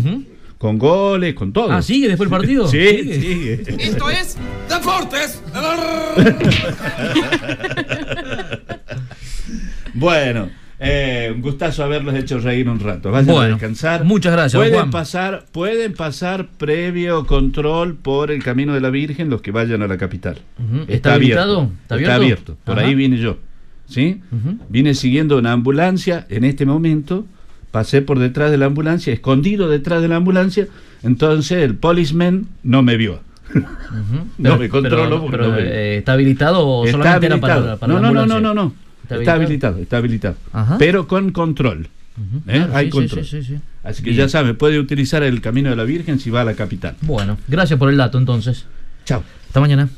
Con 0.63 0.77
goles, 0.77 1.33
con 1.33 1.51
todo. 1.51 1.69
Ah, 1.73 1.81
¿sigue 1.81 2.07
después 2.07 2.27
el 2.27 2.31
partido? 2.31 2.65
Sí, 2.69 2.79
¿Sigue? 2.87 3.19
sigue. 3.19 3.63
Esto 3.83 4.09
es 4.09 4.37
Deportes. 4.69 5.41
Bueno, 9.93 10.49
eh, 10.79 11.31
un 11.35 11.41
gustazo 11.41 11.83
haberlos 11.83 12.15
hecho 12.15 12.39
reír 12.39 12.67
un 12.69 12.79
rato. 12.79 13.11
Vayan 13.11 13.37
a 13.37 13.47
descansar. 13.49 14.05
muchas 14.05 14.31
gracias, 14.31 14.57
Pueden 14.57 14.73
Juan. 14.75 14.89
pasar, 14.91 15.45
pueden 15.51 15.93
pasar 15.93 16.47
previo 16.57 17.27
control 17.27 17.95
por 17.95 18.31
el 18.31 18.41
camino 18.41 18.73
de 18.73 18.79
la 18.81 18.89
Virgen 18.89 19.29
los 19.29 19.41
que 19.41 19.51
vayan 19.51 19.81
a 19.83 19.87
la 19.87 19.97
capital. 19.97 20.39
Ujú. 20.57 20.85
¿Está 20.87 21.15
habilitado? 21.15 21.69
¿Está 21.89 22.15
abierto? 22.15 22.57
Por 22.63 22.79
Ajá. 22.79 22.87
ahí 22.87 22.95
vine 22.95 23.17
yo. 23.17 23.37
¿Sí? 23.85 24.21
Ujú. 24.31 24.57
Vine 24.69 24.93
siguiendo 24.95 25.37
una 25.37 25.51
ambulancia 25.51 26.25
en 26.29 26.45
este 26.45 26.65
momento. 26.65 27.25
Pasé 27.73 28.03
por 28.03 28.19
detrás 28.19 28.51
de 28.51 28.57
la 28.57 28.67
ambulancia, 28.67 29.11
escondido 29.11 29.67
detrás 29.67 30.01
de 30.01 30.07
la 30.07 30.17
ambulancia. 30.17 30.67
Entonces 31.01 31.57
el 31.63 31.75
policeman 31.75 32.45
no 32.63 32.83
me 32.83 32.95
vio. 32.97 33.19
No 33.53 34.25
Pero- 34.37 34.57
me 34.59 34.69
controlo 34.69 35.25
pero- 35.29 35.47
no 35.49 35.55
me- 35.55 35.61
eh, 35.63 35.97
¿Está 35.97 36.13
habilitado 36.13 36.65
o 36.65 36.85
Está 36.85 36.97
solamente 36.97 37.25
era 37.25 37.35
habilitado. 37.35 37.61
para, 37.63 37.77
para 37.77 37.93
no, 37.93 37.99
la 37.99 38.07
no, 38.07 38.13
no, 38.13 38.19
ambulancia? 38.21 38.41
no, 38.47 38.53
no, 38.53 38.63
no. 38.63 38.73
¿Está 39.03 39.15
Está 39.17 39.33
habilitado? 39.33 39.75
habilitado, 39.77 40.35
está 40.37 40.57
habilitado. 40.61 40.77
Pero 40.79 41.07
con 41.07 41.31
control. 41.31 41.87
¿Eh? 42.47 42.53
Claro, 42.57 42.75
Hay 42.75 42.85
sí, 42.85 42.91
control. 42.91 43.25
sí, 43.25 43.41
sí, 43.41 43.53
sí. 43.55 43.59
Así 43.83 44.03
que 44.03 44.11
Bien. 44.11 44.21
ya 44.25 44.29
sabe, 44.29 44.53
puede 44.53 44.77
utilizar 44.79 45.23
el 45.23 45.41
camino 45.41 45.69
de 45.71 45.75
la 45.75 45.83
Virgen 45.83 46.19
si 46.19 46.29
va 46.29 46.41
a 46.41 46.45
la 46.45 46.53
capital. 46.53 46.95
Bueno, 47.01 47.37
gracias 47.47 47.77
por 47.79 47.89
el 47.89 47.97
dato 47.97 48.17
entonces. 48.19 48.65
Chao. 49.05 49.23
Hasta 49.47 49.59
mañana. 49.59 49.89